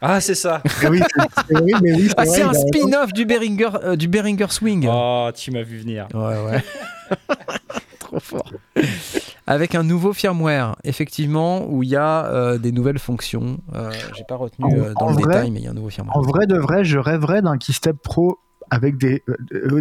Ah, 0.07 0.21
c'est 0.21 0.35
ça. 0.35 0.61
Oui, 0.89 0.99
c'est- 0.99 1.27
c'est 1.47 1.61
oui, 1.61 1.71
mais 1.81 1.93
oui, 1.93 2.07
c'est 2.09 2.13
Ah, 2.17 2.23
vrai, 2.25 2.35
c'est 2.35 2.41
un 2.43 2.53
spin-off 2.53 3.11
du 3.13 3.25
Behringer, 3.25 3.69
euh, 3.83 3.95
du 3.95 4.07
Behringer 4.07 4.47
Swing. 4.49 4.87
Oh, 4.89 5.29
tu 5.35 5.51
m'as 5.51 5.63
vu 5.63 5.77
venir. 5.79 6.07
Ouais, 6.13 6.43
ouais. 6.45 6.63
Trop 7.99 8.19
fort. 8.19 8.51
Avec 9.47 9.73
un 9.75 9.83
nouveau 9.83 10.13
firmware, 10.13 10.75
effectivement, 10.83 11.65
où 11.67 11.83
il 11.83 11.89
y 11.89 11.95
a 11.95 12.25
euh, 12.27 12.57
des 12.57 12.71
nouvelles 12.71 12.99
fonctions. 12.99 13.57
Euh, 13.73 13.91
J'ai 14.15 14.23
pas 14.23 14.35
retenu 14.35 14.65
En- 14.65 14.71
euh, 14.73 14.93
dans 14.99 15.09
le 15.09 15.13
vrai- 15.15 15.23
détail, 15.23 15.51
mais 15.51 15.59
il 15.59 15.63
y 15.63 15.67
a 15.67 15.71
un 15.71 15.73
nouveau 15.75 15.89
firmware. 15.89 16.15
En 16.17 16.21
vrai 16.21 16.45
de 16.47 16.57
vrai, 16.57 16.83
je 16.85 16.97
rêverais 16.99 17.41
d'un 17.41 17.57
Keystep 17.57 17.97
Pro 18.01 18.37
avec 18.71 18.97
des 18.97 19.23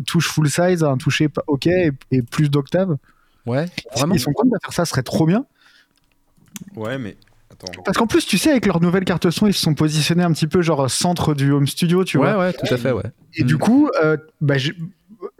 touches 0.06 0.28
full 0.28 0.48
size, 0.51 0.82
un 0.82 0.96
toucher 0.96 1.28
OK 1.46 1.66
et, 1.66 1.92
et 2.10 2.22
plus 2.22 2.51
d'octaves. 2.51 2.96
Ouais, 3.46 3.66
vraiment. 3.96 4.14
Ils 4.14 4.20
sont 4.20 4.32
contents 4.32 4.48
de 4.55 4.59
faire 4.62 4.72
ça, 4.72 4.84
ce 4.84 4.90
serait 4.90 5.02
trop 5.02 5.26
bien. 5.26 5.44
Ouais, 6.76 6.96
mais 6.98 7.16
attends. 7.51 7.83
Parce 7.85 7.97
qu'en 7.97 8.07
plus, 8.07 8.27
tu 8.27 8.39
sais, 8.39 8.51
avec 8.51 8.66
leur 8.66 8.81
nouvelle 8.81 9.05
carte 9.05 9.31
son, 9.31 9.47
ils 9.47 9.55
se 9.55 9.61
sont 9.61 9.75
positionnés 9.75 10.23
un 10.25 10.33
petit 10.33 10.47
peu 10.47 10.62
genre 10.62 10.91
centre 10.91 11.35
du 11.35 11.51
home 11.53 11.66
studio, 11.66 12.05
tu 12.05 12.19
ouais, 12.19 12.33
vois. 12.33 12.39
ouais, 12.47 12.53
tout 12.53 12.73
à 12.73 12.77
fait, 12.77 12.93
ouais. 12.93 13.03
Et 13.37 13.43
Mm. 13.45 13.47
du 13.47 13.59
coup, 13.59 13.89
euh, 14.03 14.16
bah, 14.41 14.55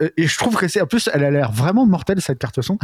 euh, 0.01 0.09
et 0.17 0.27
je 0.27 0.37
trouve 0.37 0.55
que 0.55 0.67
c'est 0.67 0.81
en 0.81 0.87
plus, 0.87 1.09
elle 1.13 1.23
a 1.23 1.31
l'air 1.31 1.51
vraiment 1.51 1.85
mortelle 1.85 2.19
cette 2.21 2.39
carte 2.39 2.61
son. 2.61 2.77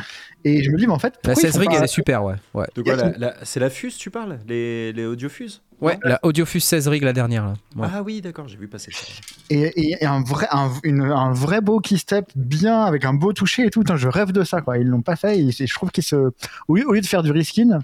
Et 0.46 0.64
je 0.64 0.70
me 0.72 0.78
dis, 0.78 0.86
mais 0.88 0.94
en 0.94 1.00
fait, 1.00 1.16
La 1.24 1.34
pourquoi 1.34 1.42
ils 1.42 1.46
16 1.48 1.54
font 1.54 1.60
rig, 1.60 1.70
pas- 1.70 1.78
elle 1.78 1.84
est 1.84 1.88
super, 1.88 2.24
ouais. 2.24 2.36
Ouais, 2.54 2.68
De 2.76 2.82
quoi 2.84 2.96
la- 2.96 3.18
la- 3.18 3.36
C'est 3.44 3.60
la 3.60 3.70
fuse, 3.70 3.98
tu 3.98 4.10
parles? 4.12 4.40
Les, 4.48 4.94
les 4.94 5.06
audiofuses 5.06 5.62
ouais 5.82 5.98
la 6.04 6.20
Audiofuse 6.22 6.64
16 6.64 6.88
rig, 6.90 7.02
la 7.02 7.12
dernière. 7.12 7.44
Là. 7.44 7.54
Ouais. 7.76 7.88
Ah 7.92 8.04
oui, 8.04 8.22
d'accord, 8.22 8.48
j'ai 8.48 8.56
vu 8.58 8.68
passer 8.68 8.92
ça. 8.92 9.04
et, 9.50 9.62
et- 9.62 9.98
et 10.04 10.06
un 10.06 10.22
vrai, 10.22 10.46
un, 10.52 10.70
une- 10.84 11.02
un 11.02 11.34
vrai 11.34 11.60
beau 11.60 11.80
keystep 11.80 12.26
bien 12.36 12.84
avec 12.84 13.04
un 13.04 13.14
beau 13.16 13.34
toucher 13.34 13.66
et 13.66 13.70
tout. 13.72 13.84
Je 13.96 14.08
rêve 14.08 14.32
de 14.32 14.44
ça, 14.44 14.62
quoi. 14.62 14.78
Ils 14.78 14.86
l'ont 14.88 15.02
pas 15.02 15.16
fait. 15.16 15.40
Et, 15.40 15.48
et 15.48 15.68
je 15.68 15.74
trouve 15.74 15.90
qu'ils 15.90 16.04
se, 16.04 16.32
au 16.68 16.76
lieu, 16.76 16.88
au 16.88 16.94
lieu 16.94 17.02
de 17.02 17.06
faire 17.08 17.24
du 17.24 17.32
reskin, 17.32 17.80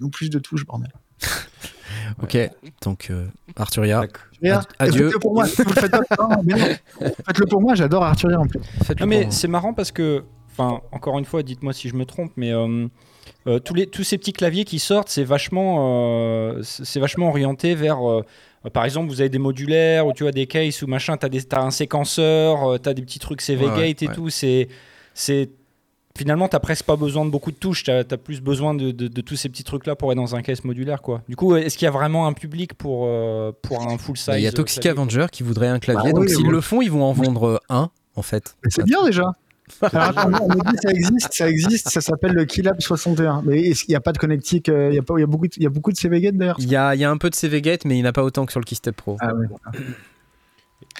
nous 0.00 0.10
plus 0.10 0.30
de 0.30 0.38
touches, 0.38 0.64
bordel. 0.64 0.92
Ok, 2.22 2.36
donc 2.82 3.08
euh, 3.10 3.26
Arturia, 3.56 4.02
adieu. 4.78 5.06
Faites-le 5.06 5.18
pour 5.18 5.34
moi. 5.34 5.46
Faites-le 5.46 7.46
pour. 7.46 7.74
J'adore 7.74 8.04
Arthuria 8.04 8.40
en 8.40 8.46
plus. 8.46 8.60
Non, 8.98 9.06
mais 9.06 9.30
c'est 9.30 9.48
marrant 9.48 9.74
parce 9.74 9.92
que 9.92 10.24
enfin, 10.52 10.80
encore 10.92 11.18
une 11.18 11.24
fois, 11.24 11.42
dites-moi 11.42 11.72
si 11.72 11.88
je 11.88 11.94
me 11.94 12.04
trompe, 12.04 12.32
mais 12.36 12.52
euh, 12.52 12.86
euh, 13.46 13.58
tous, 13.58 13.74
les, 13.74 13.86
tous 13.86 14.02
ces 14.02 14.18
petits 14.18 14.32
claviers 14.32 14.64
qui 14.64 14.78
sortent, 14.78 15.08
c'est 15.08 15.24
vachement, 15.24 16.52
euh, 16.52 16.62
c'est 16.62 17.00
vachement 17.00 17.28
orienté 17.28 17.74
vers. 17.74 18.08
euh, 18.08 18.22
par 18.72 18.84
exemple, 18.84 19.08
vous 19.08 19.20
avez 19.20 19.30
des 19.30 19.38
modulaires 19.38 20.06
ou 20.06 20.12
tu 20.12 20.24
vois 20.24 20.32
des 20.32 20.46
cases 20.46 20.82
ou 20.82 20.86
machin, 20.86 21.16
tu 21.16 21.26
as, 21.26 21.60
un 21.62 21.70
séquenceur, 21.70 22.80
tu 22.80 22.88
as 22.88 22.94
des 22.94 23.02
petits 23.02 23.18
trucs 23.18 23.40
CV 23.40 23.66
Ouais, 23.66 23.90
et 23.90 24.06
ouais. 24.06 24.14
tout. 24.14 24.28
C'est, 24.28 24.68
c'est 25.14 25.50
finalement, 26.16 26.48
t'as 26.48 26.58
presque 26.58 26.84
pas 26.84 26.96
besoin 26.96 27.24
de 27.24 27.30
beaucoup 27.30 27.50
de 27.50 27.56
touches. 27.56 27.84
Tu 27.84 27.90
as, 27.90 28.04
plus 28.04 28.40
besoin 28.40 28.74
de, 28.74 28.90
de- 28.90 29.08
de 29.08 29.20
tous 29.20 29.36
ces 29.36 29.48
petits 29.48 29.64
trucs 29.64 29.86
là 29.86 29.96
pour 29.96 30.10
être 30.12 30.16
dans 30.16 30.34
un 30.36 30.42
case 30.42 30.64
modulaire, 30.64 31.02
quoi. 31.02 31.22
Du 31.28 31.36
coup, 31.36 31.54
est-ce 31.56 31.76
qu'il 31.78 31.86
y 31.86 31.88
a 31.88 31.92
vraiment 31.92 32.26
un 32.26 32.32
public 32.32 32.74
pour 32.74 33.04
euh, 33.06 33.52
pour 33.62 33.82
un 33.88 33.96
full 33.98 34.16
size 34.16 34.34
Il 34.36 34.42
y 34.42 34.46
a 34.46 34.50
euh, 34.50 34.52
Toxic 34.52 34.82
clavier 34.82 35.00
Avenger 35.00 35.26
qui 35.32 35.42
voudrait 35.42 35.68
un 35.68 35.78
clavier. 35.78 36.12
Bah 36.12 36.18
donc 36.18 36.28
oui, 36.28 36.30
s'ils 36.34 36.46
oui. 36.46 36.52
le 36.52 36.60
font, 36.60 36.82
ils 36.82 36.90
vont 36.90 37.04
en 37.04 37.12
vendre 37.12 37.60
un, 37.68 37.90
en 38.16 38.22
fait. 38.22 38.56
Mais 38.64 38.70
C'est 38.74 38.84
bien 38.84 39.04
déjà. 39.04 39.32
Alors, 39.92 40.42
on 40.42 40.48
dit 40.48 40.76
ça 40.82 40.90
existe, 40.90 41.28
ça 41.32 41.48
existe, 41.48 41.88
ça 41.90 42.00
s'appelle 42.00 42.32
le 42.32 42.44
Keylab 42.44 42.80
61. 42.80 43.42
Mais 43.46 43.62
qu'il 43.70 43.84
n'y 43.90 43.94
a 43.94 44.00
pas 44.00 44.10
de 44.10 44.18
connectique 44.18 44.68
euh, 44.68 44.88
Il 44.90 44.96
y, 44.96 44.98
a 44.98 45.02
pas- 45.02 45.14
il 45.16 45.20
y 45.20 45.22
a 45.22 45.26
beaucoup 45.28 45.46
de, 45.46 45.52
il 45.56 45.62
y 45.62 45.66
a 45.66 45.70
beaucoup 45.70 45.92
de 45.92 45.96
CV 45.96 46.20
Gate 46.20 46.36
d'ailleurs 46.36 46.56
Il 46.58 46.68
y 46.68 46.74
a, 46.74 46.96
il 46.96 47.00
y 47.00 47.04
a 47.04 47.10
un 47.10 47.16
peu 47.18 47.30
de 47.30 47.36
CV 47.36 47.62
Gate, 47.62 47.84
mais 47.84 47.94
il 47.94 47.98
n'y 48.02 48.04
en 48.04 48.10
a 48.10 48.12
pas 48.12 48.24
autant 48.24 48.46
que 48.46 48.50
sur 48.52 48.58
le 48.60 48.64
Keystep 48.64 48.96
Pro. 48.96 49.16
Ah 49.20 49.32
ouais. 49.32 49.46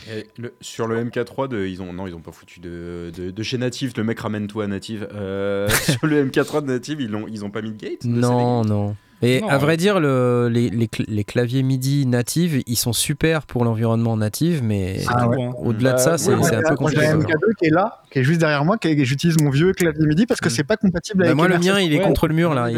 Et 0.09 0.27
le- 0.39 0.55
sur 0.61 0.87
le 0.87 1.05
MK3, 1.05 1.49
de, 1.49 1.67
ils 1.67 1.83
ont 1.83 1.93
non, 1.93 2.07
ils 2.07 2.15
ont 2.15 2.21
pas 2.21 2.33
foutu 2.33 2.61
de, 2.61 3.11
de, 3.17 3.31
de 3.31 3.43
chez 3.43 3.59
Native. 3.59 3.93
Le 3.97 4.05
mec 4.05 4.19
ramène 4.21 4.47
tout 4.47 4.61
à 4.61 4.67
Native. 4.67 5.09
Euh, 5.15 5.69
sur 5.99 6.07
le 6.07 6.25
MK3 6.25 6.63
de 6.63 6.67
Native, 6.67 7.01
ils 7.01 7.15
ont, 7.15 7.27
ils 7.29 7.45
ont 7.45 7.51
pas 7.51 7.63
mis 7.63 7.73
de 7.73 7.77
gate. 7.77 8.05
de 8.07 8.09
Non, 8.09 8.65
non. 8.65 8.97
Et 9.23 9.43
Non, 9.43 9.49
à 9.51 9.59
vrai 9.59 9.73
ouais. 9.73 9.77
dire, 9.77 10.01
le- 10.01 10.49
les, 10.51 10.71
les 10.71 10.87
cl- 10.87 11.05
les 11.07 11.25
claviers 11.25 11.63
MIDI 11.63 12.07
native, 12.07 12.63
ils 12.67 12.77
sont 12.77 12.95
super 12.95 13.43
pour 13.43 13.67
l'environnement 13.67 14.17
native, 14.17 14.63
mais 14.65 15.01
Ah 15.09 15.29
ouais. 15.29 15.37
au-delà 15.59 15.93
de 15.93 15.99
ça, 15.99 16.13
Bah, 16.13 16.17
c'est 16.19 16.31
ouais, 16.31 16.55
un 16.55 16.63
peu 16.63 16.77
Moi, 16.81 16.91
j'ai 16.91 16.97
compliqué. 16.97 17.07
un 17.07 17.19
MK2 17.19 17.55
qui 17.59 17.67
est 17.67 17.71
là, 17.71 18.03
qui 18.11 18.19
est 18.21 18.25
juste 18.25 18.41
derrière 18.41 18.65
moi, 18.65 18.79
j'utilise 18.83 19.37
mon 19.43 19.51
vieux 19.51 19.75
clavier 19.75 20.07
MIDI 20.07 20.25
parce 20.25 20.41
que 20.41 20.49
Mm. 20.49 20.53
c'est 20.53 20.65
pas 20.65 20.79
compatible 20.79 21.19
Bah, 21.19 21.25
avec 21.27 21.37
moi, 21.37 21.49
le 21.49 21.59
mien, 21.59 21.79
il 21.81 21.93
est 21.93 21.99
Ouais. 21.99 22.05
contre 22.05 22.29
le 22.29 22.35
mur, 22.35 22.55
là. 22.55 22.71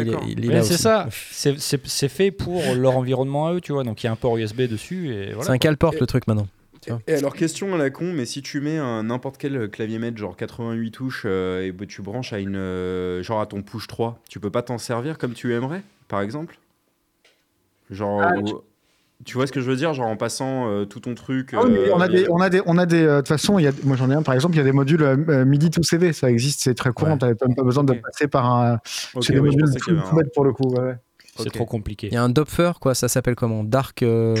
C'est 0.63 0.73
ça. 0.77 1.07
C'est- 1.31 2.09
fait 2.09 2.31
pour 2.31 2.61
leur 2.75 2.97
environnement 2.97 3.47
à 3.47 3.53
eux, 3.53 3.61
tu 3.61 3.71
vois. 3.71 3.85
Donc 3.85 4.03
il 4.03 4.07
y 4.07 4.09
a 4.09 4.11
un 4.11 4.17
port 4.17 4.35
USB 4.37 4.63
dessus 4.63 5.15
C'est 5.39 5.49
un 5.49 5.57
calporte, 5.57 5.97
le 6.01 6.05
truc, 6.07 6.27
maintenant. 6.27 6.47
Et 7.07 7.13
alors, 7.13 7.33
question 7.33 7.73
à 7.73 7.77
la 7.77 7.89
con, 7.89 8.11
mais 8.13 8.25
si 8.25 8.41
tu 8.41 8.59
mets 8.61 8.77
un 8.77 9.03
n'importe 9.03 9.37
quel 9.37 9.69
clavier 9.69 9.99
maître, 9.99 10.17
genre 10.17 10.35
88 10.35 10.91
touches, 10.91 11.23
euh, 11.25 11.63
et 11.65 11.71
bah, 11.71 11.85
tu 11.87 12.01
branches 12.01 12.33
à 12.33 12.39
une, 12.39 12.55
euh, 12.55 13.21
genre 13.23 13.39
à 13.41 13.45
ton 13.45 13.61
push 13.61 13.87
3, 13.87 14.19
tu 14.29 14.39
peux 14.39 14.49
pas 14.49 14.61
t'en 14.61 14.77
servir 14.77 15.17
comme 15.17 15.33
tu 15.33 15.53
aimerais, 15.53 15.81
par 16.07 16.21
exemple? 16.21 16.57
Genre, 17.89 18.21
Ah, 18.23 18.33
tu... 19.25 19.33
vois 19.35 19.45
ce 19.47 19.51
que 19.51 19.61
je 19.61 19.69
veux 19.69 19.75
dire? 19.75 19.93
Genre 19.93 20.07
en 20.07 20.17
passant 20.17 20.69
euh, 20.69 20.85
tout 20.85 20.99
ton 20.99 21.13
truc. 21.15 21.51
Ah 21.53 21.61
oui, 21.63 21.71
mais 21.71 21.91
on 21.91 21.99
a 22.01 22.07
des, 22.07 22.27
on 22.29 22.39
a 22.41 22.49
des, 22.49 22.61
on 22.65 22.77
a 22.77 22.85
des. 22.85 23.03
euh, 23.03 23.15
De 23.17 23.21
toute 23.21 23.27
façon, 23.27 23.59
il 23.59 23.63
y 23.63 23.67
a, 23.67 23.71
moi 23.83 23.95
j'en 23.95 24.09
ai 24.09 24.13
un 24.15 24.23
par 24.23 24.33
exemple. 24.33 24.55
Il 24.55 24.57
y 24.57 24.61
a 24.61 24.63
des 24.63 24.71
modules 24.71 25.03
MIDI 25.45 25.69
to 25.69 25.83
CV, 25.83 26.11
ça 26.13 26.29
existe, 26.31 26.61
c'est 26.61 26.73
très 26.73 26.91
courant. 26.91 27.11
Ouais. 27.21 27.35
T'as 27.35 27.47
même 27.47 27.55
pas 27.55 27.63
besoin 27.63 27.83
de 27.83 27.93
passer 27.93 28.27
par 28.27 28.45
un. 28.51 28.75
ok, 29.13 29.23
c'est 29.23 29.33
des 29.33 29.41
modules 29.41 29.63
tout, 29.79 29.91
tout 29.91 30.17
un- 30.19 30.23
pour 30.33 30.43
le 30.45 30.53
coup. 30.53 30.69
ouais. 30.73 30.95
C'est 31.37 31.49
trop 31.51 31.65
compliqué. 31.65 32.07
Il 32.07 32.13
y 32.13 32.17
a 32.17 32.23
un 32.23 32.29
Dopfer, 32.29 32.73
quoi, 32.79 32.93
ça 32.95 33.07
s'appelle 33.07 33.35
comment? 33.35 33.63
Dark, 33.63 34.03
euh, 34.03 34.35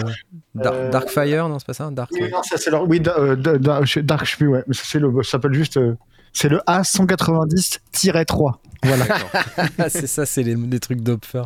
Dar- 0.53 0.73
Euh, 0.73 0.89
Darkfire, 0.91 1.49
non, 1.49 1.57
c'est 1.59 1.65
pas 1.67 1.73
ça? 1.73 1.89
Dark. 1.91 2.11
Oui, 2.13 2.29
non, 2.31 2.43
ça 2.43 2.57
c'est 2.57 2.69
leur. 2.69 2.87
Oui, 2.87 2.99
da- 2.99 3.17
euh, 3.17 3.35
da- 3.35 3.57
da- 3.57 3.83
chez 3.85 4.03
Dark, 4.03 4.25
je 4.25 4.31
sais 4.31 4.37
plus, 4.37 4.47
ouais. 4.47 4.63
Mais 4.67 4.73
ça, 4.75 4.83
c'est 4.85 4.99
le, 4.99 5.11
ça 5.23 5.31
s'appelle 5.31 5.53
juste. 5.53 5.77
euh, 5.77 5.95
c'est 6.33 6.49
le 6.49 6.59
A190-3. 6.67 8.53
Voilà. 8.83 9.05
C'est 9.89 10.07
ça, 10.07 10.25
c'est 10.25 10.43
les, 10.43 10.55
les 10.55 10.79
trucs 10.79 10.99
Dopfer. 11.01 11.43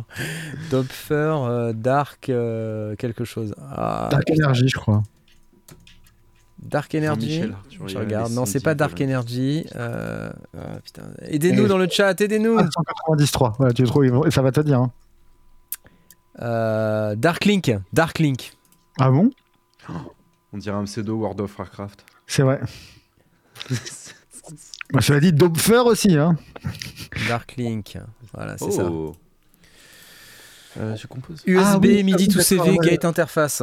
Dopfer, 0.70 1.14
euh, 1.46 1.72
Dark, 1.72 2.28
euh, 2.30 2.96
quelque 2.96 3.24
chose. 3.24 3.54
Ah, 3.70 4.08
Dark 4.10 4.24
Energy, 4.30 4.68
je 4.68 4.76
crois. 4.76 5.02
Dark 6.60 6.92
Energy. 6.94 7.42
Je 7.86 7.96
regarde. 7.98 8.32
Non, 8.32 8.44
c'est 8.44 8.60
pas 8.62 8.74
Dark 8.74 9.00
Energy. 9.00 9.64
Euh, 9.76 10.30
ah. 10.56 10.78
Aidez-nous 11.22 11.68
dans 11.68 11.78
le 11.78 11.86
chat, 11.88 12.20
aidez-nous. 12.20 12.58
A190-3. 12.58 13.52
Voilà, 13.58 13.72
tu 13.72 13.84
trouves, 13.84 14.04
et 14.26 14.30
ça 14.30 14.42
va 14.42 14.50
te 14.52 14.60
dire. 14.60 14.80
hein. 14.80 14.90
Euh, 16.40 17.14
Dark 17.16 17.44
Link. 17.44 17.72
Dark 17.92 18.18
Link. 18.18 18.52
Ah 18.98 19.10
bon? 19.10 19.30
On 20.52 20.58
dirait 20.58 20.76
un 20.76 20.84
pseudo 20.84 21.16
World 21.16 21.40
of 21.40 21.58
Warcraft. 21.58 22.04
C'est 22.26 22.42
vrai. 22.42 22.60
Moi, 24.92 25.00
je 25.00 25.12
l'ai 25.14 25.20
dit 25.20 25.32
Dopfer 25.32 25.78
aussi. 25.78 26.16
Hein. 26.16 26.36
Dark 27.28 27.54
Link. 27.56 27.98
Voilà, 28.32 28.56
c'est 28.58 28.70
ça. 28.70 28.84
Oh. 28.90 29.14
Euh, 30.78 30.96
je 30.96 31.06
compose. 31.06 31.42
USB, 31.46 31.62
Ah 31.64 31.78
oui, 31.80 32.04
MIDI 32.04 32.28
ah 32.30 32.34
to 32.34 32.40
CV, 32.40 32.70
ouais. 32.70 32.76
Gate 32.78 33.04
Interface. 33.04 33.62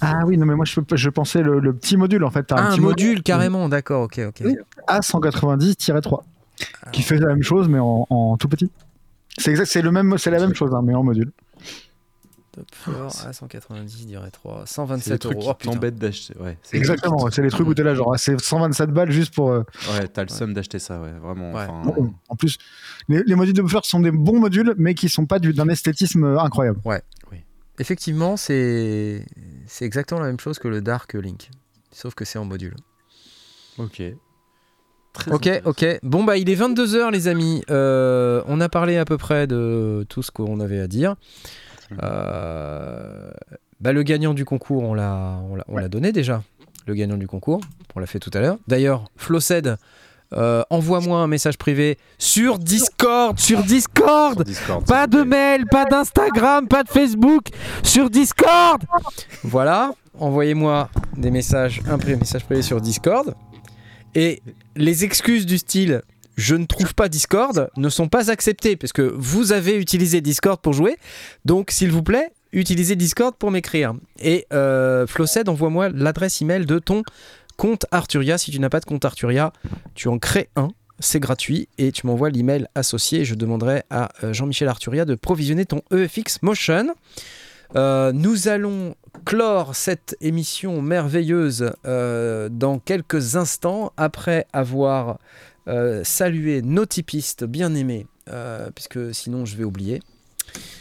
Ah 0.00 0.22
oui, 0.26 0.36
non, 0.36 0.44
mais 0.46 0.54
moi 0.54 0.64
je, 0.66 0.78
je 0.94 1.08
pensais 1.08 1.42
le, 1.42 1.60
le 1.60 1.74
petit 1.74 1.96
module 1.96 2.24
en 2.24 2.30
fait. 2.30 2.52
Ah, 2.52 2.66
un 2.66 2.70
petit 2.70 2.80
module, 2.80 3.22
carrément, 3.22 3.68
d'accord, 3.68 4.02
ok, 4.02 4.20
ok. 4.28 4.42
Oui. 4.44 4.56
A190-3 4.88 6.20
qui 6.92 7.02
fait 7.02 7.16
la 7.16 7.28
même 7.28 7.42
chose 7.42 7.68
mais 7.68 7.78
en, 7.78 8.06
en 8.10 8.36
tout 8.36 8.48
petit. 8.48 8.70
C'est 9.38 9.50
exact, 9.50 9.66
c'est 9.66 9.82
le 9.82 9.90
même, 9.90 10.16
c'est 10.18 10.30
la 10.30 10.38
même 10.38 10.54
chose 10.54 10.72
hein, 10.74 10.82
mais 10.84 10.94
en 10.94 11.02
module. 11.02 11.32
Dopfer, 12.56 13.08
A190, 13.30 14.00
je 14.00 14.04
dirais 14.04 14.30
3. 14.30 14.64
C'est 14.66 14.80
le 14.80 14.86
127 14.86 15.20
truc 15.20 15.36
euros. 15.36 15.54
qui 15.54 15.68
Oh, 15.68 15.72
t'embête 15.72 15.96
d'acheter. 15.96 16.34
Ouais, 16.38 16.56
c'est 16.62 16.76
Exactement, 16.76 17.30
c'est 17.30 17.42
les 17.42 17.50
trucs 17.50 17.66
où 17.66 17.74
t'es 17.74 17.82
là 17.82 17.94
genre 17.94 18.12
ah, 18.14 18.18
c'est 18.18 18.40
127 18.40 18.90
balles 18.90 19.10
juste 19.10 19.34
pour. 19.34 19.50
euh, 19.50 19.62
Ouais, 19.92 20.06
t'as 20.08 20.22
le 20.22 20.28
somme 20.28 20.54
d'acheter 20.54 20.78
ça, 20.78 21.00
ouais, 21.00 21.12
vraiment. 21.12 21.52
Ouais. 21.52 21.66
enfin, 21.68 21.82
bon, 21.90 22.12
en 22.28 22.36
plus, 22.36 22.58
les, 23.08 23.22
les 23.24 23.34
modules 23.34 23.54
de 23.54 23.62
buffer 23.62 23.80
sont 23.82 24.00
des 24.00 24.10
bons 24.10 24.38
modules 24.40 24.74
mais 24.78 24.94
qui 24.94 25.08
sont 25.08 25.26
pas 25.26 25.38
du- 25.38 25.52
d'un 25.52 25.68
esthétisme 25.68 26.24
euh, 26.24 26.38
incroyable. 26.40 26.80
Effectivement, 27.80 28.36
c'est 28.36 29.26
c'est 29.66 29.84
exactement 29.84 30.20
la 30.20 30.28
même 30.28 30.38
chose 30.38 30.60
que 30.60 30.68
le 30.68 30.80
Dark 30.80 31.12
Link. 31.14 31.50
Sauf 31.90 32.14
que 32.14 32.24
c'est 32.24 32.38
en 32.38 32.44
module. 32.44 32.76
Ok. 33.78 34.00
Très 35.12 35.32
Ok, 35.32 35.48
ok. 35.64 35.84
Bon, 36.02 36.22
bah, 36.24 36.36
il 36.36 36.48
est 36.50 36.54
22h, 36.56 37.10
les 37.12 37.28
amis. 37.28 37.62
Euh, 37.70 38.42
on 38.46 38.60
a 38.60 38.68
parlé 38.68 38.96
à 38.96 39.04
peu 39.04 39.16
près 39.18 39.46
de 39.46 40.04
tout 40.08 40.22
ce 40.22 40.30
qu'on 40.30 40.60
avait 40.60 40.78
à 40.80 40.86
dire. 40.88 41.16
Mhm. 41.94 42.00
Euh, 42.02 43.30
bah, 43.80 43.92
le 43.92 44.02
gagnant 44.02 44.34
du 44.34 44.44
concours, 44.44 44.82
on 44.82 44.94
l'a 44.94 45.38
on 45.50 45.56
l'a- 45.56 45.64
on 45.68 45.76
l'a 45.76 45.88
donné 45.88 46.12
déjà. 46.12 46.42
Le 46.86 46.94
gagnant 46.94 47.16
du 47.16 47.26
concours, 47.26 47.60
on 47.94 48.00
l'a 48.00 48.06
fait 48.06 48.18
tout 48.20 48.30
à 48.34 48.40
l'heure. 48.40 48.58
D'ailleurs, 48.68 49.04
Flowced, 49.16 49.76
euh, 50.34 50.62
envoie-moi 50.70 51.18
un 51.18 51.26
message 51.26 51.56
privé 51.56 51.96
sur 52.18 52.58
Discord, 52.58 53.38
sur 53.38 53.62
Discord. 53.62 54.34
Sur 54.36 54.44
Discord, 54.44 54.86
Pas 54.86 55.06
de 55.06 55.22
mail, 55.22 55.64
pas 55.70 55.84
d'Instagram, 55.86 56.68
pas 56.68 56.82
de 56.82 56.88
Facebook, 56.88 57.44
sur 57.82 58.10
Discord. 58.10 58.82
Voilà, 59.42 59.92
envoyez-moi 60.18 60.90
des 61.16 61.30
messages, 61.30 61.80
un 61.88 61.96
pri- 61.96 62.16
message 62.16 62.44
privé 62.44 62.62
sur 62.62 62.80
Discord. 62.80 63.34
Et 64.14 64.42
les 64.76 65.04
excuses 65.04 65.46
du 65.46 65.58
style 65.58 66.02
je 66.36 66.54
ne 66.56 66.66
trouve 66.66 66.94
pas 66.94 67.08
Discord 67.08 67.70
ne 67.76 67.88
sont 67.88 68.08
pas 68.08 68.30
acceptées 68.30 68.76
parce 68.76 68.92
que 68.92 69.02
vous 69.02 69.52
avez 69.52 69.76
utilisé 69.76 70.20
Discord 70.20 70.60
pour 70.60 70.72
jouer. 70.72 70.96
Donc, 71.44 71.70
s'il 71.70 71.90
vous 71.92 72.02
plaît, 72.02 72.30
utilisez 72.52 72.96
Discord 72.96 73.34
pour 73.36 73.50
m'écrire. 73.50 73.94
Et 74.20 74.46
euh, 74.52 75.06
envoie-moi 75.46 75.88
l'adresse 75.90 76.42
email 76.42 76.66
de 76.66 76.78
ton 76.78 77.02
compte 77.56 77.86
Arturia. 77.90 78.38
Si 78.38 78.50
tu 78.50 78.58
n'as 78.58 78.68
pas 78.68 78.80
de 78.80 78.84
compte 78.84 79.04
Arturia, 79.04 79.52
tu 79.94 80.08
en 80.08 80.18
crées 80.18 80.48
un. 80.56 80.68
C'est 81.00 81.20
gratuit 81.20 81.68
et 81.76 81.90
tu 81.90 82.06
m'envoies 82.06 82.30
l'email 82.30 82.66
associé. 82.74 83.24
Je 83.24 83.34
demanderai 83.34 83.82
à 83.90 84.10
euh, 84.22 84.32
Jean-Michel 84.32 84.68
Arturia 84.68 85.04
de 85.04 85.16
provisionner 85.16 85.66
ton 85.66 85.82
EFX 85.92 86.42
Motion. 86.42 86.94
Euh, 87.76 88.12
nous 88.12 88.46
allons 88.46 88.94
clore 89.24 89.74
cette 89.74 90.16
émission 90.20 90.80
merveilleuse 90.82 91.72
euh, 91.86 92.48
dans 92.48 92.78
quelques 92.78 93.36
instants 93.36 93.92
après 93.96 94.46
avoir 94.52 95.18
euh, 95.68 96.02
salué 96.04 96.62
nos 96.62 96.86
typistes 96.86 97.44
bien 97.44 97.74
aimés, 97.74 98.06
euh, 98.30 98.68
puisque 98.74 99.14
sinon 99.14 99.44
je 99.44 99.56
vais 99.56 99.64
oublier. 99.64 100.00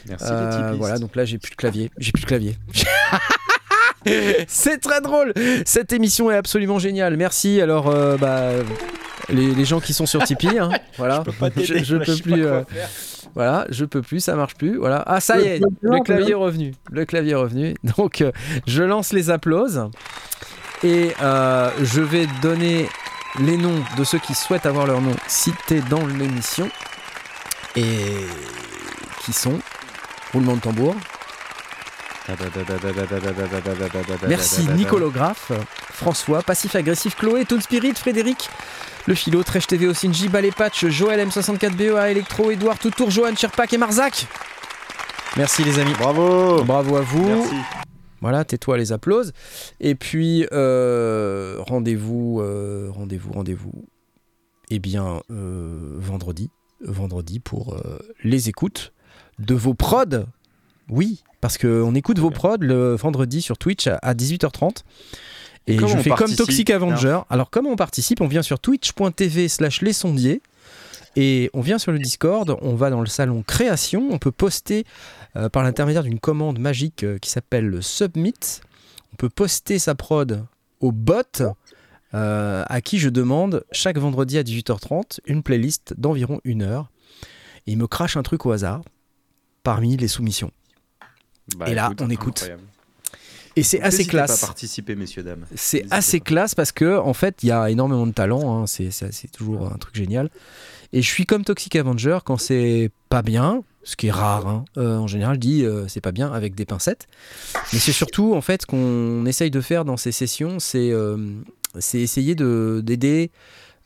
Merci 0.07 0.25
Euh, 0.29 0.71
les 0.71 0.77
voilà, 0.77 0.97
donc 0.99 1.15
là 1.15 1.25
j'ai 1.25 1.37
plus 1.37 1.51
de 1.51 1.55
clavier. 1.55 1.89
J'ai 1.97 2.11
plus 2.11 2.21
de 2.23 2.27
clavier. 2.27 2.57
C'est 4.47 4.79
très 4.79 4.99
drôle. 5.01 5.33
Cette 5.65 5.93
émission 5.93 6.29
est 6.29 6.35
absolument 6.35 6.77
géniale. 6.79 7.15
Merci. 7.15 7.61
Alors, 7.61 7.87
euh, 7.89 8.17
bah, 8.17 8.49
les, 9.29 9.55
les 9.55 9.65
gens 9.65 9.79
qui 9.79 9.93
sont 9.93 10.05
sur 10.05 10.21
Tipeee, 10.23 10.59
hein, 10.59 10.69
voilà. 10.97 11.23
Je, 11.55 11.77
je 11.83 11.95
peux 11.97 12.15
plus. 12.17 12.45
euh, 12.45 12.63
voilà, 13.33 13.65
je 13.69 13.85
peux 13.85 14.01
plus, 14.01 14.19
ça 14.19 14.35
marche 14.35 14.55
plus. 14.55 14.77
Voilà. 14.77 15.03
Ah, 15.07 15.21
ça 15.21 15.39
y 15.39 15.45
est, 15.47 15.61
le 15.81 16.03
clavier 16.03 16.31
est 16.31 16.35
revenu. 16.35 16.73
Le 16.91 17.05
clavier 17.05 17.31
est 17.31 17.35
revenu. 17.35 17.75
Donc, 17.97 18.21
euh, 18.21 18.31
je 18.67 18.83
lance 18.83 19.13
les 19.13 19.29
applauses 19.29 19.85
et 20.83 21.11
euh, 21.21 21.69
je 21.81 22.01
vais 22.01 22.27
donner 22.41 22.87
les 23.39 23.57
noms 23.57 23.83
de 23.97 24.03
ceux 24.03 24.19
qui 24.19 24.35
souhaitent 24.35 24.65
avoir 24.65 24.85
leur 24.85 25.01
nom 25.01 25.15
cités 25.27 25.81
dans 25.89 26.05
l'émission 26.05 26.69
et 27.75 28.25
qui 29.23 29.33
sont 29.33 29.59
roulement 30.33 30.55
de 30.55 30.61
tambour. 30.61 30.95
Merci 34.27 34.67
Nicolas 34.69 35.07
Graff, 35.07 35.51
François, 35.91 36.41
Passif 36.41 36.75
Agressif, 36.75 37.15
Chloé, 37.17 37.43
Toon 37.45 37.59
Spirit, 37.59 37.95
Frédéric, 37.95 38.49
Le 39.07 39.15
Philo, 39.15 39.43
Trèche 39.43 39.67
TV, 39.67 39.87
Osinji, 39.87 40.29
Ballet 40.29 40.51
Patch, 40.51 40.85
Joël 40.87 41.27
M64BEA, 41.27 42.11
Electro, 42.11 42.51
Edouard, 42.51 42.77
Toutour, 42.77 43.11
Johan, 43.11 43.35
Sherpak 43.35 43.73
et 43.73 43.77
Marzac. 43.77 44.27
Merci 45.35 45.63
les 45.63 45.79
amis. 45.79 45.93
Bravo 45.97 46.63
Bravo 46.63 46.95
à 46.97 47.01
vous. 47.01 47.27
Merci. 47.27 47.55
Voilà, 48.23 48.43
tais-toi, 48.45 48.77
les 48.77 48.91
applauses. 48.91 49.31
Et 49.79 49.93
puis, 49.95 50.47
euh, 50.51 51.57
rendez-vous, 51.59 52.39
euh, 52.41 52.89
rendez-vous, 52.91 53.31
rendez-vous. 53.33 53.85
eh 54.71 54.79
bien, 54.79 55.21
euh, 55.29 55.95
vendredi, 55.99 56.49
vendredi 56.81 57.39
pour 57.39 57.77
les 58.23 58.49
écoutes 58.49 58.91
de 59.39 59.53
vos 59.53 59.73
prods. 59.75 60.25
Oui, 60.89 61.21
parce 61.41 61.57
qu'on 61.57 61.93
écoute 61.95 62.17
vos 62.17 62.31
prods 62.31 62.57
le 62.61 62.95
vendredi 62.95 63.41
sur 63.41 63.57
Twitch 63.57 63.87
à- 63.87 63.99
à 64.01 64.13
18h30. 64.15 64.83
Et 65.67 65.77
je 65.87 65.97
fais 66.01 66.09
comme 66.17 66.27
Toxic 66.35 66.69
Avenger. 66.71 67.19
Alors, 67.29 67.49
comment 67.49 67.69
on 67.71 67.75
participe? 67.75 68.19
On 68.21 68.27
vient 68.27 68.41
sur 68.41 68.59
twitch.tv 68.59 69.47
slash 69.47 69.81
les 69.81 69.93
sondiers. 69.93 70.41
Et 71.15 71.49
on 71.53 71.61
vient 71.61 71.77
sur 71.77 71.91
le 71.91 71.99
Discord, 71.99 72.57
on 72.61 72.75
va 72.75 72.89
dans 72.89 73.01
le 73.01 73.07
salon 73.07 73.43
création, 73.43 74.09
on 74.11 74.17
peut 74.17 74.31
poster 74.31 74.85
euh, 75.35 75.49
par 75.49 75.63
l'intermédiaire 75.63 76.03
d'une 76.03 76.19
commande 76.19 76.59
magique 76.59 77.03
euh, 77.03 77.19
qui 77.19 77.29
s'appelle 77.29 77.67
le 77.67 77.81
Submit. 77.81 78.61
On 79.13 79.15
peut 79.15 79.29
poster 79.29 79.77
sa 79.77 79.93
prod 79.93 80.45
au 80.79 80.91
bot 80.91 81.43
euh, 82.13 82.63
à 82.67 82.81
qui 82.81 82.97
je 82.97 83.09
demande 83.09 83.63
chaque 83.71 83.97
vendredi 83.97 84.37
à 84.37 84.43
18h30 84.43 85.19
une 85.25 85.43
playlist 85.43 85.93
d'environ 85.97 86.41
une 86.43 86.63
heure. 86.63 86.89
Et 87.67 87.71
il 87.73 87.77
me 87.77 87.87
crache 87.87 88.17
un 88.17 88.23
truc 88.23 88.45
au 88.45 88.51
hasard 88.51 88.81
parmi 89.61 89.95
les 89.97 90.07
soumissions. 90.07 90.51
Bah, 91.57 91.69
Et 91.69 91.75
là, 91.75 91.91
on 91.99 92.09
écoute. 92.09 92.41
incroyable. 92.43 92.63
Et 93.55 93.63
c'est 93.63 93.81
assez 93.81 93.97
N'hésitez 93.99 94.17
pas 94.17 94.25
classe. 94.25 94.41
participer, 94.41 94.95
messieurs, 94.95 95.23
dames. 95.23 95.45
C'est 95.55 95.85
assez 95.91 96.19
pas. 96.19 96.25
classe 96.25 96.55
parce 96.55 96.71
que 96.71 96.97
en 96.97 97.13
fait 97.13 97.43
il 97.43 97.49
y 97.49 97.51
a 97.51 97.69
énormément 97.69 98.07
de 98.07 98.11
talent, 98.11 98.63
hein, 98.63 98.65
c'est 98.67 99.31
toujours 99.31 99.71
un 99.71 99.77
truc 99.77 99.95
génial. 99.95 100.29
Et 100.91 101.01
je 101.01 101.07
suis 101.09 101.25
comme 101.25 101.43
Toxic 101.43 101.75
Avenger 101.75 102.19
quand 102.23 102.37
c'est 102.37 102.91
pas 103.09 103.21
bien, 103.23 103.63
ce 103.83 103.95
qui 103.95 104.07
est 104.07 104.11
rare. 104.11 104.47
hein. 104.47 104.65
Euh, 104.77 104.97
en 104.97 105.07
général, 105.07 105.35
je 105.35 105.39
dis 105.39 105.65
euh, 105.65 105.87
c'est 105.87 106.01
pas 106.01 106.11
bien 106.11 106.31
avec 106.31 106.53
des 106.55 106.65
pincettes. 106.65 107.07
Mais 107.73 107.79
c'est 107.79 107.91
surtout 107.91 108.33
en 108.35 108.41
fait 108.41 108.61
ce 108.63 108.67
qu'on 108.67 109.25
essaye 109.25 109.49
de 109.51 109.61
faire 109.61 109.85
dans 109.85 109.97
ces 109.97 110.11
sessions, 110.11 110.59
c'est 110.59 110.91
euh, 110.91 111.17
essayer 111.93 112.35
de- 112.35 112.81
d'aider 112.83 113.31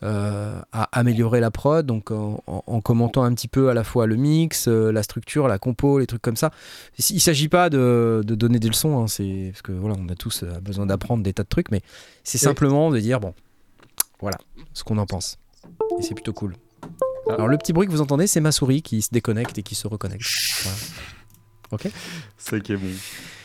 euh, 0.03 0.59
à 0.71 0.83
améliorer 0.99 1.39
la 1.39 1.49
prod, 1.51 1.85
donc 1.85 2.11
en, 2.11 2.43
en- 2.47 2.63
en 2.67 2.81
commentant 2.81 3.23
un 3.23 3.33
petit 3.33 3.47
peu 3.47 3.69
à 3.69 3.73
la 3.73 3.83
fois 3.83 4.05
le 4.05 4.15
mix, 4.15 4.67
euh, 4.67 4.91
la 4.91 5.01
structure, 5.03 5.47
la 5.47 5.57
compo, 5.57 5.97
les 5.99 6.05
trucs 6.07 6.21
comme 6.21 6.35
ça. 6.35 6.51
Il 7.09 7.15
ne 7.15 7.19
s'agit 7.19 7.49
pas 7.49 7.69
de, 7.69 8.21
de 8.25 8.35
donner 8.35 8.59
des 8.59 8.67
leçons, 8.67 9.01
hein, 9.01 9.07
c'est 9.07 9.49
parce 9.51 9.61
que 9.63 9.71
voilà, 9.71 9.95
on 9.99 10.07
a 10.09 10.15
tous 10.15 10.43
euh, 10.43 10.59
besoin 10.61 10.85
d'apprendre 10.85 11.23
des 11.23 11.33
tas 11.33 11.43
de 11.43 11.49
trucs, 11.49 11.71
mais 11.71 11.81
c'est 12.23 12.37
simplement 12.37 12.91
de 12.91 12.99
dire 12.99 13.19
bon, 13.19 13.33
voilà, 14.21 14.37
ce 14.73 14.83
qu'on 14.83 14.97
en 14.99 15.05
pense. 15.05 15.37
Et 15.99 16.03
c'est 16.03 16.13
plutôt 16.13 16.33
cool. 16.33 16.55
Ah. 17.29 17.33
Alors 17.33 17.47
le 17.47 17.57
petit 17.57 17.73
bruit 17.73 17.87
que 17.87 17.91
vous 17.91 18.01
entendez, 18.01 18.27
c'est 18.27 18.39
ma 18.41 18.51
souris 18.51 18.81
qui 18.81 19.01
se 19.01 19.09
déconnecte 19.11 19.57
et 19.57 19.63
qui 19.63 19.75
se 19.75 19.87
reconnecte. 19.87 20.23
Voilà. 20.63 20.77
Ok. 21.71 21.87
C'est 22.37 22.49
ça 22.55 22.59
qui 22.59 22.73
est 22.73 22.77
bon. 22.77 22.87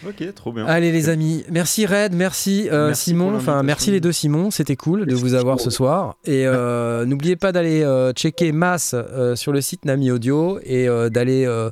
Ok, 0.09 0.35
trop 0.35 0.53
bien. 0.53 0.67
Allez 0.67 0.93
les 0.93 1.09
amis, 1.09 1.45
merci 1.51 1.87
Red, 1.87 2.15
merci, 2.15 2.69
euh, 2.71 2.89
Merci 2.89 3.11
Simon, 3.11 3.35
enfin 3.37 3.63
merci 3.63 3.91
les 3.91 4.01
deux 4.01 4.11
Simon, 4.13 4.51
c'était 4.51 4.77
cool 4.77 5.07
de 5.07 5.15
vous 5.15 5.35
avoir 5.35 5.61
ce 5.61 5.71
soir. 5.71 6.17
Et 6.25 6.47
euh, 6.47 7.05
n'oubliez 7.07 7.37
pas 7.37 7.53
d'aller 7.53 7.83
euh, 7.83 8.13
checker 8.13 8.53
Mass 8.53 8.95
euh, 8.95 9.37
sur 9.37 9.53
le 9.53 9.61
site 9.61 9.85
Nami 9.85 10.11
Audio 10.11 10.59
et 10.65 10.89
euh, 10.89 11.09
d'aller 11.09 11.45
euh, 11.47 11.71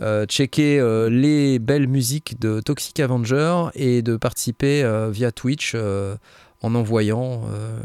euh, 0.00 0.24
checker 0.26 0.78
euh, 0.80 1.08
les 1.10 1.58
belles 1.58 1.88
musiques 1.88 2.40
de 2.40 2.60
Toxic 2.60 2.98
Avenger 3.00 3.64
et 3.74 4.02
de 4.02 4.16
participer 4.16 4.82
euh, 4.82 5.10
via 5.10 5.32
Twitch 5.32 5.72
euh, 5.74 6.14
en 6.62 6.74
envoyant 6.74 7.42
euh, 7.52 7.78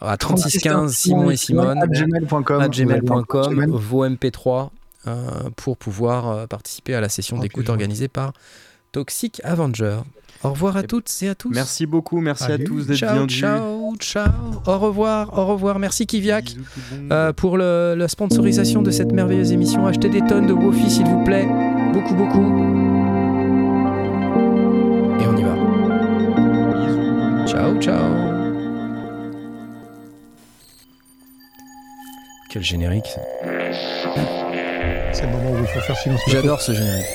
à 0.00 0.16
3615 0.16 0.92
Simon 0.94 1.30
et 1.30 1.36
Simone 1.36 1.78
à 1.82 1.86
gmail.com. 1.86 2.66
gmail.com 2.68 3.54
Gmail. 3.54 3.68
vos 3.70 4.06
MP3 4.06 4.64
euh, 4.64 4.66
pour 5.56 5.76
pouvoir 5.76 6.28
euh, 6.28 6.46
participer 6.46 6.94
à 6.94 7.00
la 7.00 7.08
session 7.08 7.36
Oh, 7.38 7.42
d'écoute 7.42 7.68
organisée 7.68 8.08
par 8.08 8.32
Toxic 8.92 9.40
Avenger. 9.44 9.98
Au 10.44 10.50
revoir 10.50 10.76
à 10.76 10.82
toutes 10.84 11.10
et 11.22 11.28
à 11.28 11.34
tous. 11.34 11.50
Merci 11.52 11.84
beaucoup, 11.86 12.20
merci 12.20 12.44
Salut. 12.44 12.62
à 12.62 12.66
tous 12.66 12.86
d'être 12.86 12.96
Ciao, 12.96 13.26
ciao, 13.26 13.96
ciao. 13.98 14.28
Au 14.66 14.78
revoir, 14.78 15.36
au 15.36 15.46
revoir. 15.46 15.78
Merci 15.80 16.06
Kiviak 16.06 16.54
euh, 17.10 17.32
pour 17.32 17.56
le- 17.58 17.94
la 17.96 18.06
sponsorisation 18.06 18.80
de 18.82 18.90
cette 18.92 19.10
merveilleuse 19.12 19.50
émission. 19.52 19.86
Achetez 19.86 20.08
des 20.10 20.20
tonnes 20.20 20.46
de 20.46 20.52
Wofi 20.52 20.88
s'il 20.90 21.06
vous 21.06 21.24
plaît. 21.24 21.48
Beaucoup, 21.92 22.14
beaucoup. 22.14 22.40
Et 25.20 25.26
on 25.26 25.36
y 25.36 25.42
va. 25.42 25.54
Bisous. 26.86 27.46
Ciao, 27.48 27.76
ciao. 27.80 28.14
Quel 32.50 32.62
générique. 32.62 33.06
ça. 33.08 34.14
C'est 35.12 35.22
le 35.22 35.28
moment 35.32 35.50
où 35.52 35.58
il 35.60 35.66
faut 35.66 35.80
faire 35.80 35.96
silence. 35.96 36.20
J'adore 36.28 36.60
ce 36.60 36.72
générique. 36.72 37.06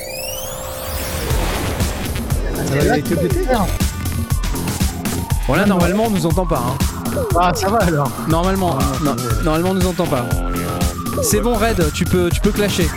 Ça 2.56 2.76
va, 2.76 2.84
il 2.84 2.92
a 2.92 2.98
été 2.98 3.14
updaté 3.14 3.40
Bon 5.48 5.54
là 5.56 5.66
normalement 5.66 6.06
on 6.06 6.10
nous 6.10 6.26
entend 6.26 6.46
pas. 6.46 6.64
hein. 6.66 6.78
Ah, 7.40 7.52
ça 7.54 7.70
va 7.70 7.78
alors. 7.80 8.10
Normalement, 8.30 8.78
non, 9.04 9.16
normalement 9.44 9.70
on 9.72 9.74
nous 9.76 9.88
entend 9.88 10.06
pas. 10.08 10.26
C'est 11.22 11.42
bon 11.42 11.56
Red, 11.56 11.92
tu 11.94 12.06
peux, 12.06 12.30
tu 12.30 12.40
peux 12.40 12.52
clasher. 12.52 12.88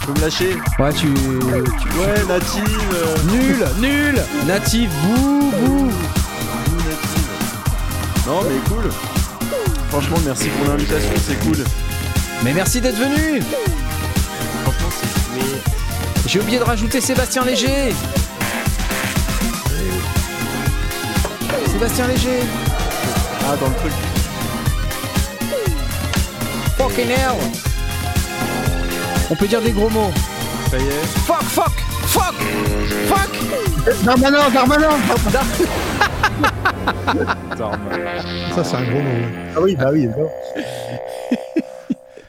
Tu 0.00 0.06
peux 0.06 0.12
me 0.12 0.20
lâcher? 0.20 0.56
Ouais, 0.78 0.92
tu, 0.92 1.06
tu- 1.14 1.98
Ouais, 1.98 2.24
native. 2.28 2.80
euh, 2.94 3.16
nul, 3.32 3.64
nul, 3.80 4.22
natif, 4.46 4.90
bouh, 5.04 5.50
bouh. 5.60 5.86
native. 5.86 7.28
Non, 8.26 8.40
mais 8.42 8.58
cool. 8.68 8.90
Franchement, 9.90 10.16
merci 10.26 10.48
pour 10.48 10.68
l'invitation, 10.68 11.10
c'est 11.26 11.38
cool. 11.40 11.64
Mais 12.44 12.52
merci 12.52 12.80
d'être 12.80 12.96
venu. 12.98 13.42
J'ai 16.26 16.40
oublié 16.40 16.58
de 16.58 16.64
rajouter 16.64 17.00
Sébastien 17.00 17.44
Léger. 17.44 17.94
Sébastien 21.66 22.06
Léger. 22.08 22.40
Ah, 23.42 23.56
dans 23.56 23.68
le 23.68 23.74
truc. 23.74 23.92
Fucking 26.76 27.10
hell. 27.10 27.36
On 29.30 29.34
peut 29.34 29.46
dire 29.46 29.62
des 29.62 29.72
gros 29.72 29.88
mots. 29.90 30.12
Ça 30.70 30.78
y 30.78 30.82
est. 30.82 31.06
Fuck, 31.26 31.42
fuck, 31.42 31.72
fuck, 32.06 32.34
fuck. 33.06 34.04
Darmanin, 34.04 34.50
Darmanin. 34.50 34.90
Ça, 38.54 38.64
c'est 38.64 38.76
un 38.76 38.82
gros 38.82 39.00
mot. 39.00 39.26
Ah 39.56 39.60
oui, 39.62 39.76
bah 39.76 39.90
oui. 39.92 40.06
d'accord. 40.06 40.30